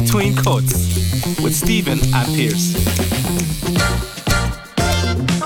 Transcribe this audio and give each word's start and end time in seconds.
Between 0.00 0.34
Cuts 0.34 0.72
with 1.42 1.54
Stephen 1.54 1.98
and 2.14 2.34
Pierce. 2.34 2.74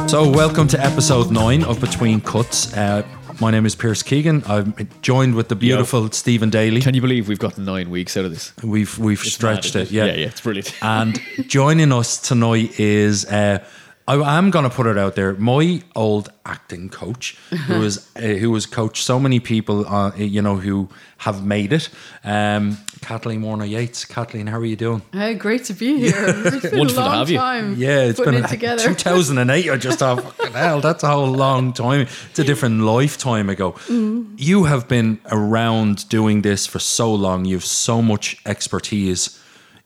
So, 0.09 0.31
welcome 0.31 0.69
to 0.69 0.81
episode 0.81 1.33
nine 1.33 1.65
of 1.65 1.81
Between 1.81 2.21
Cuts. 2.21 2.73
Uh, 2.77 3.03
my 3.41 3.51
name 3.51 3.67
is 3.67 3.75
Pierce 3.75 4.03
Keegan. 4.05 4.45
I'm 4.47 4.75
joined 5.03 5.35
with 5.35 5.49
the 5.49 5.57
beautiful 5.57 6.09
Stephen 6.13 6.51
Daly. 6.51 6.81
Can 6.81 6.95
you 6.95 7.01
believe 7.01 7.27
we've 7.29 7.39
gotten 7.39 7.65
nine 7.65 7.91
weeks 7.91 8.17
out 8.17 8.25
of 8.27 8.31
this? 8.31 8.53
We've 8.63 8.97
we've 8.97 9.21
It's 9.21 9.33
stretched 9.33 9.75
mad, 9.75 9.87
it, 9.89 9.91
yeah, 9.91 10.05
Yeah, 10.05 10.13
yeah, 10.15 10.27
it's 10.27 10.41
brilliant. 10.41 10.73
and 10.83 11.21
joining 11.49 11.91
us 11.91 12.19
tonight 12.21 12.79
is 12.79 13.25
uh, 13.27 13.59
I 14.07 14.37
am 14.39 14.51
going 14.51 14.65
to 14.69 14.71
put 14.71 14.87
it 14.87 14.99
out 14.99 15.15
there. 15.15 15.33
My 15.35 15.83
old 15.97 16.29
acting 16.45 16.91
coach, 16.91 17.39
who 17.67 17.81
was 17.81 18.11
uh, 18.17 18.21
who 18.21 18.53
has 18.53 18.67
coached 18.67 19.03
so 19.03 19.19
many 19.19 19.41
people, 19.41 19.87
uh, 19.87 20.15
you 20.17 20.43
know, 20.43 20.57
who 20.57 20.91
have 21.19 21.45
made 21.45 21.73
it. 21.73 21.89
Um, 22.23 22.77
Kathleen 23.01 23.41
Warner 23.41 23.65
Yates. 23.65 24.05
Kathleen, 24.05 24.47
how 24.47 24.59
are 24.59 24.65
you 24.65 24.77
doing? 24.77 25.01
Hey, 25.13 25.35
great 25.35 25.65
to 25.65 25.73
be 25.75 25.99
here. 25.99 26.13
It's 26.45 26.69
been 26.69 26.79
Wonderful 26.79 27.03
a 27.03 27.05
to 27.05 27.09
long 27.11 27.19
have 27.19 27.31
you. 27.31 27.39
time. 27.39 27.75
Yeah, 27.79 28.01
it's 28.01 28.21
been 28.21 28.35
it 28.35 28.49
together. 28.49 28.83
2008. 28.83 29.71
I 29.71 29.77
just 29.77 29.99
thought, 29.99 30.23
fucking 30.37 30.53
hell, 30.53 30.81
that's 30.81 31.03
a 31.03 31.09
whole 31.09 31.31
long 31.31 31.73
time. 31.73 32.07
It's 32.31 32.39
a 32.39 32.45
different 32.45 32.81
lifetime 32.81 33.49
ago. 33.49 33.73
Mm-hmm. 33.73 34.35
You 34.37 34.65
have 34.65 34.87
been 34.87 35.19
around 35.31 36.09
doing 36.11 36.43
this 36.43 36.67
for 36.67 36.79
so 36.79 37.13
long. 37.15 37.47
You 37.47 37.57
have 37.57 37.65
so 37.65 38.03
much 38.03 38.37
expertise. 38.45 39.41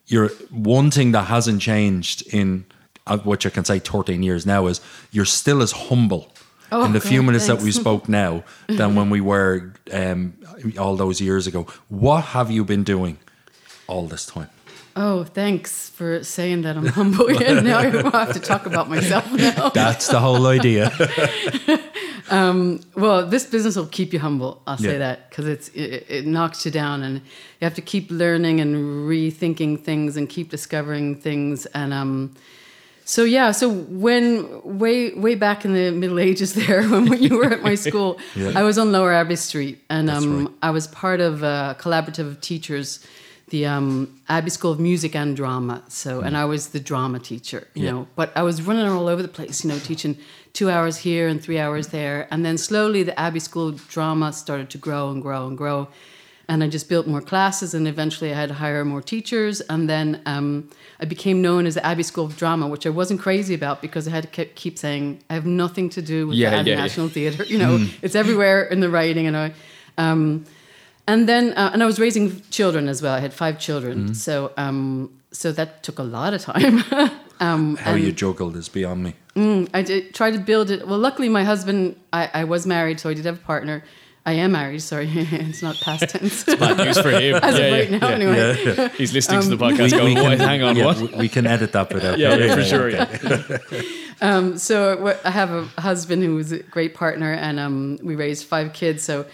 You're 0.07 0.29
one 0.49 0.91
thing 0.91 1.13
that 1.13 1.27
hasn't 1.27 1.61
changed 1.61 2.27
in 2.33 2.65
what 3.17 3.43
you 3.43 3.51
can 3.51 3.65
say 3.65 3.79
13 3.79 4.23
years 4.23 4.45
now 4.45 4.67
is 4.67 4.81
you're 5.11 5.25
still 5.25 5.61
as 5.61 5.71
humble. 5.71 6.31
Oh, 6.71 6.85
in 6.85 6.93
the 6.93 7.01
few 7.01 7.21
God, 7.21 7.25
minutes 7.25 7.47
that 7.47 7.61
we 7.63 7.71
spoke 7.71 8.07
now, 8.07 8.43
than 8.67 8.93
when 8.93 9.09
we 9.09 9.21
were 9.21 9.73
um, 9.91 10.33
all 10.77 10.95
those 10.95 11.19
years 11.19 11.47
ago. 11.47 11.65
What 11.87 12.21
have 12.25 12.51
you 12.51 12.63
been 12.63 12.83
doing 12.83 13.17
all 13.87 14.05
this 14.07 14.27
time? 14.27 14.49
Oh, 14.95 15.23
thanks 15.23 15.89
for 15.89 16.23
saying 16.23 16.61
that. 16.63 16.77
I'm 16.77 16.85
humble. 16.85 17.31
Yeah, 17.41 17.61
now 17.61 17.79
I 17.79 17.89
have 18.25 18.33
to 18.33 18.39
talk 18.39 18.67
about 18.67 18.87
myself 18.87 19.31
now. 19.33 19.69
That's 19.69 20.07
the 20.09 20.19
whole 20.19 20.45
idea. 20.45 20.91
Well, 22.29 23.25
this 23.27 23.45
business 23.45 23.75
will 23.75 23.87
keep 23.87 24.13
you 24.13 24.19
humble. 24.19 24.61
I'll 24.67 24.77
say 24.77 24.93
Yeah. 24.93 24.97
that 24.99 25.29
because 25.29 25.47
it's 25.47 25.69
it, 25.69 26.05
it 26.09 26.25
knocks 26.27 26.65
you 26.65 26.71
down, 26.71 27.01
and 27.03 27.15
you 27.15 27.65
have 27.65 27.75
to 27.75 27.81
keep 27.81 28.11
learning 28.11 28.61
and 28.61 28.75
rethinking 29.09 29.83
things 29.83 30.17
and 30.17 30.29
keep 30.29 30.49
discovering 30.49 31.15
things. 31.15 31.65
And 31.67 31.93
um, 31.93 32.35
so 33.13 33.21
yeah, 33.23 33.51
so 33.59 33.65
when 34.05 34.23
way 34.81 34.97
way 35.25 35.33
back 35.45 35.65
in 35.65 35.71
the 35.73 35.89
Middle 36.01 36.19
Ages, 36.29 36.53
there 36.53 36.83
when 36.93 37.21
you 37.25 37.33
were 37.39 37.51
at 37.55 37.61
my 37.69 37.75
school, 37.87 38.11
Yeah. 38.35 38.59
I 38.59 38.63
was 38.69 38.77
on 38.77 38.91
Lower 38.91 39.11
Abbey 39.21 39.35
Street, 39.35 39.77
and 39.89 40.05
um, 40.15 40.25
right. 40.45 40.53
I 40.67 40.69
was 40.77 40.85
part 40.87 41.19
of 41.29 41.33
a 41.43 41.75
collaborative 41.83 42.27
of 42.31 42.35
teachers. 42.41 42.99
The 43.55 43.65
um, 43.65 43.89
Abbey 44.37 44.51
School 44.51 44.71
of 44.71 44.79
Music 44.79 45.15
and 45.15 45.35
Drama. 45.35 45.77
So, 45.87 46.11
and 46.25 46.37
I 46.37 46.45
was 46.45 46.61
the 46.75 46.79
drama 46.91 47.17
teacher, 47.31 47.61
you 47.73 47.81
Mm. 47.81 47.85
Yeah. 47.85 47.91
know, 47.91 48.07
but 48.19 48.29
I 48.35 48.43
was 48.49 48.55
running 48.67 48.87
all 48.97 49.07
over 49.13 49.23
the 49.23 49.33
place, 49.39 49.55
you 49.63 49.69
know, 49.71 49.79
teaching 49.91 50.13
two 50.53 50.69
hours 50.69 50.95
here 51.07 51.25
and 51.31 51.41
three 51.45 51.57
hours 51.65 51.87
there. 51.87 52.27
And 52.31 52.39
then 52.45 52.57
slowly 52.59 53.01
the 53.01 53.15
Abbey 53.19 53.39
School 53.39 53.71
drama 53.95 54.27
started 54.33 54.69
to 54.69 54.77
grow 54.77 55.03
and 55.09 55.19
grow 55.27 55.47
and 55.47 55.57
grow. 55.57 55.87
And 56.49 56.63
I 56.63 56.67
just 56.67 56.89
built 56.89 57.05
more 57.07 57.21
classes 57.21 57.73
and 57.73 57.87
eventually 57.87 58.31
I 58.33 58.35
had 58.35 58.49
to 58.49 58.55
hire 58.55 58.83
more 58.83 59.01
teachers. 59.01 59.61
And 59.61 59.87
then 59.87 60.21
um, 60.25 60.69
I 60.99 61.05
became 61.05 61.41
known 61.41 61.65
as 61.67 61.75
the 61.75 61.85
Abbey 61.85 62.03
School 62.03 62.25
of 62.25 62.35
Drama, 62.35 62.67
which 62.67 62.85
I 62.85 62.89
wasn't 62.89 63.21
crazy 63.21 63.53
about 63.53 63.81
because 63.81 64.07
I 64.07 64.11
had 64.11 64.23
to 64.23 64.29
keep, 64.29 64.55
keep 64.55 64.77
saying, 64.79 65.23
I 65.29 65.35
have 65.35 65.45
nothing 65.45 65.89
to 65.91 66.01
do 66.01 66.27
with 66.27 66.37
Yeah, 66.37 66.49
the 66.49 66.55
Abbey 66.57 66.69
yeah, 66.71 66.75
yeah. 66.77 66.81
National 66.81 67.07
Theatre. 67.07 67.43
You 67.43 67.59
know, 67.59 67.87
it's 68.01 68.15
everywhere 68.15 68.63
in 68.63 68.79
the 68.79 68.89
writing. 68.89 69.27
And 69.27 69.37
I, 69.37 69.53
um, 69.99 70.45
and 71.07 71.29
then, 71.29 71.53
uh, 71.53 71.69
and 71.71 71.81
I 71.83 71.85
was 71.85 71.99
raising 71.99 72.41
children 72.49 72.87
as 72.87 73.01
well. 73.01 73.13
I 73.13 73.19
had 73.19 73.33
five 73.33 73.59
children. 73.59 74.13
So, 74.15 74.51
um, 74.57 75.11
so 75.31 75.51
that 75.51 75.83
took 75.83 75.99
a 75.99 76.03
lot 76.03 76.33
of 76.33 76.41
time. 76.41 76.83
um, 77.39 77.75
How 77.77 77.93
you 77.93 78.11
juggled 78.11 78.55
is 78.55 78.69
beyond 78.69 79.03
me. 79.03 79.13
I 79.73 79.81
did 79.81 80.13
try 80.13 80.31
to 80.31 80.39
build 80.39 80.69
it. 80.69 80.87
Well, 80.87 80.99
luckily, 80.99 81.29
my 81.29 81.43
husband, 81.43 81.95
I, 82.11 82.29
I 82.33 82.43
was 82.43 82.65
married, 82.65 82.99
so 82.99 83.09
I 83.09 83.13
did 83.13 83.25
have 83.25 83.35
a 83.35 83.45
partner. 83.45 83.83
I 84.25 84.33
am 84.33 84.51
married. 84.51 84.81
Sorry, 84.81 85.07
it's 85.11 85.61
not 85.61 85.79
past 85.81 86.09
tense. 86.09 86.47
It's 86.47 86.59
bad 86.59 86.77
news 86.77 86.99
for 86.99 87.09
him. 87.09 87.35
As 87.41 87.57
yeah, 87.57 87.65
of 87.65 87.71
right 87.73 87.89
yeah, 87.89 87.97
now, 87.97 88.09
yeah. 88.09 88.15
anyway. 88.15 88.89
He's 88.97 89.13
listening 89.13 89.41
to 89.41 89.49
the 89.49 89.57
podcast 89.57 89.91
going, 89.91 90.15
can, 90.15 90.39
hang 90.39 90.61
on, 90.61 90.75
yeah, 90.75 90.85
what? 90.85 90.97
we- 90.99 91.07
We 91.17 91.29
can 91.29 91.47
edit 91.47 91.71
that 91.71 91.89
bit 91.89 92.03
out. 92.03 92.19
Yeah, 92.19 92.35
yeah, 92.35 92.55
for 92.55 92.63
sure. 92.63 92.87
okay. 92.91 93.81
Yeah. 94.21 94.55
So 94.55 95.17
I 95.23 95.31
have 95.31 95.51
a 95.51 95.81
husband 95.81 96.23
who 96.23 96.35
was 96.35 96.51
a 96.51 96.59
great 96.63 96.93
partner, 96.93 97.31
and 97.33 97.59
um, 97.59 97.99
we 98.03 98.15
raised 98.15 98.45
five 98.45 98.73
kids. 98.73 99.03
So 99.03 99.25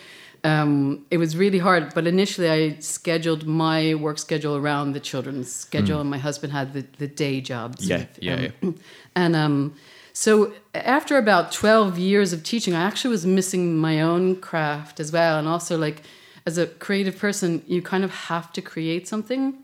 um, 0.43 1.05
it 1.09 1.17
was 1.17 1.35
really 1.35 1.57
hard. 1.59 1.93
But 1.95 2.05
initially, 2.07 2.49
I 2.49 2.77
scheduled 2.79 3.45
my 3.47 3.95
work 3.95 4.19
schedule 4.19 4.55
around 4.55 4.93
the 4.93 4.99
children's 4.99 5.51
schedule, 5.51 5.99
and 5.99 6.09
my 6.09 6.19
husband 6.19 6.53
had 6.53 6.73
the, 6.73 6.85
the 6.99 7.07
day 7.07 7.41
jobs. 7.41 7.87
Yeah, 7.89 7.97
with, 7.97 8.19
yeah, 8.21 8.49
um, 8.63 8.75
And 9.15 9.35
um, 9.35 9.73
so 10.17 10.53
after 10.73 11.17
about 11.17 11.51
12 11.51 11.99
years 11.99 12.31
of 12.31 12.41
teaching, 12.41 12.73
I 12.73 12.83
actually 12.83 13.11
was 13.11 13.25
missing 13.25 13.75
my 13.77 13.99
own 13.99 14.37
craft 14.37 15.01
as 15.01 15.11
well. 15.11 15.37
And 15.37 15.45
also, 15.45 15.77
like, 15.77 16.03
as 16.45 16.57
a 16.57 16.67
creative 16.67 17.17
person, 17.17 17.61
you 17.67 17.81
kind 17.81 18.05
of 18.05 18.11
have 18.11 18.53
to 18.53 18.61
create 18.61 19.09
something 19.09 19.55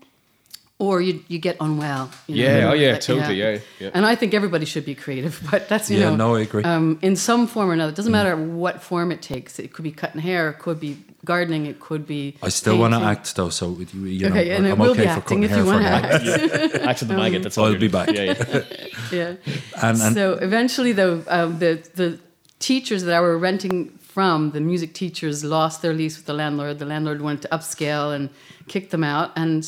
or 0.78 1.00
you, 1.00 1.24
you 1.28 1.38
get 1.38 1.56
unwell. 1.58 2.10
You 2.26 2.36
know? 2.36 2.42
Yeah, 2.42 2.70
oh, 2.70 2.74
yeah, 2.74 2.92
Like, 2.92 3.00
totally, 3.00 3.36
yeah, 3.36 3.60
yeah. 3.80 3.90
And 3.94 4.04
I 4.04 4.14
think 4.14 4.34
everybody 4.34 4.66
should 4.66 4.84
be 4.84 4.94
creative, 4.94 5.40
but 5.50 5.70
that's, 5.70 5.90
you 5.90 5.98
Yeah, 5.98 6.10
know. 6.10 6.16
no, 6.16 6.34
I 6.34 6.40
agree. 6.40 6.64
Um, 6.64 6.98
in 7.00 7.16
some 7.16 7.46
form 7.46 7.70
or 7.70 7.72
another. 7.72 7.92
It 7.92 7.96
doesn't 7.96 8.12
matter 8.12 8.36
what 8.36 8.82
form 8.82 9.10
it 9.10 9.22
takes. 9.22 9.58
It 9.58 9.72
could 9.72 9.84
be 9.84 9.92
cutting 9.92 10.20
hair, 10.20 10.50
it 10.50 10.58
could 10.58 10.78
be 10.78 10.98
gardening, 11.24 11.66
it 11.66 11.80
could 11.80 12.06
be. 12.06 12.36
I 12.42 12.48
still 12.48 12.78
want 12.78 12.94
to 12.94 13.00
act 13.00 13.34
though, 13.36 13.48
so 13.50 13.76
you, 13.78 13.86
you 14.06 14.28
know, 14.28 14.36
Okay, 14.36 14.50
and 14.56 14.66
I'm 14.66 14.80
okay 14.80 15.04
for 15.04 15.08
acting 15.08 15.22
cutting 15.22 15.42
if 15.44 15.50
hair 15.50 15.58
you 15.60 15.64
for 15.64 15.70
want 15.72 15.84
to 15.84 15.90
now. 15.90 15.96
act. 15.96 16.74
Act 16.90 17.02
of 17.02 17.08
the 17.08 17.14
maggot. 17.14 17.42
That's 17.42 17.58
all. 17.58 17.66
I'll 17.66 17.78
be 17.78 17.88
back. 17.88 18.10
Yeah, 18.10 18.22
yeah. 18.22 18.62
yeah. 19.12 19.34
And, 19.82 20.00
and 20.02 20.14
so 20.14 20.34
eventually, 20.34 20.92
though, 20.92 21.22
um, 21.28 21.58
the 21.58 21.82
the 21.94 22.18
teachers 22.58 23.02
that 23.04 23.14
I 23.14 23.20
were 23.20 23.38
renting 23.38 23.90
from, 23.98 24.50
the 24.52 24.60
music 24.60 24.92
teachers, 24.94 25.42
lost 25.42 25.80
their 25.82 25.94
lease 25.94 26.16
with 26.16 26.26
the 26.26 26.34
landlord. 26.34 26.78
The 26.78 26.86
landlord 26.86 27.22
wanted 27.22 27.42
to 27.42 27.48
upscale 27.48 28.14
and 28.14 28.28
kicked 28.68 28.90
them 28.90 29.02
out. 29.04 29.32
And 29.36 29.66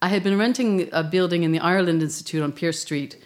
I 0.00 0.08
had 0.08 0.22
been 0.22 0.38
renting 0.38 0.88
a 0.92 1.02
building 1.02 1.42
in 1.42 1.52
the 1.52 1.58
Ireland 1.60 2.00
Institute 2.02 2.42
on 2.42 2.52
Pearse 2.52 2.80
Street 2.80 3.16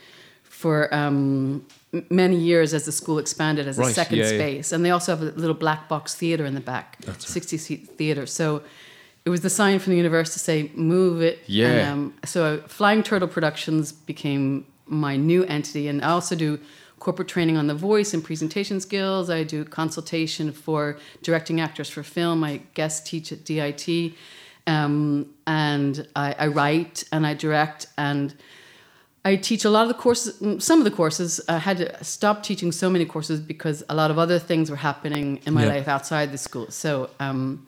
for 0.45 0.93
um, 0.95 1.17
m- 1.17 1.67
many 2.11 2.37
years 2.37 2.75
as 2.75 2.85
the 2.85 2.93
school 2.93 3.19
expanded 3.19 3.67
as 3.67 3.79
a 3.79 3.85
second 3.93 4.19
yeah, 4.19 4.25
yeah. 4.25 4.39
space. 4.39 4.73
And 4.73 4.85
they 4.85 4.91
also 4.91 5.17
have 5.17 5.23
a 5.23 5.39
little 5.39 5.55
black 5.55 5.89
box 5.89 6.15
theatre 6.15 6.45
in 6.45 6.55
the 6.55 6.61
back, 6.61 6.99
That's 7.01 7.27
right. 7.27 7.33
60 7.33 7.57
seat 7.59 7.89
theatre. 7.97 8.27
So 8.27 8.63
it 9.25 9.31
was 9.31 9.41
the 9.41 9.51
sign 9.51 9.79
from 9.81 9.91
the 9.91 9.97
universe 9.97 10.33
to 10.35 10.39
say, 10.39 10.71
move 10.75 11.21
it. 11.21 11.41
Yeah. 11.47 11.67
And, 11.67 11.91
um, 11.91 12.15
so 12.25 12.59
Flying 12.69 13.03
Turtle 13.03 13.29
Productions 13.29 13.93
became 13.93 14.67
my 14.87 15.17
new 15.17 15.45
entity, 15.45 15.89
and 15.89 16.03
I 16.03 16.11
also 16.11 16.37
do 16.37 16.61
corporate 17.01 17.29
training 17.29 17.57
on 17.57 17.67
the 17.67 17.75
voice 17.75 18.15
and 18.15 18.23
presentation 18.23 18.81
skills. 18.81 19.29
I 19.29 19.43
do 19.43 19.65
consultation 19.65 20.53
for 20.53 20.99
directing 21.23 21.61
actors 21.61 21.91
for 21.91 22.05
film. 22.05 22.45
I 22.45 22.63
guest 22.75 23.05
teach 23.05 23.33
at 23.33 23.45
DIT, 23.45 24.15
um, 24.69 25.27
and 25.47 26.07
I, 26.15 26.37
I 26.39 26.47
write 26.47 27.05
and 27.13 27.27
I 27.27 27.35
direct 27.35 27.87
and. 27.99 28.35
I 29.31 29.35
teach 29.51 29.65
a 29.65 29.71
lot 29.77 29.83
of 29.83 29.89
the 29.95 30.01
courses, 30.07 30.39
mm, 30.41 30.63
some 30.69 30.79
of 30.81 30.85
the 30.91 30.97
courses. 31.03 31.31
I 31.49 31.59
had 31.69 31.77
to 31.83 32.05
stop 32.05 32.37
teaching 32.49 32.71
so 32.83 32.89
many 32.95 33.05
courses 33.15 33.39
because 33.53 33.79
a 33.89 33.95
lot 34.01 34.11
of 34.13 34.19
other 34.25 34.39
things 34.51 34.71
were 34.73 34.83
happening 34.91 35.27
in 35.47 35.53
my 35.59 35.65
Yeah. 35.65 35.75
life 35.75 35.89
outside 35.95 36.27
the 36.37 36.39
school. 36.49 36.67
So, 36.71 36.91
um, 37.27 37.67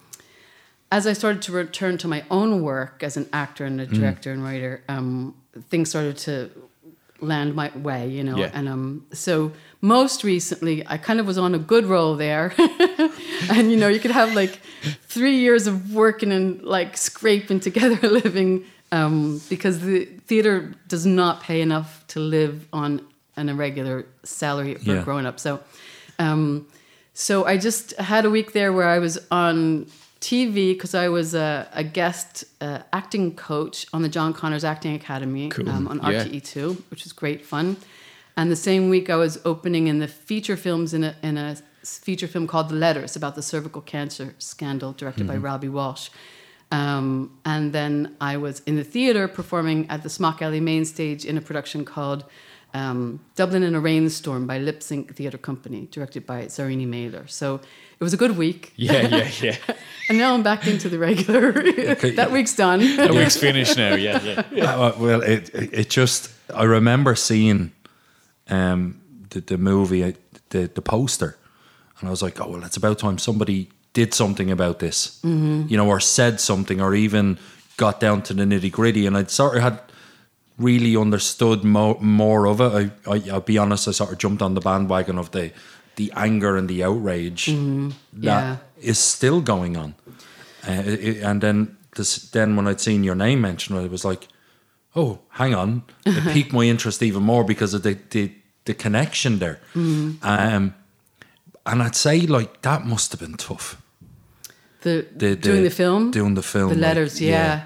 as 0.98 1.02
I 1.10 1.14
started 1.14 1.40
to 1.46 1.52
return 1.52 1.94
to 1.98 2.08
my 2.16 2.20
own 2.30 2.50
work 2.62 3.02
as 3.08 3.16
an 3.20 3.26
actor 3.32 3.64
and 3.68 3.80
a 3.80 3.86
Mm. 3.86 3.94
director 3.98 4.30
and 4.34 4.40
writer, 4.46 4.72
um, 4.88 5.34
things 5.70 5.86
started 5.90 6.16
to 6.28 6.32
land 7.20 7.50
my 7.62 7.68
way, 7.88 8.02
you 8.16 8.22
know. 8.28 8.38
Yeah. 8.38 8.50
And 8.58 8.68
um, 8.74 9.04
so 9.12 9.50
most 9.80 10.18
recently, 10.34 10.76
I 10.86 10.96
kind 11.08 11.18
of 11.20 11.26
was 11.26 11.38
on 11.46 11.52
a 11.54 11.58
good 11.72 11.84
roll 11.94 12.14
there, 12.26 12.46
and 13.54 13.64
you 13.72 13.76
know, 13.82 13.88
you 13.94 14.00
could 14.04 14.12
have 14.22 14.30
like 14.42 14.54
three 15.14 15.36
years 15.46 15.66
of 15.66 15.74
working 15.92 16.30
and 16.38 16.62
like 16.62 16.96
scraping 16.96 17.58
together 17.68 17.98
a 18.08 18.10
living 18.22 18.64
um, 18.92 19.40
because 19.48 19.80
the 19.80 20.04
theater 20.26 20.72
does 20.88 21.04
not 21.06 21.42
pay 21.42 21.60
enough 21.60 22.04
to 22.08 22.20
live 22.20 22.66
on 22.72 23.00
an 23.36 23.48
irregular 23.48 24.06
salary 24.24 24.74
for 24.76 24.90
Yeah. 24.92 25.00
a 25.00 25.04
grown 25.04 25.26
up. 25.26 25.38
So. 25.40 25.60
Um, 26.18 26.66
so 27.14 27.44
I 27.46 27.56
just 27.58 27.92
had 27.98 28.24
a 28.24 28.30
week 28.30 28.52
there 28.52 28.72
where 28.72 28.88
I 28.88 28.98
was 29.00 29.18
on 29.30 29.86
TV 30.20 30.72
because 30.72 30.94
I 30.94 31.08
was 31.08 31.34
a, 31.34 31.68
a 31.72 31.82
guest 31.84 32.44
uh, 32.60 32.80
acting 32.92 33.34
coach 33.36 33.86
on 33.92 34.02
the 34.02 34.08
John 34.08 34.32
Connors 34.32 34.64
Acting 34.64 34.94
Academy 34.94 35.48
Cool. 35.48 35.68
um, 35.68 35.88
on 35.88 35.98
Yeah. 35.98 36.24
RTE2, 36.24 36.76
which 36.90 37.04
was 37.04 37.12
great 37.12 37.44
fun. 37.44 37.76
And 38.36 38.50
the 38.50 38.56
same 38.56 38.88
week 38.88 39.10
I 39.10 39.16
was 39.16 39.38
opening 39.44 39.88
in 39.88 39.98
the 39.98 40.06
feature 40.08 40.56
films 40.56 40.94
in 40.94 41.02
a, 41.04 41.14
in 41.22 41.36
a 41.38 41.56
feature 41.84 42.28
film 42.28 42.46
called 42.46 42.68
The 42.68 42.74
Letters 42.76 43.16
about 43.16 43.34
the 43.34 43.42
cervical 43.42 43.80
cancer 43.82 44.34
scandal 44.38 44.92
directed 44.92 45.26
by 45.26 45.36
Robbie 45.36 45.68
Walsh. 45.68 46.10
Um, 46.70 47.38
and 47.44 47.72
then 47.72 48.16
I 48.20 48.36
was 48.36 48.60
in 48.66 48.76
the 48.76 48.84
theater 48.84 49.26
performing 49.26 49.88
at 49.88 50.02
the 50.02 50.10
Smock 50.10 50.42
Alley 50.42 50.60
main 50.60 50.84
stage 50.84 51.24
in 51.24 51.38
a 51.38 51.40
production 51.40 51.84
called 51.84 52.24
um, 52.74 53.20
Dublin 53.34 53.62
in 53.62 53.74
a 53.74 53.80
Rainstorm 53.80 54.46
by 54.46 54.58
Lip 54.58 54.82
Sync 54.82 55.14
Theatre 55.14 55.38
Company, 55.38 55.88
directed 55.90 56.26
by 56.26 56.44
Zarini 56.44 56.86
Mailer. 56.86 57.26
So 57.26 57.54
it 57.54 58.04
was 58.04 58.12
a 58.12 58.16
good 58.16 58.36
week. 58.36 58.72
Yeah, 58.76 59.08
yeah, 59.08 59.30
yeah. 59.40 59.56
And 60.08 60.16
now 60.16 60.32
I'm 60.32 60.42
back 60.42 60.66
into 60.66 60.88
the 60.88 60.98
regular. 60.98 61.52
that 61.52 62.30
week's 62.32 62.56
done. 62.56 62.80
The 62.80 63.12
week's 63.12 63.36
finished 63.36 63.76
now. 63.76 63.94
Yeah, 63.94 64.42
yeah. 64.50 64.74
Uh, 64.74 64.94
well, 64.98 65.20
it, 65.20 65.50
it 65.54 65.74
it 65.74 65.90
just 65.90 66.30
I 66.54 66.64
remember 66.64 67.14
seeing 67.14 67.72
um, 68.48 69.02
the 69.28 69.42
the 69.42 69.58
movie, 69.58 70.02
uh, 70.02 70.12
the 70.48 70.70
the 70.74 70.80
poster, 70.80 71.36
and 72.00 72.08
I 72.08 72.10
was 72.10 72.22
like, 72.22 72.40
oh 72.40 72.48
well, 72.48 72.64
it's 72.64 72.78
about 72.78 72.98
time 72.98 73.18
somebody 73.18 73.68
did 73.92 74.14
something 74.14 74.50
about 74.50 74.78
this, 74.78 75.18
you 75.24 75.76
know, 75.76 75.88
or 75.88 76.00
said 76.00 76.40
something, 76.40 76.80
or 76.80 76.94
even 76.94 77.38
got 77.76 78.00
down 78.00 78.22
to 78.22 78.34
the 78.34 78.44
nitty 78.44 78.70
gritty, 78.70 79.06
and 79.06 79.16
I'd 79.16 79.30
sort 79.30 79.56
of 79.56 79.62
had 79.62 79.80
really 80.58 80.96
understood 80.96 81.62
mo- 81.64 81.98
more 82.00 82.46
of 82.46 82.60
it. 82.60 82.92
I, 83.06 83.10
I 83.14 83.22
I'll 83.32 83.40
be 83.40 83.58
honest, 83.58 83.88
I 83.88 83.92
sort 83.92 84.12
of 84.12 84.18
jumped 84.18 84.42
on 84.42 84.54
the 84.54 84.60
bandwagon 84.60 85.18
of 85.18 85.30
the 85.30 85.52
the 85.96 86.12
anger 86.16 86.56
and 86.56 86.68
the 86.68 86.84
outrage 86.84 87.46
that 87.46 88.58
is 88.78 88.86
Yeah. 88.86 88.92
still 88.92 89.40
going 89.40 89.76
on, 89.76 89.94
uh, 90.68 90.82
it- 90.86 91.22
and 91.22 91.40
then 91.40 91.76
this 91.96 92.30
then 92.30 92.56
when 92.56 92.68
I'd 92.68 92.80
seen 92.80 93.04
your 93.04 93.16
name 93.16 93.40
mentioned, 93.40 93.84
it 93.84 93.90
was 93.90 94.04
like 94.04 94.28
oh, 94.96 95.18
hang 95.30 95.54
on, 95.54 95.82
it 96.06 96.24
piqued 96.34 96.52
my 96.52 96.64
interest 96.64 97.02
even 97.02 97.22
more 97.22 97.44
because 97.44 97.74
of 97.76 97.82
the 97.82 97.96
the, 98.10 98.32
the 98.64 98.74
connection 98.74 99.38
there. 99.38 99.60
Um, 100.22 100.74
and 101.68 101.82
I'd 101.82 101.94
say 101.96 102.20
like 102.26 102.62
that 102.62 102.84
must 102.86 103.12
have 103.12 103.20
been 103.20 103.36
tough. 103.36 103.76
The, 104.82 105.06
The- 105.16 105.36
doing 105.36 105.62
the- 105.62 105.68
the 105.68 105.74
film, 105.74 106.10
doing 106.10 106.34
the 106.34 106.42
film, 106.42 106.68
the 106.68 106.74
like, 106.74 106.82
letters. 106.82 107.20
yeah. 107.20 107.30
yeah. 107.30 107.62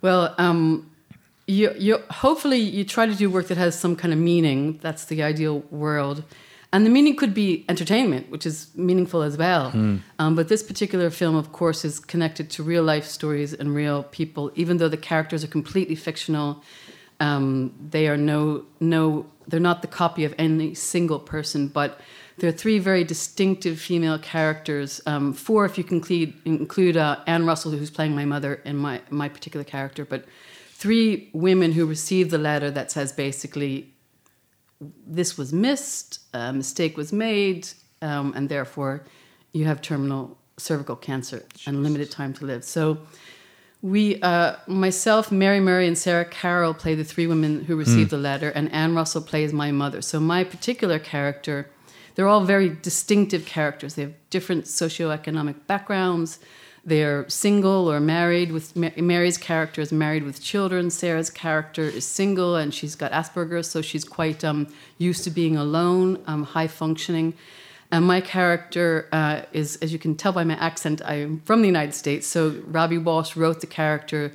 Well, 0.00 0.34
um, 0.38 0.90
you 1.46 1.72
you 1.78 1.98
hopefully 2.10 2.58
you 2.58 2.84
try 2.84 3.06
to 3.06 3.14
do 3.14 3.28
work 3.30 3.46
that 3.48 3.58
has 3.58 3.78
some 3.78 3.96
kind 3.96 4.12
of 4.12 4.18
meaning. 4.18 4.78
That's 4.82 5.04
the 5.06 5.22
ideal 5.22 5.60
world, 5.70 6.22
and 6.72 6.86
the 6.86 6.90
meaning 6.90 7.16
could 7.16 7.34
be 7.34 7.64
entertainment, 7.68 8.30
which 8.30 8.46
is 8.46 8.68
meaningful 8.76 9.22
as 9.22 9.36
well. 9.36 9.70
Hmm. 9.70 9.96
Um, 10.18 10.34
but 10.36 10.46
this 10.48 10.62
particular 10.62 11.10
film, 11.10 11.34
of 11.36 11.50
course, 11.52 11.84
is 11.84 11.98
connected 12.00 12.48
to 12.50 12.62
real 12.62 12.82
life 12.84 13.04
stories 13.06 13.52
and 13.52 13.74
real 13.74 14.02
people. 14.04 14.50
Even 14.54 14.78
though 14.78 14.88
the 14.88 14.96
characters 15.10 15.42
are 15.44 15.48
completely 15.50 15.96
fictional, 15.96 16.62
um, 17.20 17.72
they 17.90 18.06
are 18.08 18.16
no 18.16 18.64
no 18.80 19.26
they're 19.48 19.60
not 19.70 19.82
the 19.82 19.88
copy 19.88 20.24
of 20.24 20.34
any 20.38 20.74
single 20.74 21.18
person, 21.18 21.68
but 21.68 22.00
there 22.42 22.48
are 22.48 22.52
three 22.52 22.80
very 22.80 23.04
distinctive 23.04 23.78
female 23.78 24.18
characters. 24.18 25.00
Um, 25.06 25.32
four, 25.32 25.64
if 25.64 25.78
you 25.78 25.84
can 25.84 25.98
include, 25.98 26.34
include 26.44 26.96
uh, 26.96 27.20
Anne 27.28 27.46
Russell, 27.46 27.70
who's 27.70 27.88
playing 27.88 28.16
my 28.16 28.24
mother 28.24 28.54
in 28.64 28.76
my 28.76 29.00
my 29.10 29.28
particular 29.28 29.62
character, 29.62 30.04
but 30.04 30.24
three 30.72 31.30
women 31.32 31.70
who 31.70 31.86
receive 31.86 32.30
the 32.30 32.38
letter 32.38 32.68
that 32.68 32.90
says 32.90 33.12
basically 33.12 33.94
this 35.06 35.38
was 35.38 35.52
missed, 35.52 36.18
a 36.34 36.52
mistake 36.52 36.96
was 36.96 37.12
made, 37.12 37.68
um, 38.00 38.32
and 38.34 38.48
therefore 38.48 39.04
you 39.52 39.64
have 39.66 39.80
terminal 39.80 40.36
cervical 40.56 40.96
cancer 40.96 41.44
and 41.64 41.84
limited 41.84 42.10
time 42.10 42.32
to 42.34 42.44
live. 42.44 42.64
So 42.64 42.98
we, 43.82 44.20
uh, 44.20 44.56
myself, 44.66 45.30
Mary 45.30 45.60
Murray, 45.60 45.86
and 45.86 45.96
Sarah 45.96 46.24
Carroll 46.24 46.74
play 46.74 46.96
the 46.96 47.04
three 47.04 47.28
women 47.28 47.64
who 47.66 47.76
received 47.76 48.10
the 48.10 48.18
letter, 48.18 48.48
and 48.50 48.68
Anne 48.72 48.96
Russell 48.96 49.22
plays 49.22 49.52
my 49.52 49.70
mother. 49.70 50.02
So 50.02 50.18
my 50.18 50.42
particular 50.42 50.98
character, 50.98 51.68
they're 52.14 52.28
all 52.28 52.44
very 52.44 52.68
distinctive 52.68 53.46
characters. 53.46 53.94
They 53.94 54.02
have 54.02 54.14
different 54.30 54.64
socioeconomic 54.64 55.66
backgrounds. 55.66 56.38
They're 56.84 57.28
single 57.28 57.90
or 57.90 58.00
married. 58.00 58.50
With 58.50 58.74
Mary's 58.76 59.38
character 59.38 59.80
is 59.80 59.92
married 59.92 60.24
with 60.24 60.42
children. 60.42 60.90
Sarah's 60.90 61.30
character 61.30 61.82
is 61.82 62.04
single 62.04 62.56
and 62.56 62.74
she's 62.74 62.96
got 62.96 63.12
Asperger's, 63.12 63.70
so 63.70 63.82
she's 63.82 64.04
quite 64.04 64.42
um, 64.44 64.66
used 64.98 65.22
to 65.24 65.30
being 65.30 65.56
alone, 65.56 66.20
um, 66.26 66.42
high 66.42 66.66
functioning. 66.66 67.34
And 67.92 68.06
my 68.06 68.20
character 68.20 69.08
uh, 69.12 69.42
is, 69.52 69.76
as 69.76 69.92
you 69.92 69.98
can 69.98 70.16
tell 70.16 70.32
by 70.32 70.44
my 70.44 70.54
accent, 70.54 71.02
I'm 71.04 71.40
from 71.40 71.60
the 71.60 71.68
United 71.68 71.94
States. 71.94 72.26
So 72.26 72.62
Robbie 72.66 72.98
Walsh 72.98 73.36
wrote 73.36 73.60
the 73.60 73.66
character 73.66 74.32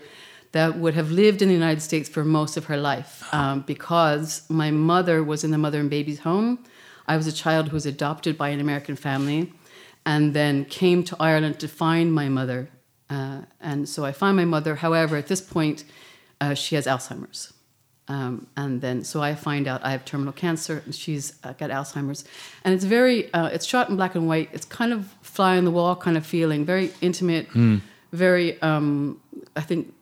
that 0.51 0.77
would 0.77 0.93
have 0.93 1.11
lived 1.11 1.41
in 1.41 1.49
the 1.49 1.53
United 1.53 1.81
States 1.81 2.07
for 2.07 2.23
most 2.23 2.55
of 2.55 2.65
her 2.65 2.77
life 2.77 3.23
um, 3.33 3.61
because 3.61 4.43
my 4.49 4.71
mother 4.71 5.23
was 5.23 5.43
in 5.43 5.51
the 5.51 5.57
mother 5.57 5.79
and 5.79 5.89
baby's 5.89 6.19
home. 6.19 6.59
I 7.07 7.17
was 7.17 7.27
a 7.27 7.31
child 7.31 7.69
who 7.69 7.73
was 7.73 7.85
adopted 7.85 8.37
by 8.37 8.49
an 8.49 8.59
American 8.59 8.95
family 8.95 9.53
and 10.05 10.33
then 10.33 10.65
came 10.65 11.03
to 11.03 11.17
Ireland 11.19 11.59
to 11.59 11.67
find 11.67 12.13
my 12.13 12.29
mother. 12.29 12.69
Uh, 13.09 13.41
and 13.61 13.87
so 13.87 14.05
I 14.05 14.11
find 14.11 14.35
my 14.35 14.45
mother. 14.45 14.75
However, 14.75 15.15
at 15.17 15.27
this 15.27 15.41
point, 15.41 15.83
uh, 16.41 16.53
she 16.53 16.75
has 16.75 16.85
Alzheimer's. 16.85 17.53
Um, 18.09 18.47
and 18.55 18.79
then, 18.79 19.03
so 19.03 19.21
I 19.21 19.35
find 19.35 19.67
out 19.67 19.83
I 19.83 19.91
have 19.91 20.05
terminal 20.05 20.31
cancer, 20.31 20.81
and 20.85 20.95
she's 20.95 21.33
uh, 21.43 21.51
got 21.53 21.69
Alzheimer's. 21.69 22.23
And 22.63 22.73
it's 22.73 22.85
very, 22.85 23.31
uh, 23.33 23.47
it's 23.47 23.65
shot 23.65 23.89
in 23.89 23.97
black 23.97 24.15
and 24.15 24.27
white. 24.27 24.49
It's 24.53 24.65
kind 24.65 24.93
of 24.93 25.13
fly 25.21 25.57
on 25.57 25.65
the 25.65 25.71
wall 25.71 25.95
kind 25.95 26.15
of 26.15 26.25
feeling, 26.25 26.63
very 26.63 26.93
intimate, 27.01 27.47
very, 28.13 28.61
um, 28.61 29.19
I 29.57 29.61
think, 29.61 29.93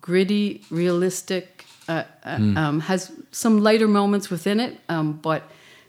gritty, 0.00 0.62
realistic. 0.70 1.66
Uh, 1.88 2.04
uh, 2.24 2.38
um, 2.56 2.80
has 2.80 3.10
some 3.32 3.60
lighter 3.60 3.88
moments 3.88 4.30
within 4.30 4.60
it, 4.60 4.78
um, 4.88 5.14
but 5.14 5.42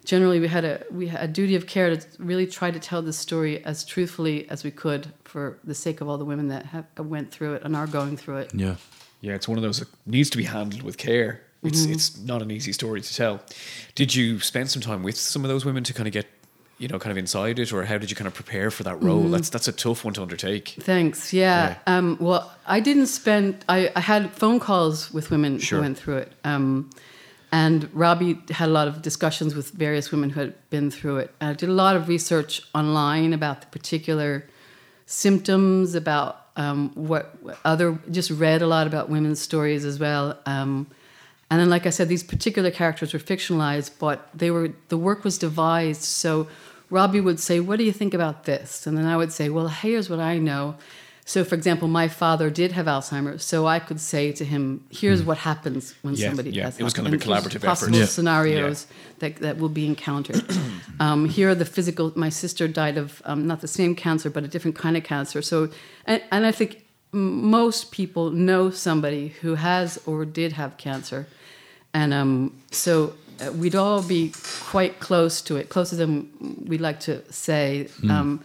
generally 0.04 0.40
we 0.40 0.48
had 0.48 0.66
a 0.66 0.84
we 0.92 1.08
had 1.08 1.24
a 1.24 1.28
duty 1.28 1.56
of 1.56 1.66
care 1.68 1.96
to 1.96 2.06
really 2.20 2.46
try 2.48 2.72
to 2.72 2.80
tell 2.80 3.02
the 3.02 3.14
story 3.14 3.64
as 3.66 3.84
truthfully 3.86 4.50
as 4.50 4.64
we 4.64 4.72
could 4.72 5.08
for 5.24 5.58
the 5.64 5.74
sake 5.76 6.02
of 6.02 6.10
all 6.10 6.18
the 6.18 6.26
women 6.26 6.48
that 6.50 6.66
have, 6.68 6.86
went 6.98 7.32
through 7.32 7.54
it 7.56 7.64
and 7.64 7.76
are 7.76 7.88
going 7.88 8.18
through 8.18 8.38
it. 8.38 8.52
Yeah. 8.54 8.76
Yeah, 9.22 9.34
it's 9.36 9.48
one 9.48 9.58
of 9.58 9.64
those 9.64 9.80
that 9.80 9.88
needs 10.06 10.30
to 10.32 10.38
be 10.38 10.44
handled 10.44 10.84
with 10.84 10.98
care. 10.98 11.42
It's 11.64 11.84
Mm-hmm. 11.84 11.94
it's 11.94 12.20
not 12.20 12.42
an 12.42 12.52
easy 12.52 12.74
story 12.74 13.00
to 13.00 13.16
tell. 13.16 13.40
Did 13.96 14.14
you 14.14 14.40
spend 14.42 14.70
some 14.70 14.82
time 14.82 15.02
with 15.02 15.16
some 15.18 15.46
of 15.46 15.50
those 15.50 15.64
women 15.64 15.84
to 15.86 15.94
kind 15.94 16.08
of 16.08 16.14
get, 16.14 16.26
you 16.78 16.90
know, 16.90 17.00
kind 17.00 17.12
of 17.12 17.18
inside 17.18 17.58
it, 17.58 17.72
or 17.72 17.86
how 17.86 17.98
did 17.98 18.10
you 18.10 18.18
kind 18.18 18.28
of 18.28 18.34
prepare 18.34 18.70
for 18.70 18.84
that 18.84 18.96
Mm-hmm. 18.98 19.06
role? 19.08 19.30
That's 19.30 19.50
that's 19.50 19.70
a 19.70 19.72
tough 19.72 20.04
one 20.04 20.14
to 20.16 20.22
undertake. 20.22 20.76
Thanks. 20.82 21.32
Yeah. 21.32 21.78
Um, 21.88 22.18
well, 22.20 22.52
I 22.68 22.82
didn't 22.82 23.08
spend. 23.08 23.64
I, 23.70 23.90
I 23.96 24.02
had 24.02 24.30
phone 24.34 24.60
calls 24.60 25.10
with 25.14 25.32
women 25.32 25.58
Sure. 25.60 25.78
who 25.78 25.84
went 25.84 25.98
through 25.98 26.18
it, 26.18 26.34
um, 26.44 26.90
and 27.54 27.88
Robbie 27.94 28.40
had 28.50 28.68
a 28.68 28.72
lot 28.72 28.88
of 28.88 29.04
discussions 29.04 29.54
with 29.54 29.70
various 29.70 30.12
women 30.12 30.32
who 30.32 30.40
had 30.40 30.70
been 30.72 30.90
through 30.90 31.18
it. 31.18 31.36
And 31.40 31.52
I 31.52 31.54
did 31.54 31.70
a 31.70 31.74
lot 31.74 31.96
of 31.96 32.08
research 32.08 32.64
online 32.74 33.32
about 33.32 33.62
the 33.62 33.68
particular 33.68 34.44
symptoms, 35.06 35.94
about 35.94 36.48
um, 36.56 36.90
what 36.96 37.38
other. 37.64 38.00
Just 38.10 38.32
read 38.32 38.64
a 38.64 38.68
lot 38.68 38.88
about 38.88 39.08
women's 39.08 39.40
stories 39.40 39.86
as 39.86 40.00
well. 40.00 40.36
Um, 40.48 40.88
and 41.52 41.60
then, 41.60 41.70
like 41.70 41.86
I 41.86 41.92
said, 41.92 42.10
these 42.10 42.24
particular 42.24 42.72
characters 42.72 43.14
were 43.14 43.20
fictionalized, 43.20 43.92
but 44.00 44.28
they 44.34 44.50
were 44.50 44.72
the 44.88 44.98
work 44.98 45.24
was 45.24 45.38
devised. 45.38 46.02
So 46.02 46.48
Robbie 46.90 47.22
would 47.22 47.40
say, 47.40 47.60
"What 47.60 47.78
do 47.78 47.86
you 47.86 47.94
think 47.94 48.16
about 48.16 48.46
this?" 48.46 48.88
And 48.88 48.98
then 48.98 49.06
I 49.06 49.16
would 49.16 49.32
say, 49.32 49.50
"Well, 49.50 49.68
here's 49.68 50.10
what 50.10 50.20
I 50.20 50.40
know." 50.40 50.74
So, 51.26 51.46
for 51.46 51.56
example, 51.56 51.88
my 51.88 52.10
father 52.10 52.50
did 52.50 52.74
have 52.74 52.86
Alzheimer's, 52.86 53.44
so 53.44 53.66
I 53.66 53.80
could 53.80 54.02
say 54.02 54.34
to 54.34 54.44
him, 54.44 54.84
"Here's 54.90 55.24
what 55.24 55.38
happens 55.38 55.96
when. 56.02 56.16
Yeah, 56.16 56.28
somebody 56.28 56.52
yeah. 56.52 56.66
has." 56.66 56.80
It 56.80 56.84
was 56.84 56.94
kind 56.94 57.08
of 57.08 57.14
a 57.14 57.18
collaborative 57.18 57.64
possible 57.64 57.96
effort. 57.96 58.00
Yeah. 58.00 58.06
scenarios 58.06 58.88
that 59.20 59.38
that 59.38 59.58
will 59.58 59.70
be 59.70 59.86
encountered. 59.86 60.44
um, 61.00 61.26
here 61.26 61.50
are 61.50 61.56
the 61.56 61.66
physical. 61.66 62.12
My 62.16 62.30
sister 62.30 62.68
died 62.68 62.98
of 62.98 63.22
um, 63.24 63.48
not 63.48 63.62
the 63.62 63.70
same 63.70 63.96
cancer, 63.96 64.30
but 64.30 64.44
a 64.44 64.50
different 64.50 64.78
kind 64.78 64.98
of 64.98 65.04
cancer. 65.06 65.42
So, 65.42 65.70
and, 66.06 66.22
and 66.30 66.46
I 66.46 66.52
think 66.52 66.84
most 67.14 67.92
people 67.92 68.32
know 68.32 68.70
somebody 68.70 69.30
who 69.30 69.56
has 69.56 70.00
or 70.06 70.26
did 70.26 70.52
have 70.54 70.76
cancer, 70.76 71.28
and 71.94 72.14
um, 72.14 72.62
so 72.72 73.14
uh, 73.40 73.50
we'd 73.54 73.76
all 73.76 74.04
be 74.04 74.34
quite 74.66 75.00
close 75.00 75.42
to 75.44 75.56
it, 75.56 75.70
closer 75.70 75.96
than 75.96 76.66
we'd 76.68 76.82
like 76.82 77.00
to 77.02 77.24
say. 77.32 77.88
Um, 78.10 78.44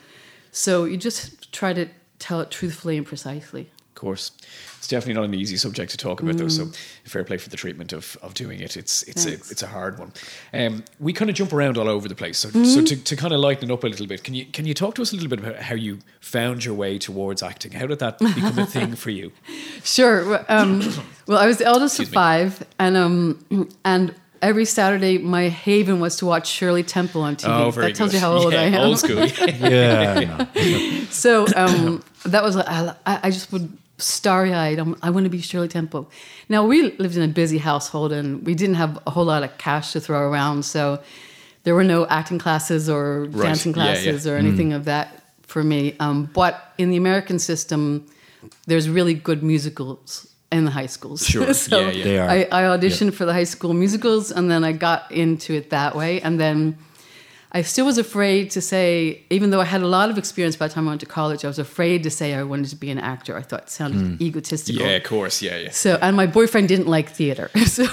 so 0.53 0.85
you 0.85 0.97
just 0.97 1.53
try 1.53 1.73
to 1.73 1.89
tell 2.19 2.41
it 2.41 2.51
truthfully 2.51 2.97
and 2.97 3.07
precisely. 3.07 3.71
Of 3.97 4.01
course, 4.01 4.31
it's 4.79 4.87
definitely 4.87 5.15
not 5.15 5.25
an 5.25 5.35
easy 5.35 5.57
subject 5.57 5.91
to 5.91 5.97
talk 5.97 6.23
about, 6.23 6.37
though. 6.37 6.47
So, 6.47 6.67
Mm. 6.67 6.77
fair 7.05 7.25
play 7.25 7.37
for 7.37 7.49
the 7.49 7.57
treatment 7.57 7.93
of, 7.93 8.17
of 8.23 8.33
doing 8.33 8.61
it. 8.61 8.77
It's 8.77 9.03
it's 9.03 9.27
a, 9.27 9.33
it's 9.33 9.61
a 9.65 9.67
hard 9.67 9.99
one. 9.99 10.13
Um, 10.55 10.85
we 11.01 11.13
kind 11.13 11.29
of 11.29 11.35
jump 11.35 11.53
around 11.53 11.77
all 11.77 11.89
over 11.89 12.07
the 12.09 12.15
place. 12.15 12.39
So, 12.39 12.49
Mm-hmm. 12.51 12.65
so 12.65 12.81
to, 12.85 12.97
to 13.03 13.17
kind 13.17 13.35
of 13.35 13.41
lighten 13.41 13.69
it 13.69 13.73
up 13.75 13.83
a 13.83 13.89
little 13.89 14.07
bit, 14.07 14.23
can 14.23 14.35
you 14.35 14.47
can 14.47 14.67
you 14.67 14.75
talk 14.75 14.95
to 14.95 15.03
us 15.03 15.11
a 15.13 15.17
little 15.17 15.29
bit 15.29 15.41
about 15.41 15.57
how 15.57 15.75
you 15.75 15.99
found 16.21 16.65
your 16.65 16.75
way 16.77 16.97
towards 16.97 17.43
acting? 17.43 17.73
How 17.73 17.89
did 17.89 17.99
that 17.99 18.21
become 18.21 18.57
a 18.61 18.67
thing 18.67 18.95
for 18.95 19.11
you? 19.11 19.33
Sure. 19.83 20.29
Well, 20.29 20.45
Um, 20.49 20.81
well, 21.27 21.39
I 21.39 21.47
was 21.47 21.57
the 21.57 21.65
eldest 21.65 21.99
of 21.99 22.03
Excuse 22.05 22.11
me. 22.11 22.15
five, 22.15 22.63
and 22.79 22.97
um, 22.97 23.69
and 23.85 24.15
every 24.43 24.65
Saturday 24.65 25.19
my 25.19 25.49
haven 25.49 26.01
was 26.01 26.17
to 26.17 26.27
watch 26.27 26.49
Shirley 26.49 26.83
Temple 26.83 27.23
on 27.23 27.37
TV. 27.37 27.49
Oh, 27.49 27.71
very 27.71 27.89
that 27.89 27.97
tells 27.97 28.11
good. 28.13 28.17
you 28.17 28.21
how 28.21 28.33
old 28.33 28.53
yeah, 28.53 28.61
I 28.61 28.65
am. 28.65 28.75
Old 28.81 28.99
school. 28.99 29.27
Yeah. 29.59 30.49
no. 30.55 31.01
So 31.11 31.47
um, 31.57 32.03
that 32.27 32.43
was 32.43 32.57
I, 32.57 32.95
I 33.07 33.31
just 33.31 33.51
would 33.53 33.77
starry 33.99 34.53
eyed. 34.55 34.79
I 35.03 35.11
want 35.11 35.25
to 35.25 35.31
be 35.31 35.41
Shirley 35.41 35.69
Temple. 35.69 36.11
Now 36.49 36.65
we 36.67 36.93
lived 36.99 37.17
in 37.17 37.23
a 37.23 37.33
busy 37.33 37.59
household 37.59 38.13
and 38.13 38.45
we 38.47 38.55
didn't 38.55 38.77
have 38.77 38.99
a 39.07 39.11
whole 39.11 39.25
lot 39.25 39.43
of 39.43 39.57
cash 39.59 39.93
to 39.93 40.01
throw 40.01 40.21
around, 40.31 40.65
so 40.65 41.01
there 41.65 41.75
were 41.75 41.85
no 41.85 42.07
acting 42.07 42.39
classes 42.39 42.89
or 42.89 43.25
Right. 43.25 43.47
dancing 43.49 43.75
Yeah, 43.75 43.85
yeah. 43.85 43.93
classes 43.95 44.27
or 44.27 44.37
anything 44.37 44.73
of 44.73 44.85
that 44.85 45.23
for 45.43 45.65
me. 45.65 45.97
Um, 45.99 46.31
but 46.33 46.73
in 46.79 46.91
the 46.91 46.97
American 46.97 47.39
system, 47.39 48.07
there's 48.67 48.89
really 48.89 49.15
good 49.15 49.43
musicals 49.43 50.28
in 50.51 50.65
the 50.65 50.71
high 50.71 50.87
schools. 50.87 51.27
Sure. 51.27 51.53
so 51.69 51.79
Yeah, 51.81 51.91
yeah. 51.91 52.05
They 52.05 52.19
are. 52.19 52.29
I, 52.29 52.39
I 52.53 52.77
auditioned 52.79 53.15
for 53.15 53.25
the 53.25 53.33
high 53.33 53.45
school 53.45 53.75
musicals, 53.75 54.31
and 54.31 54.51
then 54.51 54.65
I 54.65 54.73
got 54.73 55.11
into 55.13 55.55
it 55.55 55.71
that 55.71 55.95
way, 55.95 56.21
and 56.21 56.39
then. 56.41 56.79
I 57.51 57.63
still 57.63 57.87
was 57.87 57.97
afraid 57.97 58.51
to 58.51 58.61
say, 58.61 59.23
even 59.31 59.49
though 59.49 59.61
I 59.63 59.65
had 59.65 59.81
a 59.81 59.87
lot 59.87 60.11
of 60.11 60.19
experience 60.19 60.55
by 60.57 60.69
the 60.69 60.75
time 60.75 60.87
I 60.87 60.91
went 60.91 61.01
to 61.01 61.07
college, 61.07 61.47
I 61.47 61.49
was 61.49 61.59
afraid 61.59 62.03
to 62.03 62.11
say 62.11 62.35
I 62.35 62.43
wanted 62.43 62.69
to 62.69 62.77
be 62.77 62.91
an 62.91 62.99
actor. 62.99 63.39
I 63.39 63.41
thought 63.41 63.63
it 63.63 63.71
sounded 63.71 64.01
Hmm. 64.01 64.23
egotistical. 64.23 64.83
Yeah, 64.83 64.97
of 64.97 65.05
course. 65.05 65.41
Yeah, 65.41 65.57
yeah. 65.57 65.71
So, 65.71 65.99
and 66.03 66.15
my 66.15 66.27
boyfriend 66.27 66.69
didn't 66.69 66.89
like 66.89 67.09
theater. 67.09 67.51
So, 67.67 67.85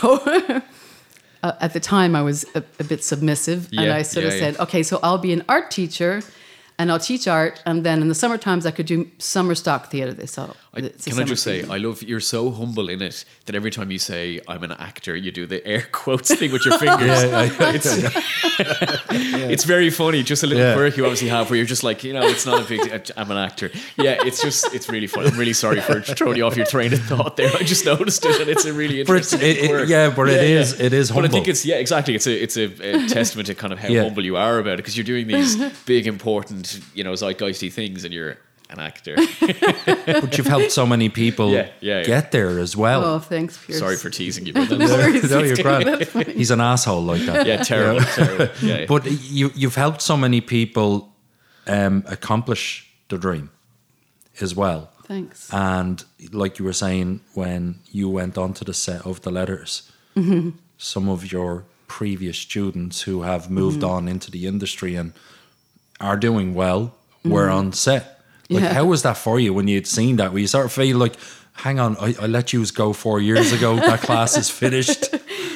uh, 1.41 1.53
at 1.61 1.71
the 1.71 1.79
time, 1.79 2.17
I 2.17 2.21
was 2.21 2.43
a, 2.53 2.63
a 2.79 2.83
bit 2.83 3.01
submissive. 3.01 3.69
and 3.71 3.91
I 3.91 4.01
sort 4.01 4.25
yeah, 4.25 4.31
of 4.31 4.33
yeah. 4.35 4.39
said, 4.41 4.59
okay, 4.59 4.83
so 4.83 4.99
I'll 5.01 5.19
be 5.19 5.31
an 5.31 5.43
art 5.47 5.71
teacher 5.71 6.21
and 6.77 6.91
I'll 6.91 6.99
teach 6.99 7.27
art. 7.27 7.61
And 7.65 7.83
then 7.85 8.01
in 8.01 8.07
the 8.09 8.15
summer 8.15 8.37
times, 8.37 8.65
I 8.65 8.71
could 8.71 8.85
do 8.85 9.09
summer 9.17 9.55
stock 9.55 9.89
theater. 9.91 10.13
They 10.13 10.25
saw. 10.25 10.53
I, 10.73 10.79
it's 10.79 11.05
can 11.05 11.17
I 11.19 11.23
just 11.23 11.43
say, 11.43 11.61
thing. 11.61 11.71
I 11.71 11.77
love 11.77 12.03
you're 12.03 12.19
so 12.19 12.51
humble 12.51 12.89
in 12.89 13.01
it 13.01 13.23
that 13.45 13.55
every 13.55 13.71
time 13.71 13.91
you 13.91 13.99
say 13.99 14.41
I'm 14.47 14.63
an 14.63 14.73
actor, 14.73 15.15
you 15.15 15.31
do 15.31 15.45
the 15.45 15.65
air 15.65 15.87
quotes 15.91 16.33
thing 16.35 16.51
with 16.51 16.65
your 16.65 16.77
fingers. 16.77 17.23
it's, 17.23 17.85
it's 19.09 19.63
very 19.63 19.89
funny, 19.89 20.23
just 20.23 20.43
a 20.43 20.47
little 20.47 20.63
Yeah. 20.63 20.73
quirk 20.75 20.97
you 20.97 21.03
obviously 21.05 21.29
have 21.29 21.49
where 21.49 21.57
you're 21.57 21.65
just 21.65 21.83
like, 21.83 22.03
you 22.03 22.13
know, 22.13 22.23
it's 22.23 22.45
not 22.45 22.61
a 22.61 22.65
big. 22.67 22.91
Uh, 22.91 22.99
I'm 23.17 23.31
an 23.31 23.37
actor. 23.37 23.71
Yeah, 23.97 24.17
it's 24.25 24.41
just 24.41 24.73
it's 24.73 24.89
really 24.89 25.07
funny. 25.07 25.27
I'm 25.29 25.37
really 25.37 25.53
sorry 25.53 25.79
for 25.81 26.01
throwing 26.01 26.37
you 26.37 26.45
off 26.45 26.55
your 26.57 26.65
train 26.65 26.93
of 26.93 27.01
thought 27.03 27.37
there. 27.37 27.51
I 27.55 27.63
just 27.63 27.85
noticed 27.85 28.25
it, 28.25 28.41
and 28.41 28.49
it's 28.49 28.65
a 28.65 28.73
really 28.73 29.03
But 29.03 29.17
it's, 29.17 29.33
interesting. 29.33 29.63
it, 29.63 29.65
it- 29.65 29.69
quirk. 29.75 29.89
yeah, 29.89 30.09
but 30.13 30.29
it 30.29 30.43
is 30.43 30.79
it 30.79 30.93
is 30.93 31.09
humble. 31.09 31.23
But 31.23 31.31
I 31.31 31.33
think 31.33 31.47
it's 31.47 31.65
yeah, 31.65 31.75
exactly. 31.77 32.15
It's 32.15 32.27
a 32.27 32.33
it's 32.43 32.57
a, 32.57 32.65
a 32.65 33.07
testament 33.07 33.47
to 33.47 33.55
kind 33.55 33.71
of 33.73 33.79
how 33.79 33.87
Yeah. 33.89 34.03
humble 34.03 34.23
you 34.25 34.35
are 34.37 34.59
about 34.59 34.73
it 34.73 34.77
because 34.77 34.97
you're 34.97 35.03
doing 35.05 35.27
these 35.27 35.55
big, 35.85 36.07
important, 36.07 36.64
you 36.93 37.03
know, 37.03 37.13
zeitgeisty 37.13 37.71
things, 37.71 38.03
and 38.05 38.13
you're 38.13 38.37
an 38.69 38.79
actor. 38.79 39.15
but 40.21 40.37
you've 40.37 40.47
helped 40.47 40.71
so 40.71 40.85
many 40.85 41.07
people 41.09 41.51
Yeah, 41.51 41.69
yeah, 41.81 41.99
yeah. 41.99 42.03
get 42.03 42.31
there 42.31 42.59
as 42.59 42.75
well. 42.75 43.03
Oh, 43.05 43.19
thanks, 43.19 43.57
Pierce. 43.63 43.79
Sorry 43.79 43.95
for 43.97 44.09
teasing 44.09 44.45
you, 44.47 44.53
but 44.59 44.69
No 44.71 44.77
worries. 44.87 45.29
no, 45.29 45.39
you're 45.43 45.57
grand. 45.57 46.01
He's 46.39 46.51
an 46.51 46.61
asshole 46.61 47.03
like 47.03 47.21
that. 47.25 47.45
yeah, 47.45 47.63
terrible, 47.63 48.01
terrible. 48.01 48.47
Yeah, 48.61 48.79
yeah. 48.79 48.85
But 48.87 49.05
you 49.31 49.51
you've 49.55 49.75
helped 49.75 50.01
so 50.01 50.17
many 50.17 50.41
people 50.41 51.13
um, 51.67 52.03
accomplish 52.07 52.89
the 53.09 53.17
dream 53.17 53.49
as 54.41 54.55
well. 54.55 54.89
Thanks. 55.07 55.53
And 55.53 56.03
like 56.31 56.57
you 56.59 56.65
were 56.65 56.73
saying, 56.73 57.19
when 57.35 57.75
you 57.91 58.09
went 58.09 58.37
onto 58.37 58.65
the 58.65 58.73
set 58.73 59.05
of 59.05 59.19
the 59.21 59.31
letters, 59.31 59.91
Mm-hmm. 60.15 60.49
some 60.77 61.09
of 61.11 61.31
your 61.31 61.65
previous 61.87 62.37
students 62.37 63.01
who 63.05 63.21
have 63.23 63.49
moved 63.51 63.81
Mm-hmm. 63.81 63.89
on 63.97 64.07
into 64.07 64.31
the 64.31 64.47
industry 64.47 64.95
and 64.95 65.11
are 65.99 66.17
doing 66.17 66.53
well 66.53 66.93
were 67.23 67.49
on 67.49 67.71
set. 67.73 68.03
Like, 68.03 68.11
Mm-hmm. 68.47 68.63
Yeah. 68.63 68.73
how 68.73 68.85
was 68.85 69.01
that 69.01 69.17
for 69.17 69.39
you 69.39 69.53
when 69.55 69.67
you'd 69.67 69.87
seen 69.87 70.17
that? 70.17 70.31
Where 70.31 70.39
you 70.39 70.45
sort 70.47 70.65
of 70.65 70.71
feel 70.71 70.97
like, 70.97 71.15
hang 71.53 71.79
on, 71.79 71.97
I, 71.97 72.13
I 72.21 72.27
let 72.27 72.53
you 72.53 72.63
go 72.67 72.93
four 72.93 73.19
years 73.19 73.51
ago. 73.51 73.75
That 73.89 74.01
class 74.01 74.37
is 74.37 74.51
finished. 74.51 75.09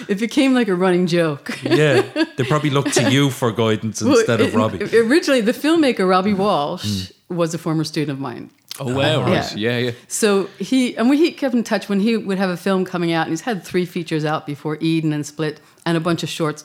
It 0.08 0.18
became 0.20 0.56
like 0.56 0.68
a 0.70 0.74
running 0.76 1.06
joke. 1.06 1.60
Yeah, 1.62 2.02
they 2.36 2.44
probably 2.48 2.72
looked 2.72 2.96
to 2.96 3.12
you 3.12 3.30
for 3.30 3.52
guidance 3.52 4.02
instead 4.02 4.40
Well, 4.40 4.48
of 4.48 4.56
Robbie. 4.56 4.78
it- 4.86 4.94
Originally, 4.96 5.42
the 5.42 5.52
filmmaker 5.54 6.10
Robbie 6.10 6.34
Walsh 6.34 6.84
Mm. 6.86 7.12
was 7.30 7.54
a 7.54 7.60
former 7.60 7.84
student 7.84 8.12
of 8.18 8.20
mine. 8.20 8.50
oh 8.80 8.92
wow, 8.96 9.22
right, 9.22 9.56
Yeah. 9.56 9.78
yeah, 9.78 9.78
yeah. 9.86 9.92
So 10.08 10.50
he 10.58 10.98
and 10.98 11.10
we 11.12 11.18
he 11.18 11.32
kept 11.32 11.54
in 11.54 11.64
touch 11.64 11.90
when 11.90 12.00
he 12.00 12.18
would 12.18 12.40
have 12.40 12.50
a 12.50 12.58
film 12.58 12.86
coming 12.86 13.12
out, 13.14 13.28
and 13.28 13.32
he's 13.34 13.42
had 13.42 13.64
three 13.64 13.86
features 13.86 14.26
out 14.26 14.48
before 14.48 14.78
Eden 14.82 15.14
and 15.14 15.24
Split, 15.26 15.60
and 15.86 15.96
a 15.96 16.00
bunch 16.00 16.24
of 16.24 16.30
shorts. 16.30 16.64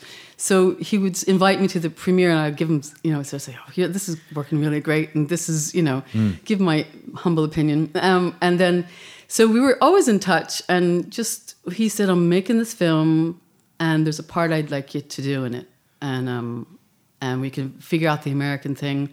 So 0.49 0.55
he 0.91 0.97
would 1.03 1.17
invite 1.35 1.59
me 1.63 1.69
to 1.69 1.81
the 1.81 1.89
premiere, 2.05 2.31
and 2.35 2.39
I'd 2.47 2.57
give 2.61 2.69
him, 2.73 2.83
you 3.03 3.13
know, 3.15 3.23
so 3.23 3.39
say, 3.39 3.55
"Oh, 3.63 3.71
yeah, 3.79 3.89
this 3.97 4.09
is 4.11 4.17
working 4.39 4.61
really 4.65 4.81
great," 4.89 5.09
and 5.15 5.29
this 5.29 5.49
is, 5.49 5.75
you 5.75 5.83
know, 5.89 6.03
give 6.45 6.61
my 6.61 6.79
humble 7.25 7.45
opinion. 7.45 7.79
Um, 7.95 8.25
and 8.47 8.59
then, 8.63 8.85
so 9.27 9.41
we 9.55 9.59
were 9.67 9.77
always 9.81 10.07
in 10.07 10.19
touch, 10.21 10.53
and 10.69 11.11
just 11.19 11.55
he 11.81 11.89
said, 11.89 12.09
"I'm 12.11 12.29
making 12.29 12.59
this 12.59 12.75
film, 12.75 13.41
and 13.79 14.05
there's 14.05 14.19
a 14.27 14.29
part 14.35 14.53
I'd 14.53 14.71
like 14.71 14.95
you 14.95 15.01
to 15.17 15.23
do 15.23 15.45
in 15.47 15.55
it, 15.55 15.67
and 16.01 16.29
um, 16.29 16.67
and 17.21 17.41
we 17.41 17.49
can 17.51 17.71
figure 17.81 18.11
out 18.11 18.23
the 18.25 18.31
American 18.31 18.75
thing." 18.75 19.09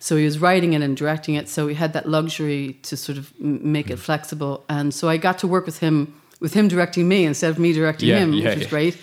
So 0.00 0.16
he 0.16 0.24
was 0.24 0.38
writing 0.40 0.72
it 0.72 0.82
and 0.82 0.96
directing 0.96 1.36
it. 1.40 1.48
So 1.48 1.64
we 1.66 1.74
had 1.74 1.92
that 1.92 2.06
luxury 2.08 2.64
to 2.88 2.96
sort 2.96 3.18
of 3.18 3.24
make 3.38 3.86
Mm. 3.86 3.92
it 3.94 3.98
flexible. 4.00 4.54
And 4.68 4.92
so 4.92 5.08
I 5.08 5.16
got 5.16 5.38
to 5.38 5.46
work 5.46 5.64
with 5.64 5.78
him, 5.78 5.96
with 6.42 6.52
him 6.54 6.68
directing 6.68 7.08
me 7.08 7.24
instead 7.24 7.50
of 7.50 7.58
me 7.58 7.72
directing 7.72 8.08
Yeah, 8.08 8.18
him, 8.18 8.32
yeah, 8.32 8.48
which 8.50 8.54
was 8.56 8.64
yeah. 8.64 8.68
great. 8.70 8.98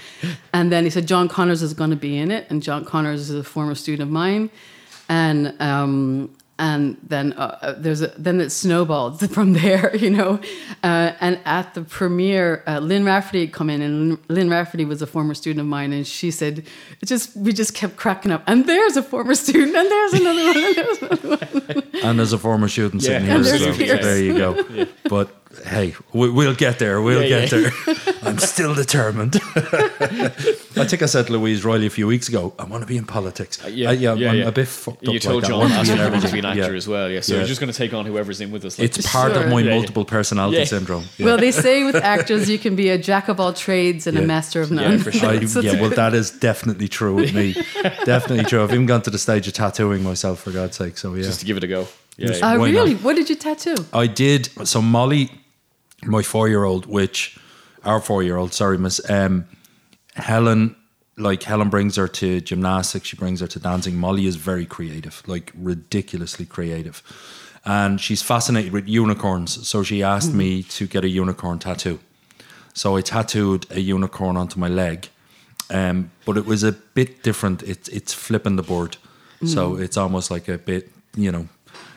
And 0.54 0.72
then 0.72 0.84
he 0.84 0.90
said 0.92 1.08
John 1.08 1.28
Connors 1.30 1.62
is 1.64 1.74
going 1.74 1.90
to 1.90 1.96
be 1.96 2.18
in 2.18 2.30
it, 2.32 2.46
and 2.50 2.62
John 2.62 2.86
Connors 2.86 3.30
is 3.30 3.36
a 3.40 3.44
former 3.44 3.76
student 3.76 4.04
of 4.04 4.12
mine. 4.12 4.50
And 5.08 5.60
um, 5.60 6.36
and 6.60 6.98
then 7.02 7.32
uh, 7.34 7.58
uh, 7.62 7.74
there's 7.78 8.02
a, 8.02 8.08
then 8.18 8.42
it 8.42 8.50
snowballed 8.52 9.28
from 9.36 9.54
there, 9.54 9.96
you 10.06 10.10
know. 10.10 10.40
Uh, 10.84 11.14
and 11.22 11.40
at 11.46 11.74
the 11.74 11.82
premiere, 11.82 12.64
uh, 12.68 12.80
Lynn 12.80 13.06
Rafferty 13.06 13.40
had 13.46 13.54
come 13.54 13.70
in, 13.70 13.82
and 13.82 14.18
Lynn 14.28 14.50
Rafferty 14.50 14.84
was 14.86 15.02
a 15.02 15.08
former 15.08 15.34
student 15.34 15.62
of 15.62 15.68
mine, 15.68 15.94
and 15.94 16.06
she 16.06 16.30
said, 16.32 16.68
"It 17.02 17.06
just 17.06 17.36
we 17.36 17.54
just 17.54 17.74
kept 17.74 17.96
cracking 17.96 18.32
up." 18.32 18.44
And 18.46 18.66
there's 18.68 18.98
a 18.98 19.02
former 19.04 19.34
student, 19.36 19.74
and 19.76 19.90
there's 19.90 20.14
another 20.14 20.44
one, 20.44 20.58
and 20.58 20.76
there's 20.76 21.02
another 21.02 21.30
one. 21.38 21.84
and 22.04 22.20
there's 22.20 22.34
a 22.34 22.38
former 22.38 22.68
student 22.68 23.02
sitting 23.04 23.26
Yeah, 23.26 23.36
here, 23.36 23.44
so 23.46 23.54
absolutely, 23.70 23.86
there 23.88 24.22
you 24.22 24.34
go. 24.38 24.86
But 25.10 25.39
hey, 25.66 25.96
we, 26.14 26.30
we'll 26.30 26.56
get 26.56 26.80
there. 26.80 27.02
We'll 27.02 27.24
Yeah, 27.24 27.46
get 27.46 27.50
there. 27.50 27.72
I'm 28.24 28.38
still 28.38 28.74
determined. 28.76 29.36
I 29.56 30.86
think 30.86 31.02
I 31.02 31.06
said 31.08 31.28
to 31.28 31.34
Louise 31.34 31.66
Riley 31.66 31.88
a 31.88 31.90
few 31.90 32.08
weeks 32.08 32.30
ago, 32.30 32.54
I 32.60 32.64
want 32.66 32.82
to 32.84 32.88
be 32.88 32.98
in 32.98 33.06
politics. 33.06 33.60
Yeah, 33.68 33.90
Uh, 33.90 33.92
yeah, 33.94 34.14
yeah, 34.14 34.30
I'm 34.30 34.38
yeah. 34.38 34.48
a 34.48 34.52
bit 34.52 34.68
fucked 34.68 35.04
You 35.08 35.16
up 35.16 35.22
told 35.22 35.44
like 35.44 35.44
that. 35.44 35.48
I 35.48 35.50
John 35.50 35.60
want 35.60 35.72
to 35.72 35.78
last 35.78 35.86
be 35.88 35.92
in 35.92 35.98
week 35.98 36.06
you 36.06 36.12
wanted 36.14 36.28
to 36.28 36.34
be 36.34 36.40
an 36.40 36.46
actor 36.46 36.72
Yeah. 36.72 36.78
as 36.78 36.88
well, 36.88 37.10
yeah. 37.10 37.20
So 37.22 37.34
Yeah. 37.34 37.40
you're 37.40 37.48
just 37.48 37.60
going 37.60 37.72
to 37.72 37.78
take 37.78 37.94
on 37.94 38.06
whoever's 38.06 38.42
in 38.42 38.52
with 38.52 38.64
us. 38.66 38.78
Like, 38.80 38.86
It's 38.98 39.12
part 39.12 39.32
of 39.34 39.48
my 39.50 39.60
Yeah, 39.62 39.66
yeah. 39.70 39.76
multiple 39.76 40.06
personality 40.06 40.58
Yeah. 40.60 40.66
syndrome. 40.66 41.06
Yeah. 41.18 41.26
Well, 41.30 41.38
they 41.38 41.52
say 41.52 41.84
with 41.84 41.96
actors, 41.96 42.50
you 42.50 42.58
can 42.60 42.76
be 42.76 42.90
a 42.90 42.98
jack 42.98 43.28
of 43.30 43.40
all 43.40 43.54
trades 43.54 44.08
and 44.08 44.18
Yeah. 44.18 44.24
a 44.24 44.28
master 44.28 44.62
of 44.62 44.70
Yeah, 44.72 44.82
none. 44.90 45.00
for 45.00 45.12
sure. 45.12 45.30
I, 45.30 45.34
yeah, 45.62 45.80
well, 45.82 45.90
that 45.92 46.14
is 46.14 46.32
definitely 46.32 46.88
true 46.88 47.16
with 47.16 47.34
me. 47.34 47.54
definitely 48.06 48.46
true. 48.46 48.64
I've 48.64 48.72
even 48.74 48.86
gone 48.86 49.02
to 49.04 49.10
the 49.10 49.20
stage 49.20 49.48
of 49.48 49.54
tattooing 49.54 50.04
myself, 50.04 50.42
for 50.44 50.52
God's 50.52 50.78
sake. 50.78 50.98
So, 50.98 51.14
yeah. 51.16 51.24
just 51.24 51.40
to 51.42 51.46
give 51.46 51.58
it 51.58 51.64
a 51.64 51.68
go. 51.68 51.88
Yeah, 52.20 52.28
Just- 52.28 52.42
yeah. 52.42 52.52
Uh, 52.52 52.58
really? 52.58 52.94
not? 52.94 53.04
What 53.04 53.16
did 53.16 53.30
you 53.30 53.36
tattoo? 53.36 53.76
I 53.94 54.08
did. 54.08 54.50
So 54.68 54.82
Molly, 54.82 55.30
my 56.04 56.22
four-year-old, 56.22 56.86
which 56.86 57.38
our 57.84 58.02
four-year-old, 58.02 58.54
sorry, 58.54 58.78
Miss 58.78 59.00
um, 59.10 59.46
Helen. 60.16 60.76
Like 61.18 61.44
Helen 61.44 61.70
brings 61.70 61.98
her 61.98 62.08
to 62.08 62.40
gymnastics, 62.40 63.08
she 63.10 63.18
brings 63.18 63.42
her 63.42 63.48
to 63.48 63.60
dancing. 63.60 63.98
Molly 63.98 64.26
is 64.26 64.38
very 64.38 64.66
creative, 64.66 65.22
like 65.28 65.52
ridiculously 65.54 66.46
creative, 66.46 67.04
and 67.66 68.00
she's 68.00 68.22
fascinated 68.22 68.72
with 68.72 68.88
unicorns. 68.88 69.68
So 69.68 69.84
she 69.84 70.02
asked 70.02 70.34
me 70.34 70.64
to 70.64 70.88
get 70.88 71.04
a 71.04 71.10
unicorn 71.10 71.60
tattoo. 71.60 72.00
So 72.74 72.96
I 72.96 73.02
tattooed 73.02 73.66
a 73.70 73.82
unicorn 73.82 74.38
onto 74.38 74.58
my 74.62 74.70
leg, 74.70 75.10
um, 75.70 76.10
but 76.26 76.38
it 76.38 76.46
was 76.46 76.64
a 76.64 76.72
bit 76.72 77.22
different. 77.22 77.64
It's 77.64 77.90
it's 77.90 78.14
flipping 78.14 78.56
the 78.56 78.64
board, 78.64 78.96
so 79.46 79.76
it's 79.76 79.98
almost 79.98 80.32
like 80.32 80.48
a 80.48 80.58
bit, 80.58 80.90
you 81.18 81.32
know. 81.34 81.50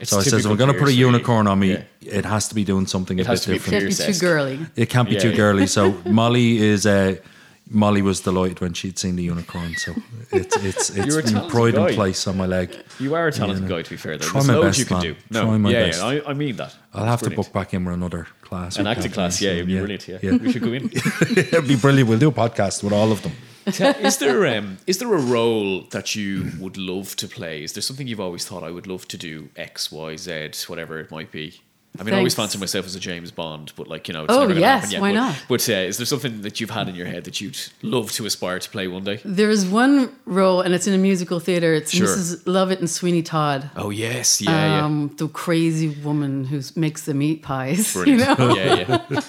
It's 0.02 0.10
so 0.10 0.18
I 0.18 0.22
says, 0.22 0.32
if 0.32 0.38
typical 0.42 0.52
I'm 0.52 0.58
going 0.58 0.72
to 0.74 0.78
put 0.78 0.88
a 0.88 0.92
unicorn 0.92 1.46
on 1.46 1.58
me, 1.58 1.70
Yeah. 1.72 1.82
it 2.00 2.24
has 2.24 2.48
to 2.48 2.54
be 2.54 2.64
doing 2.64 2.86
something 2.86 3.18
It 3.18 3.26
a 3.26 3.28
has 3.28 3.40
bit 3.40 3.44
to 3.44 3.50
be 3.70 3.78
different. 3.78 3.96
Can't 3.96 4.06
be 4.08 4.12
too 4.12 4.18
girly. 4.20 4.58
It 4.76 4.90
can't 4.90 5.08
be 5.08 5.14
Yeah, 5.14 5.20
too 5.20 5.34
girly. 5.34 5.66
So 5.66 5.92
Molly 6.06 6.58
is 6.58 6.84
uh, 6.86 7.16
Molly 7.70 8.02
was 8.02 8.20
delighted 8.20 8.60
when 8.60 8.74
she'd 8.74 8.98
seen 8.98 9.16
the 9.16 9.22
unicorn. 9.22 9.74
So 9.76 9.94
it's 10.30 10.56
it's 10.56 10.90
it's 10.90 11.06
You're 11.06 11.20
a 11.20 11.22
talented 11.22 11.50
pride 11.50 11.74
and 11.76 11.94
place 11.94 12.26
on 12.26 12.36
my 12.36 12.46
leg. 12.46 12.74
You 12.98 13.14
are 13.14 13.28
a 13.28 13.32
talented 13.32 13.62
You 13.62 13.68
know. 13.70 13.76
guy, 13.76 13.82
to 13.82 13.90
be 13.90 13.96
fair. 13.96 14.18
Though. 14.18 14.26
Try 14.26 14.40
There's 14.40 14.48
my 14.48 14.54
loads 14.54 14.66
best, 14.66 14.78
you 14.80 14.84
can 14.86 14.96
man. 14.98 15.02
do. 15.04 15.14
No, 15.30 15.44
Try 15.44 15.56
my 15.58 15.70
yeah, 15.70 15.84
best. 15.86 16.00
yeah, 16.00 16.06
I, 16.08 16.30
I 16.30 16.34
mean 16.34 16.56
that. 16.56 16.76
I'll 16.92 17.06
have 17.06 17.22
to 17.22 17.30
book 17.30 17.52
back 17.52 17.72
in 17.72 17.84
with 17.84 17.94
another 17.94 18.26
class. 18.42 18.76
an 18.78 18.86
acting 18.88 19.12
class. 19.12 19.40
Yeah, 19.40 19.52
it'd 19.52 19.66
be 19.66 19.78
brilliant. 19.78 20.08
Yeah. 20.08 20.18
yeah. 20.20 20.36
we 20.36 20.52
should 20.52 20.62
go 20.62 20.72
in. 20.72 20.90
It'd 21.36 21.68
be 21.68 21.76
brilliant. 21.76 22.08
We'll 22.10 22.18
do 22.18 22.28
a 22.28 22.32
podcast 22.32 22.82
with 22.82 22.92
all 22.92 23.10
of 23.12 23.22
them. 23.22 23.32
Is 23.66 24.18
there 24.18 24.46
um, 24.58 24.78
is 24.86 24.98
there 24.98 25.12
a 25.14 25.20
role 25.20 25.82
that 25.90 26.14
you 26.14 26.50
would 26.58 26.76
love 26.76 27.14
to 27.16 27.28
play? 27.28 27.62
Is 27.62 27.72
there 27.74 27.82
something 27.82 28.06
you've 28.06 28.20
always 28.20 28.44
thought 28.44 28.62
I 28.62 28.70
would 28.70 28.86
love 28.86 29.06
to 29.08 29.16
do 29.16 29.48
X, 29.56 29.90
Y, 29.92 30.16
Z, 30.16 30.50
whatever 30.66 30.98
it 31.00 31.10
might 31.10 31.30
be? 31.30 31.60
I 32.00 32.04
mean, 32.04 32.14
I 32.14 32.18
always 32.18 32.34
fancy 32.34 32.56
myself 32.56 32.86
as 32.86 32.94
a 32.94 33.00
James 33.00 33.30
Bond, 33.30 33.72
but 33.76 33.86
like 33.86 34.08
you 34.08 34.14
know, 34.14 34.24
it's 34.24 34.32
Oh, 34.32 34.46
never 34.46 34.58
yes, 34.58 34.84
happen 34.84 34.92
yet. 34.92 35.00
why 35.02 35.10
but, 35.10 35.14
not? 35.14 35.44
But 35.46 35.68
uh, 35.68 35.72
is 35.74 35.98
there 35.98 36.06
something 36.06 36.40
that 36.40 36.58
you've 36.58 36.70
had 36.70 36.88
in 36.88 36.94
your 36.94 37.04
head 37.06 37.24
that 37.24 37.38
you'd 37.42 37.58
love 37.82 38.10
to 38.12 38.24
aspire 38.24 38.58
to 38.58 38.70
play 38.70 38.88
one 38.88 39.04
day? 39.04 39.20
There 39.26 39.50
is 39.50 39.66
one 39.66 40.10
role, 40.24 40.62
and 40.62 40.72
it's 40.74 40.86
in 40.86 40.94
a 40.94 40.98
musical 40.98 41.38
theater. 41.38 41.74
It's 41.74 41.90
Sure. 41.90 42.06
Mrs. 42.06 42.44
Lovett 42.46 42.78
and 42.78 42.88
Sweeney 42.88 43.22
Todd. 43.22 43.70
Oh 43.76 43.90
yes, 43.90 44.40
yeah, 44.40 44.82
um, 44.86 45.12
The 45.18 45.28
crazy 45.28 45.88
woman 45.88 46.44
who 46.46 46.62
makes 46.76 47.04
the 47.04 47.12
meat 47.12 47.42
pies. 47.42 47.94
yeah, 47.94 48.04
You 48.06 48.16
know? 48.16 48.54
yeah, 48.56 49.02
yeah. 49.10 49.20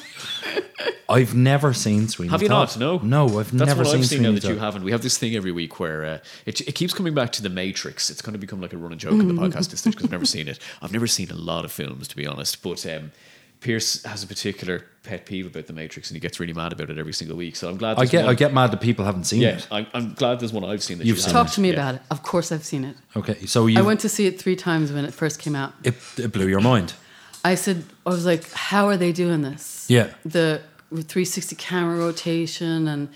I've 1.10 1.36
never 1.36 1.74
seen 1.74 2.08
Sweeney. 2.08 2.32
Have 2.32 2.42
you 2.42 2.48
Todd. 2.48 2.70
not? 2.80 2.80
No, 2.80 3.28
no, 3.28 3.40
I've 3.40 3.52
That's 3.52 3.68
never 3.68 3.84
what 3.84 3.92
seen 3.92 4.00
I've 4.00 4.06
seen 4.08 4.20
Sweeney 4.20 4.34
now 4.36 4.40
that 4.40 4.48
you 4.50 4.58
haven't. 4.58 4.84
We 4.84 4.92
have 4.92 5.02
this 5.04 5.18
thing 5.18 5.36
every 5.36 5.52
week 5.52 5.80
where 5.80 6.04
uh, 6.06 6.18
it, 6.46 6.62
it 6.62 6.74
keeps 6.76 6.94
coming 6.94 7.14
back 7.14 7.32
to 7.34 7.44
the 7.44 7.50
Matrix. 7.50 8.10
It's 8.10 8.22
going 8.22 8.34
to 8.34 8.40
become 8.40 8.62
like 8.62 8.74
a 8.74 8.78
running 8.78 8.98
joke 9.00 9.14
in 9.14 9.28
the 9.28 9.34
podcast 9.34 9.70
this 9.70 9.82
stage 9.82 9.94
because 9.94 10.06
I've 10.06 10.12
never 10.12 10.26
seen 10.26 10.48
it. 10.48 10.60
I've 10.82 10.92
never 10.94 11.08
seen 11.08 11.30
a 11.30 11.36
lot 11.36 11.66
of 11.66 11.72
films 11.72 12.08
to 12.08 12.16
be 12.16 12.26
honest, 12.26 12.64
but 12.64 12.84
um, 12.88 13.12
Pierce 13.60 14.02
has 14.04 14.24
a 14.24 14.28
particular 14.28 14.86
pet 15.04 15.26
peeve 15.26 15.46
about 15.46 15.68
the 15.68 15.74
Matrix 15.74 16.10
and 16.10 16.16
he 16.16 16.20
gets 16.20 16.40
really 16.40 16.54
mad 16.54 16.74
about 16.74 16.90
it 16.90 16.98
every 16.98 17.14
single 17.14 17.38
week. 17.38 17.56
So 17.58 17.70
I'm 17.70 17.78
glad. 17.78 18.00
I 18.00 18.06
get 18.06 18.22
one, 18.26 18.30
I 18.32 18.34
get 18.36 18.54
mad 18.54 18.72
that 18.72 18.82
people 18.82 19.06
haven't 19.06 19.26
seen 19.26 19.42
Yeah, 19.42 19.58
it. 19.58 19.68
I'm, 19.72 19.88
I'm 19.94 20.14
glad 20.16 20.40
there's 20.40 20.52
one 20.54 20.64
I've 20.66 20.82
seen 20.82 20.98
that 20.98 21.06
You've 21.06 21.18
you 21.18 21.22
seen 21.22 21.34
haven't. 21.34 21.46
Talk 21.48 21.54
to 21.56 21.62
me 21.62 21.68
Yeah. 21.70 21.76
about 21.76 21.96
it. 21.96 22.02
Of 22.10 22.24
course, 22.24 22.52
I've 22.52 22.66
seen 22.66 22.86
it. 22.86 22.96
Okay, 23.16 23.46
so 23.46 23.68
you 23.68 23.78
I 23.80 23.82
went 23.84 24.00
to 24.00 24.10
see 24.10 24.26
it 24.26 24.40
three 24.42 24.56
times 24.56 24.92
when 24.92 25.06
it 25.06 25.14
first 25.14 25.40
came 25.40 25.56
out. 25.56 25.74
it, 25.84 25.96
it 26.18 26.32
blew 26.32 26.48
your 26.48 26.62
mind. 26.62 26.94
I 27.44 27.56
said, 27.56 27.84
I 28.06 28.10
was 28.10 28.26
like, 28.26 28.52
how 28.52 28.88
are 28.88 28.98
they 28.98 29.12
doing 29.12 29.42
this? 29.42 29.86
Yeah. 29.90 30.14
The 30.24 30.62
360 30.92 31.56
camera 31.56 31.98
rotation 31.98 32.88
and 32.88 33.10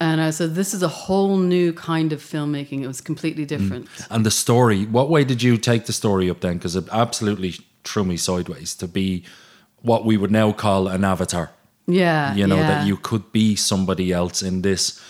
and 0.00 0.20
I 0.20 0.30
said, 0.30 0.54
this 0.54 0.74
is 0.74 0.82
a 0.84 0.88
whole 0.88 1.38
new 1.38 1.72
kind 1.72 2.12
of 2.12 2.22
filmmaking. 2.22 2.82
It 2.82 2.86
was 2.86 3.00
completely 3.00 3.44
mm. 3.44 3.48
different. 3.48 3.88
And 4.10 4.24
the 4.24 4.30
story, 4.30 4.86
what 4.86 5.10
way 5.10 5.24
did 5.24 5.42
you 5.42 5.56
take 5.56 5.86
the 5.86 5.92
story 5.92 6.30
up 6.30 6.40
then? 6.40 6.56
Because 6.56 6.76
it 6.76 6.84
absolutely 6.92 7.56
threw 7.82 8.04
me 8.04 8.16
sideways 8.16 8.76
to 8.76 8.86
be 8.86 9.24
what 9.82 10.04
we 10.04 10.16
would 10.16 10.30
now 10.30 10.52
call 10.52 10.86
an 10.86 11.04
avatar. 11.04 11.50
Yeah. 11.88 12.34
You 12.34 12.46
know, 12.46 12.58
yeah. 12.58 12.68
that 12.68 12.86
you 12.86 12.96
could 12.96 13.32
be 13.32 13.56
somebody 13.56 14.12
else 14.12 14.40
in 14.40 14.62
this 14.62 15.02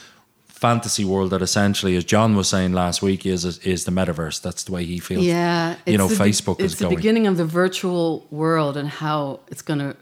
fantasy 0.61 1.05
world 1.05 1.31
that 1.31 1.43
essentially, 1.43 1.97
as 1.97 2.05
John 2.05 2.35
was 2.37 2.49
saying 2.49 2.73
last 2.73 3.03
week, 3.03 3.25
is 3.27 3.45
is 3.45 3.85
the 3.85 3.93
metaverse. 3.93 4.41
That's 4.43 4.65
the 4.65 4.73
way 4.73 4.85
he 4.85 4.99
feels. 4.99 5.25
Yeah, 5.25 5.77
You 5.87 5.99
know, 5.99 6.09
the 6.09 6.17
be- 6.25 6.31
Facebook 6.31 6.57
it's 6.61 6.73
is 6.75 6.79
the 6.79 6.85
going. 6.85 6.97
beginning 6.97 7.27
of 7.27 7.37
the 7.37 7.45
virtual 7.45 8.27
world 8.31 8.77
and 8.77 8.89
how 8.89 9.41
it's 9.51 9.63
going 9.63 9.79
to 9.81 9.95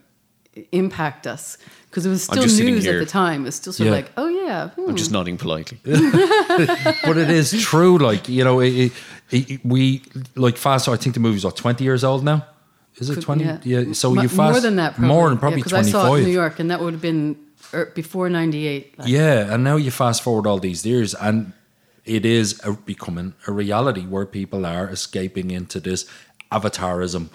impact 0.72 1.26
us 1.26 1.58
because 1.90 2.06
it 2.06 2.10
was 2.10 2.22
still 2.24 2.42
just 2.42 2.58
news 2.60 2.86
at 2.86 2.98
the 2.98 3.06
time. 3.06 3.46
It's 3.46 3.56
still 3.56 3.72
sort 3.72 3.86
Yeah. 3.88 3.96
of 3.96 4.04
like, 4.04 4.12
oh 4.16 4.28
yeah, 4.28 4.68
hmm. 4.70 4.88
I'm 4.88 4.96
just 4.96 5.10
nodding 5.10 5.36
politely. 5.38 5.78
but 5.84 7.16
it 7.16 7.30
is 7.30 7.50
true. 7.62 7.98
Like 7.98 8.28
you 8.28 8.44
know, 8.44 8.60
it, 8.60 8.92
it, 9.30 9.50
it- 9.50 9.60
we 9.64 10.02
like 10.34 10.56
fast. 10.56 10.88
I 10.88 10.96
think 10.96 11.14
the 11.14 11.20
movie's 11.20 11.44
what 11.44 11.56
twenty 11.56 11.84
years 11.84 12.04
old 12.04 12.24
now. 12.24 12.46
Is 12.98 13.10
it 13.10 13.14
Could- 13.14 13.24
twenty? 13.24 13.44
yeah. 13.44 13.58
Yeah. 13.62 13.92
So 13.92 14.14
Mu- 14.14 14.22
you 14.22 14.28
fast 14.28 14.52
more 14.52 14.60
than 14.60 14.76
that, 14.76 14.94
probably. 14.94 15.08
more 15.08 15.28
than 15.28 15.38
probably 15.38 15.56
because 15.58 15.72
twenty 15.72 15.88
I 15.88 15.92
saw 15.92 16.14
it 16.14 16.18
in. 16.20 16.24
New 16.24 16.32
York, 16.32 16.58
and 16.60 16.70
that 16.70 16.80
would 16.80 16.94
have 16.94 17.02
been 17.02 17.36
before 17.84 18.28
'98. 18.28 18.98
Like, 18.98 19.08
Yeah, 19.08 19.52
and 19.52 19.62
now 19.62 19.76
you 19.76 19.90
fast 19.90 20.22
forward 20.22 20.46
all 20.46 20.58
these 20.58 20.84
years, 20.86 21.14
and 21.14 21.52
it 22.04 22.24
is 22.24 22.60
a, 22.64 22.72
becoming 22.72 23.34
a 23.46 23.52
reality 23.52 24.06
where 24.06 24.24
people 24.24 24.64
are 24.64 24.88
escaping 24.88 25.50
into 25.50 25.80
this 25.80 26.08
avatarism 26.52 27.28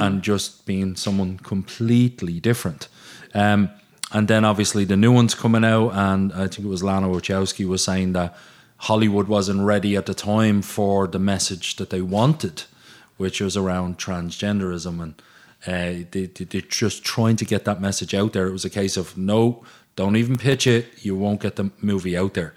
and 0.00 0.22
just 0.22 0.64
being 0.66 0.94
someone 0.94 1.38
completely 1.38 2.38
different. 2.40 2.88
Um, 3.34 3.70
and 4.12 4.28
then 4.28 4.44
obviously 4.44 4.84
the 4.84 4.96
new 4.96 5.12
one's 5.12 5.34
coming 5.34 5.64
out, 5.64 5.90
and 5.90 6.32
I 6.32 6.46
think 6.46 6.60
it 6.60 6.68
was 6.68 6.84
Lana 6.84 7.08
Wachowski 7.08 7.66
was 7.66 7.82
saying 7.82 8.12
that 8.12 8.36
Hollywood 8.76 9.26
wasn't 9.28 9.62
ready 9.62 9.96
at 9.96 10.06
the 10.06 10.14
time 10.14 10.62
for 10.62 11.06
the 11.06 11.18
message 11.18 11.76
that 11.76 11.90
they 11.90 12.02
wanted, 12.02 12.64
which 13.16 13.40
was 13.40 13.56
around 13.56 13.98
transgenderism 13.98 15.02
and. 15.02 15.14
Uh, 15.64 16.04
they, 16.10 16.26
they, 16.26 16.44
they're 16.44 16.60
just 16.60 17.04
trying 17.04 17.36
to 17.36 17.44
get 17.44 17.64
that 17.66 17.80
message 17.80 18.14
out 18.14 18.32
there. 18.32 18.48
It 18.48 18.52
was 18.52 18.64
a 18.64 18.70
case 18.70 18.96
of 18.96 19.16
no, 19.16 19.62
don't 19.94 20.16
even 20.16 20.36
pitch 20.36 20.66
it. 20.66 20.86
You 21.04 21.14
won't 21.16 21.40
get 21.42 21.56
the 21.56 21.70
movie 21.80 22.16
out 22.16 22.32
there. 22.34 22.54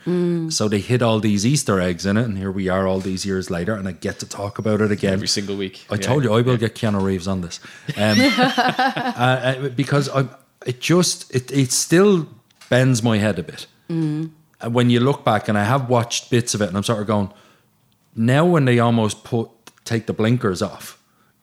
So 0.50 0.70
they 0.70 0.80
hit 0.80 1.01
all 1.01 1.20
these 1.20 1.46
Easter 1.46 1.82
eggs 1.82 2.06
in 2.06 2.15
it, 2.18 2.24
and 2.24 2.38
here 2.38 2.51
we 2.51 2.70
are 2.70 2.88
all 2.88 3.00
these 3.00 3.25
years 3.25 3.50
later, 3.50 3.74
and 3.75 3.88
I 3.88 3.92
get 3.92 4.20
to 4.20 4.25
talk 4.25 4.58
about 4.58 4.80
it 4.82 4.92
again. 4.92 5.13
Every 5.13 5.27
single 5.27 5.58
week. 5.58 5.86
I 5.89 5.96
Yeah. 5.96 6.01
told 6.01 6.24
you 6.24 6.34
I 6.34 6.42
will 6.42 6.58
get 6.58 6.75
Keanu 6.75 7.01
Reeves 7.04 7.27
on 7.27 7.42
this, 7.42 7.60
um, 7.98 8.18
uh, 8.20 9.22
uh, 9.22 9.70
because 9.70 10.08
I, 10.10 10.27
it 10.65 10.80
just 10.80 11.34
it 11.36 11.51
it 11.51 11.72
still 11.72 12.27
bends 12.70 13.04
my 13.04 13.18
head 13.18 13.38
a 13.39 13.44
bit. 13.44 13.68
And 13.89 14.74
when 14.74 14.89
you 14.89 15.00
look 15.01 15.24
back, 15.25 15.48
and 15.50 15.58
I 15.58 15.63
have 15.65 15.89
watched 15.89 16.30
bits 16.30 16.54
of 16.56 16.62
it, 16.62 16.68
and 16.70 16.77
I'm 16.77 16.84
sort 16.84 17.01
of 17.01 17.08
going, 17.08 17.30
now 18.15 18.46
when 18.46 18.65
they 18.65 18.80
almost 18.80 19.24
put 19.24 19.50
take 19.84 20.06
the 20.08 20.13
blinkers 20.13 20.62
off, 20.62 20.94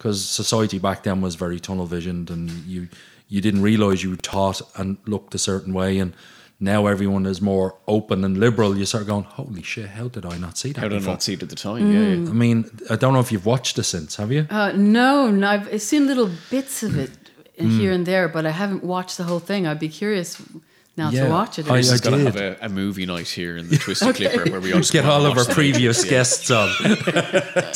because 0.03 0.29
society 0.29 0.79
back 0.81 1.05
then 1.05 1.21
was 1.21 1.37
very 1.37 1.61
tunnel 1.61 1.87
visioned, 1.87 2.29
and 2.31 2.51
you 2.67 2.89
you 3.29 3.41
didn't 3.41 3.63
realize 3.63 4.03
you 4.03 4.17
taught 4.17 4.61
and 4.77 4.97
looked 5.07 5.35
a 5.35 5.39
certain 5.39 5.73
way, 5.73 5.99
and 6.01 6.13
now 6.59 6.87
everyone 6.87 7.25
is 7.25 7.41
more 7.41 7.77
open 7.87 8.25
and 8.25 8.37
liberal. 8.39 8.77
You 8.77 8.85
start 8.85 9.07
going, 9.07 9.25
holy 9.25 9.63
shit, 9.63 9.91
how 9.91 10.09
did 10.09 10.27
I 10.27 10.39
not 10.39 10.59
see 10.59 10.73
that? 10.73 10.81
How 10.81 10.89
did 10.89 11.03
I 11.03 11.07
not 11.07 11.23
see 11.23 11.35
it 11.35 11.43
at 11.43 11.49
the 11.51 11.57
time? 11.57 11.93
Yeah, 11.93 12.01
yeah. 12.01 12.31
I 12.31 12.33
mean, 12.33 12.69
I 12.91 12.97
don't 12.97 13.13
know 13.13 13.21
if 13.21 13.31
you've 13.31 13.47
watched 13.47 13.79
it 13.79 13.85
since, 13.85 14.17
have 14.17 14.33
you? 14.33 14.47
Uh, 14.51 14.73
no, 14.73 15.31
no, 15.31 15.49
I've 15.49 15.81
seen 15.81 16.07
little 16.07 16.31
bits 16.51 16.83
of 16.83 16.99
it 16.99 17.11
Mm. 17.59 17.79
here 17.81 17.93
and 17.93 18.07
there, 18.07 18.29
but 18.29 18.47
I 18.47 18.51
haven't 18.51 18.83
watched 18.83 19.19
the 19.19 19.25
whole 19.25 19.39
thing. 19.39 19.67
I'd 19.67 19.79
be 19.79 19.89
curious 19.89 20.41
now 20.97 21.11
Yeah, 21.11 21.25
to 21.25 21.31
watch 21.31 21.59
it. 21.59 21.67
I- 21.67 21.71
Chris 21.71 21.91
I 21.91 21.95
is 21.95 22.01
going 22.03 22.19
to 22.19 22.25
have 22.31 22.37
a, 22.37 22.57
a 22.67 22.69
movie 22.69 23.07
night 23.07 23.29
here 23.29 23.57
in 23.57 23.69
the 23.69 23.77
Twisted 23.79 24.15
Clipper 24.17 24.51
where 24.51 24.61
we 24.61 24.73
all 24.73 24.81
just 24.81 24.93
Get 24.93 25.05
all 25.07 25.25
of 25.25 25.39
our 25.39 25.45
previous 25.47 26.05
yeah. 26.05 26.11
guests 26.11 26.51
on. 26.51 26.71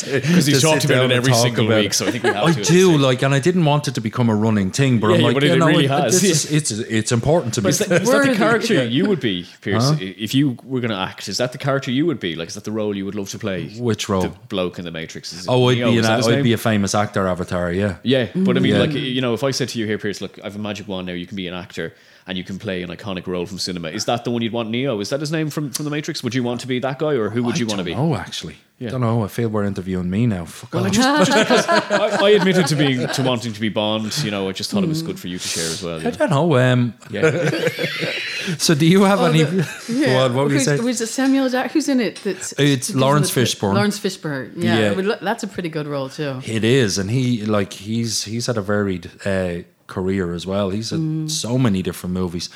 Because 0.07 0.45
he's 0.45 0.61
to 0.61 0.67
talked 0.67 0.85
about 0.85 1.05
it 1.05 1.11
every 1.11 1.33
single 1.33 1.65
about 1.67 1.77
week, 1.79 1.87
it. 1.91 1.93
so 1.93 2.05
I 2.07 2.11
think 2.11 2.23
we 2.23 2.29
have 2.29 2.43
to. 2.45 2.49
I 2.49 2.53
to. 2.53 2.63
do 2.63 2.97
like, 2.97 3.23
and 3.23 3.33
I 3.33 3.39
didn't 3.39 3.65
want 3.65 3.87
it 3.87 3.95
to 3.95 4.01
become 4.01 4.29
a 4.29 4.35
running 4.35 4.71
thing, 4.71 4.99
but 4.99 5.07
I'm 5.11 5.19
Yeah, 5.19 5.25
like, 5.27 5.33
but 5.33 5.43
you 5.43 5.53
it 5.53 5.57
know, 5.59 5.67
really 5.67 5.85
it- 5.85 5.89
has, 5.91 6.23
is- 6.23 6.51
it's 6.51 6.71
it's 6.71 7.11
important 7.11 7.53
to 7.55 7.61
me. 7.61 7.69
Is 7.69 7.79
that, 7.79 8.01
is 8.03 8.09
that 8.09 8.25
the 8.25 8.35
character 8.35 8.83
you 8.85 9.07
would 9.07 9.19
be, 9.19 9.45
Pierce? 9.61 9.91
If 9.99 10.33
you 10.33 10.57
were 10.63 10.79
going 10.79 10.91
to 10.91 10.97
act, 10.97 11.27
is 11.27 11.37
that 11.37 11.51
the 11.51 11.57
character 11.57 11.91
you 11.91 12.05
would 12.05 12.19
be? 12.19 12.35
Like, 12.35 12.47
is 12.49 12.53
that 12.53 12.63
the 12.63 12.71
role 12.71 12.95
you 12.95 13.03
would 13.05 13.15
love 13.15 13.29
to 13.31 13.39
play? 13.39 13.69
Which 13.77 14.07
role? 14.07 14.21
The 14.21 14.29
bloke 14.47 14.79
in 14.79 14.85
the 14.85 14.91
Matrix. 14.91 15.45
Oh, 15.47 15.67
I'd 15.69 15.77
Neo? 15.77 15.91
be 15.91 15.97
an, 15.99 16.05
I'd 16.05 16.43
be 16.43 16.53
a 16.53 16.57
famous 16.57 16.95
actor 16.95 17.27
avatar. 17.27 17.71
Yeah, 17.71 17.97
Yeah, 18.03 18.29
but 18.35 18.55
I 18.57 18.59
mean, 18.59 18.79
like 18.79 18.93
you 18.93 19.21
know, 19.21 19.33
if 19.33 19.43
I 19.43 19.51
said 19.51 19.69
to 19.69 19.79
you 19.79 19.85
here, 19.85 19.97
Pierce, 19.97 20.21
look, 20.21 20.39
I've 20.43 20.55
a 20.55 20.59
magic 20.59 20.87
wand 20.87 21.07
now. 21.07 21.13
You 21.13 21.25
can 21.27 21.35
be 21.35 21.47
an 21.47 21.53
actor 21.53 21.93
and 22.27 22.37
you 22.37 22.43
can 22.43 22.59
play 22.59 22.83
an 22.83 22.89
iconic 22.89 23.25
role 23.27 23.45
from 23.45 23.57
cinema. 23.57 23.89
Is 23.89 24.05
that 24.05 24.23
the 24.25 24.31
one 24.31 24.41
you'd 24.41 24.53
want? 24.53 24.69
Neo? 24.69 24.99
Is 24.99 25.09
that 25.09 25.19
his 25.19 25.31
name 25.31 25.49
from 25.49 25.71
from 25.71 25.85
the 25.85 25.91
Matrix? 25.91 26.23
Would 26.23 26.35
you 26.35 26.43
want 26.43 26.61
to 26.61 26.67
be 26.67 26.79
that 26.79 26.99
guy, 26.99 27.13
or 27.13 27.29
who 27.29 27.43
would 27.43 27.55
I 27.55 27.59
you 27.59 27.65
want 27.67 27.79
to 27.79 27.83
be? 27.85 27.93
don't 27.93 28.09
know 28.09 28.15
actually. 28.15 28.57
Yeah. 28.79 28.89
Don't 28.91 29.01
know. 29.01 29.23
I 29.23 29.27
feel 29.27 29.49
we're 29.49 29.63
interviewing 29.65 30.07
me 30.07 30.27
now. 30.27 30.45
Fuck 30.45 30.75
off. 30.75 30.95
I, 30.95 32.17
I 32.21 32.29
admitted 32.31 32.67
to 32.67 32.75
being 32.75 33.07
to 33.07 33.23
wanting 33.23 33.51
to 33.53 33.59
be 33.59 33.69
Bond. 33.69 34.15
You 34.23 34.29
know, 34.29 34.47
I 34.49 34.51
just 34.51 34.69
thought 34.69 34.83
it 34.83 34.87
was 34.89 35.01
good 35.01 35.19
for 35.19 35.27
you 35.27 35.39
to 35.39 35.47
share 35.47 35.65
as 35.65 35.81
well. 35.81 35.99
I 35.99 36.03
Yeah. 36.03 36.11
don't 36.11 36.29
know. 36.29 36.57
Um, 36.57 36.93
yeah. 37.09 37.31
so, 38.59 38.75
do 38.75 38.85
you 38.85 39.01
have 39.03 39.19
any? 39.21 39.43
Oh, 39.45 39.65
Yeah. 39.89 40.05
Go 40.05 40.17
on, 40.19 40.35
what 40.35 40.43
were 40.45 40.49
you 40.51 40.55
who's, 40.57 40.65
saying? 40.65 40.81
who's 40.81 41.01
it 41.01 41.07
Samuel 41.07 41.49
Jack? 41.49 41.71
Who's 41.71 41.89
in 41.89 41.99
it? 41.99 42.17
That's 42.23 42.53
It's 42.59 42.93
Laurence 42.93 43.31
Fishburne. 43.31 43.73
Laurence 43.73 43.99
Fishburne. 43.99 44.51
Yeah, 44.55 44.77
Yeah. 44.79 44.91
Would 44.93 45.19
that's 45.21 45.41
a 45.43 45.47
pretty 45.47 45.69
good 45.69 45.87
role 45.87 46.09
too. 46.09 46.41
It 46.45 46.63
is, 46.63 46.99
and 46.99 47.09
he 47.09 47.45
like 47.45 47.73
he's 47.73 48.25
he's 48.25 48.45
had 48.45 48.57
a 48.57 48.61
varied 48.61 49.09
uh, 49.25 49.63
career 49.87 50.33
as 50.33 50.45
well. 50.45 50.69
He's 50.69 50.89
had 50.91 50.99
Mm. 50.99 51.29
so 51.29 51.57
many 51.57 51.81
different 51.81 52.13
movies. 52.13 52.49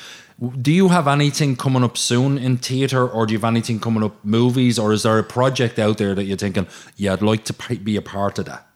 Do 0.60 0.70
you 0.72 0.88
have 0.88 1.06
anything 1.08 1.56
coming 1.56 1.84
up 1.84 1.96
soon 1.96 2.38
in 2.38 2.56
theatre, 2.58 3.06
or 3.08 3.26
do 3.26 3.32
you 3.32 3.38
have 3.38 3.48
anything 3.48 3.80
coming 3.80 4.02
up 4.02 4.14
movies, 4.24 4.78
or 4.78 4.92
is 4.92 5.02
there 5.02 5.18
a 5.18 5.22
project 5.24 5.78
out 5.78 5.98
there 5.98 6.14
that 6.14 6.24
you're 6.24 6.36
thinking, 6.36 6.66
yeah, 6.96 7.12
I'd 7.12 7.22
like 7.22 7.44
to 7.44 7.54
be 7.76 7.96
a 7.96 8.02
part 8.02 8.38
of 8.38 8.44
that? 8.46 8.66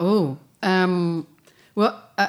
Oh, 0.00 0.38
um, 0.62 1.26
well, 1.74 2.02
uh, 2.18 2.28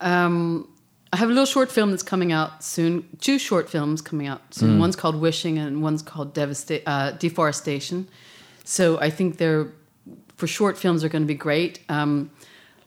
um, 0.00 0.68
I 1.12 1.16
have 1.16 1.28
a 1.28 1.32
little 1.32 1.46
short 1.46 1.72
film 1.72 1.90
that's 1.90 2.02
coming 2.02 2.32
out 2.32 2.62
soon. 2.62 3.08
Two 3.20 3.38
short 3.38 3.70
films 3.70 4.02
coming 4.02 4.26
out 4.26 4.42
soon. 4.54 4.74
Hmm. 4.74 4.80
One's 4.80 4.96
called 4.96 5.16
Wishing, 5.16 5.58
and 5.58 5.82
one's 5.82 6.02
called 6.02 6.34
Devasta- 6.34 6.82
uh, 6.86 7.12
Deforestation. 7.12 8.08
So 8.64 8.98
I 9.00 9.10
think 9.10 9.38
they're 9.38 9.68
for 10.36 10.46
short 10.46 10.78
films 10.78 11.02
are 11.02 11.08
going 11.08 11.22
to 11.22 11.26
be 11.26 11.34
great. 11.34 11.80
Um, 11.88 12.30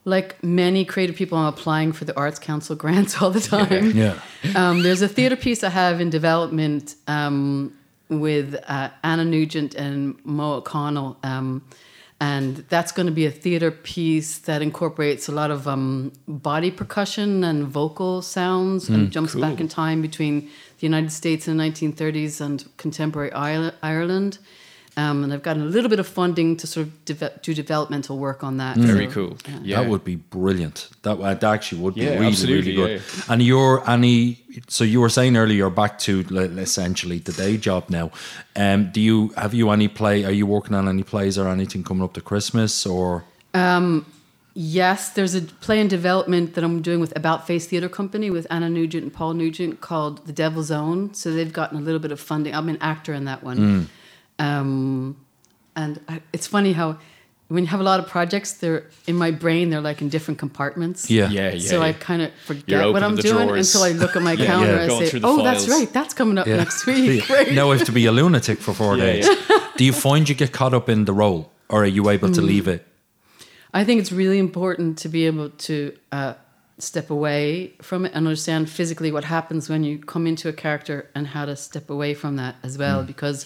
like 0.04 0.44
many 0.44 0.84
creative 0.86 1.16
people, 1.16 1.38
I'm 1.38 1.48
applying 1.48 1.92
for 1.92 2.06
the 2.06 2.16
Arts 2.18 2.40
Council 2.40 2.76
grants 2.84 3.22
all 3.22 3.32
the 3.32 3.42
time. 3.42 3.92
Yeah. 3.92 4.20
Um, 4.56 4.84
there's 4.84 5.02
a 5.02 5.08
theater 5.08 5.36
piece 5.36 5.64
I 5.64 5.70
have 5.70 6.02
in 6.02 6.10
development 6.10 6.96
um, 7.08 7.78
with 8.10 8.56
uh, 8.68 8.90
Anna 9.04 9.26
Nugent 9.26 9.76
and 9.76 10.16
Mo 10.26 10.56
O'Connell. 10.56 11.18
Um, 11.24 11.64
and 12.20 12.58
that's 12.70 12.92
going 12.92 13.08
to 13.08 13.12
be 13.12 13.26
a 13.26 13.32
theater 13.32 13.72
piece 13.72 14.38
that 14.40 14.62
incorporates 14.62 15.28
a 15.28 15.32
lot 15.32 15.50
of 15.50 15.68
um, 15.68 16.14
body 16.28 16.70
percussion 16.70 17.44
and 17.44 17.68
vocal 17.68 18.22
sounds 18.22 18.90
and 18.90 19.12
jumps 19.12 19.34
back 19.34 19.60
in 19.60 19.68
time 19.68 20.04
between 20.04 20.42
the 20.42 20.86
United 20.86 21.12
States 21.12 21.48
in 21.48 21.58
the 21.58 21.64
1930s 21.64 22.40
and 22.40 22.66
contemporary 22.78 23.32
Ireland. 23.32 24.38
Um, 24.98 25.24
and 25.24 25.32
I've 25.32 25.42
gotten 25.42 25.62
a 25.62 25.66
little 25.66 25.90
bit 25.90 26.00
of 26.00 26.08
funding 26.08 26.58
to 26.58 26.68
sort 26.68 26.88
of 26.88 27.06
deve- 27.06 27.42
do 27.42 27.54
developmental 27.54 28.18
work 28.18 28.44
on 28.44 28.58
that. 28.58 28.76
Very 28.76 29.08
So, 29.08 29.12
cool. 29.14 29.38
Yeah. 29.64 29.82
That 29.82 29.90
would 29.90 30.04
be 30.04 30.18
brilliant. 30.18 30.90
That, 31.04 31.18
uh, 31.18 31.34
that 31.34 31.44
actually 31.44 31.82
would 31.82 31.96
be 31.96 32.02
Yeah, 32.02 32.16
really, 32.16 32.28
absolutely, 32.28 32.76
really 32.76 32.96
good. 32.98 33.02
yeah. 33.18 33.24
And 33.34 33.42
you're 33.42 33.90
any. 33.90 34.40
So 34.68 34.84
you 34.84 35.00
were 35.00 35.08
saying 35.10 35.38
earlier, 35.38 35.56
you're 35.58 35.70
back 35.70 35.98
to 36.00 36.20
essentially 36.60 37.20
the 37.20 37.32
day 37.32 37.56
job 37.56 37.86
now. 37.90 38.12
Um, 38.58 38.90
do 38.92 39.00
you 39.00 39.30
have 39.38 39.54
you 39.54 39.70
any 39.70 39.88
play? 39.88 40.26
Are 40.26 40.32
you 40.32 40.46
working 40.46 40.76
on 40.76 40.90
any 40.90 41.04
plays 41.04 41.38
or 41.38 41.48
anything 41.48 41.84
coming 41.84 42.04
up 42.04 42.12
to 42.14 42.22
Christmas 42.22 42.86
or? 42.86 43.24
Yes, 44.54 45.08
there's 45.14 45.34
a 45.34 45.42
play 45.42 45.80
in 45.80 45.88
development 45.88 46.56
that 46.56 46.64
I'm 46.66 46.82
doing 46.82 47.00
with 47.00 47.14
About 47.16 47.48
Face 47.48 47.68
Theatre 47.68 47.88
Company 47.88 48.30
with 48.30 48.46
Anna 48.50 48.70
Nugent 48.70 49.04
and 49.04 49.14
Paul 49.14 49.34
Nugent 49.36 49.80
called 49.80 50.26
The 50.28 50.34
Devil's 50.34 50.72
Own. 50.72 51.14
So 51.14 51.32
they've 51.32 51.54
gotten 51.54 51.78
a 51.78 51.82
little 51.82 52.02
bit 52.02 52.12
of 52.12 52.20
funding. 52.20 52.54
I'm 52.54 52.68
an 52.68 52.78
actor 52.82 53.14
in 53.14 53.24
that 53.26 53.44
one. 53.46 53.88
Um, 54.46 55.16
and 55.76 56.00
I, 56.08 56.22
it's 56.34 56.48
funny 56.48 56.74
how 56.74 56.98
when 57.48 57.64
you 57.66 57.68
have 57.70 57.82
a 57.82 57.84
lot 57.84 58.00
of 58.00 58.08
projects, 58.08 58.54
they're 58.54 58.84
in 59.08 59.16
my 59.16 59.32
brain, 59.32 59.70
they're 59.72 59.82
like 59.90 60.02
in 60.02 60.10
different 60.10 60.40
compartments. 60.40 61.10
Yeah. 61.10 61.30
Yeah, 61.30 61.52
yeah. 61.52 61.70
so 61.70 61.82
I 61.82 61.92
kind 61.94 62.22
of 62.22 62.30
You're 62.30 62.46
forget 62.56 62.94
what 62.94 63.04
I'm 63.04 63.16
doing 63.18 63.48
drawers. 63.48 63.76
until 63.76 63.84
I 63.90 63.92
look 64.04 64.16
at 64.16 64.22
my 64.22 64.34
Yeah, 64.40 64.46
calendar 64.46 64.76
yeah. 64.76 64.84
and 64.84 64.92
I 64.92 65.06
say, 65.06 65.20
the 65.20 65.28
"Oh, 65.28 65.44
that's 65.44 65.68
right, 65.68 65.92
that's 65.92 66.14
coming 66.14 66.38
up 66.38 66.48
next 66.48 66.86
week." 66.86 67.28
Great. 67.28 67.54
now 67.54 67.72
I 67.72 67.78
have 67.78 67.86
to 67.88 67.92
be 67.92 68.06
a 68.06 68.12
lunatic 68.12 68.60
for 68.60 68.74
four 68.74 68.98
Yeah, 68.98 69.06
days. 69.06 69.30
Do 69.78 69.84
you 69.84 69.94
find 69.94 70.28
you 70.30 70.36
get 70.36 70.52
caught 70.54 70.74
up 70.74 70.88
in 70.90 71.06
the 71.06 71.14
role, 71.14 71.52
or 71.70 71.84
are 71.84 71.94
you 71.98 72.10
able 72.10 72.30
Mm. 72.30 72.36
to 72.36 72.42
leave 72.42 72.68
it? 72.68 72.86
I 73.74 73.84
think 73.86 74.00
it's 74.02 74.12
really 74.12 74.40
important 74.40 74.98
to 75.00 75.10
be 75.10 75.26
able 75.28 75.50
to 75.68 75.76
uh, 76.12 76.34
step 76.78 77.10
away 77.10 77.74
from 77.82 78.06
it 78.06 78.12
and 78.14 78.28
understand 78.28 78.70
physically 78.70 79.12
what 79.12 79.24
happens 79.26 79.70
when 79.70 79.84
you 79.84 80.00
come 80.00 80.26
into 80.28 80.48
a 80.50 80.54
character 80.54 81.10
and 81.16 81.28
how 81.28 81.46
to 81.46 81.56
step 81.56 81.90
away 81.90 82.14
from 82.14 82.36
that 82.38 82.56
as 82.64 82.78
well. 82.78 83.04
Because 83.04 83.46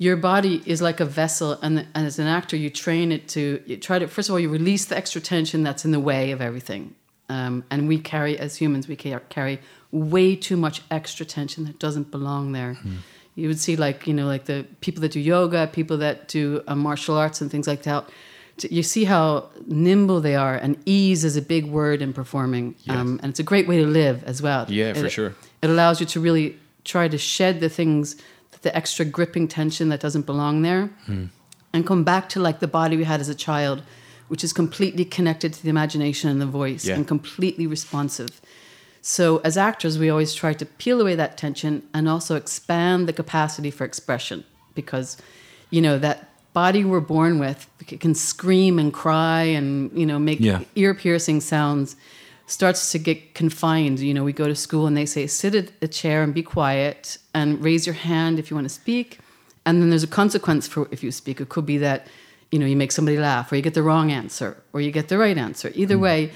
your 0.00 0.16
body 0.16 0.62
is 0.64 0.80
like 0.80 0.98
a 0.98 1.04
vessel, 1.04 1.58
and, 1.60 1.86
and 1.94 2.06
as 2.06 2.18
an 2.18 2.26
actor, 2.26 2.56
you 2.56 2.70
train 2.70 3.12
it 3.12 3.28
to 3.28 3.62
you 3.66 3.76
try 3.76 3.98
to. 3.98 4.08
First 4.08 4.30
of 4.30 4.32
all, 4.32 4.40
you 4.40 4.48
release 4.48 4.86
the 4.86 4.96
extra 4.96 5.20
tension 5.20 5.62
that's 5.62 5.84
in 5.84 5.90
the 5.90 6.00
way 6.00 6.30
of 6.30 6.40
everything, 6.40 6.94
um, 7.28 7.64
and 7.70 7.86
we 7.86 7.98
carry 7.98 8.38
as 8.38 8.56
humans, 8.56 8.88
we 8.88 8.96
carry 8.96 9.60
way 9.92 10.34
too 10.34 10.56
much 10.56 10.80
extra 10.90 11.26
tension 11.26 11.64
that 11.66 11.78
doesn't 11.78 12.10
belong 12.10 12.52
there. 12.52 12.78
You 13.34 13.48
would 13.48 13.60
see 13.60 13.76
like 13.76 14.06
you 14.06 14.14
know 14.14 14.26
like 14.26 14.46
the 14.46 14.64
people 14.80 15.02
that 15.02 15.12
do 15.12 15.20
yoga, 15.20 15.66
people 15.66 15.98
that 15.98 16.28
do 16.28 16.62
uh, 16.66 16.74
martial 16.74 17.18
arts 17.18 17.42
and 17.42 17.50
things 17.50 17.66
like 17.66 17.82
that. 17.82 18.08
You 18.70 18.82
see 18.82 19.04
how 19.04 19.50
nimble 19.66 20.22
they 20.22 20.34
are, 20.34 20.54
and 20.54 20.78
ease 20.86 21.24
is 21.24 21.36
a 21.36 21.42
big 21.42 21.66
word 21.66 22.00
in 22.00 22.14
performing, 22.14 22.74
um, 22.88 23.20
and 23.22 23.28
it's 23.30 23.40
a 23.40 23.48
great 23.52 23.68
way 23.68 23.76
to 23.76 23.86
live 23.86 24.24
as 24.24 24.40
well. 24.40 24.64
Yeah, 24.70 24.94
for 24.94 25.10
sure. 25.10 25.34
It 25.60 25.68
allows 25.68 26.00
you 26.00 26.06
to 26.06 26.20
really 26.20 26.58
try 26.84 27.06
to 27.08 27.18
shed 27.18 27.60
the 27.60 27.68
things, 27.68 28.16
the 28.62 28.74
extra 28.76 29.04
gripping 29.04 29.48
tension 29.48 29.88
that 29.88 30.00
doesn't 30.00 30.26
belong 30.26 30.62
there, 30.62 30.86
hmm. 31.06 31.26
and 31.72 31.86
come 31.86 32.04
back 32.04 32.28
to 32.30 32.40
like 32.40 32.60
the 32.60 32.68
body 32.68 32.96
we 32.96 33.04
had 33.04 33.20
as 33.20 33.28
a 33.28 33.34
child, 33.34 33.82
which 34.28 34.44
is 34.44 34.52
completely 34.52 35.04
connected 35.04 35.52
to 35.52 35.62
the 35.62 35.68
imagination 35.70 36.30
and 36.30 36.40
the 36.40 36.46
voice, 36.46 36.84
Yeah. 36.84 36.96
and 36.96 37.06
completely 37.06 37.66
responsive. 37.66 38.40
So, 39.02 39.38
as 39.44 39.56
actors, 39.56 39.98
we 39.98 40.10
always 40.10 40.34
try 40.34 40.52
to 40.52 40.66
peel 40.66 41.00
away 41.00 41.14
that 41.14 41.38
tension 41.38 41.82
and 41.94 42.08
also 42.08 42.36
expand 42.36 43.08
the 43.08 43.14
capacity 43.14 43.70
for 43.70 43.84
expression 43.84 44.44
because, 44.74 45.16
you 45.70 45.80
know, 45.80 45.98
that 45.98 46.28
body 46.52 46.84
we're 46.84 47.00
born 47.00 47.38
with 47.38 47.66
can 48.00 48.14
scream 48.14 48.78
and 48.78 48.92
cry 48.92 49.42
and, 49.42 49.90
you 49.98 50.04
know, 50.04 50.18
make 50.18 50.40
Yeah. 50.40 50.60
ear 50.74 50.94
piercing 50.94 51.40
sounds 51.40 51.96
starts 52.50 52.90
to 52.92 52.98
get 52.98 53.34
confined. 53.34 54.00
You 54.00 54.12
know, 54.12 54.24
we 54.24 54.32
go 54.32 54.48
to 54.48 54.56
school 54.56 54.86
and 54.86 54.96
they 54.96 55.06
say, 55.06 55.26
sit 55.26 55.54
at 55.54 55.70
a 55.80 55.88
chair 55.88 56.22
and 56.22 56.34
be 56.34 56.42
quiet 56.42 57.18
and 57.32 57.62
raise 57.62 57.86
your 57.86 57.94
hand 57.94 58.38
if 58.38 58.50
you 58.50 58.56
want 58.56 58.64
to 58.66 58.74
speak. 58.74 59.20
And 59.64 59.80
then 59.80 59.90
there's 59.90 60.02
a 60.02 60.08
consequence 60.08 60.66
for 60.66 60.88
if 60.90 61.02
you 61.04 61.12
speak. 61.12 61.40
It 61.40 61.48
could 61.48 61.66
be 61.66 61.78
that, 61.78 62.08
you 62.50 62.58
know, 62.58 62.66
you 62.66 62.76
make 62.76 62.92
somebody 62.92 63.18
laugh 63.18 63.52
or 63.52 63.56
you 63.56 63.62
get 63.62 63.74
the 63.74 63.82
wrong 63.82 64.10
answer 64.10 64.60
or 64.72 64.80
you 64.80 64.90
get 64.90 65.08
the 65.08 65.18
right 65.18 65.38
answer. 65.38 65.70
Either 65.74 65.96
mm. 65.96 66.00
way, 66.00 66.32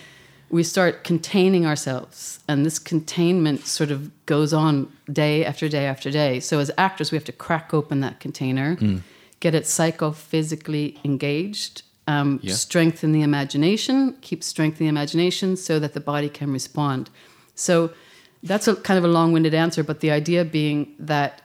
we 0.50 0.62
start 0.62 1.02
containing 1.02 1.66
ourselves. 1.66 2.38
And 2.46 2.64
this 2.64 2.78
containment 2.78 3.66
sort 3.66 3.90
of 3.90 4.10
goes 4.26 4.52
on 4.52 4.92
day 5.12 5.44
after 5.44 5.68
day 5.68 5.86
after 5.86 6.12
day. 6.12 6.38
So 6.38 6.60
as 6.60 6.70
actors, 6.78 7.10
we 7.10 7.16
have 7.16 7.24
to 7.24 7.32
crack 7.32 7.74
open 7.74 8.00
that 8.00 8.20
container, 8.20 8.76
mm. 8.76 9.00
get 9.40 9.54
it 9.54 9.64
psychophysically 9.64 11.04
engaged, 11.04 11.82
um, 12.06 12.40
Yeah. 12.42 12.54
strengthen 12.54 13.12
the 13.12 13.22
imagination, 13.22 14.16
keep 14.20 14.42
strengthening 14.44 14.88
the 14.88 14.90
imagination 14.90 15.56
so 15.56 15.78
that 15.78 15.94
the 15.94 16.00
body 16.00 16.28
can 16.28 16.52
respond. 16.52 17.10
So 17.54 17.90
that's 18.42 18.68
a 18.68 18.76
kind 18.76 18.98
of 18.98 19.04
a 19.04 19.08
long-winded 19.08 19.54
answer, 19.54 19.82
but 19.82 20.00
the 20.00 20.10
idea 20.10 20.44
being 20.44 20.94
that 20.98 21.42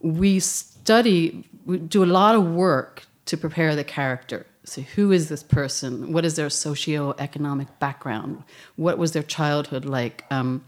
we 0.00 0.38
study, 0.38 1.44
we 1.64 1.78
do 1.78 2.04
a 2.04 2.06
lot 2.06 2.34
of 2.36 2.44
work 2.44 3.06
to 3.26 3.36
prepare 3.36 3.74
the 3.74 3.84
character. 3.84 4.46
So, 4.64 4.82
who 4.82 5.12
is 5.12 5.28
this 5.28 5.42
person? 5.42 6.12
What 6.12 6.24
is 6.24 6.34
their 6.34 6.50
socio-economic 6.50 7.78
background? 7.78 8.42
What 8.74 8.98
was 8.98 9.12
their 9.12 9.22
childhood 9.22 9.84
like? 9.84 10.24
Um, 10.30 10.64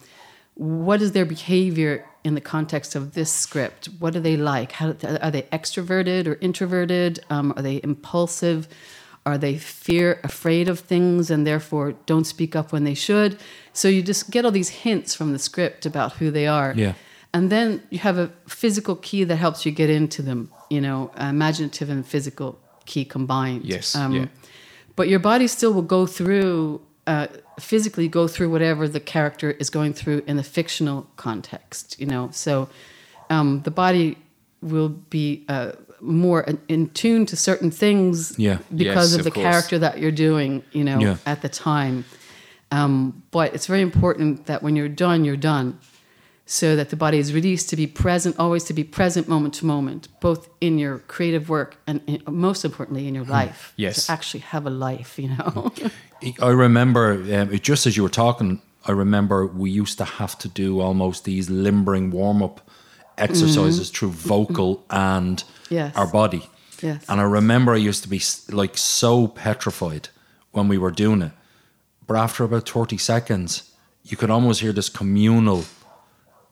what 0.58 1.00
is 1.00 1.12
their 1.12 1.24
behavior 1.24 2.04
in 2.24 2.34
the 2.34 2.40
context 2.40 2.96
of 2.96 3.14
this 3.14 3.32
script? 3.32 3.88
What 4.00 4.16
are 4.16 4.20
they 4.20 4.36
like? 4.36 4.72
How 4.72 4.88
are 4.88 5.30
they 5.30 5.42
extroverted 5.52 6.26
or 6.26 6.34
introverted? 6.40 7.20
Um, 7.30 7.54
are 7.56 7.62
they 7.62 7.80
impulsive? 7.82 8.66
Are 9.24 9.38
they 9.38 9.56
fear 9.56 10.20
afraid 10.24 10.68
of 10.68 10.80
things 10.80 11.30
and 11.30 11.46
therefore 11.46 11.92
don't 12.06 12.24
speak 12.24 12.56
up 12.56 12.72
when 12.72 12.82
they 12.82 12.94
should? 12.94 13.38
So 13.72 13.86
you 13.86 14.02
just 14.02 14.30
get 14.30 14.44
all 14.44 14.50
these 14.50 14.70
hints 14.70 15.14
from 15.14 15.32
the 15.32 15.38
script 15.38 15.86
about 15.86 16.14
who 16.14 16.32
they 16.32 16.48
are. 16.48 16.74
Yeah. 16.76 16.94
And 17.32 17.50
then 17.50 17.82
you 17.90 18.00
have 18.00 18.18
a 18.18 18.32
physical 18.48 18.96
key 18.96 19.22
that 19.24 19.36
helps 19.36 19.64
you 19.64 19.70
get 19.70 19.90
into 19.90 20.22
them, 20.22 20.50
you 20.70 20.80
know, 20.80 21.12
imaginative 21.16 21.88
and 21.88 22.04
physical 22.04 22.58
key 22.84 23.04
combined. 23.04 23.64
Yes, 23.64 23.94
Um, 23.94 24.12
yeah. 24.12 24.26
But 24.96 25.08
your 25.08 25.20
body 25.20 25.46
still 25.46 25.72
will 25.72 25.82
go 25.82 26.06
through, 26.06 26.80
uh, 27.08 27.26
physically 27.58 28.08
go 28.08 28.28
through 28.28 28.50
whatever 28.50 28.86
the 28.96 29.00
character 29.00 29.50
is 29.62 29.70
going 29.70 29.92
through 29.94 30.20
in 30.26 30.36
the 30.36 30.42
fictional 30.58 31.00
context, 31.16 31.98
you 32.00 32.06
know. 32.06 32.28
So 32.32 32.68
um, 33.30 33.62
the 33.62 33.70
body 33.70 34.16
will 34.60 34.90
be 34.90 35.44
uh, 35.48 35.72
more 36.00 36.40
in- 36.50 36.60
in 36.68 36.90
tune 36.90 37.24
to 37.26 37.36
certain 37.36 37.70
things 37.70 38.34
Yeah. 38.38 38.58
because 38.84 39.10
Yes, 39.10 39.14
of 39.14 39.18
of 39.20 39.24
the 39.24 39.30
course. 39.30 39.44
character 39.44 39.78
that 39.84 39.98
you're 40.00 40.18
doing, 40.28 40.62
you 40.72 40.84
know, 40.84 40.98
Yeah. 41.00 41.16
at 41.26 41.40
the 41.42 41.48
time. 41.48 42.04
Um, 42.70 43.22
but 43.30 43.54
it's 43.54 43.66
very 43.66 43.80
important 43.90 44.46
that 44.46 44.62
when 44.62 44.76
you're 44.76 44.94
done, 45.06 45.24
you're 45.24 45.42
done. 45.54 45.78
So 46.50 46.76
that 46.76 46.88
the 46.88 46.96
body 46.96 47.18
is 47.18 47.34
released 47.34 47.68
to 47.68 47.76
be 47.76 47.86
present, 47.86 48.36
always 48.38 48.64
to 48.64 48.72
be 48.72 48.82
present 48.82 49.28
moment 49.28 49.52
to 49.60 49.66
moment, 49.66 50.08
both 50.20 50.48
in 50.62 50.78
your 50.78 51.00
creative 51.00 51.50
work 51.50 51.76
and 51.86 52.00
in, 52.06 52.22
most 52.26 52.64
importantly 52.64 53.06
in 53.06 53.14
your 53.14 53.26
life. 53.26 53.74
Yes. 53.76 54.06
To 54.06 54.12
actually 54.12 54.40
have 54.40 54.64
a 54.66 54.70
life, 54.70 55.18
you 55.18 55.28
know? 55.28 55.72
I 56.40 56.48
remember 56.48 57.12
um, 57.34 57.58
just 57.58 57.86
as 57.86 57.96
you 57.98 58.02
were 58.02 58.08
talking. 58.24 58.62
I 58.86 58.92
remember 58.92 59.46
we 59.46 59.70
used 59.70 59.98
to 59.98 60.04
have 60.04 60.38
to 60.38 60.48
do 60.48 60.80
almost 60.80 61.24
these 61.24 61.50
limbering 61.50 62.10
warm 62.10 62.42
up 62.42 62.62
exercises 63.18 63.90
through 63.90 64.10
vocal 64.12 64.84
and 64.90 65.38
Mm-hmm. 65.38 65.74
Yes. 65.74 65.96
our 65.96 66.06
body. 66.06 66.48
Yes. 66.80 67.04
And 67.10 67.20
I 67.20 67.24
remember 67.24 67.74
I 67.74 67.76
used 67.76 68.02
to 68.04 68.08
be 68.08 68.22
like 68.50 68.78
so 68.78 69.28
petrified 69.28 70.08
when 70.52 70.66
we 70.66 70.78
were 70.78 70.90
doing 70.90 71.20
it. 71.20 71.32
But 72.06 72.16
after 72.16 72.42
about 72.44 72.66
30 72.66 72.96
seconds, 72.96 73.70
you 74.02 74.16
could 74.16 74.30
almost 74.30 74.62
hear 74.62 74.72
this 74.72 74.88
communal. 74.88 75.64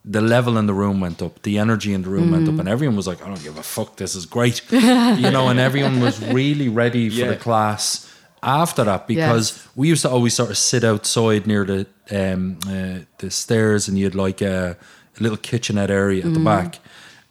The 0.09 0.21
level 0.21 0.57
in 0.57 0.67
the 0.67 0.75
room 0.75 1.01
went 1.01 1.21
up, 1.21 1.43
the 1.43 1.59
energy 1.59 1.93
in 1.93 2.03
the 2.03 2.09
room 2.11 2.31
went 2.31 2.45
Mm. 2.47 2.55
up, 2.55 2.61
and 2.61 2.69
everyone 2.69 2.97
was 2.97 3.07
like, 3.09 3.21
I 3.25 3.27
don't 3.27 3.43
give 3.43 3.59
a 3.59 3.63
fuck, 3.63 3.97
this 3.97 4.15
is 4.15 4.25
great. 4.27 4.63
you 4.71 5.31
know, 5.31 5.49
and 5.49 5.59
everyone 5.59 6.01
was 6.01 6.21
really 6.41 6.69
ready 6.69 7.09
for 7.11 7.17
Yeah. 7.17 7.29
the 7.31 7.37
class 7.37 8.07
after 8.43 8.85
that 8.85 9.09
because 9.09 9.51
Yes. 9.53 9.69
we 9.75 9.89
used 9.89 10.03
to 10.03 10.11
always 10.11 10.35
sort 10.35 10.51
of 10.51 10.57
sit 10.59 10.85
outside 10.85 11.47
near 11.47 11.65
the 11.65 11.87
um, 12.13 12.59
uh, 12.69 13.01
the 13.19 13.31
stairs, 13.31 13.89
and 13.89 13.99
you 13.99 14.05
had 14.05 14.15
like 14.15 14.41
a, 14.41 14.77
a 15.19 15.23
little 15.23 15.39
kitchenette 15.39 15.91
area 15.91 16.23
Mm. 16.23 16.29
at 16.29 16.35
the 16.35 16.41
back, 16.45 16.79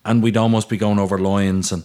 and 0.03 0.21
we'd 0.21 0.35
almost 0.37 0.67
be 0.67 0.75
going 0.77 0.99
over 0.99 1.17
lines. 1.17 1.71
And 1.71 1.83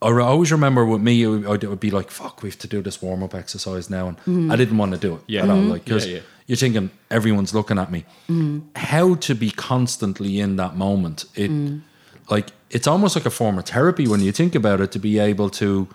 I 0.00 0.08
always 0.20 0.52
remember 0.52 0.84
with 0.84 1.00
me, 1.02 1.22
it 1.22 1.26
would, 1.26 1.64
it 1.64 1.68
would 1.68 1.80
be 1.80 1.90
like, 1.90 2.10
"Fuck, 2.12 2.42
we 2.42 2.48
have 2.50 2.58
to 2.60 2.68
do 2.68 2.80
this 2.82 3.02
warm 3.02 3.22
up 3.24 3.34
exercise 3.34 3.90
now," 3.90 4.06
and 4.08 4.16
Mm-hmm. 4.18 4.52
I 4.52 4.56
didn't 4.56 4.78
want 4.78 4.92
to 4.92 4.98
do 5.08 5.14
it 5.16 5.22
Yeah. 5.26 5.48
all, 5.50 5.58
like 5.72 5.84
because 5.84 6.06
Yeah, 6.06 6.16
yeah. 6.18 6.22
You're 6.46 6.56
thinking 6.56 6.90
everyone's 7.10 7.52
looking 7.54 7.78
at 7.78 7.90
me. 7.90 8.04
Mm-hmm. 8.28 8.60
How 8.76 9.14
to 9.16 9.34
be 9.34 9.50
constantly 9.50 10.38
in 10.40 10.56
that 10.56 10.76
moment? 10.76 11.24
It 11.34 11.50
Mm. 11.50 11.80
like 12.30 12.48
it's 12.70 12.86
almost 12.86 13.14
like 13.16 13.26
a 13.26 13.30
form 13.30 13.58
of 13.58 13.64
therapy 13.66 14.06
when 14.08 14.20
you 14.20 14.32
think 14.32 14.54
about 14.54 14.80
it 14.80 14.90
to 14.92 14.98
be 14.98 15.18
able 15.18 15.48
to 15.50 15.88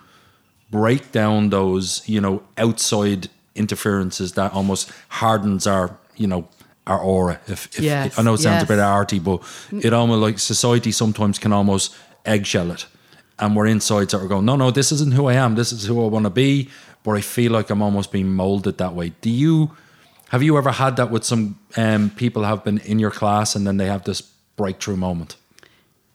break 0.69 1.11
down 1.11 1.49
those 1.49 2.01
you 2.07 2.21
know 2.21 2.41
outside 2.57 3.27
interferences 3.55 4.33
that 4.33 4.53
almost 4.53 4.91
hardens 5.09 5.67
our 5.67 5.97
you 6.15 6.27
know 6.27 6.47
our 6.87 6.99
aura 6.99 7.39
if, 7.47 7.67
if 7.77 7.79
Yes, 7.81 8.17
i 8.17 8.21
know 8.21 8.33
it 8.35 8.39
sounds 8.39 8.63
a 8.63 8.65
bit 8.65 8.77
yes. 8.77 8.85
arty 8.99 9.19
but 9.19 9.41
it 9.71 9.91
almost 9.93 10.21
like 10.21 10.39
society 10.39 10.91
sometimes 10.91 11.37
can 11.39 11.51
almost 11.53 11.93
eggshell 12.25 12.71
it 12.71 12.85
and 13.39 13.55
we're 13.55 13.67
inside 13.67 14.09
sort 14.09 14.23
of 14.23 14.29
going 14.29 14.45
no 14.45 14.55
no 14.55 14.71
this 14.71 14.91
isn't 14.93 15.13
who 15.13 15.27
i 15.27 15.33
am 15.33 15.55
this 15.55 15.71
is 15.73 15.85
who 15.85 16.03
i 16.03 16.07
want 16.07 16.23
to 16.25 16.29
be 16.29 16.69
but 17.03 17.11
i 17.17 17.21
feel 17.21 17.51
like 17.51 17.69
i'm 17.69 17.81
almost 17.81 18.11
being 18.11 18.29
molded 18.33 18.77
that 18.77 18.93
way 18.93 19.11
do 19.21 19.29
you 19.29 19.71
have 20.31 20.41
you 20.41 20.57
ever 20.57 20.71
had 20.71 20.95
that 20.95 21.11
with 21.11 21.25
some 21.25 21.59
um, 21.75 22.09
people 22.11 22.43
have 22.43 22.63
been 22.63 22.77
in 22.79 22.99
your 22.99 23.11
class 23.11 23.53
and 23.53 23.67
then 23.67 23.75
they 23.75 23.87
have 23.87 24.05
this 24.05 24.21
breakthrough 24.55 24.95
moment 24.95 25.35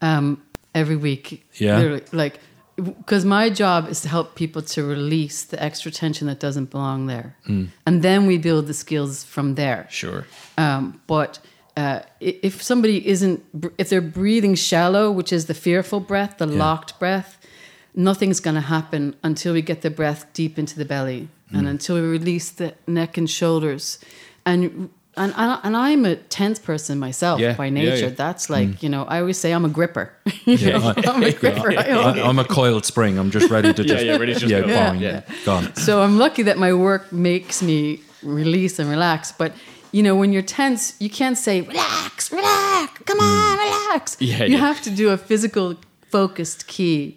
um, 0.00 0.42
every 0.74 0.96
week. 0.96 1.44
Yeah. 1.57 1.98
Like, 2.12 2.40
because 2.76 3.26
my 3.26 3.50
job 3.50 3.90
is 3.90 4.00
to 4.00 4.09
help 4.09 4.35
people 4.35 4.62
to 4.62 4.85
release 4.85 5.44
the 5.44 5.62
extra 5.62 5.90
tension 5.90 6.29
that 6.29 6.40
doesn't 6.40 6.70
belong 6.70 7.09
there. 7.09 7.37
Mm. 7.46 7.68
And 7.85 8.00
then 8.00 8.26
we 8.26 8.38
build 8.38 8.68
the 8.68 8.74
skills 8.74 9.22
from 9.22 9.55
there. 9.55 9.87
Sure. 9.90 10.24
Um, 10.57 10.98
but 11.07 11.38
uh, 11.76 12.00
if 12.18 12.62
somebody 12.62 13.07
isn't, 13.07 13.44
if 13.76 13.90
they're 13.90 14.00
breathing 14.00 14.55
shallow, 14.55 15.11
which 15.11 15.31
is 15.31 15.44
the 15.44 15.55
fearful 15.55 16.00
breath, 16.00 16.38
the 16.38 16.46
locked 16.46 16.98
breath, 16.98 17.37
nothing's 17.94 18.40
going 18.40 18.55
to 18.55 18.62
happen 18.62 19.14
until 19.22 19.52
we 19.52 19.61
get 19.61 19.83
the 19.83 19.90
breath 19.90 20.24
deep 20.33 20.59
into 20.59 20.79
the 20.79 20.87
belly 20.87 21.29
Mm. 21.52 21.59
and 21.59 21.68
until 21.68 21.94
we 21.94 22.00
release 22.00 22.50
the 22.50 22.74
neck 22.88 23.16
and 23.16 23.30
shoulders. 23.30 23.98
And 24.44 24.90
and, 25.16 25.32
and 25.37 25.61
and 25.62 25.76
I'm 25.76 26.04
a 26.04 26.16
tense 26.16 26.59
person 26.59 26.98
myself 26.98 27.40
Yeah, 27.40 27.54
by 27.54 27.70
nature. 27.70 28.06
yeah. 28.09 28.11
That's 28.11 28.50
like, 28.50 28.82
you 28.82 28.88
know, 28.88 29.04
I 29.04 29.20
always 29.20 29.38
say 29.38 29.52
I'm 29.52 29.64
a 29.64 29.68
gripper. 29.68 30.12
Know, 30.46 30.92
I'm 30.96 31.22
a 31.22 31.32
gripper. 31.32 31.70
I 31.72 32.20
I'm 32.28 32.38
a 32.38 32.44
coiled 32.44 32.85
spring. 32.85 33.18
I'm 33.18 33.30
just 33.30 33.50
ready 33.50 33.72
to 33.72 33.85
just 33.92 34.04
yeah, 34.04 34.12
yeah, 34.12 34.18
ready 34.18 34.35
to 34.35 34.40
just 34.40 34.50
yeah, 34.50 34.61
go. 34.61 34.98
Yeah. 34.98 35.22
gone. 35.44 35.74
so 35.74 36.02
I'm 36.02 36.18
lucky 36.18 36.42
that 36.44 36.59
my 36.59 36.72
work 36.72 37.12
makes 37.12 37.62
me 37.62 38.00
release 38.22 38.78
and 38.78 38.88
relax. 38.90 39.32
But 39.32 39.52
you 39.92 40.02
know, 40.02 40.14
when 40.16 40.32
you're 40.32 40.42
tense, 40.42 40.94
you 41.00 41.11
can't 41.11 41.38
say 41.38 41.62
relax, 41.62 42.30
relax, 42.30 43.02
come 43.04 43.20
on, 43.20 43.59
relax. 43.59 44.16
Yeah, 44.20 44.44
you 44.44 44.52
yeah. 44.56 44.59
have 44.59 44.82
to 44.82 44.90
do 44.90 45.11
a 45.11 45.16
physical 45.16 45.76
focused 46.11 46.66
key 46.66 47.15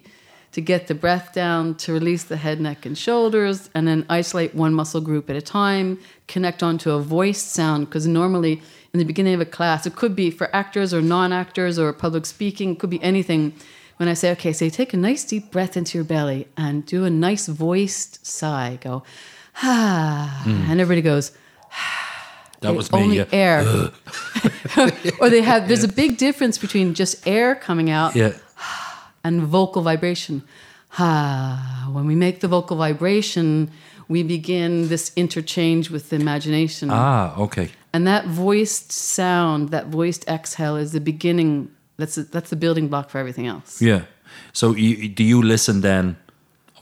to 0.52 0.60
get 0.60 0.88
the 0.88 0.94
breath 0.94 1.32
down, 1.32 1.74
to 1.76 1.92
release 1.92 2.24
the 2.24 2.36
head, 2.36 2.60
neck, 2.60 2.84
and 2.84 2.98
shoulders, 2.98 3.70
and 3.74 3.86
then 3.86 4.04
isolate 4.08 4.54
one 4.54 4.74
muscle 4.74 5.00
group 5.00 5.30
at 5.30 5.36
a 5.36 5.42
time. 5.42 5.98
Connect 6.26 6.62
onto 6.62 6.90
a 6.90 7.00
voiced 7.00 7.52
sound 7.52 7.86
because 7.86 8.06
normally 8.06 8.60
in 8.92 8.98
the 8.98 9.04
beginning 9.04 9.34
of 9.34 9.40
a 9.40 9.44
class, 9.44 9.86
it 9.86 9.94
could 9.94 10.16
be 10.16 10.30
for 10.30 10.54
actors 10.54 10.92
or 10.92 11.00
non-actors 11.00 11.78
or 11.78 11.92
public 11.92 12.26
speaking, 12.26 12.72
it 12.72 12.78
could 12.80 12.90
be 12.90 13.02
anything. 13.02 13.54
when 13.98 14.08
I 14.08 14.14
say, 14.14 14.32
okay, 14.32 14.52
so 14.52 14.64
you 14.64 14.70
take 14.70 14.92
a 14.92 14.96
nice 14.96 15.24
deep 15.24 15.50
breath 15.52 15.76
into 15.76 15.98
your 15.98 16.04
belly 16.04 16.48
and 16.56 16.84
do 16.84 17.04
a 17.04 17.10
nice 17.10 17.46
voiced 17.46 18.26
sigh. 18.26 18.78
Go, 18.80 19.04
ah, 19.62 20.42
and 20.46 20.80
everybody 20.80 21.02
goes. 21.02 21.32
That 22.60 22.72
They 22.72 22.76
was 22.76 22.92
me. 22.92 22.98
Only 22.98 23.16
yeah. 23.18 23.24
air. 23.32 23.60
or 25.20 25.30
they 25.30 25.42
have. 25.42 25.68
There's 25.68 25.84
a 25.84 25.88
big 25.88 26.16
difference 26.18 26.58
between 26.58 26.94
just 26.94 27.26
air 27.26 27.54
coming 27.54 27.90
out 27.90 28.14
yeah. 28.14 28.32
And 29.24 29.42
vocal 29.42 29.82
vibration. 29.82 30.42
Ha. 30.90 31.88
When 31.92 32.06
we 32.06 32.14
make 32.14 32.40
the 32.40 32.48
vocal 32.48 32.76
vibration, 32.76 33.70
we 34.08 34.22
begin 34.22 34.88
this 34.88 35.12
interchange 35.16 35.90
with 35.90 36.10
the 36.10 36.16
imagination. 36.16 36.90
Ah, 36.90 37.36
okay. 37.38 37.70
And 37.92 38.06
that 38.06 38.26
voiced 38.26 38.92
sound, 38.92 39.70
that 39.70 39.86
voiced 39.86 40.28
exhale 40.28 40.76
is 40.76 40.92
the 40.92 41.00
beginning. 41.00 41.70
That's 41.96 42.14
the, 42.16 42.22
that's 42.22 42.50
the 42.50 42.56
building 42.56 42.88
block 42.88 43.10
for 43.10 43.18
everything 43.18 43.46
else. 43.46 43.80
Yeah. 43.80 44.02
So 44.52 44.74
you, 44.74 45.08
do 45.08 45.22
you 45.22 45.42
listen 45.42 45.80
then? 45.80 46.16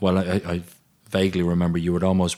Well, 0.00 0.18
I, 0.18 0.40
I 0.46 0.62
vaguely 1.10 1.42
remember 1.42 1.78
you 1.78 1.92
would 1.92 2.04
almost 2.04 2.36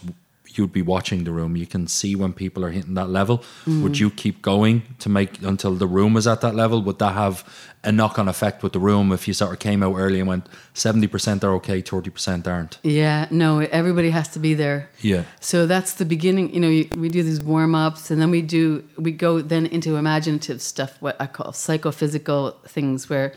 you'd 0.57 0.73
be 0.73 0.83
watching 0.83 1.25
the 1.25 1.31
room. 1.31 1.57
You 1.57 1.67
can 1.67 1.87
see 1.87 2.15
when 2.15 2.33
people 2.33 2.65
are 2.65 2.71
hitting 2.71 2.95
that 2.95 3.09
level. 3.09 3.45
Would 3.67 3.99
you 3.99 4.11
keep 4.11 4.43
going 4.43 4.83
to 4.99 5.09
make 5.09 5.43
until 5.43 5.75
the 5.75 5.87
room 5.87 6.17
is 6.17 6.27
at 6.27 6.41
that 6.41 6.55
level? 6.55 6.83
Would 6.83 6.99
that 6.99 7.15
have 7.15 7.45
a 7.83 7.91
knock 7.91 8.19
on 8.19 8.29
effect 8.29 8.63
with 8.63 8.73
the 8.73 8.79
room 8.79 9.11
if 9.11 9.27
you 9.27 9.33
sort 9.33 9.53
of 9.53 9.59
came 9.59 9.83
out 9.83 9.95
early 9.97 10.21
and 10.21 10.29
went 10.29 10.47
seventy 10.75 11.07
percent 11.07 11.43
are 11.43 11.55
okay, 11.55 11.81
thirty 11.81 12.11
percent 12.11 12.47
aren't? 12.47 12.79
Yeah, 12.83 13.27
no, 13.31 13.61
everybody 13.61 14.11
has 14.11 14.29
to 14.29 14.39
be 14.39 14.55
there. 14.55 14.91
Yeah. 15.01 15.25
So 15.41 15.67
that's 15.67 15.95
the 15.95 16.05
beginning. 16.05 16.53
You 16.55 16.61
know, 16.61 16.69
we 16.97 17.09
do 17.09 17.23
these 17.23 17.43
warm 17.43 17.75
ups, 17.75 18.11
and 18.11 18.21
then 18.21 18.31
we 18.31 18.43
do 18.43 18.85
we 18.97 19.13
go 19.13 19.41
then 19.41 19.67
into 19.67 19.97
imaginative 19.97 20.61
stuff, 20.61 21.01
what 21.01 21.21
I 21.21 21.27
call 21.27 21.53
psychophysical 21.53 22.57
things, 22.67 23.09
where 23.09 23.33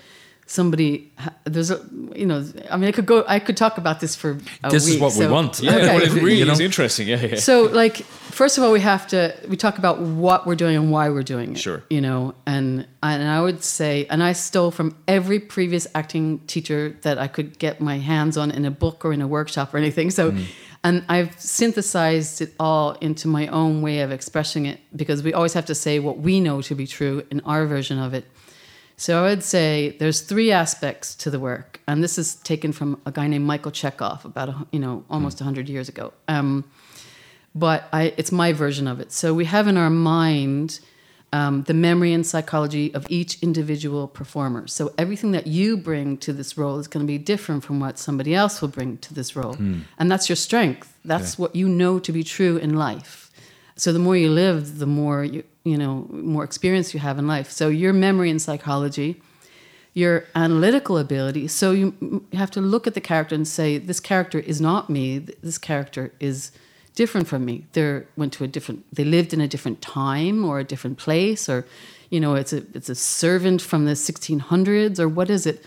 somebody 0.46 1.12
there's 1.46 1.72
a 1.72 1.80
you 2.16 2.26
know, 2.26 2.46
I 2.70 2.78
mean, 2.78 2.90
I 2.90 2.92
could 2.92 3.06
go, 3.08 3.24
I 3.28 3.40
could 3.40 3.58
talk 3.58 3.78
about 3.78 4.00
this 4.00 4.16
for 4.16 4.38
a 4.64 4.70
This 4.70 4.86
is 4.88 4.94
week, 4.94 5.02
what 5.02 5.16
we 5.16 5.26
want. 5.28 5.60
Yeah, 5.60 5.76
Okay. 5.76 5.88
well, 5.96 6.04
it 6.04 6.12
really 6.14 6.36
You 6.36 6.46
know? 6.46 6.52
is 6.54 6.60
interesting. 6.60 7.08
Yeah, 7.08 7.26
yeah. 7.26 7.36
So, 7.38 7.64
like, 7.64 7.98
first 7.98 8.58
of 8.58 8.64
all, 8.64 8.72
we 8.72 8.82
have 8.82 9.08
to 9.08 9.34
we 9.48 9.58
talk 9.58 9.78
about 9.80 10.00
what 10.00 10.46
we're 10.46 10.56
doing 10.56 10.76
and 10.76 10.92
why 10.92 11.10
we're 11.10 11.24
doing 11.24 11.54
it. 11.54 11.60
Sure. 11.60 11.84
You 11.90 12.02
know, 12.02 12.36
and 12.46 12.86
and 13.02 13.24
I 13.28 13.42
would 13.42 13.64
say, 13.64 14.06
and 14.10 14.22
I 14.22 14.34
stole 14.34 14.72
from 14.72 14.96
every 15.08 15.40
previous 15.40 15.88
acting 15.96 16.40
teacher 16.48 16.96
that 17.02 17.18
I 17.18 17.28
could 17.28 17.58
get 17.58 17.82
my 17.82 17.98
hands 17.98 18.38
on 18.38 18.52
in 18.52 18.66
a 18.66 18.72
book 18.72 19.06
or 19.06 19.12
in 19.14 19.22
a 19.22 19.28
workshop 19.28 19.74
or 19.74 19.78
anything. 19.78 20.12
So. 20.12 20.32
Mm. 20.32 20.46
And 20.86 21.06
I've 21.08 21.40
synthesized 21.40 22.42
it 22.42 22.54
all 22.60 22.92
into 23.00 23.30
my 23.30 23.48
own 23.48 23.82
way 23.82 24.02
of 24.02 24.12
expressing 24.12 24.66
it 24.66 24.82
because 24.94 25.24
we 25.24 25.32
always 25.34 25.54
have 25.54 25.66
to 25.68 25.76
say 25.76 26.00
what 26.00 26.18
we 26.20 26.42
know 26.42 26.62
to 26.64 26.76
be 26.76 26.86
true 26.86 27.24
in 27.32 27.40
our 27.46 27.66
version 27.66 27.98
of 28.00 28.14
it. 28.14 28.26
So 29.04 29.22
I 29.22 29.28
would 29.28 29.44
say 29.44 29.98
there's 30.00 30.22
three 30.22 30.54
aspects 30.54 31.14
to 31.16 31.30
the 31.30 31.38
work, 31.38 31.82
and 31.90 32.02
this 32.02 32.18
is 32.18 32.36
taken 32.36 32.72
from 32.72 33.02
a 33.06 33.12
guy 33.12 33.28
named 33.28 33.46
Michael 33.46 33.74
Chekhov 33.74 34.24
about 34.24 34.48
a, 34.48 34.66
you 34.72 34.80
know 34.80 35.04
almost 35.10 35.40
hundred 35.40 35.68
years 35.68 35.90
ago. 35.90 36.14
Um, 36.30 36.64
but 37.54 37.90
I, 37.92 38.14
it's 38.16 38.32
my 38.32 38.54
version 38.54 38.88
of 38.88 39.02
it. 39.02 39.12
So 39.12 39.34
we 39.34 39.44
have 39.44 39.68
in 39.68 39.76
our 39.76 39.90
mind 39.90 40.80
um, 41.34 41.64
the 41.64 41.74
memory 41.74 42.14
and 42.14 42.26
psychology 42.26 42.96
of 42.96 43.06
each 43.10 43.44
individual 43.44 44.08
performer. 44.08 44.68
So 44.68 44.94
everything 44.98 45.34
that 45.34 45.48
you 45.48 45.76
bring 45.76 46.16
to 46.20 46.32
this 46.32 46.58
role 46.58 46.80
is 46.80 46.88
going 46.88 47.06
to 47.06 47.12
be 47.16 47.18
different 47.18 47.66
from 47.66 47.82
what 47.82 48.00
somebody 48.00 48.34
else 48.34 48.62
will 48.62 48.70
bring 48.70 49.00
to 49.00 49.14
this 49.14 49.36
role, 49.36 49.58
and 50.00 50.10
that's 50.10 50.30
your 50.30 50.38
strength. 50.38 50.98
That's 51.04 51.38
what 51.38 51.58
you 51.58 51.68
know 51.68 52.00
to 52.00 52.14
be 52.14 52.24
true 52.24 52.56
in 52.56 52.78
life. 52.78 53.32
So 53.76 53.92
the 53.92 54.00
more 54.00 54.16
you 54.16 54.30
live, 54.30 54.80
the 54.80 54.86
more 54.86 55.26
you 55.26 55.44
you 55.64 55.78
know 55.78 56.08
more 56.10 56.44
experience 56.44 56.94
you 56.94 57.00
have 57.00 57.18
in 57.18 57.28
life. 57.28 57.50
So 57.52 57.70
your 57.70 57.94
memory 57.94 58.30
and 58.30 58.42
psychology 58.42 59.22
your 59.94 60.26
analytical 60.34 60.98
ability. 60.98 61.48
So 61.48 61.72
you, 61.72 61.94
you 62.02 62.26
have 62.34 62.52
to 62.52 62.62
look 62.62 62.88
at 62.88 62.96
the 62.96 63.02
character 63.02 63.36
and 63.36 63.48
say, 63.48 63.78
this 63.78 64.00
character 64.00 64.40
is 64.40 64.60
not 64.60 64.90
me. 64.90 65.20
This 65.20 65.58
character 65.58 66.12
is 66.20 66.52
different 66.96 67.28
from 67.28 67.46
me. 67.46 67.66
They 67.74 68.04
went 68.18 68.34
to 68.34 68.44
a 68.44 68.48
different. 68.48 68.86
They 68.94 69.04
lived 69.04 69.34
in 69.34 69.42
a 69.42 69.48
different 69.48 69.82
time 69.82 70.46
or 70.46 70.60
a 70.60 70.64
different 70.64 70.98
place, 70.98 71.48
or 71.48 71.66
you 72.10 72.20
know, 72.20 72.36
it's 72.36 72.54
a 72.54 72.64
it's 72.74 72.90
a 72.90 72.96
servant 72.96 73.62
from 73.62 73.86
the 73.86 73.94
1600s, 73.94 75.00
or 75.00 75.08
what 75.08 75.30
is 75.30 75.46
it? 75.46 75.64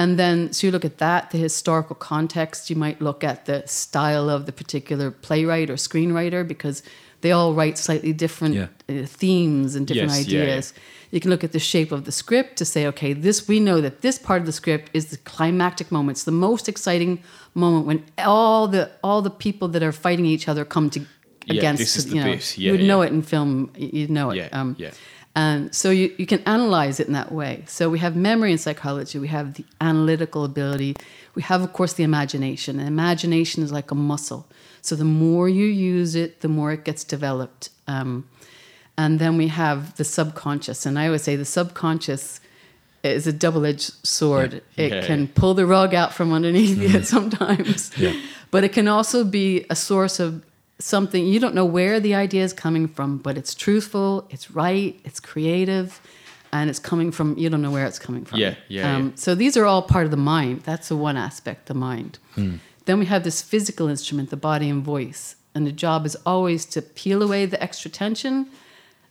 And 0.00 0.16
then, 0.16 0.52
so 0.52 0.66
you 0.66 0.70
look 0.70 0.84
at 0.84 0.98
that, 0.98 1.32
the 1.32 1.38
historical 1.38 1.96
context. 1.96 2.70
You 2.70 2.76
might 2.76 3.00
look 3.02 3.24
at 3.24 3.46
the 3.46 3.66
style 3.66 4.30
of 4.30 4.46
the 4.46 4.52
particular 4.52 5.10
playwright 5.10 5.70
or 5.70 5.74
screenwriter 5.74 6.46
because 6.46 6.82
they 7.20 7.32
all 7.32 7.52
write 7.54 7.78
slightly 7.78 8.12
different 8.12 8.54
Yeah. 8.54 8.68
uh, 8.88 9.06
themes 9.06 9.74
and 9.74 9.86
different 9.86 10.12
Yes, 10.12 10.28
yeah, 10.28 10.38
yeah. 10.38 10.44
ideas. 10.44 10.74
You 11.10 11.20
can 11.20 11.30
look 11.30 11.42
at 11.44 11.52
the 11.52 11.58
shape 11.58 11.90
of 11.90 12.04
the 12.04 12.12
script 12.12 12.56
to 12.58 12.64
say, 12.64 12.86
okay, 12.86 13.12
this 13.14 13.48
we 13.48 13.60
know 13.60 13.80
that 13.80 14.00
this 14.02 14.18
part 14.18 14.40
of 14.40 14.46
the 14.46 14.52
script 14.52 14.90
is 14.92 15.06
the 15.06 15.16
climactic 15.18 15.90
moment. 15.90 16.16
It's 16.18 16.24
the 16.24 16.30
most 16.48 16.68
exciting 16.68 17.22
moment 17.54 17.86
when 17.86 18.04
all 18.18 18.68
the 18.68 18.90
all 19.02 19.22
the 19.22 19.30
people 19.30 19.68
that 19.68 19.82
are 19.82 19.92
fighting 19.92 20.26
each 20.26 20.48
other 20.48 20.64
come 20.64 20.90
to 20.90 21.00
Yeah, 21.00 21.58
against. 21.60 21.78
this 21.80 21.96
is 21.96 22.04
the 22.06 22.16
you 22.16 22.20
know, 22.24 22.30
bit. 22.32 22.58
Yeah, 22.58 22.66
you 22.66 22.72
would 22.78 22.86
know 22.86 23.00
it 23.02 23.10
in 23.12 23.22
film. 23.22 23.70
You'd 23.76 24.10
know 24.10 24.30
it. 24.30 24.50
Um, 24.52 24.76
Yeah, 24.78 24.88
yeah. 24.88 24.94
And 25.34 25.72
so 25.74 25.90
you, 25.90 26.12
you 26.18 26.26
can 26.26 26.40
analyze 26.46 26.98
it 27.00 27.06
in 27.06 27.12
that 27.12 27.30
way. 27.30 27.62
So 27.66 27.88
we 27.88 28.00
have 28.00 28.16
memory 28.16 28.50
and 28.50 28.60
psychology. 28.60 29.18
We 29.20 29.28
have 29.28 29.54
the 29.54 29.64
analytical 29.80 30.42
ability. 30.44 30.96
We 31.36 31.42
have, 31.42 31.62
of 31.62 31.72
course, 31.72 31.92
the 31.92 32.02
imagination. 32.02 32.78
And 32.80 32.88
imagination 32.88 33.62
is 33.62 33.70
like 33.70 33.90
a 33.92 33.94
muscle. 33.94 34.42
So 34.82 34.96
the 34.96 35.04
more 35.04 35.48
you 35.48 35.66
use 35.66 36.14
it, 36.14 36.40
the 36.40 36.48
more 36.48 36.72
it 36.72 36.84
gets 36.84 37.04
developed. 37.04 37.70
Um, 37.86 38.28
and 38.96 39.18
then 39.18 39.36
we 39.36 39.48
have 39.48 39.96
the 39.96 40.04
subconscious. 40.04 40.86
And 40.86 40.98
I 40.98 41.06
always 41.06 41.22
say 41.22 41.36
the 41.36 41.44
subconscious 41.44 42.40
is 43.04 43.26
a 43.26 43.32
double 43.32 43.64
edged 43.64 43.92
sword. 44.06 44.62
Yeah. 44.74 44.84
It 44.84 44.92
Yeah, 44.92 45.06
can 45.06 45.20
yeah. 45.22 45.28
pull 45.34 45.54
the 45.54 45.66
rug 45.66 45.94
out 45.94 46.12
from 46.12 46.32
underneath 46.32 46.78
mm. 46.78 46.88
you 46.88 47.02
sometimes. 47.16 47.92
But 48.50 48.64
it 48.64 48.72
can 48.72 48.88
also 48.88 49.24
be 49.24 49.64
a 49.70 49.76
source 49.76 50.18
of 50.18 50.42
something 50.78 51.26
you 51.26 51.40
don't 51.40 51.54
know 51.54 51.64
where 51.64 52.00
the 52.00 52.14
idea 52.14 52.44
is 52.44 52.52
coming 52.52 52.88
from, 52.88 53.18
but 53.18 53.36
it's 53.36 53.54
truthful, 53.54 54.26
it's 54.30 54.50
right, 54.50 54.98
it's 55.04 55.20
creative, 55.20 56.00
and 56.52 56.70
it's 56.70 56.78
coming 56.78 57.10
from 57.12 57.36
you 57.36 57.50
don't 57.50 57.62
know 57.62 57.70
where 57.70 57.86
it's 57.86 57.98
coming 57.98 58.24
from. 58.24 58.38
Yeah, 58.38 58.54
yeah, 58.68 58.96
um, 58.96 59.06
yeah. 59.06 59.12
So 59.16 59.34
these 59.34 59.56
are 59.56 59.64
all 59.64 59.82
part 59.82 60.04
of 60.04 60.10
the 60.10 60.16
mind. 60.16 60.62
That's 60.62 60.88
the 60.88 60.96
one 60.96 61.16
aspect, 61.16 61.66
the 61.66 61.74
mind. 61.74 62.18
Hmm. 62.34 62.56
Then 62.88 62.98
we 62.98 63.04
have 63.04 63.22
this 63.22 63.42
physical 63.42 63.86
instrument, 63.86 64.30
the 64.30 64.36
body 64.38 64.70
and 64.70 64.82
voice, 64.82 65.36
and 65.54 65.66
the 65.66 65.72
job 65.72 66.06
is 66.06 66.16
always 66.24 66.64
to 66.64 66.80
peel 66.80 67.22
away 67.22 67.44
the 67.44 67.62
extra 67.62 67.90
tension 67.90 68.46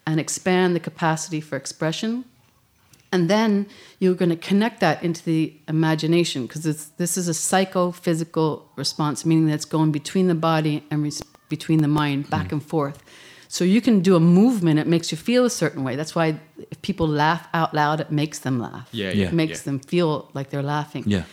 and 0.08 0.20
expand 0.20 0.76
the 0.76 0.80
capacity 0.80 1.40
for 1.40 1.56
expression. 1.56 2.26
And 3.12 3.30
then 3.30 3.68
you're 4.00 4.16
going 4.16 4.32
to 4.32 4.36
connect 4.36 4.80
that 4.80 5.04
into 5.04 5.24
the 5.24 5.54
imagination 5.68 6.48
because 6.48 6.64
this 6.64 7.18
is 7.18 7.28
a 7.28 7.36
psychophysical 7.36 8.68
response, 8.76 9.28
meaning 9.28 9.46
that 9.46 9.54
it's 9.54 9.66
going 9.66 9.92
between 9.92 10.26
the 10.28 10.34
body 10.34 10.84
and 10.90 11.04
res- 11.04 11.22
between 11.48 11.84
the 11.84 11.88
mind, 11.88 12.32
back 12.32 12.48
mm. 12.48 12.54
and 12.54 12.64
forth. 12.64 13.04
So 13.48 13.64
you 13.64 13.80
can 13.80 14.00
do 14.00 14.16
a 14.16 14.20
movement, 14.20 14.80
it 14.80 14.88
makes 14.88 15.12
you 15.12 15.20
feel 15.20 15.46
a 15.46 15.52
certain 15.52 15.84
way. 15.84 15.96
That's 15.96 16.16
why 16.16 16.40
if 16.72 16.82
people 16.82 17.08
laugh 17.08 17.48
out 17.54 17.76
loud, 17.76 18.00
it 18.00 18.12
makes 18.12 18.40
them 18.40 18.60
laugh. 18.60 18.90
Yeah, 18.92 19.12
Yeah. 19.12 19.28
It 19.28 19.34
makes 19.34 19.60
yeah. 19.60 19.66
them 19.66 19.80
feel 19.82 20.32
like 20.34 20.50
they're 20.50 20.64
laughing. 20.64 21.04
Yeah. 21.06 21.26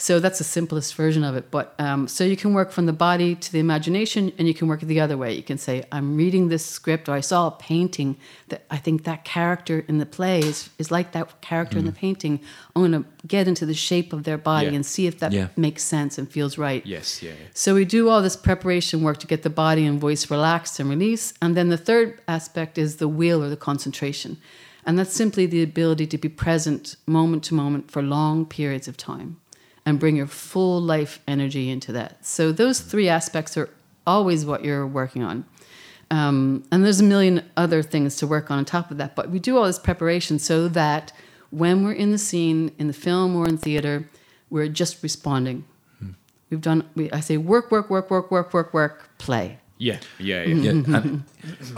So 0.00 0.20
that's 0.20 0.38
the 0.38 0.44
simplest 0.44 0.94
version 0.94 1.24
of 1.24 1.34
it. 1.34 1.50
But 1.50 1.74
um, 1.80 2.06
so 2.06 2.22
you 2.22 2.36
can 2.36 2.54
work 2.54 2.70
from 2.70 2.86
the 2.86 2.92
body 2.92 3.34
to 3.34 3.52
the 3.52 3.58
imagination, 3.58 4.32
and 4.38 4.46
you 4.46 4.54
can 4.54 4.68
work 4.68 4.80
it 4.80 4.86
the 4.86 5.00
other 5.00 5.16
way. 5.16 5.34
You 5.34 5.42
can 5.42 5.58
say, 5.58 5.82
"I'm 5.90 6.16
reading 6.16 6.48
this 6.48 6.64
script, 6.64 7.08
or 7.08 7.12
I 7.16 7.20
saw 7.20 7.48
a 7.48 7.50
painting 7.50 8.16
that 8.46 8.62
I 8.70 8.76
think 8.76 9.02
that 9.04 9.24
character 9.24 9.84
in 9.88 9.98
the 9.98 10.06
play 10.06 10.38
is, 10.38 10.70
is 10.78 10.92
like 10.92 11.10
that 11.12 11.40
character 11.40 11.78
in 11.78 11.84
the 11.84 11.92
painting. 11.92 12.38
I'm 12.76 12.82
going 12.82 13.02
to 13.02 13.08
get 13.26 13.48
into 13.48 13.66
the 13.66 13.74
shape 13.74 14.12
of 14.12 14.22
their 14.22 14.38
body 14.38 14.68
Yeah. 14.68 14.74
and 14.76 14.86
see 14.86 15.08
if 15.08 15.18
that 15.18 15.32
Yeah. 15.32 15.48
makes 15.56 15.82
sense 15.82 16.16
and 16.16 16.30
feels 16.30 16.56
right." 16.56 16.86
Yes, 16.86 17.20
yeah, 17.20 17.30
yeah. 17.32 17.48
So 17.52 17.74
we 17.74 17.84
do 17.84 18.08
all 18.08 18.22
this 18.22 18.36
preparation 18.36 19.02
work 19.02 19.18
to 19.18 19.26
get 19.26 19.42
the 19.42 19.50
body 19.50 19.84
and 19.84 20.00
voice 20.00 20.30
relaxed 20.30 20.78
and 20.78 20.88
release. 20.88 21.34
And 21.42 21.56
then 21.56 21.70
the 21.70 21.76
third 21.76 22.20
aspect 22.28 22.78
is 22.78 22.96
the 22.96 23.08
will 23.08 23.42
or 23.42 23.48
the 23.48 23.56
concentration. 23.56 24.36
And 24.86 24.96
that's 24.96 25.12
simply 25.12 25.44
the 25.46 25.62
ability 25.64 26.06
to 26.06 26.18
be 26.18 26.28
present 26.28 26.94
moment 27.04 27.42
to 27.48 27.54
moment 27.54 27.90
for 27.90 28.00
long 28.00 28.46
periods 28.46 28.86
of 28.86 28.96
time 28.96 29.38
and 29.88 29.98
bring 29.98 30.16
your 30.16 30.26
full 30.26 30.82
life 30.82 31.18
energy 31.26 31.70
into 31.70 31.92
that. 31.92 32.24
So 32.24 32.52
those 32.52 32.80
three 32.80 33.08
aspects 33.08 33.56
are 33.56 33.70
always 34.06 34.44
what 34.44 34.62
you're 34.62 34.86
working 34.86 35.22
on. 35.22 35.46
Um, 36.10 36.64
and 36.70 36.84
there's 36.84 37.00
a 37.00 37.04
million 37.04 37.42
other 37.56 37.82
things 37.82 38.16
to 38.16 38.26
work 38.26 38.50
on 38.50 38.58
on 38.58 38.66
top 38.66 38.90
of 38.90 38.98
that. 38.98 39.16
But 39.16 39.30
we 39.30 39.38
do 39.38 39.56
all 39.56 39.64
this 39.64 39.78
preparation 39.78 40.38
so 40.38 40.68
that 40.68 41.12
when 41.48 41.84
we're 41.84 41.92
in 41.92 42.12
the 42.12 42.18
scene, 42.18 42.70
in 42.78 42.86
the 42.86 42.92
film 42.92 43.34
or 43.34 43.48
in 43.48 43.56
theater, 43.56 44.10
we're 44.50 44.68
just 44.68 45.02
responding. 45.02 45.64
We've 46.50 46.60
done, 46.60 46.84
we, 46.94 47.10
I 47.10 47.20
say, 47.20 47.38
work, 47.38 47.70
work, 47.70 47.88
work, 47.88 48.10
work, 48.10 48.30
work, 48.30 48.52
work, 48.52 48.74
work, 48.74 49.08
play. 49.16 49.58
Yeah, 49.78 50.00
yeah, 50.18 50.42
yeah. 50.42 50.54
Yeah, 50.54 50.70
and 50.70 51.24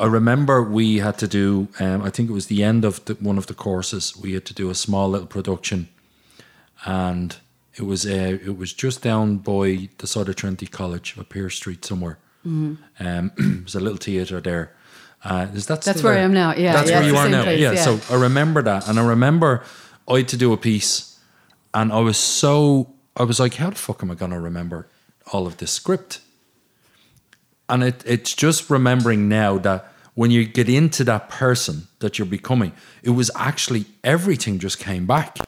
I 0.00 0.06
remember 0.06 0.64
we 0.64 0.98
had 0.98 1.16
to 1.18 1.28
do. 1.28 1.68
Um, 1.78 2.02
I 2.02 2.10
think 2.10 2.28
it 2.28 2.32
was 2.32 2.46
the 2.46 2.64
end 2.64 2.84
of 2.84 3.04
the, 3.04 3.14
one 3.14 3.38
of 3.38 3.46
the 3.46 3.54
courses. 3.54 4.16
We 4.16 4.32
had 4.32 4.44
to 4.46 4.54
do 4.54 4.68
a 4.70 4.74
small 4.74 5.10
little 5.10 5.28
production, 5.28 5.88
and 6.84 7.36
it 7.76 7.82
was 7.82 8.06
uh, 8.06 8.38
it 8.44 8.56
was 8.56 8.72
just 8.72 9.02
down 9.02 9.38
by 9.38 9.88
the 9.98 10.06
side 10.06 10.28
of 10.28 10.36
Trinity 10.36 10.66
College, 10.66 11.16
up 11.18 11.28
Pearse 11.28 11.56
Street 11.56 11.84
somewhere. 11.84 12.18
Um, 12.44 13.32
there's 13.36 13.74
a 13.74 13.80
little 13.80 13.98
theatre 13.98 14.40
there. 14.40 14.74
Uh, 15.22 15.46
is 15.52 15.66
that 15.66 15.82
That's 15.82 16.02
where 16.02 16.14
I 16.14 16.20
am 16.20 16.32
now, 16.32 16.54
yeah, 16.54 16.72
that's 16.72 16.90
yeah, 16.90 17.00
where 17.00 17.08
you 17.08 17.16
are 17.16 17.28
now. 17.28 17.42
place, 17.42 17.60
yeah, 17.60 17.72
yeah. 17.72 17.82
So 17.82 18.00
I 18.14 18.18
remember 18.18 18.62
that, 18.62 18.88
and 18.88 18.98
I 18.98 19.06
remember 19.06 19.62
I 20.08 20.18
had 20.18 20.28
to 20.28 20.36
do 20.38 20.52
a 20.54 20.56
piece, 20.56 21.20
and 21.74 21.92
I 21.92 22.00
was 22.00 22.16
so 22.16 22.94
I 23.16 23.24
was 23.24 23.38
like, 23.38 23.54
how 23.54 23.70
the 23.70 23.76
fuck 23.76 24.02
am 24.02 24.10
I 24.10 24.14
gonna 24.14 24.40
remember 24.40 24.88
all 25.32 25.46
of 25.46 25.58
this 25.58 25.70
script? 25.72 26.20
And 27.68 27.84
it 27.84 28.02
it's 28.06 28.34
just 28.34 28.70
remembering 28.70 29.28
now 29.28 29.58
that 29.58 29.92
when 30.14 30.30
you 30.30 30.44
get 30.44 30.68
into 30.68 31.04
that 31.04 31.28
person 31.28 31.88
that 31.98 32.18
you're 32.18 32.26
becoming, 32.26 32.72
it 33.02 33.10
was 33.10 33.30
actually 33.34 33.84
everything 34.02 34.58
just 34.58 34.78
came 34.78 35.06
back. 35.06 35.38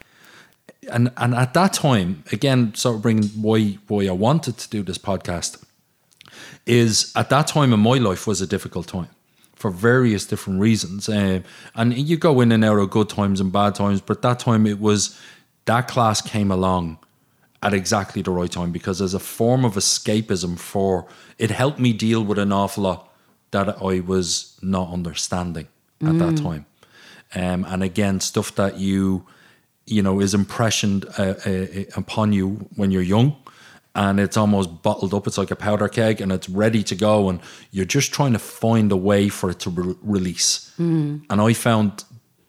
And 0.90 1.12
and 1.16 1.34
at 1.34 1.54
that 1.54 1.72
time, 1.72 2.24
again, 2.32 2.74
sort 2.74 2.96
of 2.96 3.02
bringing 3.02 3.28
why 3.30 3.78
why 3.88 4.06
I 4.06 4.12
wanted 4.12 4.58
to 4.58 4.68
do 4.68 4.82
this 4.82 4.98
podcast 4.98 5.62
is 6.66 7.12
at 7.16 7.30
that 7.30 7.46
time 7.46 7.72
in 7.72 7.80
my 7.80 7.98
life 7.98 8.26
was 8.26 8.40
a 8.40 8.46
difficult 8.46 8.86
time 8.88 9.08
for 9.54 9.70
various 9.70 10.26
different 10.26 10.60
reasons. 10.60 11.08
Um, 11.08 11.44
and 11.74 11.96
you 11.96 12.16
go 12.16 12.40
in 12.40 12.50
and 12.50 12.64
out 12.64 12.78
of 12.78 12.90
good 12.90 13.08
times 13.08 13.40
and 13.40 13.52
bad 13.52 13.74
times, 13.74 14.00
but 14.00 14.22
that 14.22 14.40
time 14.40 14.66
it 14.66 14.80
was 14.80 15.18
that 15.66 15.86
class 15.86 16.20
came 16.20 16.50
along 16.50 16.98
at 17.62 17.72
exactly 17.72 18.22
the 18.22 18.32
right 18.32 18.50
time 18.50 18.72
because 18.72 19.00
as 19.00 19.14
a 19.14 19.20
form 19.20 19.64
of 19.64 19.74
escapism 19.74 20.58
for 20.58 21.06
it 21.38 21.50
helped 21.50 21.78
me 21.78 21.92
deal 21.92 22.24
with 22.24 22.38
an 22.38 22.52
awful 22.52 22.82
lot 22.82 23.12
that 23.52 23.80
I 23.80 24.00
was 24.00 24.58
not 24.62 24.92
understanding 24.92 25.68
at 26.04 26.18
that 26.18 26.36
time. 26.38 26.66
Um, 27.34 27.64
and 27.68 27.82
again, 27.82 28.18
stuff 28.20 28.54
that 28.56 28.78
you 28.78 29.26
you 29.92 30.02
know 30.02 30.20
is 30.20 30.34
impressioned 30.34 31.04
uh, 31.18 31.34
uh, 31.46 31.66
upon 31.96 32.32
you 32.32 32.46
when 32.76 32.90
you're 32.90 33.08
young 33.16 33.36
and 33.94 34.18
it's 34.18 34.38
almost 34.38 34.82
bottled 34.82 35.12
up. 35.12 35.26
It's 35.26 35.36
like 35.36 35.50
a 35.50 35.56
powder 35.56 35.88
keg 35.88 36.20
and 36.22 36.32
it's 36.32 36.48
ready 36.48 36.82
to 36.84 36.94
go 36.94 37.28
and 37.28 37.40
you're 37.70 37.84
just 37.98 38.12
trying 38.12 38.32
to 38.32 38.38
find 38.38 38.90
a 38.90 38.96
way 38.96 39.28
for 39.28 39.50
it 39.50 39.58
to 39.60 39.70
re- 39.70 39.94
release. 40.02 40.72
And 41.30 41.40
i 41.40 41.52
found 41.52 42.04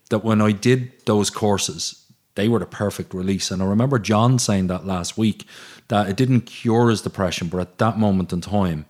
that 0.10 0.24
when 0.24 0.42
i 0.42 0.52
did 0.52 0.92
those 1.06 1.30
courses 1.30 2.00
they 2.36 2.48
were 2.48 2.60
the 2.60 2.66
perfect 2.66 3.14
release. 3.14 3.52
And 3.52 3.62
i 3.62 3.66
remember 3.66 4.00
john 4.00 4.40
saying 4.40 4.68
that 4.68 4.86
last 4.86 5.18
week 5.18 5.46
that 5.90 6.10
it 6.10 6.16
didn't 6.16 6.42
cure 6.42 6.90
his 6.90 7.02
depression 7.02 7.48
but 7.50 7.60
at 7.60 7.78
that 7.78 7.98
moment 7.98 8.34
in 8.34 8.42
time 8.42 8.86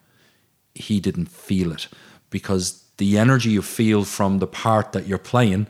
he 0.76 1.00
didn't 1.00 1.30
feel 1.30 1.72
it. 1.72 1.88
Because 2.30 2.84
the 2.98 3.18
energy 3.18 3.50
you 3.50 3.62
feel 3.62 4.04
from 4.04 4.40
the 4.40 4.48
part 4.48 4.92
that 4.92 5.08
you're 5.08 5.18
playing 5.18 5.68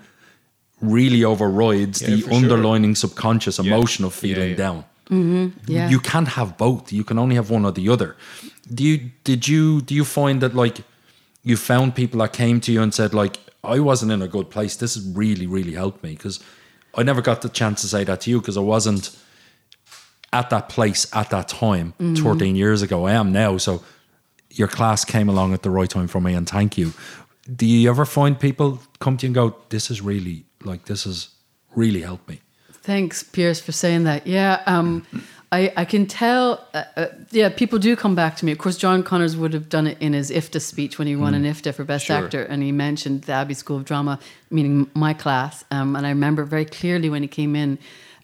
really 0.84 1.24
overrides 1.24 2.02
Yeah, 2.02 2.10
the 2.10 2.22
for 2.22 2.30
sure. 2.30 2.38
underlining 2.38 2.96
subconscious 2.96 3.58
emotion 3.60 4.06
of 4.06 4.14
feeling 4.14 4.52
yeah. 4.52 4.56
down. 4.56 4.86
Mm-hmm. 5.10 5.72
Yeah. 5.72 5.90
You 5.90 6.00
can't 6.00 6.30
have 6.30 6.58
both. 6.58 6.92
You 6.92 7.04
can 7.04 7.18
only 7.18 7.36
have 7.36 7.50
one 7.50 7.66
or 7.66 7.72
the 7.72 7.90
other. 7.90 8.16
Do 8.74 8.84
you 8.84 9.12
did 9.24 9.48
you 9.48 9.82
do 9.82 9.94
you 9.96 10.06
find 10.06 10.42
that 10.42 10.54
like 10.54 10.78
you 11.44 11.58
found 11.58 11.96
people 11.96 12.20
that 12.20 12.34
came 12.34 12.60
to 12.62 12.72
you 12.72 12.82
and 12.82 12.94
said 12.94 13.14
like 13.14 13.40
I 13.64 13.80
wasn't 13.80 14.12
in 14.12 14.22
a 14.22 14.28
good 14.28 14.50
place. 14.50 14.76
This 14.76 14.96
has 14.96 15.06
really 15.06 15.48
really 15.48 15.74
helped 15.74 16.04
me 16.04 16.12
because 16.12 16.40
I 16.96 17.04
never 17.04 17.22
got 17.22 17.42
the 17.42 17.50
chance 17.50 17.82
to 17.82 17.88
say 17.88 18.04
that 18.04 18.22
to 18.22 18.30
you 18.30 18.40
because 18.40 18.58
I 18.58 18.62
wasn't 18.62 19.18
at 20.32 20.50
that 20.50 20.70
place 20.70 21.08
at 21.14 21.30
that 21.30 21.48
time 21.48 21.94
mm-hmm. 22.00 22.24
13 22.24 22.56
years 22.56 22.82
ago. 22.82 23.06
I 23.06 23.14
am 23.14 23.32
now. 23.32 23.58
So 23.58 23.84
your 24.52 24.68
class 24.68 25.04
came 25.06 25.30
along 25.30 25.54
at 25.54 25.64
the 25.64 25.70
right 25.70 25.90
time 25.90 26.08
for 26.08 26.22
me 26.22 26.34
and 26.34 26.48
thank 26.48 26.78
you. 26.78 26.94
Do 27.54 27.66
you 27.66 27.90
ever 27.90 28.06
find 28.06 28.40
people 28.40 28.80
come 29.00 29.18
to 29.18 29.26
you 29.26 29.30
and 29.30 29.36
go, 29.36 29.58
this 29.70 29.92
is 29.92 30.02
really 30.02 30.46
like 30.66 30.86
this 30.86 31.04
has 31.04 31.30
really 31.76 32.02
helped 32.02 32.28
me? 32.30 32.42
Thanks, 32.72 33.24
Pierce, 33.24 33.62
for 33.62 33.72
saying 33.72 34.04
that. 34.04 34.28
Yeah, 34.28 34.62
um, 34.66 35.06
I, 35.54 35.72
I 35.78 35.86
can 35.86 36.08
tell. 36.08 36.68
Uh, 36.74 36.84
uh, 36.98 37.06
yeah, 37.32 37.50
people 37.50 37.80
do 37.80 37.96
come 37.96 38.16
back 38.16 38.36
to 38.38 38.46
me. 38.46 38.52
Of 38.52 38.58
course, 38.58 38.76
John 38.76 39.04
Connors 39.04 39.38
would 39.38 39.54
have 39.54 39.70
done 39.70 39.88
it 39.88 39.98
in 40.02 40.14
his 40.14 40.32
IFTA 40.32 40.60
speech 40.60 40.98
when 40.98 41.08
he 41.08 41.16
won 41.16 41.34
an 41.36 41.44
IFTA 41.44 41.76
for 41.76 41.84
Best 41.84 42.08
Sure. 42.08 42.18
Actor, 42.18 42.44
and 42.44 42.64
he 42.64 42.72
mentioned 42.72 43.22
the 43.22 43.34
Abbey 43.34 43.54
School 43.54 43.78
of 43.78 43.86
Drama, 43.86 44.20
meaning 44.50 44.90
my 44.96 45.14
class. 45.14 45.64
Um, 45.70 45.96
and 45.96 46.08
I 46.08 46.10
remember 46.10 46.44
very 46.44 46.66
clearly 46.66 47.10
when 47.10 47.22
he 47.22 47.28
came 47.28 47.56
in. 47.56 47.78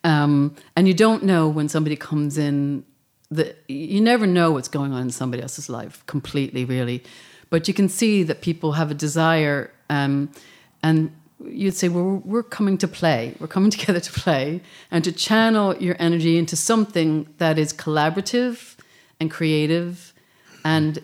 Um, 0.03 0.55
and 0.75 0.87
you 0.87 0.93
don't 0.93 1.23
know 1.23 1.47
when 1.47 1.69
somebody 1.69 1.95
comes 1.95 2.37
in. 2.37 2.83
The, 3.29 3.55
you 3.67 4.01
never 4.01 4.25
know 4.25 4.51
what's 4.51 4.67
going 4.67 4.91
on 4.91 5.03
in 5.03 5.11
somebody 5.11 5.43
else's 5.43 5.69
life 5.69 6.03
completely, 6.07 6.65
really. 6.65 7.03
But 7.51 7.67
you 7.67 7.75
can 7.75 7.89
see 7.89 8.23
that 8.23 8.41
people 8.41 8.71
have 8.71 8.89
a 8.89 8.95
desire, 8.95 9.71
um, 9.89 10.31
and 10.81 11.11
you'd 11.45 11.75
say, 11.75 11.89
well, 11.89 12.03
we're, 12.03 12.17
we're 12.17 12.43
coming 12.43 12.77
to 12.79 12.87
play. 12.87 13.35
We're 13.39 13.47
coming 13.47 13.71
together 13.77 13.99
to 13.99 14.11
play 14.11 14.61
and 14.91 15.03
to 15.03 15.11
channel 15.11 15.75
your 15.77 15.95
energy 15.99 16.37
into 16.37 16.55
something 16.55 17.27
that 17.37 17.57
is 17.57 17.73
collaborative 17.73 18.75
and 19.19 19.31
creative. 19.31 20.13
And 20.63 21.01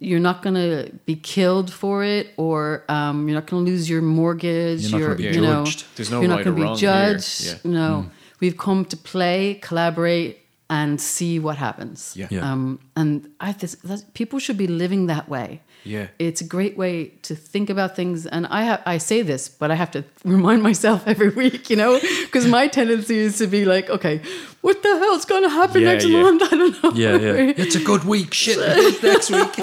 you're 0.00 0.20
not 0.20 0.42
going 0.42 0.54
to 0.54 0.92
be 1.06 1.16
killed 1.16 1.72
for 1.72 2.04
it, 2.04 2.34
or 2.36 2.84
um, 2.88 3.28
you're 3.28 3.36
not 3.36 3.46
going 3.46 3.64
to 3.64 3.70
lose 3.70 3.88
your 3.88 4.02
mortgage. 4.02 4.82
You're 4.82 5.00
not 5.00 5.06
gonna 5.06 5.16
be 5.16 5.24
you 5.24 5.40
know, 5.40 5.64
judged. 5.64 5.84
There's 5.96 6.10
no 6.10 6.20
you're 6.20 6.30
right 6.30 6.44
not 6.44 6.56
gonna 6.56 6.72
be 6.72 6.80
judged. 6.80 7.44
Yeah. 7.46 7.54
No, 7.64 8.10
we've 8.40 8.58
come 8.58 8.84
to 8.86 8.96
play, 8.96 9.54
collaborate, 9.62 10.44
and 10.70 11.00
see 11.00 11.38
what 11.38 11.56
happens. 11.56 12.14
Yeah. 12.16 12.26
Yeah. 12.30 12.50
Um, 12.50 12.80
and 12.96 13.30
I 13.40 13.52
this, 13.52 13.76
that's, 13.84 14.04
people 14.14 14.38
should 14.38 14.58
be 14.58 14.66
living 14.66 15.06
that 15.06 15.28
way. 15.28 15.62
Yeah. 15.88 16.06
it's 16.18 16.40
a 16.40 16.44
great 16.56 16.76
way 16.76 16.94
to 17.28 17.34
think 17.34 17.70
about 17.70 17.96
things. 17.96 18.26
And 18.26 18.46
I 18.46 18.62
have 18.68 18.80
I 18.94 18.98
say 18.98 19.22
this, 19.22 19.48
but 19.48 19.70
I 19.70 19.74
have 19.82 19.90
to 19.92 20.00
remind 20.36 20.62
myself 20.62 21.00
every 21.06 21.30
week, 21.30 21.70
you 21.70 21.76
know, 21.76 21.98
because 22.26 22.46
my 22.46 22.68
tendency 22.68 23.18
is 23.18 23.38
to 23.38 23.46
be 23.46 23.64
like, 23.64 23.88
okay, 23.96 24.20
what 24.60 24.82
the 24.82 24.92
hell's 25.02 25.24
going 25.24 25.44
to 25.48 25.48
happen 25.60 25.80
Yeah, 25.82 25.92
next 25.92 26.06
yeah. 26.06 26.22
month? 26.22 26.42
I 26.52 26.56
don't 26.60 26.82
know. 26.82 26.92
Yeah, 27.04 27.16
yeah. 27.16 27.52
It's 27.64 27.76
a 27.76 27.84
good 27.90 28.04
week. 28.04 28.34
Shit, 28.34 28.58
next 29.02 29.30
week. 29.30 29.54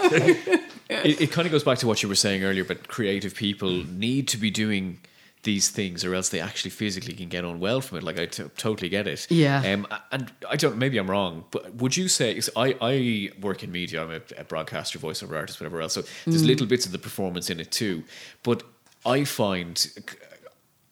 it, 0.90 1.22
it 1.22 1.32
kind 1.32 1.46
of 1.46 1.52
goes 1.52 1.64
back 1.64 1.78
to 1.80 1.88
what 1.88 2.02
you 2.04 2.10
were 2.10 2.16
saying 2.26 2.44
earlier, 2.44 2.64
but 2.64 2.88
creative 2.88 3.34
people 3.36 3.70
need 4.08 4.28
to 4.30 4.38
be 4.38 4.50
doing 4.52 5.00
these 5.46 5.70
things 5.70 6.04
or 6.04 6.14
else 6.14 6.30
they 6.30 6.42
actually 6.42 6.72
physically 6.72 7.14
can 7.14 7.30
get 7.30 7.46
unwell 7.46 7.80
from 7.80 8.00
it. 8.00 8.04
Like 8.04 8.20
I 8.20 8.26
t- 8.26 8.44
totally 8.58 8.90
get 8.90 9.08
it. 9.08 9.26
Yeah. 9.30 9.64
Um, 9.66 9.88
and 10.12 10.32
I 10.50 10.58
don't, 10.58 10.78
maybe 10.78 10.98
I'm 10.98 11.10
wrong, 11.10 11.46
but 11.52 11.76
would 11.76 11.96
you 11.96 12.10
say? 12.10 12.42
I, 12.58 12.76
I 12.82 13.30
work 13.40 13.64
in 13.64 13.72
media, 13.72 14.04
I'm 14.04 14.12
a, 14.12 14.22
a 14.38 14.44
broadcaster, 14.44 15.00
voiceover 15.00 15.38
artist, 15.38 15.62
whatever 15.62 15.80
else. 15.80 15.94
So 15.94 16.04
there's 16.26 16.44
little 16.44 16.68
bits 16.68 16.86
of 16.86 16.92
the 16.92 17.00
performance 17.00 17.50
in 17.50 17.60
it 17.62 17.72
too. 17.72 18.04
But 18.44 18.64
I 19.06 19.24
find 19.24 19.88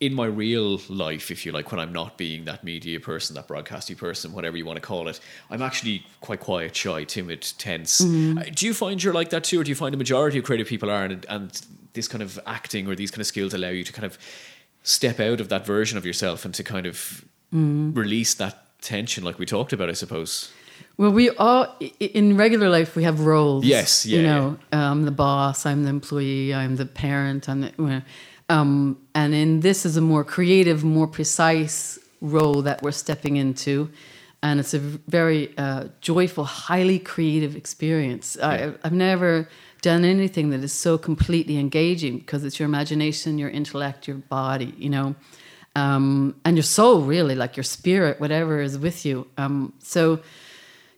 in 0.03 0.13
my 0.13 0.25
real 0.25 0.81
life, 0.89 1.31
if 1.31 1.45
you 1.45 1.53
like, 1.53 1.71
when 1.71 1.79
I'm 1.79 1.93
not 1.93 2.17
being 2.17 2.43
that 2.43 2.61
media 2.61 2.99
person, 2.99 3.35
that 3.35 3.47
broadcasty 3.47 3.97
person, 3.97 4.33
whatever 4.33 4.57
you 4.57 4.65
want 4.65 4.75
to 4.75 4.81
call 4.81 5.07
it, 5.07 5.21
I'm 5.49 5.61
actually 5.61 6.05
quite 6.19 6.41
quiet, 6.41 6.75
shy, 6.75 7.05
timid, 7.05 7.41
tense. 7.57 8.01
Mm-hmm. 8.01 8.37
Uh, 8.37 8.43
Do 8.53 8.65
you 8.65 8.73
find 8.73 9.01
you're 9.01 9.13
like 9.13 9.29
that 9.29 9.45
too, 9.45 9.61
or 9.61 9.63
do 9.63 9.69
you 9.69 9.75
find 9.75 9.93
the 9.93 9.97
majority 9.97 10.39
of 10.39 10.43
creative 10.43 10.67
people 10.67 10.91
are, 10.91 11.05
and, 11.05 11.25
and 11.29 11.61
this 11.93 12.09
kind 12.09 12.21
of 12.21 12.37
acting 12.45 12.85
or 12.85 12.95
these 12.95 13.11
kind 13.11 13.21
of 13.21 13.27
skills 13.27 13.53
allow 13.53 13.69
you 13.69 13.85
to 13.85 13.93
kind 13.93 14.05
of 14.05 14.17
step 14.83 15.21
out 15.21 15.39
of 15.39 15.47
that 15.47 15.65
version 15.65 15.97
of 15.97 16.05
yourself 16.05 16.43
and 16.43 16.53
to 16.55 16.63
kind 16.65 16.85
of 16.85 17.23
mm-hmm. 17.53 17.93
release 17.93 18.33
that 18.33 18.81
tension, 18.81 19.23
like 19.23 19.39
we 19.39 19.45
talked 19.45 19.71
about, 19.71 19.89
I 19.89 19.93
suppose. 19.93 20.51
Well, 20.97 21.11
we 21.11 21.29
all 21.29 21.73
in 21.99 22.35
regular 22.35 22.67
life 22.67 22.97
we 22.97 23.03
have 23.03 23.21
roles. 23.21 23.63
Yes, 23.63 24.05
yeah, 24.05 24.17
You 24.17 24.23
know, 24.25 24.57
I'm 24.73 24.79
um, 24.79 25.05
the 25.05 25.11
boss. 25.11 25.65
I'm 25.65 25.83
the 25.83 25.89
employee. 25.89 26.53
I'm 26.53 26.75
the 26.75 26.85
parent. 26.85 27.47
I'm 27.47 27.61
the. 27.61 27.71
you 27.77 27.87
know, 27.87 28.01
Um, 28.53 28.97
and 29.13 29.33
in 29.33 29.59
this 29.61 29.85
is 29.85 29.97
a 29.97 30.01
more 30.01 30.23
creative, 30.23 30.83
more 30.83 31.07
precise 31.07 31.99
role 32.21 32.61
that 32.61 32.81
we're 32.81 32.91
stepping 32.91 33.35
into, 33.37 33.89
and 34.41 34.59
it's 34.59 34.73
a 34.73 34.79
very 34.79 35.57
uh, 35.57 35.85
joyful, 36.01 36.43
highly 36.43 36.99
creative 36.99 37.55
experience. 37.55 38.37
I, 38.41 38.73
I've 38.83 38.93
never 38.93 39.49
done 39.81 40.05
anything 40.05 40.51
that 40.51 40.61
is 40.63 40.73
so 40.73 40.97
completely 40.97 41.57
engaging 41.57 42.19
because 42.19 42.43
it's 42.45 42.59
your 42.59 42.67
imagination, 42.67 43.37
your 43.37 43.49
intellect, 43.49 44.07
your 44.07 44.17
body. 44.17 44.73
You 44.77 44.89
know 44.89 45.15
um, 45.75 46.35
and 46.45 46.55
your 46.55 46.63
soul, 46.63 47.01
really, 47.01 47.35
like 47.35 47.57
your 47.57 47.63
spirit, 47.63 48.19
whatever 48.19 48.61
is 48.61 48.77
with 48.77 49.05
you. 49.05 49.27
Um, 49.37 49.73
so, 49.79 50.19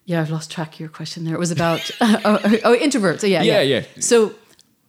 yeah, 0.05 0.21
I've 0.21 0.29
lost 0.29 0.51
track 0.51 0.73
of 0.73 0.79
your 0.79 0.89
question 0.89 1.23
there. 1.23 1.35
It 1.35 1.39
was 1.39 1.51
about 1.51 1.89
oh, 2.01 2.21
oh, 2.25 2.57
oh, 2.63 2.77
introverts. 2.77 3.21
So, 3.21 3.27
yeah, 3.27 3.41
Yeah, 3.41 3.61
yeah. 3.61 3.83
So, 3.99 4.35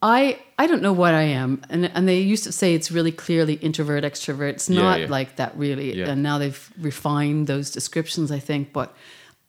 I 0.02 0.38
I 0.58 0.66
don't 0.66 0.80
know 0.80 0.92
what 0.94 1.12
I 1.14 1.22
am, 1.22 1.60
and 1.68 1.90
and 1.94 2.08
they 2.08 2.20
used 2.20 2.44
to 2.44 2.52
say 2.52 2.74
it's 2.74 2.90
really 2.90 3.12
clearly 3.12 3.54
introvert, 3.54 4.04
extrovert. 4.04 4.50
It's 4.50 4.68
not 4.70 5.00
yeah. 5.00 5.06
like 5.08 5.36
that 5.36 5.52
really, 5.56 5.94
Yeah. 5.94 6.08
and 6.10 6.22
now 6.22 6.38
they've 6.38 6.70
refined 6.80 7.46
those 7.46 7.70
descriptions. 7.70 8.30
I 8.30 8.38
think, 8.38 8.72
but 8.72 8.94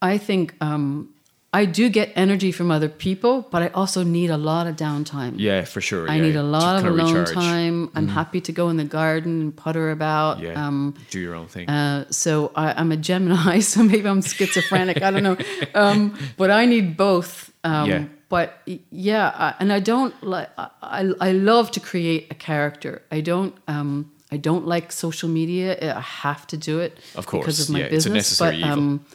I 0.01 0.17
think 0.17 0.53
um, 0.59 1.07
I 1.53 1.63
do 1.65 1.87
get 1.89 2.11
energy 2.15 2.51
from 2.51 2.71
other 2.71 2.89
people, 2.89 3.47
but 3.51 3.61
I 3.61 3.67
also 3.69 4.03
need 4.03 4.29
a 4.29 4.37
lot 4.37 4.67
of 4.67 4.75
downtime. 4.75 5.35
Yeah, 5.37 5.63
for 5.63 5.79
sure. 5.79 6.11
I 6.11 6.15
yeah, 6.17 6.23
need 6.23 6.35
a 6.35 6.43
lot 6.43 6.77
of 6.77 6.85
alone 6.85 7.13
recharge. 7.13 7.29
Mm. 7.29 7.33
time. 7.33 7.89
I'm 7.95 8.09
happy 8.09 8.41
to 8.41 8.51
go 8.51 8.69
in 8.69 8.75
the 8.75 8.83
garden 8.83 9.41
and 9.41 9.55
putter 9.55 9.91
about. 9.91 10.39
Yeah, 10.41 10.67
Um, 10.67 10.93
do 11.09 11.19
your 11.21 11.35
own 11.35 11.47
thing. 11.47 11.69
uh, 11.69 12.03
so 12.11 12.51
I, 12.53 12.73
I'm 12.73 12.91
a 12.91 12.97
Gemini, 12.97 13.59
so 13.71 13.81
maybe 13.81 14.09
I'm 14.09 14.21
schizophrenic. 14.21 15.01
I 15.01 15.09
don't 15.11 15.23
know, 15.23 15.37
um, 15.73 16.17
but 16.35 16.51
I 16.51 16.65
need 16.65 16.97
both. 16.97 17.49
Um, 17.63 17.89
Yeah. 17.89 18.03
But 18.30 18.62
yeah, 18.92 19.32
I, 19.36 19.54
and 19.60 19.71
I 19.71 19.80
don't 19.80 20.13
like. 20.23 20.50
I, 20.58 21.12
I 21.21 21.32
love 21.32 21.71
to 21.71 21.80
create 21.80 22.28
a 22.30 22.36
character. 22.36 23.02
I 23.12 23.21
don't. 23.21 23.56
Um, 23.67 24.12
I 24.32 24.38
don't 24.38 24.67
like 24.67 24.92
social 24.92 25.30
media. 25.30 25.96
I 25.96 26.02
have 26.02 26.46
to 26.48 26.58
do 26.58 26.80
it 26.80 26.98
Of 27.15 27.25
course, 27.25 27.46
because 27.46 27.60
of 27.62 27.69
my 27.69 27.80
yeah, 27.80 27.86
it's 27.86 28.06
a 28.06 28.10
business. 28.10 28.13
necessary 28.42 28.62
but 28.62 28.67
evil. 28.67 28.73
um, 28.73 29.06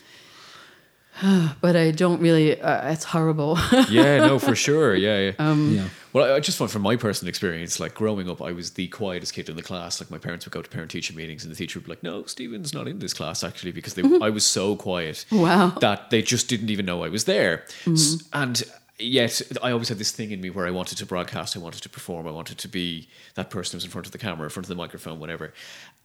but 1.61 1.77
I 1.77 1.91
don't 1.91 2.21
really. 2.21 2.59
Uh, 2.61 2.91
it's 2.93 3.05
horrible. 3.05 3.59
yeah, 3.91 4.19
no, 4.19 4.39
for 4.39 4.55
sure. 4.57 4.95
Yeah, 4.95 5.19
yeah. 5.19 5.33
Um, 5.39 5.75
Yeah. 5.77 5.85
Well, 6.15 6.31
I- 6.33 6.37
I 6.37 6.41
just 6.41 6.59
find 6.59 6.71
from 6.71 6.83
my 6.83 6.97
personal 6.97 7.29
experience, 7.29 7.79
like 7.81 7.95
growing 7.95 8.29
up, 8.31 8.43
I 8.43 8.53
was 8.53 8.71
the 8.73 8.89
quietest 8.89 9.33
kid 9.35 9.49
in 9.49 9.57
the 9.57 9.63
class. 9.63 10.01
Like 10.01 10.11
my 10.11 10.19
parents 10.19 10.45
would 10.47 10.53
go 10.53 10.61
to 10.63 10.69
parent-teacher 10.71 11.15
meetings, 11.15 11.43
and 11.45 11.53
the 11.53 11.57
teacher 11.57 11.79
would 11.79 11.85
be 11.87 11.93
like, 11.93 12.03
"No, 12.03 12.25
Stephen's 12.25 12.73
not 12.75 12.89
in 12.89 12.99
this 12.99 13.13
class 13.15 13.45
actually," 13.45 13.73
because 13.73 13.95
they, 13.95 14.03
I 14.23 14.31
was 14.31 14.45
so 14.47 14.77
quiet 14.77 15.25
Wow. 15.31 15.69
that 15.81 16.11
they 16.11 16.23
just 16.23 16.49
didn't 16.49 16.71
even 16.71 16.87
know 16.87 17.05
I 17.05 17.09
was 17.09 17.25
there. 17.25 17.65
S- 17.87 18.23
And 18.33 18.63
yet, 18.99 19.41
I 19.63 19.73
always 19.73 19.89
had 19.89 19.99
this 19.99 20.13
thing 20.13 20.31
in 20.31 20.41
me 20.41 20.51
where 20.51 20.67
I 20.67 20.71
wanted 20.71 20.99
to 20.99 21.07
broadcast, 21.07 21.57
I 21.57 21.61
wanted 21.61 21.83
to 21.83 21.89
perform, 21.89 22.27
I 22.27 22.31
wanted 22.31 22.59
to 22.59 22.69
be 22.69 23.09
that 23.35 23.51
person 23.51 23.77
who's 23.77 23.85
in 23.85 23.91
front 23.91 24.07
of 24.07 24.13
the 24.13 24.19
camera, 24.19 24.45
in 24.45 24.51
front 24.51 24.65
of 24.65 24.69
the 24.69 24.75
microphone, 24.75 25.19
whatever. 25.19 25.53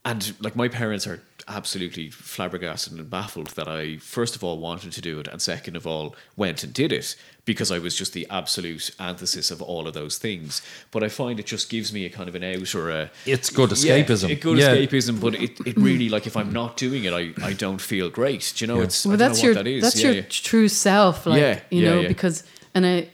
And 0.06 0.34
like 0.42 0.56
my 0.56 0.68
parents 0.68 1.06
are 1.06 1.22
absolutely 1.48 2.10
flabbergasted 2.10 2.94
and 2.94 3.10
baffled 3.10 3.48
that 3.48 3.68
I 3.68 3.98
first 3.98 4.36
of 4.36 4.44
all 4.44 4.58
wanted 4.60 4.94
to 4.94 5.02
do 5.02 5.20
it, 5.20 5.28
and 5.28 5.42
second 5.42 5.76
of 5.76 5.86
all 5.86 6.16
went 6.36 6.64
and 6.64 6.74
did 6.74 6.92
it 6.92 7.16
because 7.48 7.72
I 7.72 7.80
was 7.80 7.96
just 7.96 8.14
the 8.14 8.28
absolute 8.30 8.92
antithesis 9.00 9.50
of 9.50 9.62
all 9.62 9.88
of 9.88 9.94
those 9.96 10.20
things. 10.20 10.62
But 10.92 11.02
I 11.02 11.08
find 11.10 11.40
it 11.40 11.48
just 11.48 11.70
gives 11.70 11.92
me 11.92 12.06
a 12.06 12.10
kind 12.10 12.30
of 12.30 12.36
an 12.36 12.44
out 12.44 12.76
or 12.76 12.92
a 12.92 13.10
It's 13.26 13.50
good 13.50 13.72
yeah, 13.82 13.98
escapism. 13.98 14.30
a 14.32 14.36
good 14.36 14.58
Yeah. 14.60 14.76
escapism, 14.76 15.20
but 15.20 15.34
it, 15.34 15.60
it 15.66 15.78
really 15.78 16.10
like 16.10 16.28
if 16.28 16.36
I'm 16.38 16.52
not 16.54 16.78
doing 16.78 17.06
it, 17.06 17.14
I, 17.14 17.34
I 17.42 17.54
don't 17.54 17.82
feel 17.82 18.10
great. 18.12 18.54
Do 18.56 18.64
you 18.64 18.68
know? 18.68 18.78
Yeah. 18.78 18.84
It's 18.84 19.06
I 19.06 19.10
well, 19.10 19.18
don't 19.18 19.28
that's 19.30 19.42
know 19.42 19.46
your 19.48 19.56
that 19.56 19.68
is. 19.68 19.82
that's 19.84 19.96
yeah, 20.00 20.08
your 20.12 20.16
yeah. 20.18 20.30
true 20.30 20.68
self. 20.68 21.26
Like, 21.26 21.40
Yeah, 21.40 21.60
you 21.72 21.82
yeah, 21.84 21.90
know, 21.90 22.02
yeah. 22.02 22.08
because 22.10 22.44
and 22.76 22.86
I 22.86 23.10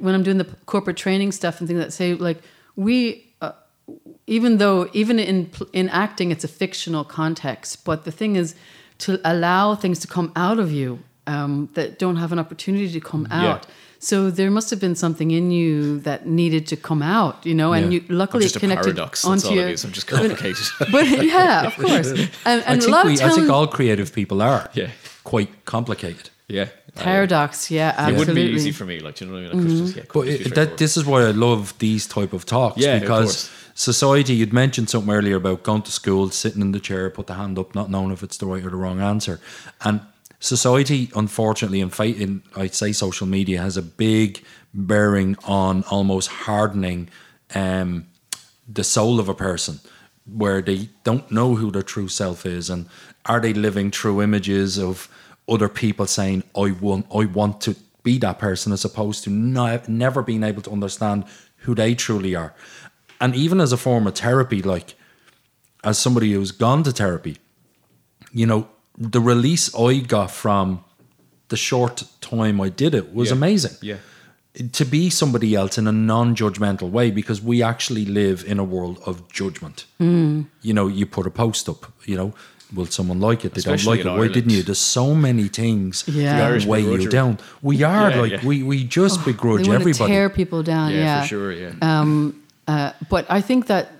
when 0.00 0.14
I'm 0.14 0.22
doing 0.22 0.38
the 0.38 0.48
corporate 0.64 0.96
training 0.96 1.30
stuff 1.32 1.60
and 1.60 1.68
things 1.68 1.78
that 1.80 1.92
say 1.92 2.14
like 2.14 2.38
we. 2.76 3.22
Uh, 3.42 3.52
even 4.26 4.56
though 4.56 4.88
even 4.92 5.18
in 5.18 5.50
in 5.72 5.88
acting 5.90 6.32
it's 6.32 6.42
a 6.44 6.48
fictional 6.48 7.04
context 7.04 7.84
but 7.84 8.04
the 8.04 8.10
thing 8.10 8.34
is 8.34 8.56
to 8.98 9.20
allow 9.24 9.74
things 9.76 10.00
to 10.00 10.08
come 10.08 10.32
out 10.34 10.58
of 10.58 10.72
you 10.72 10.98
um, 11.26 11.68
that 11.74 11.98
don't 11.98 12.16
have 12.16 12.32
an 12.32 12.38
opportunity 12.38 12.88
to 12.90 13.00
come 13.00 13.26
Yeah. 13.30 13.52
out 13.54 13.66
so 13.98 14.30
there 14.30 14.50
must 14.50 14.68
have 14.70 14.78
been 14.80 14.94
something 14.94 15.30
in 15.30 15.50
you 15.50 15.98
that 16.00 16.26
needed 16.26 16.66
to 16.68 16.76
come 16.76 17.02
out 17.02 17.44
you 17.46 17.54
know 17.54 17.72
and 17.72 17.92
Yeah. 17.92 18.00
you 18.00 18.04
I'm 18.10 18.16
luckily 18.18 18.42
just 18.44 18.56
it 18.56 18.58
a 18.58 18.60
connected 18.60 18.94
paradox. 18.96 19.22
That's 19.22 19.32
onto 19.44 19.48
all 19.48 19.54
your 19.56 19.68
it 19.68 19.72
is. 19.74 19.84
I'm 19.84 19.92
just 19.92 20.06
complicated. 20.16 20.66
but 20.92 21.04
yeah 21.24 21.66
of 21.66 21.74
course 21.84 22.10
and, 22.10 22.30
I 22.44 22.52
and 22.70 22.78
a 22.78 22.80
think, 22.82 22.92
lot 22.92 23.06
we, 23.06 23.14
of 23.14 23.20
I 23.22 23.30
think 23.34 23.48
all 23.50 23.66
creative 23.66 24.12
people 24.12 24.42
are 24.42 24.68
Yeah. 24.74 24.90
quite 25.24 25.50
complicated. 25.64 26.30
yeah. 26.48 26.68
paradox 26.94 27.70
yeah 27.70 27.88
Absolutely. 27.96 28.14
It 28.14 28.18
wouldn't 28.18 28.36
be 28.36 28.56
easy 28.56 28.72
for 28.72 28.84
me. 28.86 29.00
Like, 29.00 29.14
do 29.16 29.24
you 29.24 29.30
know 29.30 29.36
what 29.42 29.52
I 29.52 29.54
mean? 29.54 29.66
I 29.66 29.68
could 29.68 29.84
just, 29.84 29.96
yeah, 29.96 30.02
But 30.14 30.22
could 30.24 30.38
just 30.38 30.44
be 30.44 30.50
it, 30.50 30.54
that, 30.54 30.76
this 30.78 30.96
is 30.98 31.04
why 31.04 31.18
I 31.30 31.32
love 31.46 31.62
these 31.78 32.06
type 32.06 32.32
of 32.38 32.44
talks 32.46 32.78
Yeah, 32.78 32.94
of 32.96 33.00
because 33.02 33.32
course. 33.48 33.50
society. 33.74 34.32
You'd 34.34 34.52
mentioned 34.52 34.88
something 34.90 35.12
earlier 35.12 35.36
about 35.36 35.62
going 35.62 35.82
to 35.82 35.92
school, 36.00 36.30
sitting 36.30 36.62
in 36.66 36.72
the 36.72 36.80
chair, 36.80 37.10
put 37.10 37.26
the 37.26 37.34
hand 37.34 37.58
up, 37.58 37.74
not 37.74 37.90
knowing 37.90 38.12
if 38.12 38.22
it's 38.22 38.38
the 38.38 38.46
right 38.46 38.64
or 38.66 38.70
the 38.70 38.76
wrong 38.84 39.00
answer, 39.00 39.40
and 39.86 40.00
society, 40.40 41.10
unfortunately, 41.14 41.80
in 41.80 41.90
fight, 41.90 42.16
in 42.16 42.42
I'd 42.54 42.74
say 42.74 42.92
social 42.92 43.26
media 43.26 43.60
has 43.60 43.76
a 43.76 43.82
big 43.82 44.42
bearing 44.74 45.36
on 45.44 45.84
almost 45.84 46.28
hardening 46.28 47.08
um, 47.54 48.06
the 48.68 48.84
soul 48.84 49.20
of 49.20 49.28
a 49.28 49.34
person, 49.34 49.80
where 50.26 50.60
they 50.60 50.88
don't 51.04 51.30
know 51.30 51.54
who 51.54 51.70
their 51.70 51.82
true 51.82 52.08
self 52.08 52.44
is, 52.44 52.68
and 52.70 52.86
are 53.24 53.40
they 53.40 53.54
living 53.54 53.90
through 53.90 54.22
images 54.22 54.78
of 54.78 55.08
other 55.48 55.68
people 55.68 56.06
saying, 56.06 56.42
"I 56.56 56.72
want, 56.72 57.06
I 57.14 57.24
want 57.24 57.60
to 57.62 57.76
be 58.02 58.18
that 58.18 58.38
person," 58.38 58.72
as 58.72 58.84
opposed 58.84 59.24
to 59.24 59.30
not, 59.30 59.88
never 59.88 60.22
being 60.22 60.42
able 60.42 60.62
to 60.62 60.70
understand 60.70 61.24
who 61.58 61.74
they 61.74 61.94
truly 61.94 62.34
are, 62.34 62.54
and 63.20 63.34
even 63.34 63.60
as 63.60 63.72
a 63.72 63.76
form 63.76 64.06
of 64.06 64.14
therapy, 64.16 64.62
like 64.62 64.94
as 65.84 65.98
somebody 65.98 66.32
who's 66.32 66.50
gone 66.50 66.82
to 66.82 66.92
therapy, 66.92 67.38
you 68.32 68.46
know, 68.46 68.68
the 68.98 69.20
release 69.20 69.74
I 69.74 69.98
got 69.98 70.30
from 70.30 70.84
the 71.48 71.56
short 71.56 72.04
time 72.20 72.60
I 72.60 72.68
did 72.70 72.94
it 72.94 73.14
was 73.14 73.28
Yeah. 73.28 73.36
amazing 73.36 73.76
Yeah. 73.82 73.96
to 74.72 74.84
be 74.84 75.10
somebody 75.10 75.54
else 75.54 75.78
in 75.78 75.86
a 75.86 75.92
non-judgmental 75.92 76.90
way 76.90 77.10
because 77.10 77.42
we 77.42 77.62
actually 77.62 78.04
live 78.06 78.42
in 78.46 78.58
a 78.58 78.64
world 78.64 78.98
of 79.06 79.14
judgment. 79.32 79.84
Mm. 80.00 80.46
You 80.62 80.72
know, 80.74 80.88
you 80.88 81.06
put 81.06 81.26
a 81.26 81.30
post 81.30 81.68
up, 81.68 81.92
you 82.06 82.16
know, 82.16 82.32
will 82.74 82.86
someone 82.86 83.20
like 83.20 83.44
it? 83.44 83.52
They 83.54 83.58
Especially 83.60 83.84
don't 83.84 83.96
like 83.96 84.00
in 84.00 84.08
it. 84.08 84.18
Why 84.28 84.32
didn't 84.34 84.50
you? 84.50 84.62
There's 84.62 84.78
so 84.78 85.14
many 85.14 85.48
things 85.48 86.04
Yeah. 86.06 86.38
That 86.38 86.50
Irish 86.50 86.66
weigh 86.66 86.82
you 86.82 87.08
down. 87.08 87.38
We 87.62 87.82
are 87.84 88.10
Yeah, 88.10 88.20
like 88.22 88.32
yeah. 88.32 88.44
we 88.48 88.62
we 88.62 88.82
just 88.84 89.24
begrudge 89.24 89.64
they 89.64 89.68
want 89.70 89.80
everybody. 89.82 90.10
to 90.12 90.16
tear 90.18 90.30
people 90.30 90.62
down 90.62 90.90
yeah, 90.90 90.98
yeah, 91.04 91.20
for 91.22 91.28
sure. 91.28 91.52
Yeah. 91.52 91.74
Uh, 92.68 92.90
but 93.10 93.24
I 93.28 93.40
think 93.42 93.66
that 93.66 93.92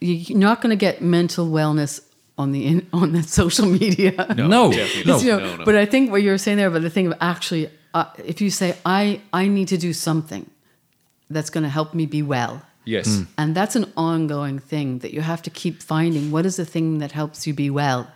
you're 0.00 0.36
not 0.38 0.60
going 0.62 0.70
to 0.78 0.80
get 0.86 1.00
mental 1.02 1.46
wellness 1.48 2.00
on 2.40 2.52
the 2.52 2.66
in, 2.66 2.86
on 2.92 3.12
the 3.12 3.22
social 3.22 3.66
media. 3.66 4.12
No, 4.36 4.72
definitely 4.72 5.04
no. 5.04 5.18
You 5.18 5.30
know, 5.30 5.38
no, 5.38 5.56
no. 5.56 5.64
But 5.64 5.76
I 5.76 5.86
think 5.86 6.10
what 6.10 6.22
you 6.22 6.30
were 6.30 6.38
saying 6.38 6.56
there 6.56 6.68
about 6.68 6.82
the 6.82 6.90
thing 6.90 7.06
of 7.06 7.14
actually, 7.20 7.70
uh, 7.94 8.06
if 8.24 8.40
you 8.40 8.50
say 8.50 8.76
I 8.84 9.20
I 9.32 9.48
need 9.48 9.68
to 9.68 9.78
do 9.78 9.92
something 9.92 10.48
that's 11.28 11.50
going 11.50 11.64
to 11.64 11.70
help 11.70 11.94
me 11.94 12.06
be 12.06 12.22
well, 12.22 12.62
yes. 12.84 13.22
and 13.38 13.54
that's 13.54 13.76
an 13.76 13.92
ongoing 13.96 14.58
thing 14.58 14.98
that 15.00 15.12
you 15.12 15.20
have 15.20 15.42
to 15.42 15.50
keep 15.50 15.82
finding. 15.82 16.32
What 16.32 16.44
is 16.46 16.56
the 16.56 16.64
thing 16.64 16.98
that 16.98 17.12
helps 17.12 17.46
you 17.46 17.54
be 17.54 17.70
well? 17.70 18.08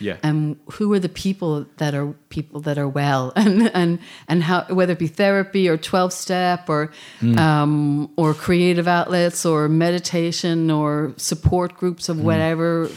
Yeah. 0.00 0.16
and 0.22 0.56
who 0.74 0.92
are 0.92 1.00
the 1.00 1.08
people 1.08 1.66
that 1.78 1.92
are 1.92 2.14
people 2.28 2.60
that 2.60 2.78
are 2.78 2.86
well 2.86 3.32
and 3.42 3.68
and 3.74 3.98
and 4.28 4.44
how 4.44 4.64
whether 4.68 4.92
it 4.92 4.98
be 5.00 5.08
therapy 5.08 5.68
or 5.68 5.76
12 5.76 6.12
step 6.12 6.68
or 6.68 6.92
um, 7.36 8.08
or 8.16 8.32
creative 8.32 8.86
outlets 8.86 9.44
or 9.44 9.68
meditation 9.68 10.70
or 10.70 11.14
support 11.16 11.76
groups 11.76 12.08
of 12.08 12.20
whatever 12.20 12.88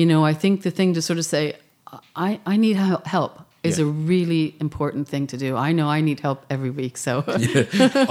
you 0.00 0.06
know 0.10 0.20
i 0.30 0.34
think 0.42 0.62
the 0.68 0.70
thing 0.78 0.94
to 0.94 1.02
sort 1.08 1.18
of 1.22 1.24
say 1.34 1.42
i 2.26 2.28
i 2.52 2.56
need 2.64 2.76
help 3.16 3.34
is 3.68 3.78
Yeah. 3.78 3.84
a 3.86 3.88
really 4.12 4.44
important 4.66 5.08
thing 5.12 5.26
to 5.32 5.36
do 5.44 5.56
i 5.56 5.70
know 5.78 5.88
i 5.96 6.00
need 6.08 6.20
help 6.28 6.38
every 6.56 6.70
week 6.80 6.96
so 7.06 7.12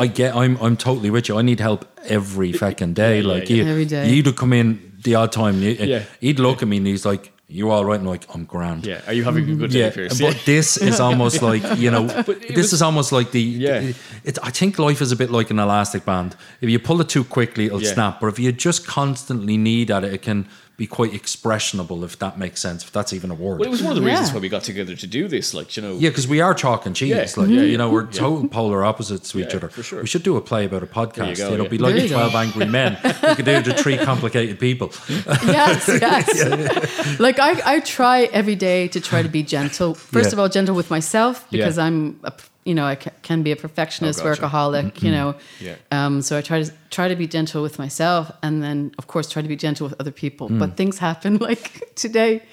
I 0.04 0.08
get. 0.22 0.36
I'm. 0.42 0.54
I'm 0.66 0.76
totally 0.78 1.10
with 1.16 1.26
you. 1.30 1.38
I 1.42 1.44
need 1.52 1.60
help 1.60 1.82
every 2.18 2.52
fucking 2.64 2.94
day. 2.94 3.14
yeah, 3.22 3.34
like 3.34 3.50
yeah. 3.50 3.56
you, 3.58 3.66
Every 3.74 3.86
day. 3.96 4.04
You'd 4.14 4.36
come 4.36 4.54
in 4.62 4.68
the 5.04 5.16
odd 5.16 5.32
time. 5.32 5.56
You, 5.64 5.72
Yeah. 5.94 6.04
He'd 6.26 6.40
look 6.40 6.62
at 6.64 6.68
me 6.68 6.78
and 6.82 6.88
he's 6.88 7.06
like, 7.06 7.24
"You 7.48 7.72
all 7.72 7.84
right?" 7.90 8.00
And 8.00 8.08
like, 8.14 8.24
"I'm 8.34 8.46
grand." 8.46 8.86
Yeah. 8.86 9.02
Are 9.08 9.14
you 9.18 9.24
having 9.30 9.50
a 9.50 9.56
good 9.62 9.72
day, 9.72 9.80
Yeah, 9.80 9.92
Pierce? 9.96 10.20
but 10.22 10.36
this 10.46 10.78
is 10.78 11.00
almost 11.08 11.42
like 11.42 11.64
you 11.84 11.90
know. 11.96 12.06
it 12.06 12.26
this 12.26 12.58
was- 12.58 12.74
is 12.74 12.82
almost 12.82 13.12
like 13.18 13.30
the. 13.32 13.42
Yeah. 13.68 13.94
It, 14.30 14.38
I 14.50 14.52
think 14.60 14.78
life 14.88 15.02
is 15.06 15.12
a 15.12 15.16
bit 15.16 15.30
like 15.32 15.50
an 15.56 15.60
elastic 15.60 16.04
band. 16.06 16.36
If 16.62 16.70
you 16.70 16.80
pull 16.80 17.02
it 17.02 17.10
too 17.10 17.24
quickly, 17.24 17.66
it'll 17.68 17.82
Yeah. 17.84 17.94
snap. 17.94 18.20
But 18.22 18.28
if 18.34 18.40
you 18.40 18.52
just 18.52 18.86
constantly 18.88 19.58
need 19.58 19.90
at 19.92 20.04
it, 20.04 20.14
it 20.14 20.22
can 20.22 20.46
be 20.78 20.86
quite 20.86 21.12
expressionable. 21.12 22.04
If 22.04 22.20
that 22.20 22.38
makes 22.38 22.62
sense. 22.62 22.84
If 22.84 22.92
that's 22.92 23.12
even 23.12 23.32
a 23.32 23.34
word. 23.34 23.60
Well, 23.60 23.68
it 23.68 23.72
was 23.72 23.82
one 23.82 23.98
of 23.98 24.02
the 24.02 24.08
reasons 24.08 24.32
why 24.32 24.40
we 24.40 24.48
got 24.48 24.62
together 24.64 24.96
to 24.96 25.08
do 25.08 25.28
this. 25.28 25.54
Like, 25.56 25.76
you 25.76 25.82
know, 25.82 25.94
Yeah, 25.98 26.10
because 26.10 26.28
we 26.28 26.40
are 26.40 26.54
chalk 26.54 26.86
and 26.86 26.96
cheese. 26.96 27.10
Yeah. 27.10 27.22
Like 27.36 27.50
Mhm. 27.50 27.72
you 27.72 27.78
know, 27.80 27.90
we're 27.90 28.04
Yeah. 28.06 28.12
total 28.12 28.48
polar 28.48 28.86
opposites 28.86 29.32
to 29.32 29.40
each 29.40 29.48
Yeah, 29.50 29.56
other. 29.58 29.70
for 29.70 29.82
sure. 29.82 30.02
We 30.02 30.08
should 30.08 30.22
do 30.22 30.38
a 30.38 30.42
play 30.42 30.66
about 30.66 30.84
a 30.84 30.86
podcast. 30.86 31.38
go, 31.38 31.52
It'll 31.54 31.66
yeah. 31.66 31.70
be 31.70 31.78
like 31.80 31.96
There 31.96 32.04
you 32.04 32.10
go. 32.10 32.16
Twelve 32.18 32.36
Angry 32.36 32.66
Men. 32.68 32.98
we 33.04 33.36
could 33.36 33.46
do 33.46 33.62
the 33.64 33.74
three 33.74 33.98
complicated 33.98 34.60
people. 34.60 34.92
yes, 35.48 35.88
yes. 35.88 37.20
Like 37.20 37.40
I, 37.40 37.76
I 37.76 37.80
try 37.80 38.24
every 38.32 38.56
day 38.56 38.88
to 38.90 39.00
try 39.02 39.24
to 39.24 39.30
be 39.30 39.42
gentle. 39.42 39.96
First 39.96 40.28
Yeah. 40.30 40.34
of 40.34 40.40
all, 40.40 40.50
gentle 40.50 40.76
with 40.76 40.90
myself 40.92 41.46
because 41.50 41.78
Yeah. 41.78 41.86
I'm, 41.86 42.20
a, 42.24 42.32
you 42.68 42.76
know, 42.76 42.86
I 42.86 42.96
can 42.96 43.44
be 43.44 43.52
a 43.52 43.56
perfectionist, 43.56 44.20
Oh, 44.20 44.24
gotcha. 44.24 44.42
workaholic, 44.42 44.92
mm-hmm. 44.92 45.06
you 45.06 45.12
know. 45.12 45.34
Mm-hmm. 45.34 45.66
Yeah. 45.66 45.76
Um, 45.92 46.22
so 46.22 46.38
I 46.38 46.42
try 46.42 46.62
to 46.64 46.72
try 46.90 47.08
to 47.08 47.16
be 47.16 47.28
gentle 47.28 47.62
with 47.62 47.80
myself, 47.80 48.30
and 48.44 48.62
then 48.62 48.92
of 48.98 49.08
course 49.08 49.30
try 49.30 49.42
to 49.42 49.48
be 49.48 49.56
gentle 49.56 49.88
with 49.88 49.96
other 50.02 50.12
people. 50.12 50.50
But 50.50 50.72
mm. 50.72 50.78
things 50.78 50.98
happen. 51.00 51.38
Like 51.48 51.96
today, 51.96 52.44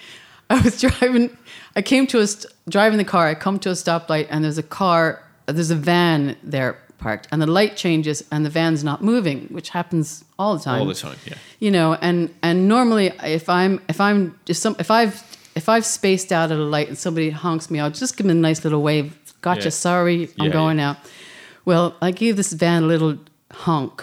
I 0.49 0.61
was 0.61 0.81
driving. 0.81 1.37
I 1.75 1.83
came 1.83 2.07
to 2.07 2.21
a 2.21 2.27
st- 2.27 2.53
driving 2.69 2.99
the 2.99 3.05
car. 3.05 3.27
I 3.27 3.35
come 3.35 3.59
to 3.61 3.71
a 3.71 3.73
stoplight, 3.73 4.27
and 4.31 4.45
there's 4.45 4.59
a 4.59 4.62
car. 4.62 5.21
There's 5.47 5.73
a 5.73 5.81
van 5.91 6.37
there 6.45 6.79
parked, 6.99 7.27
and 7.33 7.43
the 7.43 7.47
light 7.47 7.77
changes, 7.77 8.23
and 8.31 8.47
the 8.47 8.51
van's 8.51 8.85
not 8.85 9.03
moving, 9.03 9.49
which 9.57 9.71
happens 9.71 10.25
all 10.39 10.57
the 10.57 10.62
time 10.62 10.81
all 10.81 10.87
the 10.87 10.95
time. 10.95 11.17
Yeah. 11.27 11.35
you 11.59 11.71
know 11.71 11.95
and 11.95 12.35
and 12.43 12.69
normally 12.69 13.12
if 13.23 13.49
i'm 13.49 13.81
if 13.89 14.01
i'm 14.01 14.39
if 14.49 14.57
some 14.57 14.75
if 14.79 14.91
i've 14.91 15.23
if 15.55 15.69
i've 15.69 15.87
spaced 15.87 16.33
out 16.33 16.51
at 16.51 16.59
a 16.59 16.69
light 16.77 16.89
and 16.89 16.99
somebody 16.99 17.31
honks 17.31 17.71
me 17.71 17.79
i'll 17.79 17.91
just 17.91 18.17
give 18.17 18.27
them 18.27 18.37
a 18.37 18.41
nice 18.41 18.65
little 18.65 18.83
wave 18.83 19.17
gotcha 19.49 19.70
Yeah. 19.70 19.78
sorry 19.88 20.18
i'm 20.40 20.47
Yeah, 20.47 20.53
going 20.61 20.78
yeah. 20.78 20.92
now 20.92 20.97
well 21.70 21.86
i 22.09 22.11
gave 22.22 22.34
this 22.40 22.53
van 22.62 22.82
a 22.86 22.86
little 22.95 23.14
honk 23.66 23.95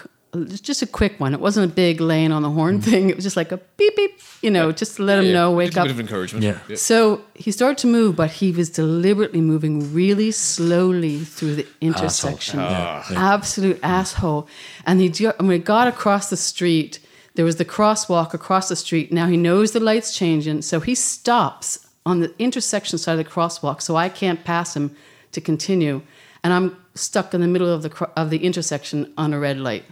It's 0.52 0.62
just 0.70 0.82
a 0.86 0.90
quick 1.00 1.14
one 1.24 1.32
it 1.38 1.40
wasn't 1.46 1.64
a 1.70 1.74
big 1.84 2.00
laying 2.00 2.32
on 2.36 2.42
the 2.46 2.52
horn 2.58 2.76
thing 2.88 3.02
it 3.10 3.16
was 3.18 3.24
just 3.28 3.36
like 3.42 3.52
a 3.58 3.60
beep 3.78 3.94
beep 3.98 4.14
you 4.46 4.50
know 4.56 4.66
just 4.82 4.92
to 4.96 5.02
let 5.08 5.16
him 5.18 5.24
Mm. 5.24 5.28
Yeah, 5.32 5.38
know 5.38 5.48
wake 5.60 5.68
Just 5.70 5.76
a 5.76 5.80
up 5.82 5.86
bit 5.88 5.94
of 5.96 6.00
encouragement. 6.06 6.42
Yeah. 6.48 6.76
so 6.90 6.96
he 7.44 7.50
started 7.58 7.78
to 7.84 7.88
move, 7.98 8.10
but 8.22 8.30
he 8.40 8.48
was 8.60 8.68
deliberately 8.82 9.40
moving 9.52 9.74
really 10.00 10.30
slowly 10.32 11.16
through 11.36 11.54
the 11.60 11.66
intersection. 11.88 12.58
Ah. 12.60 13.04
Absolute 13.34 13.78
asshole. 13.98 14.42
And 14.86 14.94
he 15.02 15.08
ju- 15.18 15.36
when 15.38 15.50
he 15.58 15.62
got 15.76 15.86
across 15.94 16.24
the 16.34 16.36
street, 16.52 16.92
there 17.36 17.44
was 17.50 17.56
the 17.62 17.64
crosswalk 17.76 18.30
across 18.40 18.66
the 18.72 18.76
street. 18.84 19.06
Now 19.12 19.26
he 19.34 19.36
knows 19.46 19.66
the 19.72 19.80
light's 19.90 20.12
changing, 20.20 20.62
so 20.70 20.80
he 20.88 20.94
stops 20.96 21.66
on 22.10 22.16
the 22.22 22.30
intersection 22.46 22.96
side 22.98 23.16
of 23.18 23.22
the 23.24 23.30
crosswalk, 23.36 23.78
so 23.86 23.90
I 24.06 24.08
can't 24.20 24.40
pass 24.52 24.68
him 24.78 24.86
to 25.32 25.40
continue. 25.40 26.02
And 26.44 26.52
I'm 26.52 26.76
stuck 26.94 27.34
in 27.34 27.40
the 27.40 27.46
middle 27.48 27.68
of 27.72 27.82
the 27.82 27.88
cro- 27.90 28.10
of 28.16 28.30
the 28.30 28.38
intersection 28.44 29.12
on 29.16 29.32
a 29.32 29.38
red 29.38 29.58
light. 29.58 29.84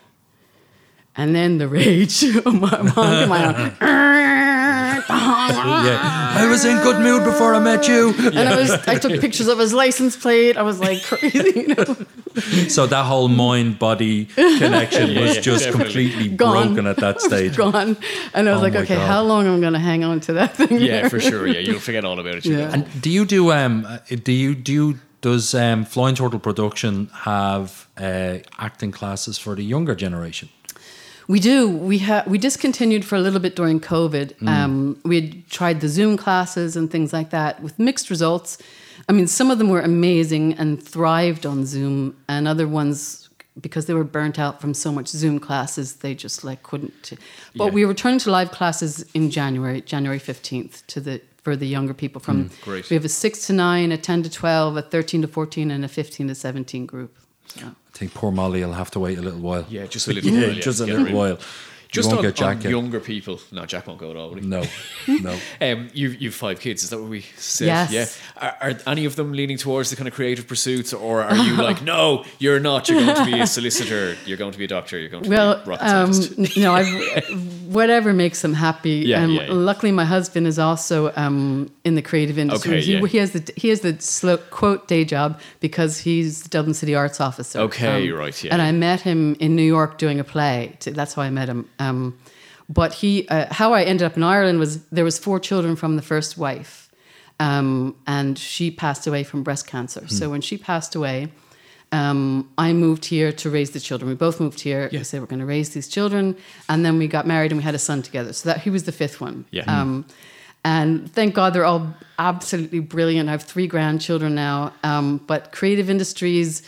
And 1.16 1.34
then 1.34 1.58
the 1.58 1.68
rage. 1.68 2.22
I'm 2.46 2.60
honking 2.62 3.28
my 3.28 3.74
yeah. 5.08 6.32
I 6.36 6.46
was 6.48 6.64
in 6.64 6.76
good 6.78 7.00
mood 7.00 7.24
before 7.24 7.54
I 7.54 7.58
met 7.60 7.88
you. 7.88 8.14
and 8.18 8.38
I 8.38 8.56
was 8.56 8.70
I 8.86 8.96
took 8.98 9.20
pictures 9.20 9.48
of 9.48 9.58
his 9.58 9.72
license 9.72 10.16
plate. 10.16 10.56
I 10.56 10.62
was 10.62 10.78
like 10.80 11.02
crazy, 11.10 11.52
you 11.60 11.74
know. 11.74 11.96
So 12.68 12.86
that 12.86 13.04
whole 13.06 13.28
mind 13.28 13.78
body 13.78 14.26
connection 14.26 15.10
Yeah, 15.12 15.20
was 15.22 15.38
just 15.38 15.64
definitely. 15.64 16.10
completely 16.10 16.36
Gone. 16.36 16.66
broken 16.68 16.86
at 16.86 16.96
that 16.98 17.20
stage. 17.20 17.56
Gone. 17.56 17.96
And 18.34 18.48
I 18.48 18.52
was 18.52 18.60
Oh 18.60 18.62
like, 18.64 18.74
okay, 18.76 18.94
God. 18.96 19.06
how 19.06 19.22
long 19.22 19.46
am 19.46 19.56
I 19.56 19.60
going 19.60 19.72
to 19.72 19.78
hang 19.78 20.04
on 20.04 20.20
to 20.20 20.32
that 20.34 20.56
thing? 20.56 20.80
Yeah, 20.80 21.08
for 21.08 21.18
sure. 21.20 21.46
Yeah, 21.46 21.58
you'll 21.60 21.80
forget 21.80 22.04
all 22.04 22.18
about 22.20 22.36
it. 22.36 22.46
Yeah. 22.46 22.56
know. 22.56 22.70
And 22.72 23.02
do 23.02 23.10
you 23.10 23.24
do 23.24 23.52
um 23.52 23.84
uh, 23.86 23.98
do 24.22 24.32
you 24.32 24.54
do 24.54 24.72
you, 24.72 24.98
does 25.20 25.54
um 25.54 25.84
Flying 25.84 26.14
Turtle 26.14 26.38
Production 26.40 27.08
have 27.12 27.86
uh, 27.98 28.38
acting 28.58 28.92
classes 28.92 29.38
for 29.38 29.54
the 29.54 29.62
younger 29.64 29.94
generation? 29.94 30.48
We 31.28 31.38
do. 31.38 31.68
We 31.68 31.98
ha- 31.98 32.24
we 32.26 32.38
discontinued 32.38 33.04
for 33.04 33.14
a 33.16 33.20
little 33.20 33.38
bit 33.40 33.54
during 33.54 33.80
COVID. 33.80 34.34
Mm. 34.38 34.48
Um, 34.48 35.00
we 35.04 35.20
had 35.20 35.48
tried 35.48 35.80
the 35.80 35.88
Zoom 35.88 36.16
classes 36.16 36.76
and 36.76 36.90
things 36.90 37.12
like 37.12 37.30
that 37.30 37.62
with 37.62 37.78
mixed 37.78 38.10
results. 38.10 38.58
I 39.08 39.12
mean, 39.12 39.26
some 39.28 39.50
of 39.50 39.58
them 39.58 39.68
were 39.68 39.80
amazing 39.80 40.54
and 40.54 40.82
thrived 40.82 41.46
on 41.46 41.66
Zoom, 41.66 42.16
and 42.28 42.48
other 42.48 42.66
ones 42.66 43.28
because 43.60 43.86
they 43.86 43.94
were 43.94 44.04
burnt 44.04 44.38
out 44.38 44.60
from 44.60 44.72
so 44.74 44.90
much 44.90 45.08
Zoom 45.08 45.38
classes, 45.38 45.96
they 45.96 46.14
just 46.14 46.44
like 46.44 46.62
couldn't. 46.62 47.12
But 47.54 47.66
Yeah. 47.66 47.70
we 47.70 47.84
returning 47.84 48.18
to 48.20 48.30
live 48.30 48.50
classes 48.52 49.04
in 49.14 49.30
January, 49.30 49.82
January 49.82 50.18
fifteenth, 50.18 50.84
to 50.88 51.00
the 51.00 51.20
for 51.42 51.56
the 51.56 51.66
younger 51.66 51.94
people 51.94 52.20
from. 52.20 52.48
Mm, 52.48 52.62
great. 52.62 52.90
We 52.90 52.94
have 52.94 53.04
a 53.04 53.08
six 53.08 53.46
to 53.46 53.52
nine, 53.52 53.92
a 53.92 53.98
ten 53.98 54.22
to 54.22 54.30
twelve, 54.30 54.76
a 54.76 54.82
thirteen 54.82 55.22
to 55.22 55.28
fourteen, 55.28 55.70
and 55.70 55.84
a 55.84 55.88
fifteen 55.88 56.28
to 56.28 56.34
seventeen 56.34 56.86
group. 56.86 57.16
So. 57.46 57.66
I 57.66 57.98
think 57.98 58.14
poor 58.14 58.30
Molly 58.30 58.64
will 58.64 58.72
have 58.74 58.90
to 58.92 59.00
wait 59.00 59.18
a 59.18 59.22
little 59.22 59.40
while. 59.40 59.66
Yeah, 59.68 59.86
just 59.86 60.06
a 60.08 60.12
little 60.12 60.30
Yeah, 60.32 60.40
while. 60.46 60.54
Yeah, 60.54 60.60
just 60.62 60.80
a 60.80 60.86
little 60.86 61.16
while. 61.16 61.38
Just 61.90 62.10
you 62.10 62.16
on, 62.16 62.22
won't 62.22 62.36
get 62.36 62.44
on 62.46 62.56
Jack 62.56 62.64
in. 62.64 62.70
younger 62.70 63.00
people. 63.00 63.40
No, 63.50 63.66
Jack 63.66 63.86
won't 63.86 63.98
go 63.98 64.10
at 64.10 64.16
all. 64.16 64.28
Will 64.30 64.36
he? 64.36 64.46
No, 64.46 64.62
no. 65.08 65.36
Um, 65.60 65.88
you 65.92 66.10
you've 66.10 66.34
five 66.34 66.60
kids. 66.60 66.84
Is 66.84 66.90
that 66.90 67.00
what 67.00 67.10
we 67.10 67.22
said? 67.36 67.66
Yes. 67.66 67.92
Yeah. 67.92 68.06
Are, 68.42 68.56
are 68.70 68.78
any 68.86 69.04
of 69.04 69.16
them 69.16 69.32
leaning 69.32 69.58
towards 69.58 69.90
the 69.90 69.96
kind 69.96 70.08
of 70.08 70.14
creative 70.14 70.46
pursuits, 70.46 70.92
or 70.92 71.22
are 71.22 71.36
you 71.36 71.54
like, 71.68 71.82
no, 71.82 72.24
you're 72.38 72.60
not. 72.60 72.88
You're 72.88 73.00
going 73.04 73.16
to 73.16 73.24
be 73.24 73.40
a 73.40 73.46
solicitor. 73.46 74.16
You're 74.26 74.36
going 74.38 74.52
to 74.52 74.58
be 74.58 74.64
a 74.64 74.68
doctor. 74.68 74.98
You're 74.98 75.08
going 75.10 75.24
to 75.24 75.30
Well, 75.30 75.56
be 75.56 75.62
a 75.62 75.64
rocket 75.66 75.84
um, 75.86 76.12
scientist. 76.12 76.56
no, 76.56 76.72
I've, 76.74 77.66
whatever 77.74 78.12
makes 78.12 78.42
them 78.42 78.54
happy. 78.54 78.90
Yeah, 79.06 79.22
um, 79.24 79.30
yeah, 79.32 79.42
yeah. 79.42 79.52
Luckily, 79.52 79.92
my 79.92 80.04
husband 80.04 80.46
is 80.46 80.58
also 80.58 81.12
um, 81.16 81.70
in 81.84 81.94
the 81.94 82.02
creative 82.02 82.38
industry. 82.38 82.72
Okay, 82.76 82.80
he, 82.80 82.94
yeah. 82.98 83.06
he 83.06 83.18
has 83.18 83.32
the 83.32 83.52
he 83.56 83.68
has 83.68 83.80
the 83.80 84.00
slow, 84.00 84.36
quote 84.38 84.88
day 84.88 85.04
job 85.04 85.40
because 85.60 85.98
he's 85.98 86.42
the 86.44 86.48
Dublin 86.48 86.74
City 86.74 86.94
Arts 86.94 87.20
Officer. 87.20 87.58
Um, 87.58 87.70
Okay, 87.70 88.10
right, 88.10 88.42
yeah, 88.44 88.52
And. 88.52 88.60
I 88.62 88.72
met 88.72 89.00
him 89.02 89.36
in 89.38 89.54
New 89.54 89.62
York 89.62 89.96
doing 89.98 90.18
a 90.18 90.24
play. 90.24 90.76
So 90.80 90.90
That's 90.90 91.14
how 91.14 91.22
I 91.22 91.30
met 91.30 91.48
him. 91.48 91.68
Um, 91.80 92.18
but 92.68 92.92
he, 92.94 93.26
uh, 93.28 93.52
how 93.52 93.72
I 93.72 93.82
ended 93.82 94.06
up 94.06 94.16
in 94.16 94.22
Ireland 94.22 94.60
was 94.60 94.84
there 94.84 95.04
was 95.04 95.18
four 95.18 95.40
children 95.40 95.74
from 95.74 95.96
the 95.96 96.02
first 96.02 96.38
wife, 96.38 96.88
um, 97.40 97.96
and 98.06 98.38
she 98.38 98.70
passed 98.70 99.06
away 99.08 99.24
from 99.24 99.42
breast 99.42 99.66
cancer. 99.66 100.06
So 100.06 100.30
when 100.30 100.40
she 100.40 100.56
passed 100.56 100.94
away. 100.94 101.32
Um, 101.92 102.48
I 102.56 102.72
moved 102.72 103.04
here 103.04 103.32
to 103.32 103.50
raise 103.50 103.72
the 103.72 103.80
children. 103.80 104.08
We 104.08 104.14
both 104.14 104.38
moved 104.38 104.60
here. 104.60 104.88
Yeah. 104.92 105.00
We 105.00 105.04
said 105.04 105.20
we're 105.20 105.26
going 105.26 105.40
to 105.40 105.44
raise 105.46 105.70
these 105.70 105.88
children, 105.88 106.36
and 106.68 106.84
then 106.84 106.98
we 106.98 107.08
got 107.08 107.26
married 107.26 107.50
and 107.50 107.58
we 107.58 107.64
had 107.64 107.74
a 107.74 107.80
son 107.80 108.00
together. 108.02 108.32
So 108.32 108.48
that 108.48 108.60
he 108.60 108.70
was 108.70 108.84
the 108.84 108.92
fifth 108.92 109.20
one. 109.20 109.44
Yeah. 109.50 109.64
Um, 109.66 110.04
and 110.64 111.10
thank 111.12 111.34
God 111.34 111.54
they're 111.54 111.64
all 111.64 111.94
absolutely 112.18 112.80
brilliant. 112.80 113.28
I 113.28 113.32
have 113.32 113.42
three 113.42 113.66
grandchildren 113.66 114.34
now. 114.34 114.72
Um, 114.84 115.18
but 115.26 115.52
creative 115.52 115.88
industries, 115.88 116.62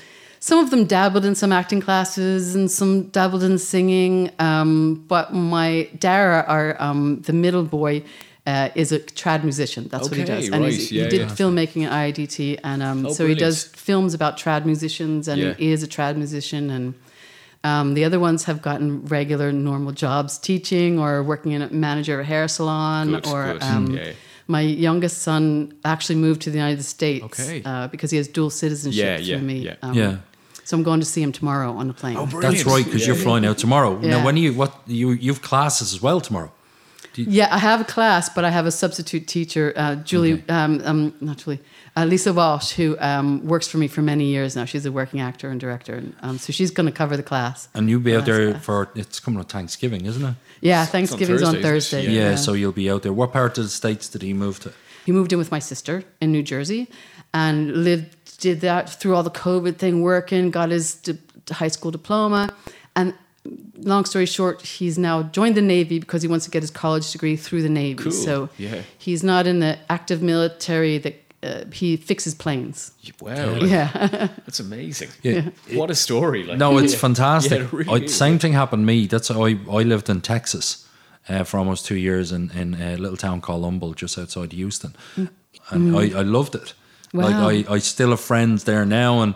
some 0.48 0.58
of 0.58 0.70
them 0.72 0.84
dabbled 0.86 1.24
in 1.24 1.34
some 1.36 1.52
acting 1.52 1.80
classes 1.80 2.56
and 2.56 2.68
some 2.68 3.04
dabbled 3.18 3.44
in 3.44 3.58
singing. 3.58 4.28
Um, 4.40 5.04
but 5.06 5.32
my 5.32 5.88
Dara, 6.00 6.44
our 6.48 6.74
um, 6.82 7.20
the 7.28 7.32
middle 7.32 7.62
boy, 7.62 8.02
uh, 8.44 8.70
is 8.74 8.90
a 8.90 8.98
trad 8.98 9.44
musician. 9.44 9.86
That's 9.88 10.08
what 10.08 10.16
he 10.16 10.24
Okay, 10.24 10.34
does. 10.34 10.48
And 10.48 10.64
he's- 10.64 10.78
right, 10.80 10.88
he 10.90 10.98
yeah, 10.98 11.08
did 11.08 11.20
yeah. 11.20 11.26
filmmaking 11.38 11.84
at 11.86 11.92
IADT, 11.92 12.58
and 12.64 12.82
um, 12.82 13.06
Oh, 13.06 13.12
so 13.12 13.24
he 13.24 13.36
does 13.36 13.62
films 13.88 14.14
about 14.14 14.36
trad 14.36 14.64
musicians, 14.64 15.28
and 15.28 15.40
Yeah. 15.40 15.54
he 15.54 15.70
is 15.70 15.84
a 15.84 15.86
trad 15.86 16.16
musician. 16.16 16.68
And 16.70 16.94
um, 17.62 17.94
the 17.94 18.04
other 18.04 18.18
ones 18.18 18.42
have 18.50 18.60
gotten 18.60 19.04
regular, 19.06 19.52
normal 19.52 19.92
jobs, 19.92 20.38
teaching 20.38 20.98
or 20.98 21.22
working 21.22 21.52
in 21.52 21.62
a 21.62 21.68
manager 21.70 22.14
of 22.18 22.20
a 22.26 22.28
hair 22.28 22.48
salon, 22.48 23.10
Good, 23.12 23.26
or 23.28 23.52
good. 23.52 23.62
um, 23.62 23.86
Yeah. 23.94 24.10
my 24.48 24.62
youngest 24.62 25.22
son 25.22 25.72
actually 25.84 26.16
moved 26.16 26.40
to 26.42 26.50
the 26.50 26.58
United 26.58 26.82
States 26.82 27.24
Okay. 27.26 27.62
uh, 27.64 27.86
because 27.94 28.10
he 28.10 28.16
has 28.16 28.26
dual 28.26 28.50
citizenship 28.50 29.04
Yeah, 29.04 29.16
through 29.18 29.26
yeah, 29.26 29.50
me. 29.52 29.58
yeah. 29.68 29.76
Um, 29.82 29.94
Yeah. 29.94 30.16
So 30.64 30.76
I'm 30.76 30.82
going 30.82 31.00
to 31.00 31.06
see 31.06 31.22
him 31.22 31.32
tomorrow 31.32 31.72
on 31.72 31.88
the 31.88 31.94
plane. 31.94 32.16
Oh, 32.16 32.26
brilliant. 32.26 32.56
That's 32.56 32.66
right, 32.66 32.84
because 32.84 33.02
Yeah, 33.02 33.08
you're 33.08 33.22
flying 33.22 33.44
out 33.44 33.58
tomorrow. 33.58 33.98
Now, 33.98 34.24
when 34.24 34.36
are 34.36 34.38
you? 34.38 34.52
What 34.52 34.72
you 34.86 35.10
you've 35.10 35.42
classes 35.42 35.92
as 35.92 36.00
well 36.00 36.20
tomorrow? 36.20 36.52
Yeah, 37.14 37.48
I 37.50 37.58
have 37.58 37.80
a 37.80 37.84
class, 37.84 38.28
but 38.28 38.44
I 38.44 38.50
have 38.50 38.64
a 38.64 38.70
substitute 38.70 39.26
teacher, 39.26 39.72
uh, 39.76 39.96
Julie, 39.96 40.42
um, 40.48 40.80
um, 40.84 41.14
not 41.20 41.38
Julie, 41.38 41.60
uh, 41.94 42.04
Lisa 42.06 42.32
Walsh, 42.32 42.72
who 42.72 42.96
um, 43.00 43.44
works 43.46 43.68
for 43.68 43.76
me 43.76 43.86
for 43.86 44.00
many 44.00 44.24
years 44.24 44.56
now. 44.56 44.64
She's 44.64 44.86
a 44.86 44.92
working 44.92 45.20
actor 45.20 45.50
and 45.50 45.60
director, 45.60 45.94
and 45.96 46.14
um, 46.22 46.38
so 46.38 46.52
she's 46.52 46.70
going 46.70 46.86
to 46.86 46.92
cover 46.92 47.16
the 47.16 47.22
class. 47.22 47.68
And 47.74 47.90
you'll 47.90 48.00
be 48.00 48.16
out 48.16 48.24
there 48.24 48.52
class. 48.52 48.64
for 48.64 48.88
it's 48.94 49.20
coming 49.20 49.40
on 49.40 49.44
Thanksgiving, 49.44 50.06
isn't 50.06 50.24
it? 50.24 50.34
Yeah, 50.62 50.86
Thanksgiving's 50.86 51.42
on 51.42 51.56
Thursday, 51.60 51.68
isn't 51.68 51.70
Thursday. 51.70 52.06
it? 52.06 52.30
Yeah. 52.30 52.34
So 52.36 52.54
you'll 52.54 52.72
be 52.72 52.90
out 52.90 53.02
there. 53.02 53.12
What 53.12 53.32
part 53.32 53.58
of 53.58 53.64
the 53.64 53.70
states 53.70 54.08
did 54.08 54.22
he 54.22 54.32
move 54.32 54.60
to? 54.60 54.72
He 55.04 55.12
moved 55.12 55.32
in 55.32 55.38
with 55.38 55.50
my 55.50 55.58
sister 55.58 56.04
in 56.20 56.32
New 56.32 56.42
Jersey 56.44 56.88
and 57.34 57.84
lived, 57.84 58.21
did 58.46 58.60
that 58.60 58.84
through 58.98 59.14
all 59.16 59.22
the 59.22 59.36
COVID 59.46 59.74
thing, 59.82 59.94
working, 60.02 60.50
got 60.50 60.68
his 60.70 60.86
di- 61.06 61.18
high 61.60 61.68
school 61.76 61.90
diploma. 61.98 62.42
And 62.94 63.14
long 63.92 64.04
story 64.04 64.26
short, 64.26 64.56
he's 64.78 64.96
now 64.98 65.22
joined 65.38 65.54
the 65.56 65.62
Navy 65.76 65.98
because 66.04 66.22
he 66.22 66.28
wants 66.28 66.44
to 66.46 66.50
get 66.50 66.62
his 66.62 66.70
college 66.70 67.06
degree 67.12 67.36
through 67.36 67.62
the 67.62 67.68
Navy. 67.82 68.02
Cool, 68.02 68.12
So 68.12 68.48
yeah. 68.58 68.82
he's 68.98 69.22
not 69.22 69.46
in 69.46 69.60
the 69.60 69.72
active 69.88 70.20
military 70.22 70.98
that 70.98 71.14
uh, 71.42 71.64
he 71.72 71.96
fixes 71.96 72.34
planes. 72.34 72.92
Wow. 73.20 73.54
Yeah. 73.74 73.88
That's 74.46 74.60
amazing. 74.60 75.08
Yeah. 75.22 75.50
What 75.80 75.90
a 75.90 75.94
story. 75.94 76.42
Like, 76.44 76.58
No, 76.58 76.78
it's 76.78 76.92
Yeah. 76.92 76.98
fantastic. 77.08 77.58
Yeah, 77.58 77.64
it 77.66 77.72
really 77.72 78.02
I, 78.02 78.04
is. 78.04 78.14
same 78.14 78.38
thing 78.38 78.52
happened 78.54 78.82
to 78.82 78.86
me. 78.94 79.06
That's 79.08 79.30
I 79.30 79.56
I 79.80 79.82
lived 79.84 80.08
in 80.08 80.20
Texas 80.20 80.86
uh, 81.28 81.44
for 81.44 81.58
almost 81.58 81.86
two 81.86 81.96
years 81.96 82.30
in 82.32 82.50
in 82.60 82.74
a 82.74 82.96
little 82.96 83.16
town 83.16 83.40
called 83.40 83.64
Humble, 83.64 83.94
just 84.02 84.18
outside 84.18 84.52
Houston, 84.52 84.92
and 85.70 85.96
I, 85.96 86.20
I 86.20 86.22
loved 86.24 86.54
it. 86.54 86.74
Wow. 87.12 87.44
Like 87.44 87.68
I, 87.68 87.74
I 87.74 87.78
still 87.78 88.10
have 88.10 88.20
friends 88.20 88.64
there 88.64 88.84
now, 88.84 89.20
and 89.20 89.34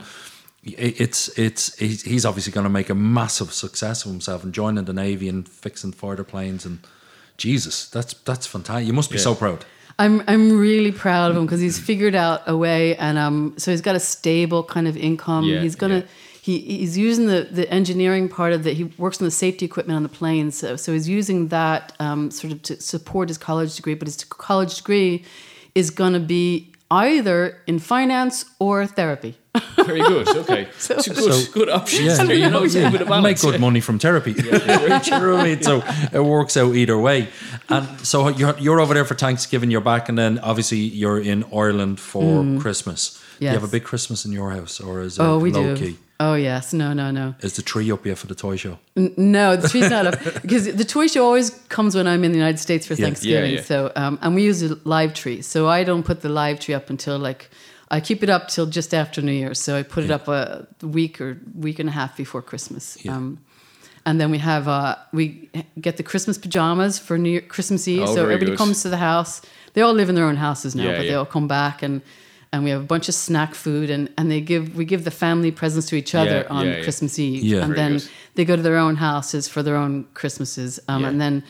it's 0.63 1.29
it's 1.39 1.77
he's 1.79 2.03
he's 2.03 2.25
obviously 2.25 2.53
going 2.53 2.65
to 2.65 2.71
make 2.71 2.91
a 2.91 2.95
massive 2.95 3.53
success 3.53 4.05
of 4.05 4.11
himself 4.11 4.43
and 4.45 4.53
joining 4.53 4.85
the 4.85 4.93
navy 4.93 5.29
and 5.29 5.49
fixing 5.49 5.93
fighter 5.93 6.25
planes 6.25 6.65
and 6.65 6.79
Jesus, 7.37 7.89
that's 7.89 8.15
that's 8.15 8.47
fantastic. 8.47 8.87
You 8.87 8.93
must 8.93 9.11
be 9.11 9.17
Yeah. 9.17 9.25
so 9.25 9.35
proud. 9.35 9.65
I'm 9.99 10.23
I'm 10.27 10.59
really 10.59 10.93
proud 10.93 11.31
of 11.31 11.37
him 11.37 11.45
because 11.47 11.61
he's 11.61 11.79
figured 11.79 12.15
out 12.15 12.43
a 12.47 12.57
way, 12.57 12.97
and 12.97 13.17
um, 13.19 13.55
so 13.57 13.71
he's 13.71 13.81
got 13.81 13.95
a 13.97 14.01
stable 14.01 14.63
kind 14.63 14.87
of 14.89 14.97
income. 14.97 15.45
Yeah, 15.45 15.61
he's 15.61 15.75
gonna 15.75 15.99
yeah. 15.99 16.03
he 16.43 16.59
he's 16.61 16.99
using 16.99 17.27
the 17.27 17.49
the 17.51 17.71
engineering 17.71 18.29
part 18.29 18.53
of 18.53 18.67
it. 18.67 18.77
He 18.77 18.85
works 18.99 19.21
on 19.21 19.27
the 19.27 19.31
safety 19.31 19.65
equipment 19.65 19.97
on 19.97 20.03
the 20.03 20.09
planes, 20.11 20.57
so 20.59 20.77
so 20.77 20.93
he's 20.93 21.09
using 21.09 21.49
that 21.49 21.95
um, 21.99 22.31
sort 22.31 22.53
of 22.53 22.63
to 22.63 22.81
support 22.81 23.29
his 23.29 23.39
college 23.39 23.75
degree. 23.77 23.95
But 23.95 24.09
his 24.09 24.23
college 24.25 24.77
degree 24.77 25.25
is 25.75 25.91
gonna 25.91 26.21
be 26.21 26.73
either 26.91 27.59
in 27.67 27.79
finance 27.79 28.45
or 28.59 28.87
therapy. 28.87 29.37
Very 29.77 30.01
good. 30.01 30.29
Okay. 30.29 30.69
So- 30.79 30.99
So, 30.99 31.15
good, 31.15 31.33
So- 31.33 31.53
good 31.53 31.69
options. 31.69 32.19
Yeah, 32.19 32.25
there, 32.25 32.37
you 32.37 32.51
know, 32.51 32.65
it's 32.65 32.75
a 32.75 32.91
bit 32.91 33.03
of 33.03 33.09
You 33.09 33.23
make 33.23 33.41
good 33.41 33.61
money 33.61 33.81
from 33.81 33.99
therapy. 33.99 34.35
Do 34.35 34.43
you 34.45 34.51
know 34.53 34.59
what 34.89 35.65
So 35.65 35.83
it 36.13 36.25
works 36.25 36.57
out 36.57 36.75
either 36.75 36.99
way. 36.99 37.29
And 37.69 38.01
so 38.07 38.29
you're 38.29 38.57
you're 38.59 38.81
over 38.81 38.95
there 38.95 39.05
for 39.05 39.15
Thanksgiving, 39.15 39.71
you're 39.71 39.81
back, 39.81 40.09
and 40.09 40.17
then 40.19 40.39
obviously 40.41 40.79
you're 40.79 41.21
in 41.21 41.45
Ireland 41.53 41.99
for 42.01 42.43
mm. 42.43 42.61
Christmas. 42.61 43.21
Do 43.39 43.47
you 43.47 43.51
have 43.53 43.65
a 43.65 43.69
big 43.69 43.85
Christmas 43.85 44.25
in 44.25 44.33
your 44.33 44.51
house, 44.53 44.81
or 44.81 45.03
is 45.03 45.19
it 45.19 45.23
Oh, 45.23 45.39
we 45.39 45.51
low 45.53 45.75
do. 45.75 45.93
key? 45.93 45.99
Oh 46.19 46.35
yes, 46.35 46.73
no, 46.73 46.93
no, 46.95 47.11
no. 47.11 47.35
Is 47.41 47.57
the 47.57 47.63
tree 47.63 47.91
up 47.93 48.05
here 48.05 48.17
for 48.17 48.27
the 48.27 48.35
toy 48.35 48.57
show? 48.57 48.79
No, 48.97 49.55
the 49.57 49.69
tree's 49.69 49.91
not 49.91 50.07
up 50.07 50.19
because 50.43 50.65
the 50.75 50.85
toy 50.85 51.09
show 51.09 51.25
always 51.25 51.51
comes 51.69 51.95
when 51.95 52.07
I'm 52.07 52.25
in 52.25 52.33
the 52.33 52.39
United 52.39 52.59
States 52.59 52.87
for 52.87 52.95
Yeah. 52.95 53.05
Thanksgiving. 53.07 53.51
Yeah, 53.51 53.57
yeah. 53.59 53.63
So, 53.65 53.93
um, 53.97 54.19
and 54.23 54.35
we 54.35 54.43
use 54.43 54.63
a 54.63 54.79
live 54.85 55.13
tree, 55.13 55.43
so 55.43 55.69
I 55.69 55.85
don't 55.85 56.05
put 56.05 56.23
the 56.23 56.31
live 56.31 56.59
tree 56.59 56.75
up 56.75 56.89
until 56.89 57.19
like 57.19 57.51
I 57.91 58.01
keep 58.01 58.23
it 58.23 58.31
up 58.31 58.49
till 58.49 58.67
just 58.67 58.95
after 58.95 59.21
New 59.21 59.33
Year's. 59.33 59.61
So 59.61 59.77
I 59.77 59.83
put 59.83 60.05
it 60.05 60.11
up 60.11 60.27
a 60.29 60.67
week 60.83 61.21
or 61.21 61.39
week 61.55 61.79
and 61.79 61.89
a 61.89 61.93
half 61.93 62.17
before 62.17 62.41
Christmas. 62.43 62.97
Yeah. 63.05 63.15
Um, 63.17 63.39
and 64.07 64.19
then 64.21 64.31
we 64.31 64.39
have 64.39 64.69
uh, 64.69 64.97
we 65.13 65.51
get 65.81 65.97
the 65.99 66.03
Christmas 66.03 66.39
pajamas 66.39 66.99
for 66.99 67.19
New 67.19 67.31
Year, 67.31 67.41
Christmas 67.43 67.87
Eve. 67.87 68.03
Oh, 68.05 68.15
so 68.15 68.23
everybody 68.23 68.53
good. 68.53 68.59
comes 68.59 68.83
to 68.83 68.89
the 68.89 68.97
house. 68.97 69.43
They 69.75 69.83
all 69.83 69.93
live 69.93 70.09
in 70.09 70.15
their 70.15 70.25
own 70.25 70.37
houses 70.37 70.75
now, 70.75 70.85
Yeah, 70.85 70.97
but 70.97 71.03
they 71.03 71.15
all 71.15 71.27
come 71.27 71.47
back 71.47 71.83
and. 71.83 72.01
And 72.53 72.65
we 72.65 72.71
have 72.71 72.81
a 72.81 72.85
bunch 72.87 73.09
of 73.09 73.15
snack 73.15 73.55
food, 73.55 73.91
and, 73.91 74.09
and 74.17 74.31
they 74.31 74.41
give 74.41 74.75
we 74.77 74.85
give 74.85 75.05
the 75.05 75.11
family 75.11 75.51
presents 75.51 75.89
to 75.89 75.97
each 75.97 76.15
other 76.15 76.47
Yeah, 76.49 76.57
on 76.57 76.67
yeah, 76.67 76.77
yeah. 76.77 76.83
Christmas 76.85 77.19
Eve, 77.19 77.43
Yeah. 77.43 77.59
and 77.65 77.75
Very 77.75 77.77
then 77.77 77.93
good. 77.99 78.09
they 78.37 78.45
go 78.45 78.57
to 78.57 78.63
their 78.63 78.77
own 78.79 78.97
houses 78.97 79.49
for 79.49 79.63
their 79.63 79.77
own 79.77 80.05
Christmases, 80.15 80.81
um, 80.89 81.03
Yeah. 81.03 81.09
and 81.09 81.21
then 81.21 81.43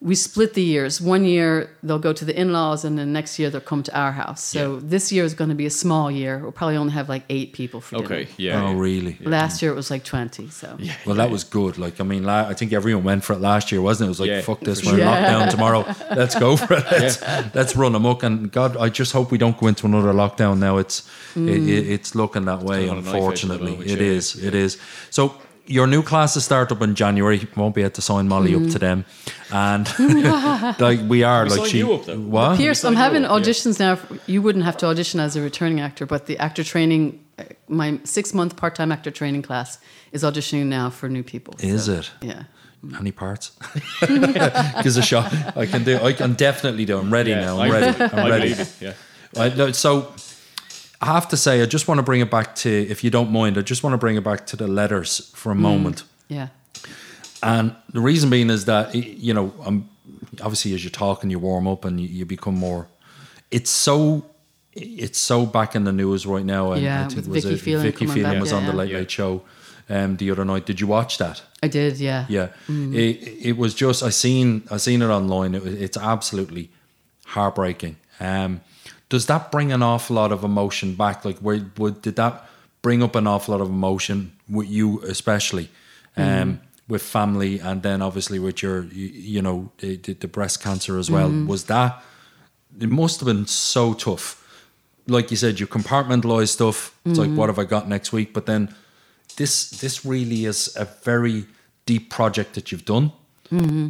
we 0.00 0.14
split 0.14 0.54
the 0.54 0.62
years. 0.62 1.00
One 1.00 1.24
year 1.24 1.70
they'll 1.82 1.98
go 1.98 2.12
to 2.12 2.24
the 2.24 2.32
in-laws, 2.40 2.84
and 2.84 2.96
then 2.96 3.12
next 3.12 3.36
year 3.36 3.50
they'll 3.50 3.60
come 3.60 3.82
to 3.82 3.98
our 3.98 4.12
house. 4.12 4.40
So 4.44 4.74
Yeah. 4.74 4.80
this 4.84 5.10
year 5.10 5.24
is 5.24 5.34
going 5.34 5.50
to 5.50 5.56
be 5.56 5.66
a 5.66 5.70
small 5.70 6.08
year. 6.08 6.38
We'll 6.38 6.52
probably 6.52 6.76
only 6.76 6.92
have 6.92 7.08
like 7.08 7.24
eight 7.28 7.52
people 7.52 7.80
for 7.80 7.96
dinner. 7.96 8.06
Okay. 8.06 8.28
Yeah. 8.36 8.62
oh, 8.62 8.70
yeah. 8.74 8.78
really? 8.80 9.18
Last 9.24 9.60
year 9.60 9.72
it 9.72 9.74
was 9.74 9.90
like 9.90 10.04
twenty. 10.04 10.50
So 10.50 10.76
Yeah. 10.78 10.94
Well, 11.04 11.16
that 11.16 11.30
was 11.32 11.42
good. 11.42 11.78
Like, 11.78 12.00
I 12.00 12.04
mean, 12.04 12.22
la- 12.22 12.46
I 12.48 12.54
think 12.54 12.72
everyone 12.72 13.02
went 13.02 13.24
for 13.24 13.32
it 13.32 13.40
last 13.40 13.72
year, 13.72 13.82
wasn't 13.82 14.06
it? 14.06 14.06
It 14.06 14.10
was 14.10 14.20
like, 14.20 14.30
Yeah, 14.30 14.40
fuck 14.42 14.60
this, 14.60 14.80
for 14.82 14.92
we're 14.92 14.98
in 15.00 15.04
sure. 15.04 15.08
lockdown 15.14 15.50
tomorrow. 15.50 15.84
Let's 16.14 16.36
go 16.38 16.56
for 16.56 16.74
it. 16.74 16.84
Let's, 16.92 17.20
let's 17.56 17.74
run 17.74 17.94
amok. 17.96 18.22
And 18.22 18.52
God, 18.52 18.76
I 18.76 18.90
just 18.90 19.12
hope 19.12 19.32
we 19.32 19.38
don't 19.38 19.58
go 19.58 19.66
into 19.66 19.84
another 19.86 20.12
lockdown 20.12 20.58
now. 20.60 20.76
It's 20.78 21.08
it, 21.34 21.40
it, 21.40 21.60
mm. 21.60 21.90
it's 21.90 22.14
looking 22.14 22.44
that 22.44 22.60
way, 22.62 22.84
It's 22.84 22.92
on 22.92 22.98
edge 22.98 23.04
unfortunately. 23.06 23.72
moment, 23.72 23.90
It 23.90 23.98
yeah. 24.00 24.06
is. 24.16 24.36
It 24.44 24.54
is. 24.54 24.78
So, 25.10 25.34
your 25.68 25.86
new 25.86 26.02
classes 26.02 26.44
start 26.44 26.72
up 26.72 26.82
in 26.82 26.94
January. 26.94 27.46
Won't 27.56 27.74
be 27.74 27.82
able 27.82 27.90
to 27.92 28.02
sign 28.02 28.26
Molly 28.28 28.54
up 28.54 28.70
to 28.72 28.78
them, 28.78 29.04
and 29.52 29.86
like 30.80 31.00
we 31.08 31.22
are, 31.22 31.44
We 31.44 31.50
like 31.50 31.58
signed 31.58 31.68
she. 31.70 31.78
you 31.78 31.92
up, 31.94 32.04
though. 32.06 32.18
What? 32.18 32.56
Pierce, 32.56 32.84
I'm 32.84 32.96
having 32.96 33.24
up, 33.24 33.30
yeah. 33.30 33.46
auditions 33.52 33.78
now. 33.78 33.98
You 34.26 34.42
wouldn't 34.42 34.64
have 34.64 34.76
to 34.78 34.86
audition 34.86 35.20
as 35.20 35.36
a 35.36 35.40
returning 35.42 35.80
actor, 35.80 36.06
but 36.06 36.26
the 36.26 36.38
actor 36.38 36.64
training, 36.64 37.20
uh, 37.38 37.44
my 37.68 38.00
six 38.04 38.32
month 38.34 38.56
part 38.56 38.74
time 38.74 38.90
actor 38.92 39.10
training 39.10 39.42
class 39.42 39.78
is 40.12 40.22
auditioning 40.22 40.66
now 40.66 40.90
for 40.90 41.08
new 41.08 41.22
people. 41.22 41.54
Is 41.60 41.84
So, 41.84 41.92
it? 41.92 42.10
Yeah. 42.22 42.42
Any 42.98 43.10
parts? 43.12 43.52
Gives 44.06 44.96
a 44.96 45.02
shot. 45.02 45.32
I 45.56 45.66
can 45.66 45.84
do. 45.84 45.98
I 45.98 46.12
can 46.12 46.34
definitely 46.34 46.84
do. 46.84 46.98
I'm 46.98 47.12
ready 47.12 47.30
Yeah, 47.30 47.40
now. 47.44 47.58
I- 47.58 47.66
I'm 47.66 47.72
ready. 47.72 48.02
I'm 48.04 48.14
I 48.26 48.30
ready. 48.30 48.42
believe 48.50 48.60
it, 48.60 48.72
Yeah. 48.80 48.92
I, 49.36 49.48
no, 49.50 49.72
so 49.72 50.12
I 51.00 51.06
have 51.06 51.28
to 51.28 51.36
say, 51.36 51.62
I 51.62 51.66
just 51.66 51.86
want 51.88 51.98
to 51.98 52.02
bring 52.02 52.20
it 52.20 52.30
back 52.30 52.54
to, 52.56 52.70
if 52.70 53.04
you 53.04 53.10
don't 53.10 53.30
mind, 53.30 53.56
I 53.56 53.62
just 53.62 53.82
want 53.84 53.94
to 53.94 53.98
bring 53.98 54.16
it 54.16 54.24
back 54.24 54.46
to 54.48 54.56
the 54.56 54.66
letters 54.66 55.30
for 55.34 55.52
a 55.52 55.54
moment. 55.54 56.02
Yeah. 56.28 56.48
And 57.42 57.74
the 57.92 58.00
reason 58.00 58.30
being 58.30 58.50
is 58.50 58.64
that, 58.64 58.94
you 58.94 59.32
know, 59.32 59.54
um, 59.64 59.88
obviously 60.42 60.74
as 60.74 60.82
you 60.82 60.90
talk 60.90 61.22
and 61.22 61.30
you 61.30 61.38
warm 61.38 61.68
up 61.68 61.84
and 61.84 62.00
you, 62.00 62.08
you 62.08 62.24
become 62.26 62.56
more, 62.56 62.88
it's 63.52 63.70
so, 63.70 64.24
it's 64.72 65.18
so 65.18 65.46
back 65.46 65.76
in 65.76 65.84
the 65.84 65.92
news 65.92 66.26
right 66.26 66.44
now. 66.44 66.72
And 66.72 66.82
Yeah, 66.82 67.04
I 67.04 67.08
think 67.08 67.16
with 67.16 67.28
was 67.28 67.44
Vicky 67.44 67.54
it- 67.54 67.60
Phelan 67.60 67.82
Vicky 67.84 68.06
Phelan 68.06 68.32
back, 68.32 68.40
was 68.40 68.50
yeah, 68.50 68.58
on 68.58 68.66
the. 68.66 68.72
Late. 68.72 68.92
Late 68.92 69.10
Show 69.10 69.42
um, 69.88 70.16
the 70.16 70.30
other 70.32 70.44
night. 70.44 70.66
Did 70.66 70.80
you 70.80 70.88
watch 70.88 71.18
that? 71.18 71.42
I 71.62 71.68
did, 71.68 71.98
yeah. 71.98 72.26
Yeah, 72.28 72.48
Mm. 72.68 72.92
it, 72.94 73.46
it 73.48 73.56
was 73.56 73.72
just 73.74 74.02
I 74.02 74.10
seen 74.10 74.62
I 74.70 74.76
seen 74.78 75.00
it 75.02 75.06
online. 75.08 75.54
It, 75.54 75.64
it's 75.64 75.96
absolutely 75.96 76.70
heartbreaking. 77.26 77.96
Um, 78.20 78.60
does 79.08 79.26
that 79.26 79.50
bring 79.50 79.72
an 79.72 79.82
awful 79.82 80.16
lot 80.16 80.32
of 80.32 80.44
emotion 80.44 80.94
back? 80.94 81.24
Like, 81.24 81.38
where 81.38 81.60
would 81.78 82.02
did 82.02 82.16
that 82.16 82.44
bring 82.82 83.02
up 83.02 83.14
an 83.16 83.26
awful 83.26 83.52
lot 83.54 83.60
of 83.62 83.68
emotion 83.68 84.32
with 84.48 84.68
you, 84.68 85.00
especially 85.02 85.68
um, 86.16 86.24
Mm. 86.24 86.58
with 86.88 87.02
family, 87.02 87.58
and 87.60 87.82
then 87.82 88.02
obviously 88.02 88.38
with 88.38 88.62
your 88.62 88.84
you, 88.84 89.06
you 89.08 89.42
know 89.42 89.70
the, 89.78 89.96
the, 89.96 90.14
the 90.14 90.28
breast 90.28 90.62
cancer 90.62 90.98
as 90.98 91.10
well? 91.10 91.30
Was 91.46 91.64
that 91.64 92.02
it? 92.80 92.88
Must 92.90 93.20
have 93.20 93.26
been 93.26 93.46
so 93.46 93.94
tough. 93.94 94.36
Like 95.06 95.30
you 95.30 95.36
said, 95.38 95.58
you 95.60 95.66
compartmentalize 95.66 96.48
stuff. 96.48 96.94
It's 97.04 97.18
like, 97.18 97.30
what 97.30 97.48
have 97.48 97.58
I 97.58 97.64
got 97.64 97.88
next 97.88 98.12
week? 98.12 98.32
But 98.34 98.44
then 98.46 98.74
this 99.36 99.70
this 99.70 100.04
really 100.04 100.44
is 100.44 100.74
a 100.76 100.84
very 101.04 101.46
deep 101.86 102.10
project 102.10 102.52
that 102.54 102.70
you've 102.70 102.84
done. 102.84 103.12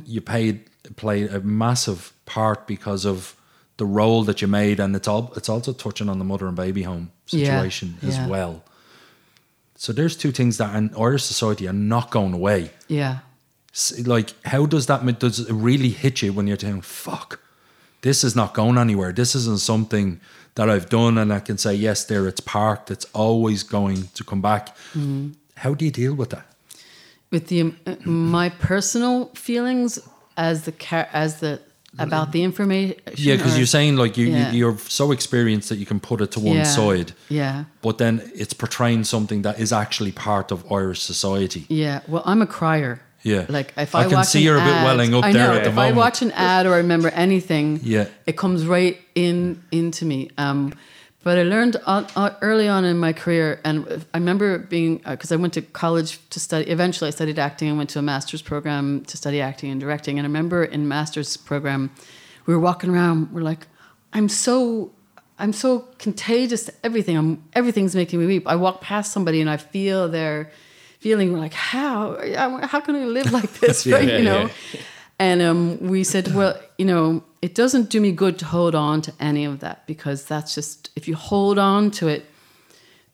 You 0.07 0.21
paid 0.21 0.61
played 0.97 1.31
a 1.35 1.41
massive 1.41 2.13
part 2.27 2.67
because 2.67 3.05
of 3.05 3.35
the 3.79 3.87
role 3.87 4.25
that 4.25 4.43
you 4.43 4.49
made, 4.49 4.79
and 4.81 4.95
it's 4.95 5.09
all 5.09 5.33
it's 5.37 5.49
also 5.49 5.73
touching 5.73 6.09
on 6.09 6.19
the 6.19 6.25
mother 6.25 6.47
and 6.47 6.57
baby 6.57 6.83
home 6.83 7.11
Yeah, 7.31 7.47
situation 7.47 7.97
as 8.03 8.17
yeah. 8.17 8.29
well. 8.29 8.63
So 9.77 9.93
there's 9.93 10.17
two 10.17 10.33
things 10.33 10.57
that 10.59 10.75
in 10.75 10.91
Irish 10.99 11.23
society 11.25 11.67
are 11.69 11.73
not 11.73 12.11
going 12.11 12.35
away. 12.35 12.71
Yeah. 12.89 13.19
Like, 14.05 14.31
how 14.45 14.67
does 14.67 14.87
that 14.87 15.19
does 15.21 15.39
it 15.39 15.53
really 15.53 15.91
hit 15.91 16.21
you 16.23 16.33
when 16.33 16.47
you're 16.49 16.57
thinking, 16.57 16.83
"Fuck, 16.83 17.39
this 18.03 18.25
is 18.25 18.35
not 18.35 18.53
going 18.55 18.77
anywhere. 18.77 19.13
This 19.13 19.35
isn't 19.35 19.61
something 19.61 20.21
that 20.57 20.69
I've 20.69 20.89
done, 20.89 21.17
and 21.17 21.33
I 21.33 21.39
can 21.41 21.59
say 21.59 21.75
yes, 21.75 22.05
there 22.05 22.27
it's 22.27 22.41
parked. 22.41 22.91
It's 22.91 23.07
always 23.15 23.63
going 23.63 24.09
to 24.15 24.25
come 24.25 24.43
back." 24.43 24.77
Mm-hmm. 24.95 25.29
How 25.59 25.75
do 25.75 25.85
you 25.85 25.93
deal 25.93 26.15
with 26.15 26.31
that? 26.31 26.47
With 27.31 27.47
the 27.47 27.73
uh, 27.87 27.95
my 28.05 28.49
personal 28.49 29.27
feelings 29.35 30.01
as 30.37 30.65
the 30.65 30.73
car- 30.73 31.09
as 31.13 31.39
the 31.39 31.61
about 31.99 32.33
the 32.33 32.43
information. 32.43 32.97
Yeah, 33.17 33.37
because 33.37 33.57
you're 33.57 33.67
saying 33.67 33.97
like 33.97 34.17
you, 34.17 34.27
Yeah. 34.29 34.51
you 34.53 34.59
you're 34.59 34.79
so 34.89 35.11
experienced 35.13 35.69
that 35.71 35.79
you 35.79 35.87
can 35.87 36.01
put 36.01 36.21
it 36.21 36.31
to 36.33 36.41
one 36.41 36.57
Yeah. 36.59 36.65
side, 36.65 37.13
Yeah. 37.29 37.65
but 37.83 37.99
then 37.99 38.21
it's 38.35 38.53
portraying 38.53 39.05
something 39.05 39.43
that 39.43 39.59
is 39.59 39.73
actually 39.73 40.13
part 40.13 40.53
of 40.53 40.65
Irish 40.71 41.01
society. 41.03 41.65
Yeah, 41.69 42.01
well, 42.07 42.23
I'm 42.27 42.43
a 42.43 42.47
crier. 42.47 43.01
Yeah. 43.25 43.47
like 43.49 43.73
if 43.77 43.95
I 43.97 44.01
I, 44.01 44.05
can 44.05 44.13
watch 44.19 44.29
see 44.29 44.39
an 44.39 44.45
you're 44.45 44.57
a 44.59 44.65
bit 44.65 44.75
ad- 44.75 44.85
welling 44.85 45.13
up 45.15 45.25
I 45.25 45.33
there 45.33 45.49
know, 45.49 45.55
at 45.55 45.65
the 45.65 45.71
if 45.71 45.75
moment. 45.75 45.95
I 45.97 45.99
watch 45.99 46.23
an 46.23 46.31
ad 46.33 46.67
or 46.67 46.75
I 46.75 46.77
remember 46.79 47.09
anything, 47.09 47.81
Yeah. 47.83 48.07
it 48.27 48.37
comes 48.37 48.65
right 48.65 48.97
in 49.17 49.61
into 49.73 50.05
me. 50.05 50.31
Um, 50.39 50.73
but 51.25 51.37
I 51.37 51.43
learned 51.43 51.77
on, 51.85 52.07
on, 52.17 52.35
early 52.41 52.69
on 52.69 52.85
in 52.85 52.97
my 52.99 53.13
career, 53.13 53.61
and 53.65 54.07
I 54.15 54.19
remember 54.19 54.59
being 54.59 54.99
because 54.99 55.33
I 55.33 55.37
went 55.37 55.53
to 55.55 55.63
college 55.63 56.19
to 56.31 56.41
study. 56.41 56.71
Eventually, 56.71 57.09
I 57.09 57.11
studied 57.11 57.39
acting 57.39 57.71
I 57.71 57.75
went 57.77 57.91
to 57.91 57.99
a 57.99 58.03
master's 58.03 58.41
program 58.43 59.05
to 59.07 59.17
study 59.17 59.41
acting 59.41 59.71
and 59.71 59.81
directing. 59.81 60.19
And 60.19 60.25
I 60.27 60.29
remember 60.29 60.65
in 60.65 60.87
master's 60.89 61.37
program, 61.37 61.91
we 62.47 62.55
were 62.55 62.61
walking 62.61 62.91
around. 62.91 63.33
We're 63.33 63.43
like, 63.43 63.67
I'm 64.13 64.29
so 64.29 64.93
I'm 65.41 65.53
so 65.53 65.81
contagious 65.99 66.65
to 66.67 66.73
everything. 66.83 67.17
I'm 67.17 67.43
everything's 67.53 67.95
making 67.95 68.21
me 68.21 68.27
weep. 68.27 68.47
I 68.47 68.57
walk 68.57 68.81
past 68.81 69.13
somebody 69.13 69.41
and 69.41 69.51
I 69.51 69.57
feel 69.57 70.09
their 70.09 70.51
feeling. 71.01 71.33
We're 71.33 71.41
like, 71.41 71.53
how 71.55 72.17
how 72.63 72.81
can 72.81 72.95
I 72.97 73.05
live 73.05 73.33
like 73.33 73.53
this, 73.61 73.85
Yeah, 73.85 73.97
right? 73.97 74.09
yeah, 74.09 74.19
you 74.19 74.25
know. 74.25 74.51
yeah. 74.73 74.81
And 75.21 75.43
um, 75.43 75.79
we 75.89 76.05
said, 76.05 76.33
well, 76.33 76.57
you 76.79 76.85
know, 76.85 77.23
it 77.43 77.55
doesn't 77.55 77.91
do 77.91 78.01
me 78.01 78.13
good 78.13 78.39
to 78.39 78.45
hold 78.47 78.75
on 78.75 79.03
to 79.03 79.13
any 79.21 79.45
of 79.45 79.61
that 79.61 79.87
because 79.87 80.25
that's 80.25 80.55
just 80.55 80.91
if 80.97 81.07
you 81.09 81.17
hold 81.17 81.59
on 81.59 81.91
to 81.93 82.09
it, 82.09 82.25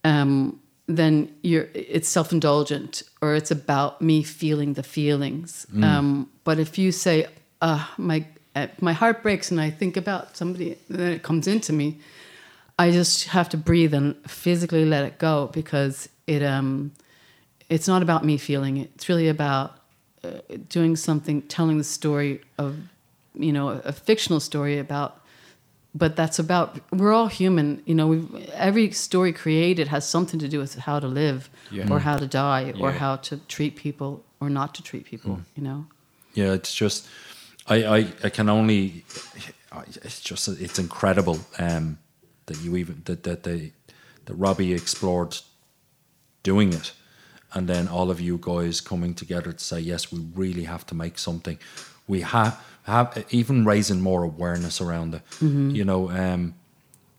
um, 0.05 0.61
then 0.87 1.35
you're 1.43 1.69
it's 1.75 2.09
self 2.09 2.31
indulgent 2.31 3.03
or 3.23 3.35
it's 3.35 3.51
about 3.51 4.03
me 4.03 4.23
feeling 4.23 4.75
the 4.75 4.83
feelings. 4.83 5.67
Um, 5.83 6.31
but 6.45 6.59
if 6.59 6.77
you 6.79 6.93
say, 6.93 7.27
uh, 7.62 7.87
my 7.97 8.27
uh, 8.55 8.69
my 8.81 8.93
heart 8.93 9.23
breaks 9.23 9.51
and 9.51 9.61
I 9.61 9.71
think 9.71 9.97
about 9.97 10.37
somebody, 10.37 10.77
then 10.89 11.12
it 11.12 11.23
comes 11.23 11.47
into 11.47 11.73
me. 11.73 11.99
I 12.79 12.91
just 12.91 13.29
have 13.29 13.49
to 13.51 13.57
breathe 13.57 13.95
and 13.95 14.15
physically 14.31 14.85
let 14.85 15.05
it 15.05 15.19
go 15.19 15.49
because 15.53 16.09
it 16.27 16.43
um, 16.43 16.93
it's 17.69 17.89
not 17.89 18.03
about 18.03 18.25
me 18.25 18.37
feeling 18.37 18.77
it. 18.77 18.91
It's 18.95 19.09
really 19.09 19.29
about 19.29 19.79
uh, 20.23 20.41
doing 20.69 20.97
something, 20.97 21.43
telling 21.43 21.79
the 21.79 21.85
story 21.85 22.41
of, 22.59 22.77
you 23.35 23.53
know, 23.53 23.68
a, 23.68 23.78
a 23.85 23.93
fictional 23.93 24.41
story 24.41 24.78
about. 24.78 25.20
But 25.97 26.16
that's 26.16 26.41
about 26.41 26.80
we're 26.91 27.12
all 27.12 27.28
human, 27.28 27.80
you 27.87 27.95
know. 27.95 28.09
We've, 28.09 28.51
every 28.51 28.91
story 28.91 29.32
created 29.32 29.87
has 29.89 30.09
something 30.09 30.41
to 30.41 30.49
do 30.49 30.59
with 30.59 30.74
how 30.74 30.99
to 30.99 31.07
live, 31.07 31.49
Yeah. 31.70 31.89
or 31.89 32.01
how 32.01 32.16
to 32.18 32.26
die, 32.26 32.72
or 32.80 32.91
how 32.91 33.16
to 33.16 33.37
treat 33.47 33.76
people 33.76 34.24
or 34.41 34.51
not 34.51 34.74
to 34.74 34.82
treat 34.82 35.05
people. 35.05 35.41
You 35.55 35.62
know. 35.62 35.87
Yeah, 36.35 36.53
it's 36.53 36.74
just 36.74 37.07
I 37.68 37.85
I, 37.85 37.99
I 38.24 38.28
can 38.30 38.49
only 38.49 39.05
it's 40.03 40.20
just 40.20 40.49
it's 40.49 40.78
incredible 40.78 41.39
um, 41.59 41.99
that 42.47 42.61
you 42.61 42.76
even 42.76 43.03
that 43.05 43.22
that 43.22 43.43
they 43.43 43.72
that 44.24 44.35
Robbie 44.35 44.72
explored 44.74 45.39
doing 46.43 46.72
it, 46.72 46.93
and 47.53 47.68
then 47.68 47.89
all 47.89 48.11
of 48.11 48.20
you 48.20 48.39
guys 48.41 48.80
coming 48.80 49.14
together 49.14 49.53
to 49.53 49.64
say 49.64 49.78
yes, 49.80 50.12
we 50.12 50.18
really 50.35 50.64
have 50.64 50.85
to 50.87 50.95
make 50.97 51.18
something. 51.18 51.59
We 52.09 52.22
have 52.22 52.59
have 52.85 53.24
even 53.30 53.64
raising 53.64 54.01
more 54.01 54.22
awareness 54.22 54.80
around 54.80 55.14
it. 55.14 55.22
You 55.76 55.85
know, 55.85 56.11
um, 56.11 56.55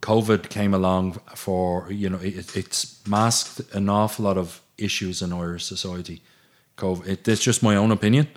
COVID 0.02 0.50
came 0.50 0.74
along 0.74 1.14
for 1.36 1.92
you 1.92 2.10
know 2.10 2.20
it, 2.20 2.56
it's 2.56 3.06
masked 3.08 3.62
an 3.74 3.90
awful 3.90 4.26
lot 4.26 4.38
of 4.38 4.62
issues 4.78 5.22
in 5.22 5.34
Irish 5.34 5.66
society. 5.66 6.22
COVID, 6.78 7.08
it, 7.08 7.28
it's 7.28 7.42
just 7.42 7.64
my 7.64 7.76
own 7.76 7.92
opinion. 7.92 8.28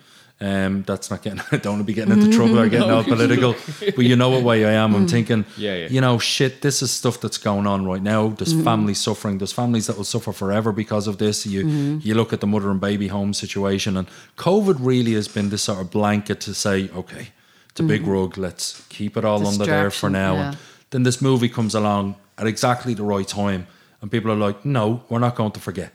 Um, 0.40 0.84
that's 0.84 1.10
not 1.10 1.22
getting. 1.22 1.40
I 1.50 1.56
don't 1.56 1.74
want 1.74 1.80
to 1.80 1.84
be 1.84 1.94
getting 1.94 2.12
into 2.12 2.30
trouble 2.36 2.60
or 2.60 2.68
getting 2.74 2.90
all 2.90 3.02
political, 3.02 3.56
but 3.80 4.04
you 4.04 4.14
know 4.14 4.30
what 4.30 4.44
way 4.44 4.64
I 4.64 4.72
am. 4.72 4.94
I'm 4.94 5.02
hmm. 5.02 5.08
thinking, 5.08 5.44
Yeah, 5.56 5.74
yeah. 5.74 5.88
you 5.88 6.00
know, 6.00 6.18
shit. 6.18 6.62
This 6.62 6.80
is 6.80 6.92
stuff 6.92 7.20
that's 7.20 7.38
going 7.38 7.66
on 7.66 7.84
right 7.86 8.02
now. 8.02 8.28
There's 8.28 8.52
hmm. 8.52 8.62
families 8.62 8.98
suffering. 8.98 9.38
There's 9.38 9.52
families 9.52 9.88
that 9.88 9.96
will 9.96 10.04
suffer 10.04 10.32
forever 10.32 10.70
because 10.70 11.08
of 11.08 11.18
this. 11.18 11.44
You 11.44 11.62
hmm. 11.62 11.98
you 12.02 12.14
look 12.14 12.32
at 12.32 12.40
the 12.40 12.46
mother 12.46 12.70
and 12.70 12.80
baby 12.80 13.08
home 13.08 13.34
situation, 13.34 13.96
and 13.96 14.06
COVID 14.36 14.76
really 14.78 15.14
has 15.14 15.26
been 15.26 15.48
this 15.48 15.62
sort 15.62 15.80
of 15.80 15.90
blanket 15.90 16.40
to 16.42 16.54
say, 16.54 16.88
okay, 16.90 17.28
it's 17.70 17.80
a 17.80 17.82
big 17.82 18.06
rug. 18.06 18.38
Let's 18.38 18.86
keep 18.88 19.16
it 19.16 19.24
all 19.24 19.44
under 19.44 19.66
there 19.66 19.90
for 19.90 20.08
now. 20.08 20.34
yeah. 20.34 20.48
And 20.48 20.56
then 20.90 21.02
this 21.02 21.20
movie 21.20 21.48
comes 21.48 21.74
along 21.74 22.14
at 22.38 22.46
exactly 22.46 22.94
the 22.94 23.02
right 23.02 23.26
time, 23.26 23.66
and 24.00 24.10
people 24.10 24.30
are 24.30 24.36
like, 24.36 24.64
no, 24.64 25.02
we're 25.08 25.18
not 25.18 25.34
going 25.34 25.50
to 25.52 25.60
forget. 25.60 25.92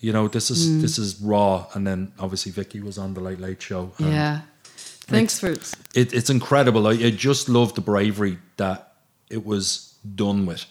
You 0.00 0.12
know, 0.12 0.28
this 0.28 0.50
is 0.50 0.68
Mm. 0.68 0.80
this 0.80 0.98
is 0.98 1.20
raw, 1.20 1.66
and 1.74 1.86
then 1.86 2.12
obviously 2.18 2.52
Vicky 2.52 2.80
was 2.80 2.98
on 2.98 3.14
the 3.14 3.20
Late 3.20 3.40
Late 3.40 3.60
Show. 3.62 3.92
yeah. 3.98 4.40
Thanks 5.10 5.38
for 5.40 5.48
it, 5.94 6.12
it's 6.12 6.28
incredible. 6.30 6.86
I, 6.86 6.90
I 6.92 7.10
just 7.10 7.48
love 7.48 7.74
the 7.74 7.80
bravery 7.80 8.38
that 8.58 8.92
it 9.30 9.44
was 9.46 9.94
done 10.14 10.44
with, 10.46 10.66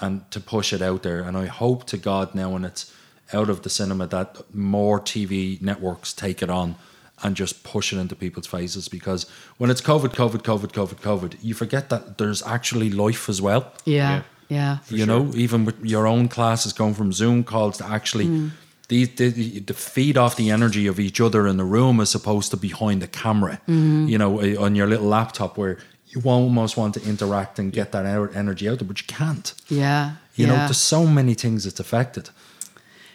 and 0.00 0.22
to 0.30 0.40
push 0.40 0.72
it 0.72 0.80
out 0.80 1.02
there. 1.02 1.20
And 1.22 1.36
I 1.36 1.46
hope 1.46 1.84
to 1.86 1.96
God 1.96 2.34
now, 2.34 2.50
when 2.50 2.64
it's 2.64 2.92
out 3.32 3.48
of 3.50 3.62
the 3.62 3.70
cinema, 3.70 4.06
that 4.06 4.54
more 4.54 5.00
TV 5.00 5.60
networks 5.60 6.12
take 6.12 6.40
it 6.40 6.50
on 6.50 6.76
and 7.22 7.34
just 7.36 7.64
push 7.64 7.92
it 7.92 7.98
into 7.98 8.14
people's 8.14 8.46
faces 8.46 8.88
because 8.88 9.26
when 9.58 9.70
it's 9.70 9.80
COVID, 9.80 10.14
COVID, 10.14 10.42
COVID, 10.42 10.72
COVID, 10.72 11.00
COVID, 11.00 11.36
you 11.42 11.54
forget 11.54 11.88
that 11.88 12.18
there's 12.18 12.42
actually 12.42 12.90
life 12.90 13.28
as 13.28 13.40
well. 13.42 13.72
Yeah. 13.84 14.22
Yeah. 14.54 14.78
you 14.88 15.06
know, 15.06 15.30
even 15.34 15.64
with 15.66 15.76
your 15.84 16.06
own 16.06 16.28
classes 16.28 16.72
going 16.72 16.94
from 16.94 17.12
Zoom 17.12 17.44
calls 17.44 17.76
to 17.78 17.84
actually 17.86 18.26
Mm. 18.26 18.50
these 18.88 19.08
the, 19.16 19.60
the 19.70 19.74
feed 19.74 20.16
off 20.16 20.34
the 20.36 20.50
energy 20.50 20.86
of 20.88 20.98
each 20.98 21.20
other 21.20 21.46
in 21.50 21.56
the 21.56 21.64
room 21.76 22.00
as 22.00 22.14
opposed 22.14 22.50
to 22.50 22.56
behind 22.56 23.00
the 23.02 23.08
camera. 23.22 23.54
Mm-hmm. 23.68 24.08
You 24.12 24.18
know, 24.18 24.40
eh, 24.40 24.56
on 24.64 24.76
your 24.76 24.88
little 24.88 25.08
laptop 25.08 25.56
where 25.58 25.76
you 26.12 26.20
almost 26.24 26.76
want 26.76 26.94
to 26.94 27.00
interact 27.08 27.58
and 27.58 27.72
get 27.72 27.90
that 27.92 28.04
energy 28.34 28.68
out 28.68 28.78
there, 28.78 28.88
but 28.88 28.98
you 29.00 29.06
can't. 29.18 29.54
Yeah. 29.68 30.10
You 30.36 30.46
yeah. 30.46 30.52
know, 30.52 30.56
there's 30.66 30.76
so 30.96 31.06
many 31.06 31.34
things 31.34 31.66
it's 31.66 31.80
affected. 31.80 32.30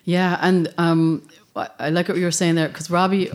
Yeah, 0.04 0.38
and 0.42 0.74
um, 0.78 1.22
I 1.56 1.68
I 1.80 1.90
like 1.90 2.08
what 2.10 2.18
you 2.18 2.26
were 2.26 2.32
saying 2.42 2.56
there 2.56 2.68
because 2.68 2.90
Robbie, 2.90 3.30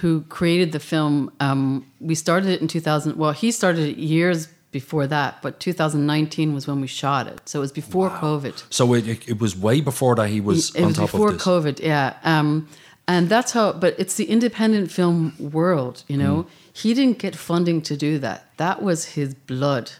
who 0.00 0.22
created 0.28 0.72
the 0.72 0.78
film, 0.80 1.30
um, 1.40 1.84
we 2.00 2.14
started 2.14 2.48
it 2.50 2.60
in 2.60 2.68
2000. 2.68 3.16
Well, 3.16 3.32
he 3.32 3.50
started 3.50 3.88
it 3.90 3.96
years 3.98 4.48
before 4.72 5.06
that, 5.06 5.40
but 5.42 5.60
2019 5.60 6.54
was 6.54 6.66
when 6.66 6.80
we 6.80 6.86
shot 6.86 7.26
it. 7.28 7.48
So 7.48 7.60
it 7.60 7.60
was 7.60 7.72
before 7.72 8.10
COVID. 8.10 8.64
So 8.70 8.94
it, 8.94 9.28
it, 9.28 9.38
was 9.38 9.56
way 9.56 9.80
before 9.80 10.16
that 10.16 10.28
he 10.28 10.40
was 10.40 10.74
it 10.74 10.80
on 10.80 10.88
was 10.88 10.96
top 10.96 11.10
before 11.10 11.28
of 11.28 11.34
this. 11.34 11.42
COVID, 11.44 11.80
yeah. 11.80 12.16
Um, 12.24 12.68
and 13.06 13.28
that's 13.28 13.52
how, 13.52 13.72
but 13.72 13.94
it's 13.98 14.14
the 14.14 14.24
independent 14.24 14.90
film 14.90 15.34
world, 15.38 16.04
you 16.08 16.16
know. 16.16 16.46
He 16.72 16.94
didn't 16.94 17.18
get 17.18 17.36
funding 17.36 17.82
to 17.82 17.96
do 17.96 18.18
that. 18.20 18.46
That 18.56 18.82
was 18.82 19.04
his 19.04 19.34
blood. 19.34 19.92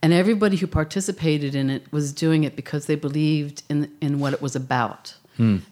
And 0.00 0.12
everybody 0.12 0.56
who 0.56 0.66
participated 0.66 1.54
in 1.54 1.68
it 1.68 1.90
was 1.92 2.12
doing 2.12 2.44
it 2.44 2.56
because 2.56 2.86
they 2.86 2.94
believed 2.94 3.62
in, 3.68 3.90
in 4.00 4.20
what 4.20 4.32
it 4.32 4.40
was 4.40 4.56
about. 4.56 5.14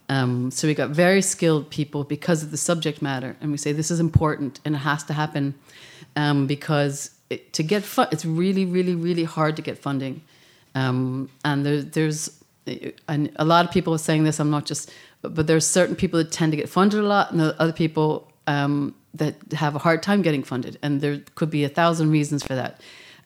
Um, 0.09 0.51
so 0.51 0.67
we 0.67 0.75
got 0.75 0.91
very 0.91 1.23
skilled 1.23 1.71
people 1.71 2.05
because 2.05 2.43
of 2.43 2.51
the 2.51 2.57
subject 2.57 3.01
matter. 3.01 3.37
And 3.41 3.53
we 3.53 3.59
say 3.59 3.73
this 3.73 3.91
is 3.91 4.01
important 4.01 4.61
and 4.65 4.75
it 4.75 4.79
has 4.79 5.05
to 5.05 5.13
happen 5.13 5.55
um, 6.17 6.47
because 6.47 7.11
it, 7.33 7.53
to 7.55 7.63
get 7.63 7.83
fun, 7.83 8.09
it's 8.13 8.25
really, 8.25 8.65
really, 8.65 8.95
really 8.95 9.25
hard 9.25 9.57
to 9.57 9.63
get 9.63 9.79
funding. 9.79 10.23
Um, 10.75 11.31
and 11.45 11.65
there, 11.67 11.83
there's 11.83 12.43
and 13.09 13.31
a 13.37 13.45
lot 13.45 13.65
of 13.65 13.73
people 13.73 13.93
are 13.93 13.99
saying 13.99 14.25
this. 14.25 14.39
I'm 14.39 14.51
not 14.51 14.67
just, 14.67 14.91
but 15.23 15.47
there's 15.47 15.67
certain 15.67 15.97
people 15.97 16.19
that 16.19 16.31
tend 16.31 16.53
to 16.53 16.57
get 16.57 16.69
funded 16.69 17.01
a 17.01 17.03
lot, 17.03 17.33
and 17.33 17.41
other 17.41 17.73
people 17.73 18.31
um, 18.47 18.95
that 19.15 19.35
have 19.53 19.75
a 19.75 19.79
hard 19.79 20.03
time 20.03 20.23
getting 20.23 20.43
funded. 20.43 20.79
And 20.83 21.01
there 21.01 21.21
could 21.35 21.51
be 21.51 21.65
a 21.65 21.69
thousand 21.69 22.11
reasons 22.11 22.43
for 22.43 22.55
that. 22.55 22.81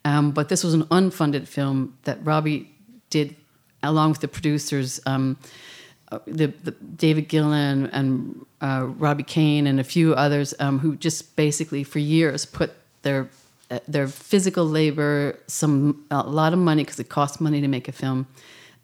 Um, 0.05 0.31
but 0.31 0.49
this 0.49 0.65
was 0.65 0.75
an 0.75 0.85
unfunded 0.85 1.47
film 1.49 1.99
that 2.05 2.19
Robbie 2.25 2.71
did 3.11 3.37
along 3.83 4.11
with 4.11 4.21
the 4.21 4.29
producers. 4.29 5.01
Um, 5.05 5.37
uh, 6.13 6.21
the, 6.27 6.47
the 6.47 6.71
David 6.71 7.29
Gillen 7.29 7.87
and 7.87 8.47
uh, 8.61 8.87
Robbie 8.87 9.25
Kane 9.25 9.67
and 9.67 9.81
a 9.81 9.85
few 9.85 10.15
others 10.15 10.55
um, 10.61 10.79
who 10.79 10.97
just 10.97 11.35
basically 11.35 11.83
for 11.83 11.99
years 11.99 12.47
put 12.47 12.73
their 13.03 13.29
uh, 13.71 13.81
their 13.89 14.07
physical 14.07 14.65
labor, 14.65 15.39
some 15.47 16.05
a 16.11 16.23
lot 16.23 16.53
of 16.53 16.59
money 16.59 16.85
because 16.85 17.01
it 17.01 17.09
costs 17.09 17.41
money 17.41 17.61
to 17.61 17.69
make 17.69 17.89
a 17.89 17.93
film, 17.93 18.27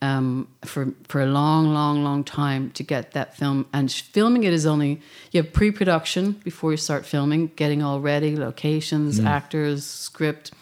um, 0.01 0.49
for 0.65 0.93
for 1.09 1.23
a 1.23 1.27
long, 1.27 1.73
long, 1.73 2.03
long 2.03 2.25
time 2.25 2.71
to 2.73 2.83
get 2.83 3.13
that 3.13 3.37
film. 3.37 3.67
And 3.73 3.91
filming 3.91 4.45
it 4.45 4.53
is 4.53 4.67
only 4.67 5.01
you 5.31 5.43
have 5.43 5.53
pre-production 5.53 6.33
before 6.45 6.73
you 6.73 6.77
start 6.77 7.07
filming, 7.07 7.53
getting 7.57 7.83
all 7.83 8.01
ready, 8.01 8.37
locations, 8.37 9.21
actors, 9.21 9.87
script, 9.87 10.53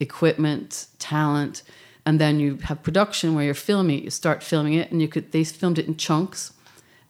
equipment, 0.00 0.86
talent, 0.98 1.62
and 2.04 2.20
then 2.20 2.40
you 2.40 2.56
have 2.64 2.82
production 2.82 3.34
where 3.34 3.44
you're 3.44 3.54
filming. 3.54 4.02
You 4.02 4.10
start 4.10 4.42
filming 4.42 4.74
it, 4.74 4.90
and 4.90 5.00
you 5.00 5.08
could 5.08 5.32
they 5.32 5.44
filmed 5.44 5.78
it 5.78 5.86
in 5.86 5.96
chunks. 5.96 6.52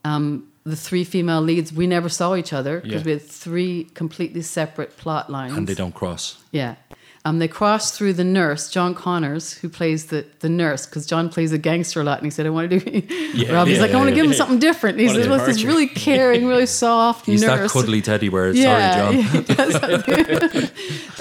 Um, 0.04 0.48
the 0.64 0.76
three 0.76 1.04
female 1.04 1.40
leads, 1.42 1.72
we 1.72 1.86
never 1.86 2.08
saw 2.08 2.34
each 2.36 2.52
other 2.52 2.80
because 2.80 3.00
Yeah. 3.02 3.06
we 3.06 3.12
had 3.12 3.22
three 3.22 3.84
completely 3.94 4.42
separate 4.42 4.96
plot 4.96 5.28
lines. 5.30 5.56
and 5.56 5.66
they 5.66 5.74
don't 5.74 5.94
cross. 5.94 6.36
Yeah. 6.52 6.74
Um, 7.24 7.38
they 7.38 7.46
cross 7.46 7.96
through 7.96 8.14
the 8.14 8.24
nurse, 8.24 8.68
John 8.68 8.96
Connors, 8.96 9.52
who 9.54 9.68
plays 9.68 10.06
the, 10.06 10.24
the 10.40 10.48
nurse, 10.48 10.86
because 10.86 11.06
John 11.06 11.28
plays 11.28 11.52
a 11.52 11.58
gangster 11.58 12.00
a 12.00 12.04
lot, 12.04 12.18
and 12.18 12.26
he 12.26 12.30
said, 12.32 12.46
"I 12.46 12.50
want 12.50 12.68
to 12.70 12.80
do." 12.80 12.84
Robbie's 13.52 13.76
yeah, 13.76 13.80
like, 13.82 13.92
"I 13.92 13.96
want 13.96 14.08
to 14.08 14.10
yeah, 14.10 14.14
give 14.16 14.24
him 14.24 14.32
yeah. 14.32 14.36
something 14.38 14.58
different." 14.58 14.98
And 14.98 15.02
he 15.02 15.06
What 15.06 15.14
says, 15.22 15.28
"What's 15.28 15.46
this 15.46 15.62
really 15.62 15.86
caring, 15.86 16.46
really 16.48 16.66
soft 16.84 17.26
He's 17.26 17.42
nurse?" 17.42 17.72
that 17.72 17.78
cuddly 17.80 18.02
teddy 18.02 18.28
bear. 18.28 18.50
Yeah, 18.52 19.12
Sorry, 19.70 20.02
John. 20.02 20.70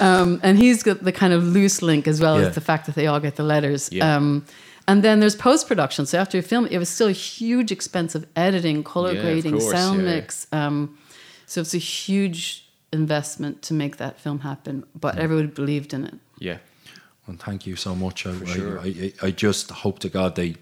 um, 0.00 0.40
and 0.42 0.58
he's 0.58 0.82
got 0.82 1.04
the 1.04 1.12
kind 1.12 1.32
of 1.32 1.44
loose 1.44 1.82
link 1.82 2.08
as 2.08 2.20
well 2.20 2.40
Yeah. 2.40 2.48
as 2.48 2.54
the 2.56 2.60
fact 2.60 2.86
that 2.86 2.94
they 2.96 3.06
all 3.06 3.20
get 3.20 3.36
the 3.36 3.44
letters. 3.44 3.88
Yeah. 3.92 4.16
Um, 4.16 4.44
and 4.88 5.02
then 5.02 5.20
there's 5.20 5.36
post 5.36 5.68
production. 5.68 6.06
So 6.06 6.18
after 6.18 6.36
you 6.38 6.42
film, 6.42 6.66
it 6.66 6.78
was 6.78 6.88
still 6.88 7.08
a 7.08 7.12
huge 7.12 7.70
expense 7.72 8.14
of 8.14 8.26
editing, 8.36 8.82
color 8.84 9.12
Yeah, 9.12 9.22
grading, 9.22 9.58
course, 9.58 9.70
sound 9.70 10.02
yeah, 10.02 10.08
yeah. 10.08 10.14
mix. 10.16 10.46
Um, 10.52 10.98
so 11.46 11.60
it's 11.60 11.74
a 11.74 11.78
huge 11.78 12.66
investment 12.92 13.62
to 13.62 13.74
make 13.74 13.96
that 13.98 14.18
film 14.20 14.40
happen. 14.40 14.84
But 14.94 15.16
Mm. 15.16 15.20
everybody 15.20 15.48
believed 15.48 15.94
in 15.94 16.04
it. 16.04 16.14
Yeah. 16.38 16.58
And 17.26 17.38
thank 17.40 17.66
you 17.66 17.76
so 17.76 17.94
much. 17.94 18.26
I, 18.26 18.32
I, 18.32 18.44
sure. 18.44 18.80
I, 18.80 18.86
I, 18.86 19.12
I 19.28 19.30
just 19.30 19.70
hope 19.70 19.98
to 20.00 20.08
God 20.08 20.34
they 20.34 20.56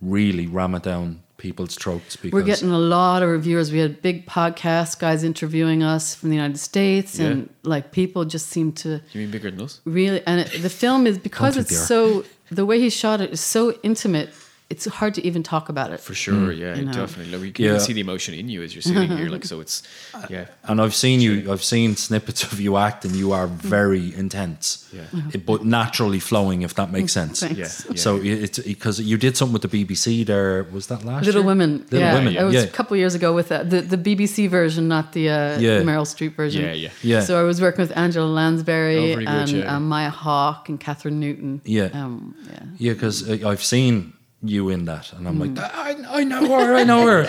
really 0.00 0.46
ram 0.46 0.74
it 0.74 0.82
down 0.84 1.22
people's 1.36 1.74
throats 1.74 2.16
because 2.16 2.32
We're 2.32 2.42
getting 2.46 2.70
a 2.70 2.78
lot 2.78 3.22
of 3.22 3.28
reviewers. 3.30 3.72
We 3.72 3.78
had 3.78 4.00
big 4.02 4.26
podcast 4.26 4.98
guys 4.98 5.24
interviewing 5.24 5.82
us 5.82 6.14
from 6.14 6.28
the 6.28 6.36
United 6.36 6.58
States, 6.58 7.18
and 7.18 7.48
like 7.62 7.92
people 7.92 8.24
just 8.26 8.48
seem 8.48 8.72
to 8.72 9.00
You 9.12 9.20
mean 9.22 9.30
bigger 9.30 9.50
than 9.50 9.60
us? 9.62 9.80
really. 9.84 10.22
And 10.26 10.40
it, 10.40 10.62
the 10.62 10.68
film 10.70 11.06
is 11.06 11.18
because 11.18 11.56
it's 11.56 11.76
so 11.88 12.24
the 12.50 12.66
way 12.66 12.80
he 12.80 12.90
shot 12.90 13.20
it 13.20 13.30
is 13.30 13.40
so 13.40 13.72
intimate. 13.82 14.30
It's 14.70 14.86
hard 14.86 15.14
to 15.14 15.26
even 15.26 15.42
talk 15.42 15.68
about 15.68 15.92
it. 15.92 15.98
For 16.00 16.14
sure, 16.14 16.52
yeah, 16.52 16.76
You 16.76 16.84
know. 16.84 16.92
definitely. 16.92 17.32
Like, 17.32 17.42
we 17.42 17.50
can 17.50 17.64
Yeah. 17.64 17.78
see 17.78 17.92
the 17.92 18.00
emotion 18.00 18.34
in 18.34 18.48
you 18.48 18.62
as 18.62 18.72
you're 18.72 18.82
sitting 18.82 19.10
here. 19.18 19.28
Like, 19.28 19.44
so 19.44 19.58
it's, 19.60 19.82
yeah, 20.30 20.44
And 20.62 20.80
I've 20.80 20.94
seen 20.94 21.20
you. 21.20 21.50
I've 21.52 21.64
seen 21.64 21.96
snippets 21.96 22.44
of 22.52 22.60
you 22.60 22.76
act, 22.76 23.04
and 23.04 23.16
you 23.16 23.32
are 23.32 23.48
very 23.48 24.14
intense. 24.14 24.86
Yeah. 24.92 25.06
It- 25.34 25.44
but 25.44 25.64
naturally 25.64 26.20
flowing, 26.20 26.62
if 26.62 26.74
that 26.74 26.92
makes 26.92 27.12
sense. 27.12 27.42
Yeah, 27.42 27.50
yeah. 27.90 27.96
So 27.96 28.16
it's 28.22 28.60
because 28.60 29.00
you 29.00 29.16
did 29.16 29.36
something 29.36 29.52
with 29.58 29.62
the 29.68 29.84
BBC 29.84 30.24
there. 30.24 30.64
Was 30.70 30.86
that 30.86 31.04
last 31.04 31.26
Little 31.26 31.40
year? 31.42 31.46
Women. 31.48 31.70
Little 31.90 31.98
yeah, 31.98 32.14
Women. 32.14 32.36
It 32.36 32.44
was 32.44 32.54
yeah. 32.54 32.62
a 32.62 32.68
couple 32.68 32.96
years 32.96 33.14
ago 33.16 33.32
with 33.34 33.48
that. 33.48 33.70
The, 33.70 33.80
the 33.82 33.98
BBC 33.98 34.48
version, 34.48 34.86
not 34.86 35.12
the 35.14 35.30
uh, 35.30 35.58
Yeah. 35.58 35.82
Meryl 35.82 36.06
Streep 36.06 36.34
version. 36.36 36.62
Yeah, 36.62 36.72
yeah. 36.74 36.90
Yeah. 37.02 37.20
So 37.22 37.40
I 37.40 37.42
was 37.42 37.60
working 37.60 37.82
with 37.82 37.96
Angela 37.96 38.26
Lansbury 38.26 38.96
Oh, 38.98 39.14
very 39.16 39.24
good, 39.26 39.28
and 39.28 39.50
yeah. 39.50 39.74
um, 39.76 39.88
Maya 39.88 40.10
Hawke 40.10 40.68
and 40.68 40.78
Kathryn 40.80 41.14
Newton. 41.14 41.60
Yeah. 41.64 41.88
Um, 41.92 42.36
yeah. 42.46 42.62
Yeah, 42.78 42.92
because 42.92 43.28
I've 43.28 43.64
seen 43.64 44.12
you 44.42 44.70
in 44.70 44.84
that, 44.86 45.12
and 45.12 45.28
I'm 45.28 45.38
Mm. 45.38 45.56
like, 45.56 45.72
I, 45.74 46.20
I 46.20 46.24
know 46.24 46.46
her, 46.58 46.74
I 46.74 46.84
know 46.84 47.06
her. 47.06 47.26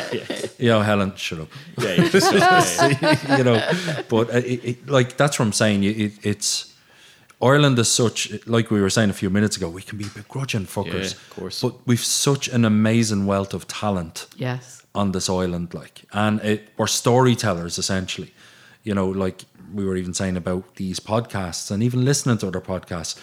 You 0.59 0.67
know, 0.69 0.81
Helen, 0.81 1.13
shut 1.15 1.39
up. 1.39 1.47
yeah, 1.79 1.93
yeah, 1.97 2.09
just- 2.09 2.31
yeah, 2.33 2.97
yeah. 3.01 3.37
you 3.37 3.43
know, 3.43 4.03
but 4.09 4.29
uh, 4.29 4.37
it, 4.37 4.63
it, 4.63 4.87
like 4.87 5.17
that's 5.17 5.39
what 5.39 5.45
I'm 5.47 5.53
saying. 5.53 5.83
It, 5.83 6.13
it's 6.23 6.71
Ireland 7.41 7.79
is 7.79 7.89
such, 7.89 8.31
like 8.45 8.69
we 8.69 8.79
were 8.79 8.91
saying 8.91 9.09
a 9.09 9.13
few 9.13 9.31
minutes 9.31 9.57
ago, 9.57 9.67
we 9.69 9.81
can 9.81 9.97
be 9.97 10.05
begrudging 10.13 10.67
fuckers, 10.67 10.93
Yeah, 11.15 11.17
of 11.17 11.29
course. 11.31 11.61
But 11.61 11.73
we've 11.87 11.99
such 12.03 12.47
an 12.47 12.63
amazing 12.65 13.25
wealth 13.25 13.53
of 13.55 13.67
talent 13.67 14.27
Yes. 14.37 14.83
on 14.93 15.11
this 15.11 15.27
island, 15.29 15.73
like, 15.73 16.03
and 16.13 16.39
it, 16.41 16.69
we're 16.77 16.85
storytellers 16.87 17.79
essentially. 17.79 18.31
You 18.83 18.93
know, 18.93 19.07
like 19.09 19.41
we 19.73 19.83
were 19.83 19.95
even 19.97 20.13
saying 20.13 20.37
about 20.37 20.75
these 20.75 20.99
podcasts, 20.99 21.71
and 21.71 21.81
even 21.81 22.05
listening 22.05 22.37
to 22.39 22.47
other 22.47 22.61
podcasts. 22.61 23.17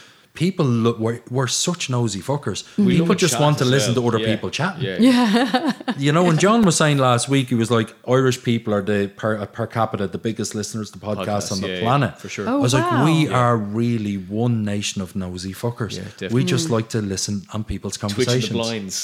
People 0.44 0.66
look, 0.84 0.96
we're, 1.04 1.20
we're 1.36 1.48
such 1.48 1.90
nosy 1.90 2.20
fuckers. 2.20 2.60
We 2.78 2.98
people 2.98 3.16
just 3.16 3.40
want 3.40 3.58
to 3.58 3.64
listen 3.64 3.92
well. 3.94 4.02
to 4.02 4.08
other 4.16 4.20
Yeah, 4.24 4.34
people 4.34 4.50
chatting. 4.58 4.84
Yeah, 4.84 4.98
yeah. 5.08 5.72
You 6.04 6.12
know, 6.12 6.22
when 6.28 6.38
John 6.38 6.60
was 6.68 6.76
saying 6.76 6.98
last 6.98 7.28
week, 7.28 7.46
he 7.48 7.56
was 7.56 7.70
like, 7.78 7.88
Irish 8.06 8.38
people 8.50 8.72
are 8.72 8.82
the 8.92 9.00
per, 9.20 9.32
uh, 9.36 9.46
per 9.46 9.66
capita 9.66 10.06
the 10.06 10.22
biggest 10.28 10.54
listeners 10.54 10.88
to 10.92 10.98
podcasts 10.98 11.26
Podcasts, 11.26 11.52
on 11.52 11.60
the 11.60 11.68
yeah, 11.68 11.74
yeah, 11.74 11.80
planet. 11.86 12.12
for 12.22 12.28
sure. 12.28 12.46
I 12.48 12.52
Oh, 12.52 12.60
was 12.60 12.72
like, 12.72 12.88
we 13.04 13.14
Yeah. 13.26 13.38
are 13.40 13.56
really 13.56 14.16
one 14.16 14.56
nation 14.64 15.02
of 15.02 15.16
nosy 15.16 15.52
fuckers. 15.54 15.94
Yeah, 15.96 16.04
we 16.04 16.10
definitely. 16.10 16.44
just 16.44 16.70
like 16.70 16.88
to 16.90 17.00
listen 17.02 17.42
on 17.54 17.64
people's 17.64 17.96
Twitching 17.96 18.24
the 18.24 18.24
conversations. 18.24 18.56
blinds. 18.56 18.96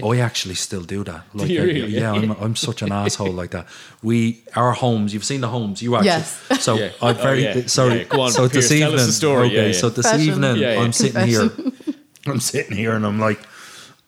I 0.14 0.20
actually 0.20 0.54
still 0.54 0.82
do 0.82 1.04
that. 1.04 1.22
Like, 1.34 1.48
you 1.50 1.60
I- 1.60 1.64
really? 1.64 1.92
yeah, 2.00 2.12
I'm, 2.12 2.30
I'm 2.44 2.56
such 2.56 2.80
an 2.82 2.90
asshole 2.92 3.32
like 3.32 3.50
that. 3.50 3.66
We, 4.02 4.42
our 4.56 4.72
homes, 4.72 5.12
you've 5.12 5.24
seen 5.32 5.40
the 5.42 5.48
homes, 5.48 5.82
you 5.82 5.94
actually. 5.96 6.06
Yes. 6.08 6.62
So 6.66 6.76
Yeah. 6.76 6.90
I'm 7.02 7.16
Oh, 7.16 7.22
very 7.22 7.42
yeah. 7.44 7.66
sorry. 7.66 7.98
Yeah, 7.98 8.04
go 8.04 8.20
on, 8.22 8.32
so 8.32 8.48
Piers, 8.48 8.68
this 8.68 8.68
tell 8.80 8.88
us 8.88 8.92
evening, 8.92 9.06
the 9.06 9.12
story. 9.12 9.46
okay. 9.48 9.72
Yeah, 9.74 9.76
yeah. 9.76 9.80
So 9.80 9.88
this 9.90 10.06
Fashion. 10.06 10.28
evening, 10.28 10.56
Yeah, 10.56 10.74
yeah. 10.74 10.80
I'm 10.80 10.92
sitting 10.92 11.26
here. 11.26 11.50
I'm 12.26 12.40
sitting 12.40 12.76
here 12.76 12.92
and 12.94 13.04
I'm 13.04 13.18
like, 13.20 13.40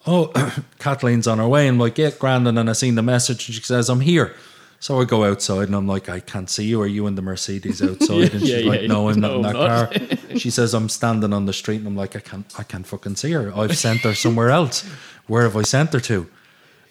oh, 0.07 0.33
Kathleen's 0.79 1.27
on 1.27 1.39
her 1.39 1.49
way. 1.49 1.69
And 1.69 1.75
I'm 1.75 1.81
like, 1.81 1.99
yeah, 1.99 2.11
grand. 2.11 2.49
And 2.49 2.57
then 2.57 2.69
I 2.69 2.73
seen 2.73 2.95
the 2.95 3.03
message 3.03 3.47
and 3.49 3.55
she 3.55 3.62
says, 3.62 3.89
I'm 3.89 4.01
here. 4.01 4.35
So 4.79 5.01
I 5.01 5.05
go 5.05 5.25
outside 5.25 5.69
and 5.69 5.75
I'm 5.75 5.87
like, 5.87 6.09
I 6.09 6.21
can't 6.21 6.49
see 6.49 6.64
you. 6.67 6.81
Are 6.83 6.87
you 6.87 7.07
in 7.07 7.14
the 7.14 7.23
Mercedes 7.23 7.83
outside? 7.83 8.31
and 8.33 8.41
she's 8.41 8.64
yeah, 8.64 8.71
like, 8.71 8.83
yeah. 8.83 8.87
no, 8.89 9.09
I'm 9.09 9.21
not 9.21 9.33
in 9.37 9.43
that 9.43 9.57
I'm 9.57 10.19
car. 10.29 10.37
she 10.39 10.51
says, 10.51 10.75
I'm 10.75 10.89
standing 10.89 11.33
on 11.33 11.47
the 11.47 11.53
street 11.53 11.79
and 11.79 11.87
I'm 11.87 11.97
like, 11.97 12.14
I 12.14 12.21
can't, 12.21 12.47
I 12.59 12.62
can't 12.62 12.87
fucking 12.87 13.17
see 13.17 13.33
her. 13.33 13.53
I've 13.57 13.77
sent 13.77 14.01
her 14.01 14.14
somewhere 14.14 14.51
else. 14.51 14.83
Where 15.27 15.43
have 15.43 15.57
I 15.57 15.62
sent 15.62 15.93
her 15.93 16.01
to? 16.01 16.27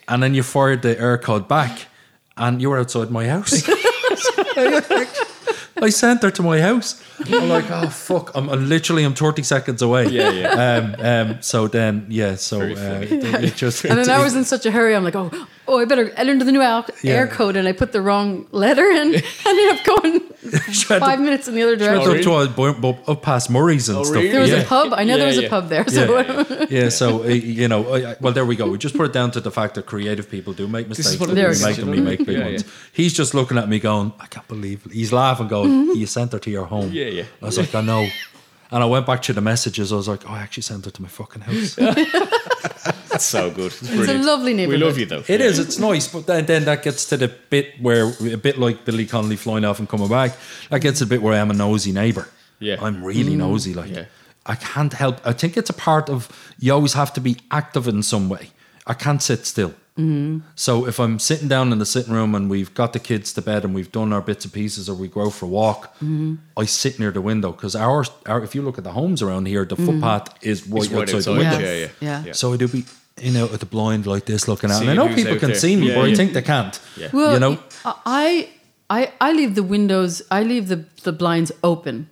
And 0.07 0.21
then 0.21 0.33
you 0.33 0.43
fired 0.43 0.81
the 0.81 0.95
Eircode 0.95 1.47
back 1.47 1.87
and 2.37 2.61
you 2.61 2.69
were 2.71 2.79
outside 2.79 3.11
my 3.11 3.27
house. 3.27 3.67
I 5.81 5.89
sent 5.89 6.23
her 6.23 6.31
to 6.31 6.41
my 6.41 6.61
house. 6.61 7.01
I'm 7.27 7.49
like, 7.49 7.69
oh 7.69 7.89
fuck! 7.89 8.31
I'm, 8.35 8.49
I'm 8.49 8.69
literally 8.69 9.03
I'm 9.03 9.13
30 9.13 9.43
seconds 9.43 9.81
away. 9.81 10.07
Yeah, 10.07 10.29
yeah. 10.29 10.49
Um, 10.49 10.95
um, 10.99 11.41
so 11.41 11.67
then, 11.67 12.05
yeah. 12.09 12.35
So 12.35 12.61
uh, 12.61 12.65
it, 13.01 13.43
it 13.43 13.55
just 13.55 13.83
And 13.85 13.99
then 13.99 14.09
I 14.09 14.23
was 14.23 14.35
in 14.39 14.45
such 14.45 14.65
a 14.65 14.71
hurry. 14.71 14.95
I'm 14.95 15.03
like, 15.03 15.15
oh, 15.15 15.47
oh, 15.67 15.79
I 15.79 15.85
better 15.85 16.09
enter 16.11 16.31
into 16.33 16.45
the 16.45 16.51
new 16.51 16.61
al- 16.61 16.85
Yeah. 17.01 17.25
Eircode, 17.27 17.55
and 17.55 17.67
I 17.67 17.71
put 17.71 17.91
the 17.91 18.01
wrong 18.01 18.47
letter 18.51 18.83
in. 18.85 19.15
I 19.45 19.49
ended 19.49 19.69
up 19.79 19.85
going 19.85 20.19
five 20.99 21.17
to- 21.17 21.23
minutes 21.23 21.47
in 21.47 21.55
the 21.55 21.63
other 21.63 21.75
direction. 21.75 22.11
up 22.17 22.21
to 22.21 22.33
a, 22.35 22.47
bu- 22.47 22.73
bu- 22.79 23.11
up 23.11 23.21
past 23.21 23.49
Murray's 23.49 23.89
and 23.89 23.97
Oh, 23.97 24.03
stuff. 24.03 24.15
really? 24.15 24.29
There 24.29 24.41
was 24.41 24.51
yeah. 24.51 24.57
a 24.61 24.65
pub. 24.65 24.93
I 24.93 25.03
know 25.03 25.17
there 25.17 25.27
was 25.27 25.37
Yeah, 25.37 25.47
a 25.47 25.49
pub 25.49 25.69
there. 25.69 25.87
So 25.87 26.19
Yeah, 26.19 26.65
yeah. 26.69 26.89
So 26.89 27.23
uh, 27.23 27.27
you 27.27 27.67
know, 27.67 27.93
I- 27.93 28.11
I- 28.11 28.15
well, 28.21 28.33
there 28.33 28.45
we 28.45 28.55
go. 28.55 28.67
We 28.69 28.77
just 28.77 28.95
put 28.95 29.05
it 29.07 29.13
down 29.13 29.31
to 29.31 29.39
the 29.41 29.51
fact 29.51 29.75
that 29.75 29.85
creative 29.85 30.29
people 30.29 30.53
do 30.53 30.67
make 30.67 30.85
is 30.89 30.97
mistakes. 30.97 31.19
what 31.19 31.29
and 31.29 31.37
we 31.37 31.45
is, 31.45 31.63
make 31.63 31.77
you 31.77 31.83
them, 31.85 31.91
know? 31.93 31.97
we 31.99 32.01
make 32.01 32.25
big 32.25 32.37
Yeah, 32.37 32.45
ones. 32.45 32.63
yeah. 32.63 32.69
He's 32.93 33.13
just 33.13 33.33
looking 33.33 33.57
at 33.57 33.67
me, 33.67 33.79
going, 33.79 34.13
"I 34.19 34.27
can't 34.27 34.47
believe." 34.47 34.85
It. 34.85 34.91
He's 34.93 35.11
laughing, 35.11 35.47
going, 35.47 35.69
Mm-hmm. 35.71 35.99
"You 35.99 36.05
sent 36.05 36.31
her 36.33 36.39
to 36.39 36.49
your 36.51 36.65
home." 36.65 36.91
Yeah, 36.91 37.05
yeah. 37.07 37.23
I 37.41 37.45
was 37.45 37.57
like, 37.57 37.73
"I 37.73 37.81
know," 37.81 38.07
and 38.71 38.83
I 38.83 38.85
went 38.85 39.05
back 39.05 39.21
to 39.23 39.33
the 39.33 39.41
messages. 39.41 39.91
I 39.91 39.95
was 39.95 40.07
like, 40.07 40.29
"Oh, 40.29 40.33
I 40.33 40.39
actually 40.41 40.63
sent 40.63 40.85
her 40.85 40.91
to 40.91 41.01
my 41.01 41.07
fucking 41.07 41.41
house." 41.41 41.75
That's 43.09 43.25
so 43.25 43.49
good. 43.49 43.67
It's, 43.67 43.81
it's 43.81 43.91
a 43.91 43.95
brilliant. 43.95 44.25
lovely 44.25 44.67
We 44.67 44.77
love 44.77 44.97
you 44.97 45.05
though. 45.05 45.23
It 45.27 45.41
is. 45.41 45.57
It's 45.57 45.79
nice, 45.79 46.07
but 46.07 46.27
then, 46.27 46.45
then 46.45 46.65
that 46.65 46.83
gets 46.83 47.05
to 47.05 47.17
the 47.17 47.27
bit 47.27 47.81
where 47.81 48.11
a 48.31 48.37
bit 48.37 48.59
like 48.59 48.85
Billy 48.85 49.05
Connolly 49.05 49.37
flying 49.37 49.65
off 49.65 49.79
and 49.79 49.89
coming 49.89 50.07
back. 50.07 50.37
That 50.69 50.81
gets 50.81 50.99
to 50.99 51.05
the 51.05 51.09
bit 51.09 51.21
where 51.21 51.39
I'm 51.39 51.49
a 51.49 51.53
nosy 51.53 51.91
neighbour. 51.91 52.27
Yeah. 52.59 52.77
I'm 52.79 53.03
really 53.03 53.33
mm. 53.33 53.37
nosy. 53.37 53.73
Like 53.73 53.89
Yeah. 53.89 54.05
I 54.45 54.55
can't 54.55 54.93
help. 54.93 55.25
I 55.25 55.33
think 55.33 55.57
it's 55.57 55.69
a 55.69 55.73
part 55.73 56.09
of 56.09 56.29
you 56.59 56.73
always 56.73 56.93
have 56.93 57.11
to 57.13 57.21
be 57.21 57.37
active 57.49 57.87
in 57.87 58.03
some 58.03 58.29
way. 58.29 58.51
I 58.85 58.93
can't 58.93 59.21
sit 59.21 59.47
still. 59.47 59.73
Mm-hmm. 59.97 60.39
So 60.55 60.85
if 60.87 60.99
I'm 60.99 61.19
sitting 61.19 61.47
down 61.47 61.71
in 61.71 61.79
the 61.79 61.85
sitting 61.85 62.13
room 62.13 62.35
and 62.35 62.49
we've 62.49 62.73
got 62.73 62.91
the 62.91 62.99
kids 62.99 63.31
to 63.33 63.41
bed 63.41 63.63
and 63.63 63.73
we've 63.73 63.91
done 63.91 64.11
our 64.11 64.21
bits 64.21 64.43
and 64.43 64.53
pieces 64.53 64.89
or 64.89 64.95
we 64.95 65.07
go 65.07 65.29
for 65.29 65.45
a 65.45 65.49
walk, 65.49 65.95
mm-hmm. 65.95 66.35
I 66.57 66.65
sit 66.65 66.99
near 66.99 67.11
the 67.11 67.21
window 67.21 67.51
because 67.51 67.75
our, 67.75 68.03
our 68.25 68.43
if 68.43 68.55
you 68.55 68.61
look 68.61 68.77
at 68.77 68.83
the 68.83 68.91
homes 68.91 69.21
around 69.21 69.47
here, 69.47 69.63
the 69.63 69.75
mm-hmm. 69.75 69.85
footpath 69.85 70.43
is 70.43 70.67
right, 70.67 70.83
It's 70.83 70.91
right 70.91 71.01
outside, 71.03 71.15
outside, 71.17 71.33
the 71.33 71.39
window. 71.39 71.59
yeah, 71.59 71.87
yeah. 72.01 72.23
Yeah. 72.25 72.31
So 72.33 72.53
I 72.53 72.57
do 72.57 72.67
be 72.67 72.83
you 73.21 73.31
know 73.31 73.45
at 73.45 73.61
the 73.61 73.65
blind 73.65 74.05
like 74.05 74.25
this 74.25 74.47
looking 74.47 74.69
out. 74.69 74.81
And 74.81 74.89
I 74.89 74.93
know 74.95 75.13
people 75.13 75.37
can 75.37 75.51
there. 75.51 75.59
see 75.59 75.75
me, 75.77 75.89
Yeah, 75.89 75.95
but 75.95 76.09
I 76.09 76.15
think 76.15 76.33
they 76.33 76.41
can't. 76.41 76.77
Yeah. 76.97 77.09
Well, 77.13 77.33
you 77.33 77.39
know, 77.39 77.59
I, 77.85 78.49
I, 78.89 79.13
I 79.21 79.31
leave 79.31 79.55
the 79.55 79.63
windows. 79.63 80.21
I 80.29 80.43
leave 80.43 80.67
the, 80.67 80.85
the 81.03 81.13
blinds 81.13 81.51
open. 81.63 82.09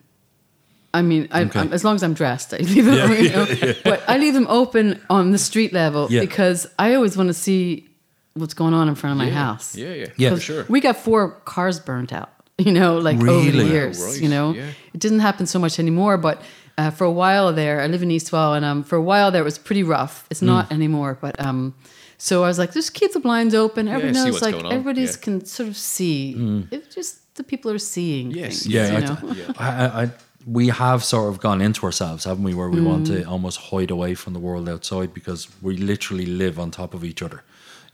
I 0.94 1.02
mean, 1.02 1.28
I, 1.32 1.42
Okay. 1.44 1.60
I'm, 1.60 1.74
as 1.74 1.84
long 1.84 1.96
as 1.96 2.04
I'm 2.04 2.14
dressed, 2.14 2.54
I 2.54 2.58
leave 2.58 2.86
them. 2.86 3.12
you 3.24 3.30
know, 3.30 3.74
But 3.84 4.04
I 4.08 4.18
leave 4.18 4.34
them 4.34 4.48
open 4.50 5.02
on 5.10 5.32
the 5.32 5.38
street 5.40 5.74
level 5.74 6.08
Yeah. 6.10 6.22
because 6.22 6.68
I 6.78 6.94
always 6.94 7.18
want 7.18 7.30
to 7.30 7.34
see 7.34 7.90
what's 8.36 8.54
going 8.54 8.74
on 8.74 8.88
in 8.90 8.96
front 8.96 9.12
of 9.14 9.18
my 9.18 9.28
Yeah. 9.28 9.46
house. 9.46 9.76
Yeah, 9.76 9.94
yeah, 9.94 10.06
Yeah. 10.18 10.30
for 10.30 10.36
'Cause 10.36 10.44
sure. 10.44 10.66
We 10.70 10.80
got 10.82 10.98
four 10.98 11.32
cars 11.46 11.80
burnt 11.80 12.12
out. 12.14 12.30
You 12.60 12.72
know, 12.72 12.98
like 13.00 13.16
over 13.18 13.26
Really? 13.26 13.52
the 13.52 13.62
Oh, 13.64 13.66
years. 13.76 14.00
right, 14.00 14.22
You 14.22 14.30
know, 14.30 14.54
yeah. 14.54 14.68
it 14.94 15.00
didn't 15.00 15.20
happen 15.22 15.46
so 15.48 15.60
much 15.60 15.80
anymore, 15.80 16.18
but. 16.18 16.42
Uh, 16.76 16.90
for 16.90 17.04
a 17.06 17.12
while 17.12 17.54
there, 17.54 17.82
I 17.82 17.86
live 17.86 18.02
in 18.02 18.10
East 18.10 18.32
Wall, 18.34 18.56
and 18.56 18.66
um, 18.66 18.84
for 18.84 18.96
a 18.96 19.02
while 19.02 19.30
there, 19.30 19.44
it 19.44 19.46
was 19.46 19.60
pretty 19.60 19.84
rough. 19.84 20.26
It's 20.32 20.42
not 20.42 20.70
Mm. 20.70 20.74
anymore, 20.74 21.20
but 21.22 21.40
um, 21.40 21.76
so 22.18 22.44
I 22.44 22.48
was 22.48 22.58
like, 22.58 22.74
just 22.74 22.96
keep 22.96 23.14
the 23.14 23.20
blinds 23.20 23.54
open. 23.54 23.88
Everybody 23.88 24.16
see 24.18 24.26
knows, 24.32 24.42
like 24.42 24.56
going 24.56 24.74
everybody's 24.74 25.12
yeah. 25.16 25.22
can 25.24 25.46
sort 25.46 25.70
of 25.70 25.78
see. 25.78 26.34
It's 26.72 26.96
just 26.96 27.36
the 27.36 27.44
people 27.44 27.70
are 27.70 27.78
seeing 27.78 28.32
Yes, 28.32 28.64
things. 28.64 28.74
yeah, 28.74 28.90
you 28.90 28.98
I- 28.98 29.00
know? 29.02 29.18
I, 29.60 29.68
I, 29.86 30.02
I, 30.06 30.12
we 30.46 30.68
have 30.68 31.04
sort 31.04 31.30
of 31.34 31.40
gone 31.40 31.62
into 31.62 31.86
ourselves, 31.86 32.26
haven't 32.26 32.44
we? 32.44 32.54
Where 32.54 32.70
we 32.70 32.82
want 32.82 33.04
Mm. 33.04 33.08
to 33.08 33.24
almost 33.30 33.58
hide 33.72 33.92
away 33.92 34.14
from 34.16 34.34
the 34.34 34.40
world 34.40 34.68
outside 34.68 35.14
because 35.14 35.48
we 35.62 35.78
literally 35.78 36.26
live 36.26 36.60
on 36.60 36.72
top 36.72 36.94
of 36.94 37.04
each 37.04 37.22
other. 37.22 37.44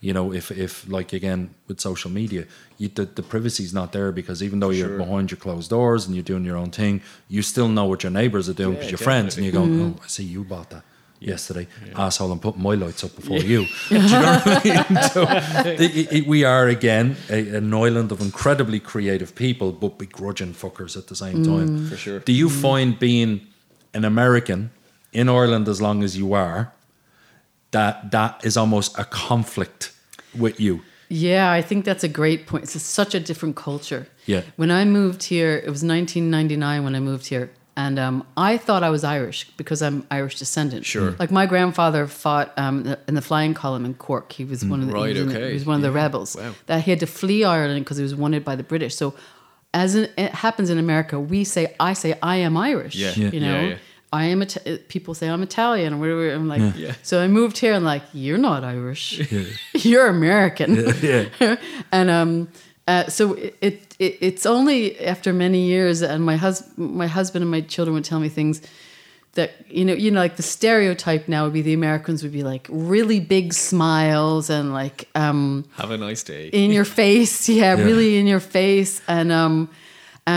You 0.02 0.14
know, 0.14 0.32
if 0.34 0.50
if 0.52 0.86
like 0.90 1.12
again 1.14 1.50
with 1.68 1.80
social 1.82 2.10
media, 2.10 2.46
you, 2.78 2.88
the 2.88 3.06
the 3.06 3.22
privacy's 3.22 3.74
not 3.74 3.92
there 3.92 4.12
because 4.12 4.42
even 4.42 4.60
though 4.62 4.70
you're 4.72 4.88
Sure. 4.88 4.98
behind 4.98 5.30
your 5.32 5.38
closed 5.40 5.70
doors 5.70 6.06
and 6.06 6.16
you're 6.16 6.24
doing 6.34 6.46
your 6.46 6.58
own 6.58 6.72
thing, 6.72 7.02
you 7.28 7.42
still 7.42 7.68
know 7.68 7.86
what 7.86 8.02
your 8.04 8.12
neighbors 8.12 8.48
are 8.50 8.54
doing 8.64 8.74
Yeah, 8.76 8.80
because 8.80 8.92
you're 8.92 8.98
friends 9.12 9.36
and 9.38 9.46
you 9.46 9.52
go, 9.52 9.64
Mm-hmm. 9.66 9.82
"Oh, 9.82 9.96
I 10.04 10.08
see 10.08 10.24
you 10.24 10.44
bought 10.44 10.70
that." 10.70 10.84
Yesterday, 11.20 11.68
asshole, 11.96 12.32
I'm 12.32 12.40
putting 12.40 12.62
my 12.62 12.76
lights 12.76 13.04
up 13.04 13.14
before 13.14 13.40
you. 13.40 13.66
Do 13.90 13.96
you 13.96 14.02
know 14.02 14.40
what 14.44 14.66
I 14.66 14.86
mean? 14.90 15.04
So, 15.14 15.26
it- 15.70 16.14
it- 16.14 16.28
we 16.28 16.46
are 16.46 16.68
again 16.68 17.18
a, 17.30 17.58
an 17.58 17.74
island 17.74 18.12
of 18.12 18.22
incredibly 18.22 18.80
creative 18.80 19.36
people, 19.36 19.74
but 19.74 19.98
begrudging 19.98 20.54
fuckers 20.54 20.96
at 20.96 21.08
the 21.08 21.16
same 21.16 21.44
mm. 21.44 21.46
time. 21.46 21.88
For 21.90 21.98
sure. 21.98 22.20
Do 22.20 22.32
you 22.32 22.48
mm. 22.48 22.62
find 22.62 22.98
being 22.98 23.42
an 23.94 24.06
American 24.06 24.72
in 25.12 25.28
Ireland 25.28 25.68
as 25.68 25.82
long 25.82 26.04
as 26.04 26.18
you 26.18 26.34
are, 26.34 26.72
that 27.72 28.12
that 28.12 28.40
is 28.46 28.56
almost 28.56 28.98
a 28.98 29.04
conflict 29.04 29.92
with 30.38 30.60
you? 30.60 30.82
Yeah, 31.10 31.52
I 31.52 31.62
think 31.62 31.86
that's 31.86 32.04
a 32.04 32.08
great 32.08 32.46
point. 32.46 32.64
It's 32.64 32.82
such 32.82 33.16
a 33.16 33.20
different 33.20 33.56
culture. 33.56 34.08
Yeah. 34.26 34.44
When 34.58 34.70
I 34.70 34.86
moved 34.86 35.24
here, 35.24 35.56
it 35.58 35.70
was 35.70 35.84
1999 35.84 36.84
when 36.84 36.96
I 36.96 37.00
moved 37.00 37.28
here. 37.28 37.50
And 37.84 37.98
um, 37.98 38.16
I 38.36 38.58
thought 38.66 38.84
I 38.84 38.90
was 38.90 39.04
Irish 39.06 39.40
because 39.56 39.82
I'm 39.82 39.98
Irish 40.12 40.36
descendant. 40.38 40.84
Sure. 40.86 41.12
Like 41.22 41.32
my 41.32 41.46
grandfather 41.46 42.08
fought 42.08 42.48
um, 42.58 42.76
in 43.08 43.16
the 43.16 43.22
flying 43.22 43.54
column 43.54 43.86
in 43.86 43.94
Cork. 43.94 44.34
He 44.40 44.44
was 44.52 44.66
one 44.66 44.82
of 44.82 44.88
the, 44.88 44.94
Right, 44.94 45.16
he 45.16 45.22
was, 45.22 45.22
in 45.22 45.30
the- 45.30 45.40
okay. 45.40 45.48
he 45.48 45.54
was 45.54 45.66
one 45.66 45.78
of 45.78 45.82
the 45.82 45.94
Yeah. 45.98 46.04
rebels. 46.04 46.36
Wow. 46.36 46.54
That 46.66 46.82
he 46.86 46.92
had 46.92 47.00
to 47.00 47.08
flee 47.08 47.42
Ireland 47.46 47.86
because 47.86 47.98
he 48.02 48.04
was 48.04 48.16
wanted 48.24 48.44
by 48.44 48.56
the 48.58 48.64
British. 48.64 48.94
So, 48.96 49.14
as 49.74 49.96
in, 49.96 50.10
it 50.18 50.32
happens 50.46 50.70
in 50.70 50.78
America, 50.78 51.16
we 51.20 51.44
say, 51.46 51.64
I 51.80 51.94
say, 51.94 52.12
I 52.22 52.36
am 52.48 52.58
Irish. 52.58 52.96
Yeah. 52.96 53.14
Yeah. 53.16 53.30
You 53.36 53.40
know, 53.40 53.56
Yeah, 53.62 53.68
yeah. 53.70 53.78
I 54.12 54.24
am. 54.34 54.42
Ita- 54.42 54.80
people 54.90 55.14
say 55.14 55.30
I'm 55.30 55.44
Italian, 55.44 55.94
or 55.94 55.98
whatever. 56.02 56.34
I'm 56.34 56.48
like, 56.56 56.64
Yeah. 56.76 56.96
so 57.04 57.22
I 57.24 57.28
moved 57.28 57.58
here 57.60 57.74
and 57.74 57.86
like, 57.94 58.04
you're 58.12 58.40
not 58.50 58.64
Irish. 58.66 59.06
you're 59.90 60.08
American. 60.08 60.70
Yeah. 61.02 61.26
and 61.98 62.10
um, 62.10 62.48
uh, 62.92 63.04
so 63.18 63.24
it, 63.46 63.54
it, 63.62 63.96
it 64.00 64.14
it's 64.28 64.46
only 64.46 64.80
after 65.14 65.32
many 65.34 65.62
years, 65.74 66.02
and 66.02 66.20
my 66.32 66.38
hus- 66.46 66.68
my 66.78 67.08
husband 67.08 67.42
and 67.44 67.52
my 67.52 67.62
children 67.62 67.94
would 67.96 68.06
tell 68.12 68.20
me 68.20 68.30
things 68.30 68.62
that 69.34 69.50
you 69.70 69.86
know, 69.86 69.94
you 69.94 70.10
know, 70.12 70.20
like 70.26 70.36
the 70.38 70.44
stereotype 70.58 71.24
now 71.28 71.44
would 71.44 71.54
be 71.54 71.62
the 71.62 71.74
Americans 71.74 72.24
would 72.24 72.32
be 72.34 72.44
like 72.54 72.66
really 72.70 73.20
big 73.20 73.54
smiles 73.54 74.50
and 74.50 74.74
like 74.82 75.08
um, 75.16 75.64
Have 75.78 75.92
a 75.92 75.98
nice 75.98 76.24
day. 76.24 76.48
in 76.52 76.72
your 76.72 76.86
face, 76.86 77.48
yeah, 77.60 77.78
Yeah. 77.78 77.84
really 77.86 78.18
in 78.18 78.26
your 78.28 78.40
face, 78.42 79.02
and 79.08 79.32
um, 79.32 79.70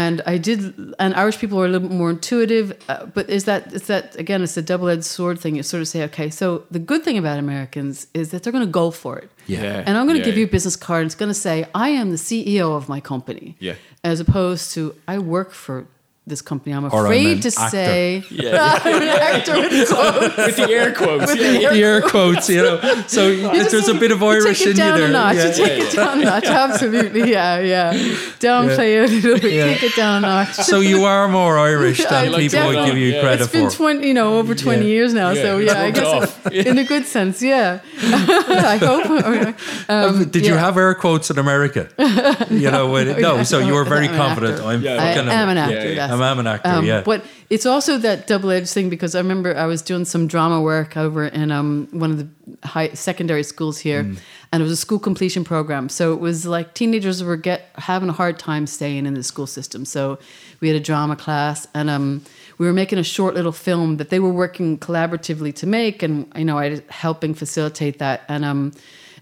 and 0.00 0.22
I 0.34 0.38
did, 0.38 0.58
and 0.98 1.10
Irish 1.22 1.38
people 1.42 1.60
are 1.60 1.66
a 1.66 1.68
little 1.68 1.86
bit 1.88 1.96
more 2.02 2.10
intuitive, 2.16 2.66
uh, 2.88 3.04
but 3.16 3.24
is 3.28 3.44
that 3.44 3.60
is 3.78 3.84
that 3.92 4.04
again? 4.24 4.40
It's 4.42 4.56
a 4.56 4.62
double 4.72 4.88
edged 4.88 5.04
sword 5.04 5.36
thing. 5.42 5.52
You 5.56 5.62
sort 5.62 5.82
of 5.82 5.88
say, 5.94 6.00
okay, 6.04 6.28
so 6.30 6.46
the 6.70 6.78
good 6.90 7.02
thing 7.06 7.18
about 7.18 7.38
Americans 7.38 8.06
is 8.14 8.30
that 8.30 8.38
they're 8.42 8.56
going 8.58 8.68
to 8.70 8.76
go 8.82 8.90
for 8.90 9.18
it. 9.22 9.28
Yeah. 9.46 9.84
And 9.86 9.92
I'm 9.98 10.06
going 10.08 10.18
to 10.20 10.24
Yeah, 10.24 10.30
give 10.30 10.38
you 10.38 10.46
a 10.46 10.54
business 10.56 10.76
card. 10.76 11.00
And 11.02 11.08
It's 11.08 11.14
going 11.22 11.34
to 11.36 11.42
say, 11.48 11.56
I 11.74 11.88
am 12.00 12.08
the 12.16 12.22
CEO 12.28 12.66
of 12.80 12.88
my 12.88 13.00
company. 13.00 13.48
Yeah. 13.68 13.74
As 14.02 14.18
opposed 14.18 14.72
to, 14.74 14.94
I 15.06 15.18
work 15.18 15.50
for 15.52 15.86
this 16.24 16.40
company. 16.40 16.72
I'm 16.72 16.84
Or 16.84 16.90
I'm 17.00 17.04
afraid 17.06 17.42
to 17.42 17.48
actor. 17.48 17.68
say, 17.70 18.24
Yeah. 18.30 18.78
I'm 18.84 19.02
an 19.02 19.08
actor 19.08 19.54
with 19.60 19.88
quotes. 19.88 20.36
With 20.36 20.56
the 20.56 20.68
air 20.72 20.92
quotes. 20.94 21.34
yeah, 21.36 21.50
yeah. 21.50 21.70
the 21.72 21.82
air 21.82 22.00
quotes, 22.02 22.48
you 22.48 22.62
know. 22.62 22.78
So 23.08 23.34
there's 23.50 23.88
a 23.88 23.94
bit 23.94 24.12
of 24.12 24.20
You 24.20 24.26
Irish 24.28 24.58
take 24.60 24.68
it 24.68 24.70
in 24.70 24.76
down 24.76 24.98
you 24.98 25.04
a 25.04 25.08
there. 25.08 25.12
notch. 25.12 25.36
Yeah. 25.36 25.46
You 25.46 25.52
take 25.52 25.82
it 25.82 25.96
down 25.96 26.20
a 26.20 26.24
notch. 26.24 26.44
Absolutely. 26.44 27.30
Yeah, 27.32 27.58
yeah. 27.60 27.92
Downplay 28.38 29.02
it 29.02 29.10
a 29.10 29.14
little 29.14 29.40
bit. 29.40 29.52
Yeah. 29.52 29.64
Take 29.74 29.82
it 29.82 29.96
down 29.96 30.18
a 30.18 30.26
notch. 30.28 30.54
So 30.54 30.78
you 30.80 31.04
are 31.04 31.26
more 31.28 31.58
Irish 31.58 32.04
than 32.04 32.30
like 32.30 32.40
people 32.50 32.66
would 32.68 32.86
give 32.86 32.96
you 32.96 33.08
lot, 33.08 33.16
yeah. 33.16 33.20
credit 33.22 33.42
It's 33.42 33.52
been 33.52 33.70
for. 33.70 33.76
20, 33.76 34.06
you 34.06 34.14
know, 34.14 34.38
over 34.38 34.54
20 34.54 34.78
Yeah. 34.82 34.86
years 34.86 35.12
now. 35.14 35.30
Yeah, 35.32 35.42
so 35.42 35.58
it's 35.58 35.72
yeah, 35.72 35.80
I 35.82 35.90
guess 35.90 36.04
off. 36.06 36.46
in 36.46 36.78
a 36.78 36.84
good 36.84 37.04
sense, 37.06 37.42
yeah. 37.42 37.80
I 38.00 38.76
hope. 38.76 39.88
Um, 39.88 40.24
Did 40.30 40.46
you 40.46 40.54
have 40.54 40.76
air 40.76 40.94
quotes 40.94 41.30
in 41.30 41.38
America? 41.38 41.88
You 42.50 42.70
know, 42.70 42.90
when, 42.90 43.20
no. 43.20 43.36
Yeah. 43.36 43.42
So 43.42 43.58
you 43.58 43.74
were 43.74 43.84
very 43.84 44.06
I'm 44.06 44.12
an 44.14 44.16
confident. 44.20 44.54
actor. 44.58 44.66
I'm 44.68 44.82
Yeah, 44.82 44.92
I 45.02 45.06
an 45.50 45.56
Yeah, 45.56 45.64
actor. 45.64 46.11
I'm, 46.12 46.20
I'm 46.22 46.38
an 46.38 46.46
actor. 46.46 46.68
Um, 46.68 46.84
yeah. 46.84 47.02
But 47.04 47.24
it's 47.50 47.66
also 47.66 47.98
that 47.98 48.26
double 48.26 48.50
edged 48.50 48.70
thing 48.70 48.88
because 48.90 49.14
I 49.14 49.18
remember 49.18 49.56
I 49.56 49.66
was 49.66 49.82
doing 49.82 50.04
some 50.04 50.26
drama 50.26 50.60
work 50.60 50.96
over 50.96 51.26
in 51.26 51.50
um, 51.50 51.88
one 51.90 52.10
of 52.10 52.18
the 52.18 52.28
high 52.66 52.90
secondary 52.94 53.42
schools 53.42 53.78
here, 53.78 54.04
Mm. 54.04 54.18
and 54.52 54.60
it 54.60 54.64
was 54.64 54.72
a 54.72 54.76
school 54.76 54.98
completion 54.98 55.44
program. 55.44 55.88
So 55.88 56.12
it 56.12 56.20
was 56.20 56.46
like 56.46 56.74
teenagers 56.74 57.22
were 57.22 57.36
get 57.36 57.68
having 57.76 58.08
a 58.08 58.12
hard 58.12 58.38
time 58.38 58.66
staying 58.66 59.06
in 59.06 59.14
the 59.14 59.22
school 59.22 59.46
system. 59.46 59.84
So 59.84 60.18
we 60.60 60.68
had 60.68 60.76
a 60.76 60.80
drama 60.80 61.16
class, 61.16 61.66
and 61.74 61.88
um, 61.90 62.22
we 62.58 62.66
were 62.66 62.72
making 62.72 62.98
a 62.98 63.04
short 63.04 63.34
little 63.34 63.52
film 63.52 63.96
that 63.96 64.10
they 64.10 64.20
were 64.20 64.32
working 64.32 64.78
collaboratively 64.78 65.54
to 65.56 65.66
make, 65.66 66.02
and 66.02 66.30
you 66.36 66.44
know 66.44 66.58
I 66.58 66.68
was 66.70 66.82
helping 66.88 67.34
facilitate 67.34 67.98
that. 67.98 68.22
And 68.28 68.44
um, 68.44 68.72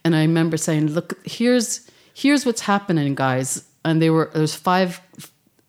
and 0.05 0.15
I 0.17 0.23
remember 0.23 0.57
saying, 0.57 0.89
"Look, 0.89 1.15
here's 1.27 1.89
here's 2.15 2.45
what's 2.47 2.61
happening, 2.63 3.15
guys." 3.15 3.65
And 3.85 4.03
they 4.03 4.11
were 4.11 4.31
there's 4.35 4.55
five 4.55 5.01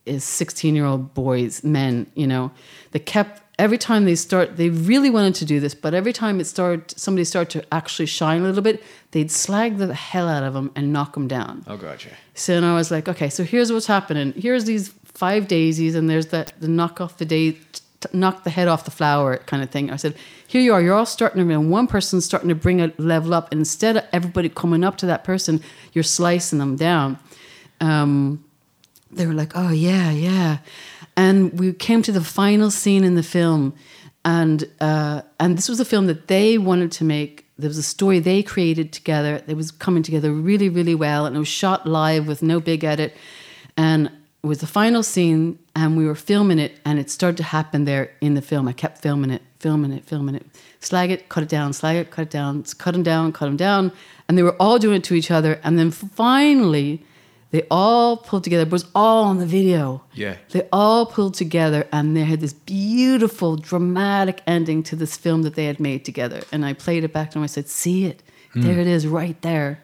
is 0.06 0.24
16 0.24 0.76
year 0.76 0.86
old 0.86 1.14
boys, 1.14 1.64
men, 1.64 2.08
you 2.16 2.28
know, 2.28 2.52
they 2.92 3.00
kept 3.00 3.42
every 3.62 3.78
time 3.78 4.06
they 4.06 4.16
start, 4.16 4.58
they 4.58 4.70
really 4.70 5.12
wanted 5.12 5.36
to 5.36 5.46
do 5.46 5.60
this, 5.60 5.76
but 5.76 5.94
every 5.94 6.12
time 6.12 6.40
it 6.40 6.46
started, 6.46 6.90
somebody 7.00 7.24
started 7.24 7.62
to 7.62 7.74
actually 7.74 8.08
shine 8.08 8.42
a 8.42 8.44
little 8.44 8.64
bit, 8.64 8.84
they'd 9.12 9.30
slag 9.30 9.78
the 9.78 9.94
hell 9.94 10.28
out 10.28 10.44
of 10.44 10.54
them 10.56 10.72
and 10.76 10.92
knock 10.92 11.14
them 11.14 11.28
down. 11.28 11.64
Oh, 11.68 11.78
gotcha. 11.78 12.10
So 12.34 12.56
then 12.56 12.64
I 12.64 12.74
was 12.74 12.90
like, 12.90 13.08
okay, 13.08 13.30
so 13.30 13.44
here's 13.44 13.72
what's 13.72 13.86
happening. 13.86 14.34
Here's 14.36 14.66
these 14.66 14.90
five 15.04 15.48
daisies, 15.48 15.94
and 15.94 16.10
there's 16.10 16.28
that 16.28 16.54
the 16.60 16.68
knock 16.68 17.00
off 17.00 17.18
the 17.18 17.26
day, 17.26 17.56
knock 18.14 18.44
the 18.44 18.50
head 18.50 18.68
off 18.68 18.84
the 18.86 18.92
flower 18.92 19.38
kind 19.38 19.62
of 19.62 19.70
thing. 19.70 19.92
I 19.92 19.98
said, 19.98 20.16
here 20.48 20.62
you 20.62 20.74
are, 20.74 20.82
you're 20.82 20.96
all 20.96 21.06
starting 21.06 21.48
to, 21.48 21.54
and 21.54 21.70
one 21.70 21.86
person's 21.86 22.26
starting 22.26 22.50
to 22.50 22.56
bring 22.56 22.82
a 22.82 22.92
level 22.98 23.32
up. 23.32 23.52
And 23.52 23.62
instead 23.62 23.96
of 23.98 24.06
everybody 24.12 24.50
coming 24.50 24.84
up 24.84 24.98
to 24.98 25.06
that 25.06 25.24
person, 25.24 25.62
you're 25.94 26.04
slicing 26.04 26.58
them 26.58 26.78
down. 26.78 27.20
Um, 27.80 28.44
they 29.14 29.28
were 29.28 29.34
like, 29.34 29.52
"Oh 29.56 29.70
yeah, 29.70 30.12
yeah," 30.12 30.60
and 31.16 31.60
we 31.60 31.74
came 31.74 32.02
to 32.04 32.12
the 32.12 32.22
final 32.22 32.72
scene 32.72 33.04
in 33.04 33.16
the 33.16 33.24
film, 33.24 33.74
and 34.24 34.70
uh, 34.80 35.22
and 35.40 35.58
this 35.58 35.70
was 35.70 35.80
a 35.80 35.86
film 35.86 36.08
that 36.08 36.28
they 36.28 36.58
wanted 36.58 36.92
to 36.94 37.04
make. 37.04 37.46
There 37.58 37.70
was 37.70 37.78
a 37.78 37.84
story 37.84 38.20
they 38.20 38.42
created 38.42 38.92
together. 38.92 39.44
It 39.48 39.56
was 39.56 39.72
coming 39.72 40.04
together 40.04 40.32
really, 40.34 40.70
really 40.70 40.96
well, 40.96 41.26
and 41.26 41.36
it 41.36 41.40
was 41.40 41.48
shot 41.48 41.86
live 41.86 42.28
with 42.28 42.42
no 42.42 42.60
big 42.60 42.84
edit, 42.84 43.16
and 43.78 44.08
it 44.44 44.48
was 44.48 44.60
the 44.60 44.68
final 44.68 45.04
scene, 45.04 45.60
and 45.76 45.98
we 45.98 46.06
were 46.06 46.16
filming 46.16 46.60
it, 46.60 46.80
and 46.86 46.98
it 46.98 47.10
started 47.10 47.38
to 47.38 47.44
happen 47.44 47.86
there 47.86 48.12
in 48.22 48.34
the 48.34 48.42
film. 48.42 48.68
I 48.68 48.74
kept 48.74 48.98
filming 49.00 49.30
it, 49.30 49.42
filming 49.60 49.92
it, 49.92 50.06
filming 50.06 50.36
it. 50.36 50.46
Slag 50.80 51.12
it, 51.12 51.30
cut 51.30 51.44
it 51.44 51.50
down, 51.50 51.74
slag 51.74 51.98
it, 51.98 52.10
cut 52.10 52.24
it 52.24 52.32
down, 52.32 52.64
cut 52.64 52.94
them 52.94 53.04
down, 53.04 53.32
cut 53.34 53.46
them 53.46 53.58
down, 53.58 53.92
and 54.28 54.38
they 54.38 54.44
were 54.44 54.56
all 54.60 54.80
doing 54.80 54.98
it 54.98 55.04
to 55.06 55.14
each 55.14 55.30
other, 55.32 55.60
and 55.64 55.78
then 55.78 55.92
finally. 55.92 57.06
They 57.52 57.64
all 57.70 58.16
pulled 58.18 58.44
together. 58.46 58.64
It 58.64 58.72
was 58.72 58.86
all 58.96 59.26
on 59.26 59.38
the 59.40 59.46
video. 59.46 60.04
Yeah. 60.14 60.38
They 60.52 60.68
all 60.72 61.06
pulled 61.06 61.34
together 61.34 61.86
and 61.92 62.16
they 62.16 62.24
had 62.24 62.40
this 62.40 62.54
beautiful, 62.54 63.58
dramatic 63.58 64.42
ending 64.48 64.84
to 64.84 64.96
this 64.96 65.18
film 65.18 65.42
that 65.44 65.56
they 65.56 65.66
had 65.66 65.80
made 65.80 66.06
together. 66.06 66.42
And 66.52 66.66
I 66.66 66.74
played 66.74 67.04
it 67.04 67.12
back 67.12 67.32
to 67.32 67.34
them. 67.36 67.44
I 67.44 67.48
said, 67.48 67.68
See 67.68 68.06
it. 68.06 68.24
There 68.56 68.80
it 68.80 68.88
is, 68.88 69.06
right 69.08 69.42
there. 69.42 69.80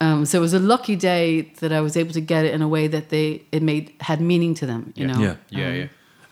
Um, 0.00 0.26
so 0.26 0.38
it 0.38 0.40
was 0.42 0.52
a 0.54 0.58
lucky 0.58 0.96
day 0.96 1.52
that 1.60 1.72
I 1.72 1.80
was 1.80 1.96
able 1.96 2.12
to 2.12 2.20
get 2.20 2.44
it 2.44 2.52
in 2.54 2.60
a 2.62 2.68
way 2.68 2.86
that 2.88 3.08
they 3.08 3.44
it 3.52 3.62
made 3.62 3.92
had 4.00 4.20
meaning 4.20 4.54
to 4.56 4.66
them. 4.66 4.92
You 4.96 5.06
Yeah. 5.06 5.12
know. 5.12 5.20
Yeah. 5.22 5.36
Yeah, 5.50 5.68
Um, 5.68 5.74
yeah. 5.76 5.86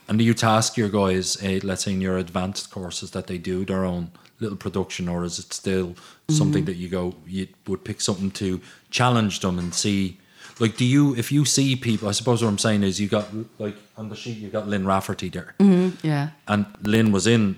And 0.09 0.19
do 0.19 0.25
you 0.25 0.35
task 0.35 0.77
your 0.77 0.89
guys, 0.91 1.43
uh, 1.43 1.61
let's 1.63 1.85
say 1.85 1.93
in 1.93 2.01
your 2.03 2.19
advanced 2.19 2.71
courses, 2.71 3.11
that 3.13 3.27
they 3.27 3.39
do 3.39 3.65
their 3.65 3.85
own 3.85 4.11
little 4.41 4.57
production, 4.59 5.09
or 5.09 5.25
is 5.25 5.39
it 5.39 5.53
still 5.53 5.89
Mm-hmm. 5.89 6.35
something 6.35 6.65
that 6.67 6.77
you 6.77 6.89
go, 6.89 7.15
you 7.27 7.47
would 7.67 7.85
pick 7.85 8.01
something 8.01 8.31
to 8.33 8.61
challenge 8.91 9.41
them 9.41 9.59
and 9.59 9.73
see? 9.75 10.19
Like, 10.63 10.77
do 10.77 10.85
you, 10.85 11.15
if 11.17 11.33
you 11.33 11.45
see 11.45 11.75
people, 11.77 12.09
I 12.09 12.13
suppose 12.13 12.39
what 12.43 12.49
I'm 12.49 12.59
saying 12.67 12.83
is 12.85 13.01
you 13.01 13.09
got, 13.09 13.27
like, 13.59 13.77
on 13.97 14.09
the 14.11 14.15
sheet, 14.17 14.37
you 14.39 14.49
got 14.49 14.69
Lynn 14.69 14.87
Rafferty 14.87 15.29
there. 15.29 15.55
Yeah. 16.03 16.29
And 16.47 16.67
Lynn 16.83 17.11
was 17.13 17.27
in 17.27 17.57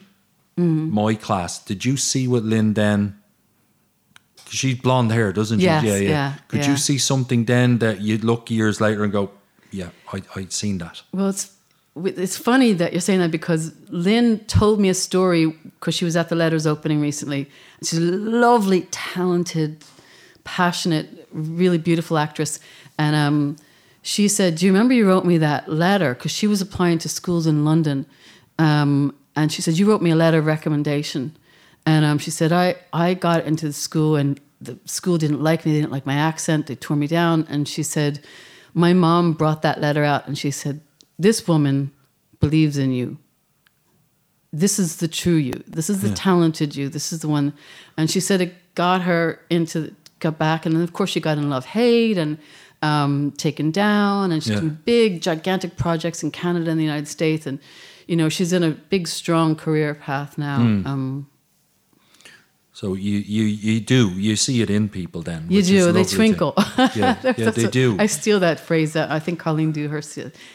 Mm-hmm. 0.57 0.95
my 0.95 1.15
class. 1.27 1.59
Did 1.71 1.85
you 1.85 1.97
see 1.97 2.29
what 2.29 2.45
Lynn 2.45 2.75
then? 2.75 3.01
'cause 4.45 4.55
She's 4.55 4.77
blonde 4.87 5.11
hair, 5.11 5.33
doesn't 5.33 5.59
she? 5.59 5.65
Yes, 5.65 6.01
yeah, 6.01 6.35
Could 6.49 6.61
yeah. 6.61 6.71
you 6.71 6.77
see 6.77 6.97
something 6.97 7.45
then 7.45 7.79
that 7.79 8.01
you'd 8.01 8.23
look 8.25 8.51
years 8.51 8.81
later 8.81 9.03
and 9.05 9.13
go, 9.13 9.33
yeah, 9.73 9.89
I, 10.13 10.23
I'd 10.37 10.53
seen 10.53 10.79
that? 10.79 11.03
Well, 11.13 11.29
it's 11.31 11.51
it's 11.97 12.37
funny 12.39 12.73
that 12.75 12.93
you're 12.93 13.01
saying 13.09 13.19
that 13.21 13.33
because 13.33 13.73
Lynn 13.91 14.39
told 14.47 14.79
me 14.79 14.89
a 14.89 14.95
story 14.95 15.47
because 15.79 15.95
she 15.97 16.05
was 16.05 16.17
at 16.17 16.29
the 16.29 16.37
Letters 16.37 16.67
opening 16.67 17.01
recently. 17.01 17.49
She's 17.83 17.99
a 17.99 18.03
lovely, 18.47 18.83
talented, 18.93 19.83
passionate, 20.45 21.07
really 21.33 21.79
beautiful 21.79 22.17
actress, 22.19 22.61
and 22.99 23.17
um, 23.17 23.57
she 24.03 24.29
said, 24.29 24.57
"Do 24.57 24.67
you 24.67 24.73
remember 24.73 24.95
you 24.95 25.09
wrote 25.09 25.25
me 25.25 25.39
that 25.39 25.69
letter?" 25.69 26.15
Because 26.15 26.33
she 26.33 26.47
was 26.47 26.61
applying 26.61 26.99
to 26.99 27.09
schools 27.09 27.47
in 27.47 27.65
London, 27.65 28.07
um, 28.59 29.15
and 29.37 29.53
she 29.53 29.63
said, 29.63 29.79
"You 29.79 29.89
wrote 29.89 30.03
me 30.03 30.11
a 30.11 30.17
letter 30.17 30.39
of 30.39 30.47
recommendation," 30.47 31.37
and 31.87 32.05
um, 32.05 32.19
she 32.19 32.31
said, 32.31 32.53
"I 32.53 32.77
I 32.93 33.15
got 33.15 33.45
into 33.45 33.67
the 33.67 33.73
school 33.73 34.17
and." 34.17 34.41
The 34.61 34.79
school 34.87 35.19
didn't 35.19 35.43
like 35.43 35.67
me. 35.67 35.73
They 35.73 35.81
didn't 35.81 35.93
like 35.93 36.07
my 36.07 36.15
accent. 36.15 36.69
They 36.69 36.75
tore 36.75 36.97
me 36.97 37.07
down. 37.07 37.47
And 37.51 37.69
she 37.69 37.83
said, 37.83 38.25
my 38.75 38.93
mom 38.93 39.33
brought 39.33 39.63
that 39.63 39.81
letter 39.81 40.05
out 40.05 40.27
and 40.27 40.37
she 40.37 40.51
said, 40.51 40.81
This 41.19 41.47
woman 41.47 41.93
believes 42.41 42.77
in 42.77 42.91
you. 42.91 43.19
This 44.53 44.79
is 44.79 44.97
the 44.97 45.09
true 45.09 45.35
you. 45.35 45.63
This 45.67 45.89
is 45.89 46.03
the 46.03 46.11
talented 46.11 46.77
you. 46.77 46.89
This 46.89 47.13
is 47.13 47.21
the 47.21 47.29
one. 47.29 47.55
And 47.97 48.11
she 48.11 48.21
said 48.21 48.41
it 48.41 48.55
got 48.75 49.03
her 49.03 49.41
into, 49.49 49.95
got 50.21 50.39
back. 50.39 50.67
And 50.67 50.77
then, 50.77 50.83
of 50.83 50.93
course, 50.93 51.11
she 51.11 51.21
got 51.21 51.39
in 51.39 51.49
love 51.49 51.65
hate 51.65 52.19
and 52.19 52.39
um, 52.89 53.33
taken 53.47 53.71
down. 53.71 54.33
And 54.33 54.43
she's 54.43 54.53
Yeah. 54.53 54.61
doing 54.61 54.79
big, 54.85 55.11
gigantic 55.29 55.73
projects 55.85 56.23
in 56.25 56.31
Canada 56.31 56.71
and 56.71 56.79
the 56.79 56.85
United 56.93 57.09
States. 57.09 57.47
And, 57.47 57.59
you 58.11 58.17
know, 58.17 58.29
she's 58.29 58.53
in 58.53 58.63
a 58.63 58.71
big, 58.93 59.09
strong 59.09 59.57
career 59.57 59.95
path 60.07 60.37
now. 60.39 60.59
Hmm. 60.59 60.87
Um, 60.91 61.27
So 62.81 62.95
you, 62.95 63.19
you, 63.37 63.45
you 63.45 63.81
do, 63.81 64.09
you 64.27 64.35
see 64.37 64.61
it 64.61 64.69
in 64.69 64.89
people 64.89 65.23
then. 65.23 65.47
You 65.49 65.63
do. 65.63 65.93
They 65.93 66.05
twinkle. 66.05 66.53
Yeah, 66.77 67.17
yeah 67.39 67.51
they 67.53 67.63
what- 67.65 67.73
do. 67.73 67.97
I 68.05 68.07
steal 68.09 68.41
that 68.41 68.59
phrase. 68.59 68.91
That 68.95 69.11
I 69.17 69.21
think 69.25 69.39
Colleen 69.39 69.71
do 69.73 69.89
her. 69.89 70.01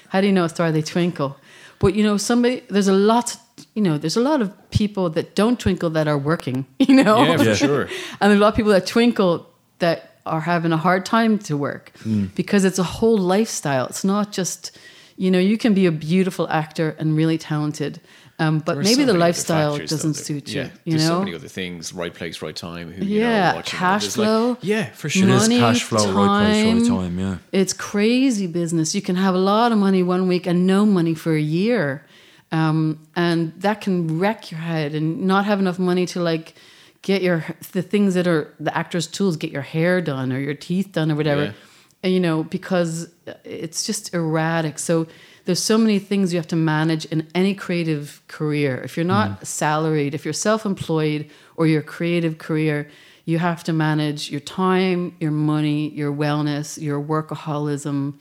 How 0.09 0.19
do 0.21 0.27
you 0.27 0.33
know 0.33 0.43
a 0.45 0.49
star? 0.49 0.71
They 0.71 0.81
twinkle. 0.81 1.31
But 1.79 1.95
you 1.95 2.03
know, 2.03 2.17
somebody. 2.17 2.61
There's 2.69 2.89
a 2.89 2.99
lot. 3.11 3.37
You 3.73 3.81
know, 3.81 3.97
there's 3.97 4.17
a 4.17 4.21
lot 4.31 4.41
of 4.41 4.49
people 4.69 5.09
that 5.15 5.33
don't 5.35 5.57
twinkle 5.59 5.89
that 5.91 6.07
are 6.07 6.17
working. 6.31 6.65
You 6.87 6.95
know. 7.03 7.23
Yeah, 7.23 7.37
for 7.37 7.43
Yeah. 7.45 7.55
sure. 7.55 7.83
and 8.19 8.25
there's 8.29 8.39
a 8.41 8.43
lot 8.43 8.49
of 8.53 8.55
people 8.55 8.73
that 8.73 8.85
twinkle 8.85 9.47
that 9.79 9.97
are 10.25 10.41
having 10.41 10.71
a 10.71 10.77
hard 10.77 11.05
time 11.05 11.37
to 11.39 11.55
work 11.57 11.91
Hmm. 12.03 12.25
because 12.35 12.63
it's 12.65 12.79
a 12.79 12.83
whole 12.83 13.17
lifestyle. 13.17 13.85
It's 13.87 14.03
not 14.03 14.31
just. 14.31 14.77
You 15.17 15.29
know, 15.31 15.39
you 15.39 15.57
can 15.57 15.73
be 15.73 15.85
a 15.85 15.91
beautiful 15.91 16.47
actor 16.47 16.95
and 16.97 17.13
really 17.17 17.37
talented, 17.37 17.99
um, 18.39 18.59
but 18.59 18.77
maybe 18.77 19.03
so 19.03 19.05
the 19.05 19.13
lifestyle 19.13 19.77
doesn't 19.77 20.15
that- 20.15 20.23
suit 20.23 20.47
yeah, 20.47 20.63
you. 20.63 20.69
You 20.85 20.91
there's 20.93 21.09
know. 21.09 21.15
so 21.15 21.19
many 21.19 21.35
other 21.35 21.49
things. 21.49 21.91
Right 21.93 22.13
place, 22.13 22.41
right 22.41 22.55
time. 22.55 22.93
Who 22.93 23.03
you 23.03 23.19
Yeah, 23.19 23.51
know, 23.51 23.61
cash 23.65 24.03
There's 24.03 24.17
like- 24.17 24.25
flow, 24.27 24.57
yeah, 24.61 24.85
for 24.93 25.09
sure. 25.09 25.27
It 25.27 25.31
is 25.31 25.41
money, 25.41 25.59
cash 25.59 25.83
flow, 25.83 26.05
right 26.13 26.45
place, 26.45 26.73
right 26.73 26.87
time. 26.87 26.97
time, 27.17 27.19
yeah. 27.19 27.35
It's 27.51 27.73
crazy 27.73 28.47
business. 28.47 28.95
You 28.95 29.01
can 29.01 29.17
have 29.17 29.35
a 29.35 29.43
lot 29.53 29.73
of 29.73 29.77
money 29.77 30.03
one 30.03 30.29
week 30.29 30.47
and 30.47 30.65
no 30.65 30.85
money 30.85 31.15
for 31.15 31.33
a 31.35 31.41
year. 31.41 32.05
Um, 32.53 32.99
and 33.13 33.51
that 33.59 33.81
can 33.81 34.19
wreck 34.19 34.51
your 34.51 34.61
head 34.61 34.95
and 34.95 35.23
not 35.27 35.43
have 35.45 35.59
enough 35.59 35.79
money 35.79 36.05
to 36.05 36.21
like 36.21 36.55
get 37.01 37.21
your 37.21 37.45
the 37.71 37.81
things 37.81 38.13
that 38.13 38.27
are 38.27 38.53
the 38.59 38.75
actor's 38.77 39.07
tools, 39.07 39.37
get 39.37 39.51
your 39.51 39.61
hair 39.61 40.01
done 40.01 40.33
or 40.33 40.39
your 40.39 40.53
teeth 40.53 40.91
done 40.91 41.11
or 41.11 41.15
whatever. 41.15 41.43
Yeah. 41.43 41.53
And, 42.01 42.13
you 42.13 42.19
know, 42.19 42.43
because 42.43 43.09
it's 43.43 43.85
just 43.85 44.13
erratic. 44.13 44.79
So 44.79 45.07
there's 45.43 45.61
so 45.61 45.77
many 45.77 45.99
things 45.99 46.31
you 46.31 46.39
have 46.39 46.47
to 46.47 46.55
manage 46.55 47.05
in 47.05 47.27
any 47.35 47.53
creative 47.53 48.21
career. 48.27 48.81
If 48.83 48.95
you're 48.95 49.05
not 49.05 49.45
salaried, 49.45 50.13
if 50.13 50.23
you're 50.23 50.33
self-employed 50.33 51.29
or 51.57 51.67
your 51.67 51.81
creative 51.81 52.37
career, 52.37 52.89
you 53.25 53.37
have 53.39 53.63
to 53.65 53.73
manage 53.73 54.31
your 54.31 54.39
time, 54.39 55.15
your 55.19 55.31
money, 55.31 55.89
your 55.89 56.13
wellness, 56.13 56.81
your 56.81 57.03
workaholism, 57.03 58.13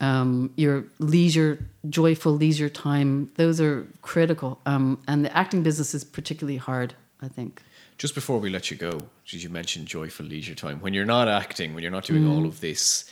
um, 0.00 0.52
your 0.56 0.84
leisure, 0.98 1.64
joyful 1.88 2.32
leisure 2.32 2.68
time. 2.68 3.30
Those 3.36 3.60
are 3.60 3.86
critical. 4.02 4.60
Um, 4.66 5.00
and 5.08 5.24
the 5.24 5.34
acting 5.34 5.62
business 5.62 5.94
is 5.94 6.04
particularly 6.04 6.58
hard, 6.58 6.94
I 7.22 7.28
think. 7.28 7.62
Just 8.02 8.16
before 8.16 8.40
we 8.40 8.50
let 8.50 8.68
you 8.68 8.76
go, 8.76 9.00
did 9.28 9.44
you 9.44 9.48
mention 9.48 9.86
joyful 9.86 10.26
leisure 10.26 10.56
time? 10.56 10.80
When 10.80 10.92
you're 10.92 11.04
not 11.04 11.28
acting, 11.28 11.72
when 11.72 11.84
you're 11.84 11.92
not 11.92 12.04
doing 12.04 12.24
Mm. 12.24 12.32
all 12.32 12.46
of 12.46 12.58
this, 12.58 13.04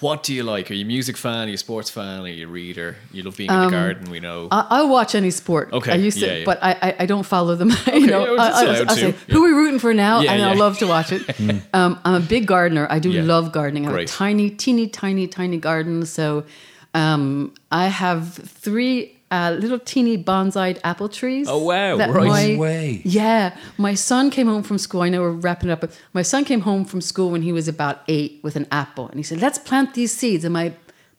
what 0.00 0.22
do 0.22 0.32
you 0.32 0.42
like? 0.42 0.70
Are 0.70 0.74
you 0.74 0.86
a 0.86 0.88
music 0.88 1.18
fan? 1.18 1.48
Are 1.48 1.48
you 1.48 1.54
a 1.56 1.58
sports 1.58 1.90
fan? 1.90 2.20
Are 2.22 2.28
you 2.28 2.46
a 2.46 2.50
reader? 2.50 2.96
You 3.12 3.24
love 3.24 3.36
being 3.36 3.50
in 3.50 3.56
Um, 3.56 3.64
the 3.66 3.70
garden, 3.70 4.10
we 4.10 4.20
know. 4.20 4.48
I, 4.50 4.66
I'll 4.70 4.88
watch 4.88 5.14
any 5.14 5.30
sport. 5.30 5.70
Okay, 5.74 5.92
I 5.92 5.96
used 5.96 6.18
to, 6.20 6.26
yeah, 6.26 6.36
yeah. 6.36 6.44
but 6.46 6.58
I, 6.62 6.70
I, 6.80 6.94
I 7.00 7.04
don't 7.04 7.24
follow 7.26 7.56
them. 7.56 7.72
you 7.92 8.06
know, 8.06 8.36
yeah, 8.36 8.40
I, 8.42 8.48
it's 8.48 8.80
I, 8.80 8.82
I 8.84 8.94
to, 8.94 8.94
say, 8.94 9.14
who 9.28 9.44
are 9.44 9.48
we 9.48 9.52
rooting 9.52 9.80
for 9.80 9.92
now? 9.92 10.20
Yeah, 10.22 10.32
and. 10.32 10.42
I 10.42 10.54
love 10.54 10.78
to 10.78 10.86
watch 10.86 11.12
it. 11.12 11.28
um, 11.74 12.00
I'm 12.06 12.14
a 12.14 12.20
big 12.26 12.46
gardener. 12.46 12.86
I 12.88 13.00
do 13.00 13.12
love 13.12 13.52
gardening. 13.52 13.84
I 13.84 13.88
have 13.88 13.94
Great. 13.96 14.10
a 14.10 14.14
tiny, 14.14 14.48
teeny, 14.48 14.88
tiny, 14.88 15.26
tiny 15.26 15.58
garden. 15.58 16.06
So 16.06 16.46
um, 16.94 17.52
I 17.70 17.88
have 17.88 18.32
three 18.32 19.17
uh, 19.30 19.56
little 19.58 19.78
teeny 19.78 20.22
bonsai 20.22 20.78
apple 20.84 21.08
trees. 21.08 21.46
Oh, 21.48 21.62
wow, 21.64 21.96
that 21.96 22.10
right. 22.10 22.28
my- 22.28 22.56
way. 22.58 23.02
Yeah, 23.04 23.56
my 23.76 23.94
son 23.94 24.30
came 24.30 24.46
home 24.46 24.62
from 24.62 24.78
school. 24.78 25.02
I 25.02 25.08
know 25.08 25.20
we're 25.20 25.30
wrapping 25.30 25.68
it 25.70 25.72
up, 25.72 25.80
but 25.80 25.98
my 26.12 26.22
son 26.22 26.44
came 26.44 26.60
home 26.60 26.84
from 26.84 27.00
school 27.00 27.30
when 27.30 27.42
he 27.42 27.52
was 27.52 27.68
about 27.68 28.02
eight 28.08 28.40
with 28.42 28.56
an 28.56 28.66
apple, 28.72 29.08
and 29.08 29.18
he 29.18 29.22
said, 29.22 29.40
"Let's 29.40 29.58
plant 29.58 29.94
these 29.94 30.12
seeds." 30.14 30.44
And 30.44 30.52
my 30.54 30.74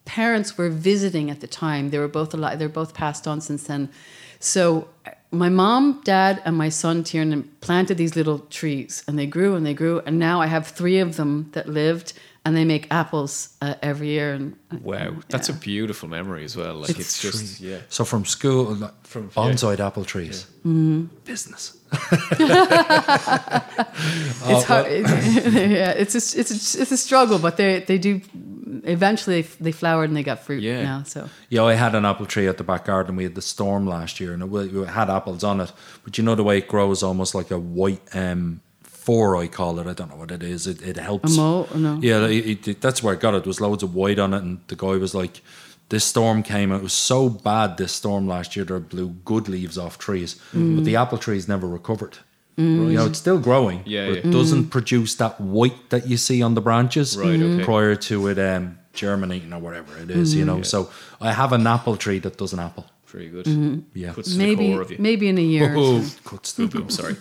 parents 0.06 0.58
were 0.58 0.70
visiting 0.70 1.30
at 1.30 1.40
the 1.40 1.48
time. 1.48 1.92
They 1.92 2.00
were 2.00 2.08
both 2.08 2.34
alive. 2.34 2.58
They're 2.58 2.70
both 2.70 2.94
passed 2.94 3.28
on 3.28 3.42
since 3.42 3.64
then. 3.66 3.90
So 4.40 4.88
my 5.32 5.50
mom, 5.50 6.02
dad, 6.04 6.42
and 6.46 6.58
my 6.58 6.70
son 6.70 7.04
Tiernan 7.04 7.50
planted 7.62 7.98
these 7.98 8.16
little 8.16 8.40
trees, 8.40 9.04
and 9.08 9.20
they 9.20 9.28
grew 9.28 9.56
and 9.56 9.66
they 9.66 9.74
grew, 9.74 10.02
and 10.06 10.18
now 10.18 10.42
I 10.42 10.48
have 10.48 10.68
three 10.68 11.00
of 11.00 11.18
them 11.18 11.50
that 11.52 11.70
lived, 11.70 12.14
and 12.46 12.56
they 12.56 12.66
make 12.66 12.88
apples 12.92 13.56
uh, 13.62 13.76
every 13.82 14.08
year. 14.08 14.34
And 14.34 14.56
wow, 14.82 15.16
that's 15.30 15.50
a 15.50 15.54
beautiful 15.54 16.10
memory 16.10 16.44
as 16.46 16.56
well. 16.56 16.76
Like 16.76 16.92
it's, 16.92 17.00
It's 17.00 17.22
just 17.22 17.60
yeah. 17.62 17.80
So 17.90 18.06
from 18.06 18.26
school, 18.26 18.76
like, 18.76 18.94
From- 19.06 19.30
bonsai 19.30 19.80
apple 19.80 20.06
trees. 20.06 20.46
Mm-hmm. 20.66 21.06
Business. 21.26 21.78
it's 24.50 24.64
hard. 24.66 24.88
yeah, 24.92 25.92
it's 25.92 26.16
a, 26.16 26.40
it's 26.40 26.52
a, 26.52 26.82
it's 26.82 26.92
a 26.92 26.98
struggle, 26.98 27.40
but 27.40 27.58
they 27.58 27.80
they 27.82 27.98
do 27.98 28.22
eventually 28.84 29.42
they 29.60 29.72
flowered 29.72 30.10
and 30.10 30.16
they 30.18 30.24
got 30.24 30.40
fruit 30.44 30.62
Yeah. 30.64 30.84
now. 30.84 31.04
So 31.04 31.30
Yeah, 31.50 31.64
I 31.64 31.74
had 31.74 31.96
an 31.96 32.06
apple 32.06 32.26
tree 32.26 32.48
at 32.48 32.58
the 32.58 32.64
back 32.64 32.86
garden. 32.86 33.16
We 33.16 33.24
had 33.24 33.36
the 33.36 33.42
storm 33.42 33.88
last 33.88 34.20
year, 34.20 34.34
and 34.34 34.44
it, 34.44 34.76
it 34.76 34.88
had 34.88 35.10
apples 35.10 35.44
on 35.44 35.62
it. 35.62 35.72
But 36.04 36.18
you 36.18 36.24
know 36.24 36.36
the 36.36 36.44
way 36.44 36.58
it 36.60 36.68
grows, 36.68 37.04
almost 37.04 37.36
like 37.36 37.52
a 37.52 37.60
white 37.60 38.02
um, 38.16 38.62
four. 39.10 39.36
I 39.44 39.48
call 39.48 39.80
it. 39.80 39.88
I 39.88 39.94
don't 39.94 40.10
know 40.12 40.20
what 40.24 40.32
it 40.32 40.44
is. 40.44 40.68
It, 40.68 40.82
it 40.82 40.98
helps. 40.98 41.34
a 41.36 41.38
mo 41.42 41.68
no? 41.76 42.00
Yeah, 42.02 42.28
it, 42.28 42.68
it, 42.68 42.82
that's 42.82 43.02
where 43.04 43.14
I 43.16 43.18
got 43.26 43.34
it. 43.36 43.44
There 43.44 43.50
was 43.56 43.62
loads 43.68 43.84
of 43.84 43.92
white 43.96 44.20
on 44.26 44.34
it, 44.34 44.42
and 44.46 44.60
the 44.68 44.76
guy 44.76 44.96
was 45.06 45.14
like, 45.14 45.36
"This 45.90 46.04
storm 46.14 46.44
came. 46.44 46.70
It 46.78 46.84
was 46.90 46.94
so 47.12 47.30
bad. 47.30 47.78
This 47.78 47.92
storm 48.02 48.28
last 48.36 48.56
year, 48.56 48.66
there 48.66 48.80
blew 48.80 49.08
good 49.32 49.48
leaves 49.56 49.78
off 49.78 49.98
trees, 49.98 50.32
Mm. 50.54 50.76
but 50.76 50.84
the 50.86 50.96
apple 51.02 51.18
trees 51.18 51.48
never 51.48 51.68
recovered." 51.68 52.16
You 52.58 52.66
know, 52.98 53.06
it's 53.06 53.20
still 53.20 53.40
growing. 53.40 53.80
Yeah, 53.86 54.08
but 54.10 54.16
yeah. 54.18 54.28
it 54.28 54.32
doesn't 54.40 54.66
produce 54.78 55.16
that 55.16 55.40
white 55.40 55.80
that 55.92 56.04
you 56.10 56.18
see 56.18 56.40
on 56.48 56.56
the 56.56 56.62
branches 56.70 57.16
Right, 57.18 57.40
okay. 57.42 57.64
prior 57.64 57.96
to 58.10 58.16
it 58.32 58.38
um, 58.38 58.64
germinating 59.02 59.54
or 59.54 59.60
whatever 59.68 59.92
it 60.04 60.10
is, 60.12 60.36
you 60.36 60.44
know. 60.50 60.62
So 60.64 60.90
I 61.22 61.32
have 61.32 61.54
an 61.54 61.66
apple 61.66 61.96
tree 61.96 62.20
that 62.20 62.36
does 62.38 62.52
an 62.52 62.60
apple. 62.60 62.86
Very 63.12 63.30
good. 63.30 63.46
Mm-hmm. 63.46 63.80
Yeah. 63.96 64.14
Puts 64.14 64.34
to 64.34 64.38
maybe 64.38 64.68
the 64.68 64.74
core 64.74 64.82
of 64.82 64.92
you. 64.92 64.98
maybe 65.00 65.28
in 65.30 65.38
a 65.38 65.42
year. 65.42 65.74
or 65.74 65.78
Oh, 65.78 66.02
so. 66.02 66.20
cuts 66.30 66.54
the 66.54 66.68
Boom, 66.74 66.90
sorry. 66.92 67.16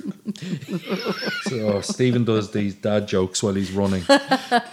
So 1.42 1.78
uh, 1.78 1.82
Stephen 1.82 2.24
does 2.24 2.50
these 2.50 2.74
dad 2.74 3.08
jokes 3.08 3.42
while 3.42 3.54
he's 3.54 3.72
running, 3.72 4.02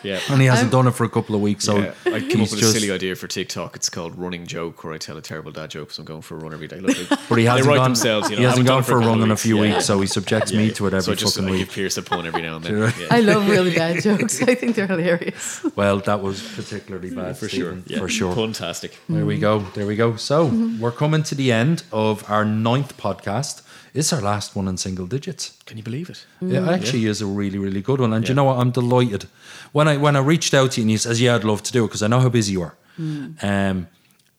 Yeah. 0.03 0.19
and 0.29 0.41
he 0.41 0.47
hasn't 0.47 0.71
done 0.71 0.87
it 0.87 0.91
for 0.91 1.03
a 1.05 1.09
couple 1.09 1.35
of 1.35 1.41
weeks. 1.41 1.63
So 1.65 1.77
yeah, 1.77 1.93
I 2.05 2.19
came 2.19 2.39
he's 2.39 2.49
up 2.51 2.55
with 2.55 2.59
just- 2.59 2.75
a 2.75 2.79
silly 2.79 2.91
idea 2.91 3.15
for 3.15 3.27
TikTok. 3.27 3.75
It's 3.75 3.89
called 3.89 4.17
Running 4.17 4.45
Joke, 4.45 4.83
where 4.83 4.93
I 4.93 4.97
tell 4.97 5.17
a 5.17 5.21
terrible 5.21 5.51
dad 5.51 5.69
joke. 5.69 5.91
So 5.91 6.01
I'm 6.01 6.05
going 6.05 6.21
for 6.21 6.35
a 6.35 6.39
run 6.39 6.53
every 6.53 6.67
day. 6.67 6.79
Look, 6.79 6.97
they- 6.97 7.15
But 7.29 7.37
he 7.37 7.45
hasn't 7.45 7.63
they 7.63 7.69
write 7.69 7.77
gone. 7.77 7.91
themselves. 7.91 8.29
You 8.29 8.35
know, 8.35 8.41
he 8.41 8.45
hasn't 8.47 8.67
gone 8.67 8.83
for 8.83 8.95
a 8.95 8.99
run 8.99 9.21
in 9.21 9.31
a 9.31 9.37
few 9.37 9.55
Yeah, 9.63 9.73
weeks, 9.75 9.85
so 9.85 9.99
he 10.01 10.07
subjects 10.07 10.51
Yeah, 10.51 10.59
me 10.59 10.71
to 10.71 10.87
it 10.87 10.93
every 10.93 11.01
so 11.01 11.11
I 11.13 11.15
just 11.15 11.35
fucking 11.35 11.47
I 11.47 11.51
week. 11.51 11.59
give 11.67 11.71
Pierce 11.75 11.97
a 11.97 12.01
pun 12.03 12.25
every 12.27 12.41
now 12.41 12.57
and 12.57 12.65
then. 12.65 12.91
Sure. 12.91 13.01
Yeah. 13.01 13.07
I 13.11 13.21
love 13.21 13.49
really 13.49 13.73
bad 13.83 14.01
jokes. 14.03 14.41
I 14.41 14.55
think 14.55 14.75
they're 14.75 14.87
hilarious. 14.87 15.63
Well, 15.75 15.99
that 15.99 16.21
was 16.21 16.41
particularly 16.55 17.11
bad 17.15 17.37
for 17.37 17.47
sure. 17.47 17.71
Stephen, 17.71 17.83
Yeah. 17.87 17.99
For 17.99 18.09
sure. 18.09 18.35
Fantastic. 18.35 18.97
There 19.07 19.25
we 19.25 19.35
mm-hmm. 19.35 19.41
go. 19.41 19.59
There 19.75 19.87
we 19.87 19.95
go. 19.95 20.15
So 20.17 20.47
mm-hmm. 20.47 20.79
we're 20.81 20.91
coming 20.91 21.04
to 21.11 21.35
the 21.35 21.51
end 21.51 21.83
of 21.91 22.29
our 22.29 22.43
ninth 22.45 22.97
podcast. 22.97 23.61
It's 23.93 24.11
our 24.11 24.21
last 24.21 24.55
one 24.55 24.67
in 24.67 24.77
single 24.77 25.07
digits. 25.07 25.57
Can 25.65 25.77
you 25.77 25.83
believe 25.83 26.09
it? 26.09 26.25
It 26.41 26.67
actually 26.67 27.05
is 27.05 27.21
a 27.21 27.25
really, 27.25 27.57
really 27.57 27.81
good 27.81 28.01
one. 28.01 28.11
And 28.11 28.25
do 28.25 28.31
you 28.31 28.35
know 28.35 28.43
what? 28.43 28.57
I'm 28.57 28.71
delighted. 28.71 29.27
When 29.71 29.87
I 29.87 29.97
when 29.97 30.15
I 30.15 30.19
reached 30.19 30.53
out 30.53 30.71
to 30.71 30.81
you 30.81 30.83
and 30.83 30.91
you 30.91 30.97
says, 30.97 31.21
"Yeah, 31.21 31.35
I'd 31.35 31.43
love 31.43 31.63
to 31.63 31.71
do 31.71 31.85
it," 31.85 31.87
because 31.87 32.03
I 32.03 32.07
know 32.07 32.19
how 32.19 32.29
busy 32.29 32.53
you 32.53 32.63
are. 32.63 32.75
Um, 32.97 33.87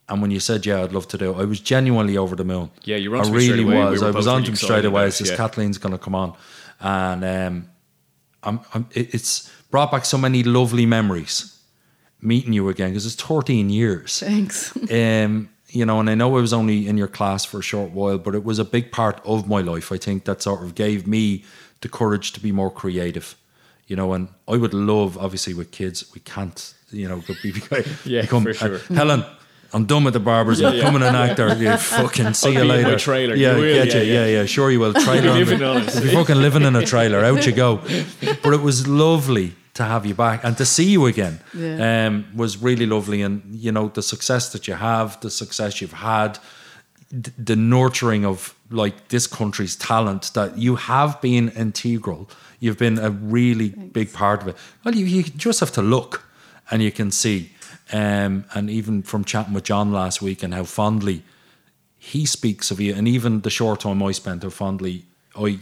and 0.09 0.23
when 0.23 0.31
you 0.31 0.41
said, 0.41 0.67
"Yeah, 0.67 0.83
I'd 0.83 0.93
love 0.93 1.09
to 1.09 1.19
do 1.19 1.33
it," 1.33 1.41
I 1.41 1.45
was 1.45 1.61
genuinely 1.61 2.19
over 2.19 2.37
the 2.37 2.45
moon. 2.45 2.71
Yeah, 2.85 2.97
you 2.97 3.11
were 3.11 3.17
on 3.17 3.23
I 3.23 3.27
to 3.27 3.33
me 3.33 3.41
straight 3.41 3.51
really 3.51 3.65
away. 3.65 3.85
We 3.85 3.91
was. 3.93 4.03
I 4.03 4.11
was 4.11 4.27
both 4.27 4.35
on 4.35 4.43
to 4.45 4.51
him 4.51 4.57
straight 4.57 4.85
away. 4.85 5.03
about 5.03 5.07
I 5.07 5.11
says, 5.11 5.31
yeah. 5.31 5.37
"Kathleen's 5.37 5.79
going 5.79 5.93
to 5.93 5.99
come 5.99 6.15
on," 6.15 6.35
and 6.81 7.25
um, 7.25 7.71
I'm, 8.43 8.61
I'm, 8.75 8.87
it's 8.93 9.51
brought 9.71 9.91
back 9.91 10.05
so 10.05 10.19
many 10.19 10.43
lovely 10.43 10.87
memories 10.87 11.57
meeting 12.21 12.53
you 12.53 12.69
again 12.69 12.91
because 12.91 13.07
it's 13.07 13.15
13 13.15 13.71
years 13.71 14.21
Thanks. 14.21 14.75
um, 14.91 15.49
you 15.69 15.85
know, 15.85 15.99
and 16.01 16.09
I 16.09 16.15
know 16.15 16.37
I 16.37 16.41
was 16.41 16.53
only 16.53 16.87
in 16.87 16.97
your 16.97 17.09
class 17.09 17.45
for 17.45 17.59
a 17.59 17.63
short 17.63 17.91
while, 17.91 18.19
but 18.19 18.35
it 18.35 18.45
was 18.45 18.59
a 18.59 18.65
big 18.65 18.91
part 18.93 19.21
of 19.25 19.49
my 19.49 19.61
life. 19.61 19.91
I 19.93 19.99
think 19.99 20.25
that 20.25 20.43
sort 20.43 20.63
of 20.63 20.75
gave 20.75 21.07
me 21.07 21.45
the 21.81 21.89
courage 21.89 22.33
to 22.33 22.41
be 22.41 22.53
more 22.53 22.71
creative, 22.71 23.35
you 23.87 23.97
know. 23.97 24.13
And 24.13 24.29
I 24.49 24.57
would 24.57 24.73
love, 24.75 25.19
obviously, 25.19 25.55
with 25.55 25.71
kids, 25.73 26.05
we 26.15 26.21
can't, 26.21 26.73
you 26.91 27.09
know, 27.09 27.23
be, 27.43 27.53
Yeah, 28.05 28.23
become 28.23 28.45
for 28.45 28.55
sure. 28.55 28.77
uh, 28.77 28.95
Helen. 28.95 29.25
I'm 29.73 29.85
done 29.85 30.05
with 30.05 30.15
the 30.15 30.21
barbers. 30.21 30.61
I'm 30.63 30.73
yeah. 30.75 30.79
becoming 30.81 31.03
an 31.03 31.17
actor. 31.17 31.55
You 31.57 31.77
fucking 31.77 32.35
see 32.35 32.53
you 32.53 32.61
in 32.63 32.69
my 32.69 32.77
later. 32.77 32.97
trailer. 32.99 33.35
Yeah, 33.35 33.57
You 33.57 33.63
will, 33.63 33.75
get 33.75 33.89
yeah, 33.95 34.01
you. 34.01 34.13
yeah. 34.13 34.25
Yeah, 34.27 34.41
yeah. 34.41 34.47
Sure, 34.47 34.71
you 34.71 34.79
will. 34.79 34.95
Trailer. 35.07 35.31
on 35.31 35.39
living 35.39 35.63
on 35.63 35.79
it. 35.83 35.93
You'll 35.95 36.05
be 36.05 36.11
fucking 36.15 36.37
living 36.37 36.63
in 36.63 36.77
a 36.77 36.87
trailer. 36.87 37.25
Out 37.25 37.45
you 37.45 37.53
go. 37.53 37.81
But 38.43 38.55
it 38.55 38.61
was 38.63 38.87
lovely 38.87 39.55
to 39.77 39.85
have 39.85 40.05
you 40.05 40.15
back 40.15 40.45
and 40.45 40.57
to 40.57 40.65
see 40.65 40.91
you 40.91 41.07
again. 41.07 41.41
Yeah. 41.55 42.07
Um, 42.07 42.27
was 42.35 42.59
really 42.59 42.87
lovely, 42.87 43.23
and 43.23 43.43
you 43.55 43.73
know 43.73 43.89
the 43.89 44.03
success 44.03 44.53
that 44.53 44.67
you 44.67 44.75
have, 44.75 45.21
the 45.21 45.31
success 45.31 45.81
you've 45.81 45.93
had, 45.93 46.39
th- 47.11 47.37
the 47.39 47.57
nurturing 47.57 48.25
of 48.25 48.55
like 48.71 49.09
this 49.09 49.27
country's 49.27 49.77
talent 49.77 50.33
that 50.35 50.59
you 50.59 50.77
have 50.77 51.21
been 51.21 51.51
integral. 51.51 52.29
You've 52.59 52.79
been 52.79 52.99
a 52.99 53.11
really 53.11 53.69
big 53.69 54.13
part 54.13 54.43
of 54.43 54.49
it. 54.49 54.57
Well, 54.83 54.95
you, 54.95 55.05
you 55.05 55.23
just 55.23 55.61
have 55.61 55.73
to 55.73 55.83
look, 55.83 56.25
and 56.71 56.83
you 56.83 56.93
can 56.93 57.11
see. 57.11 57.51
Um, 57.93 58.45
and 58.55 58.69
even 58.69 59.03
from 59.03 59.25
chatting 59.25 59.55
with 59.55 59.63
John 59.63 59.93
last 59.93 60.21
week 60.21 60.43
and 60.43 60.53
how 60.53 60.65
fondly 60.65 61.23
he 61.97 62.27
speaks 62.27 62.71
of 62.71 62.81
you, 62.81 62.95
and 62.95 63.07
even 63.07 63.43
the 63.43 63.51
short 63.51 63.81
time 63.81 64.03
I 64.03 64.13
spent, 64.13 64.43
how 64.43 64.51
fondly 64.51 65.05
I 65.37 65.61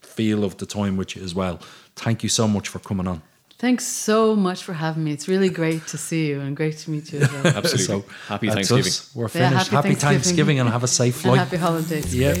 feel 0.00 0.44
of 0.44 0.56
the 0.58 0.66
time 0.66 0.96
with 0.96 1.16
you 1.16 1.24
as 1.24 1.34
well. 1.34 1.58
Thank 1.96 2.22
you 2.22 2.28
so 2.28 2.46
much 2.46 2.68
for 2.68 2.78
coming 2.78 3.08
on. 3.08 3.22
Thanks 3.64 3.86
so 3.86 4.36
much 4.36 4.62
for 4.62 4.74
having 4.74 5.04
me. 5.04 5.12
It's 5.12 5.26
really 5.26 5.48
great 5.48 5.86
to 5.86 5.96
see 5.96 6.26
you 6.28 6.40
and 6.42 6.54
great 6.54 6.76
to 6.80 6.90
meet 6.90 7.10
you 7.14 7.20
as 7.22 7.32
well. 7.32 7.46
Absolutely. 7.46 7.84
So 7.84 8.04
Happy 8.28 8.48
Thanksgiving. 8.50 8.84
us. 8.84 9.10
We're 9.14 9.24
Yeah, 9.24 9.28
finished. 9.28 9.52
happy 9.70 9.74
happy 9.76 9.88
Thanksgiving. 9.94 10.10
Thanksgiving 10.20 10.60
and 10.60 10.68
have 10.68 10.84
a 10.84 10.86
safe 10.86 11.14
and 11.14 11.22
flight. 11.22 11.38
happy 11.38 11.56
holidays. 11.56 12.14
Yeah. 12.14 12.34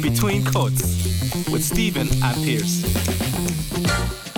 Between 0.00 0.42
Cuts 0.46 0.80
with 1.52 1.62
Stephen 1.62 2.08
and 2.24 2.36
Pierce. 2.42 4.29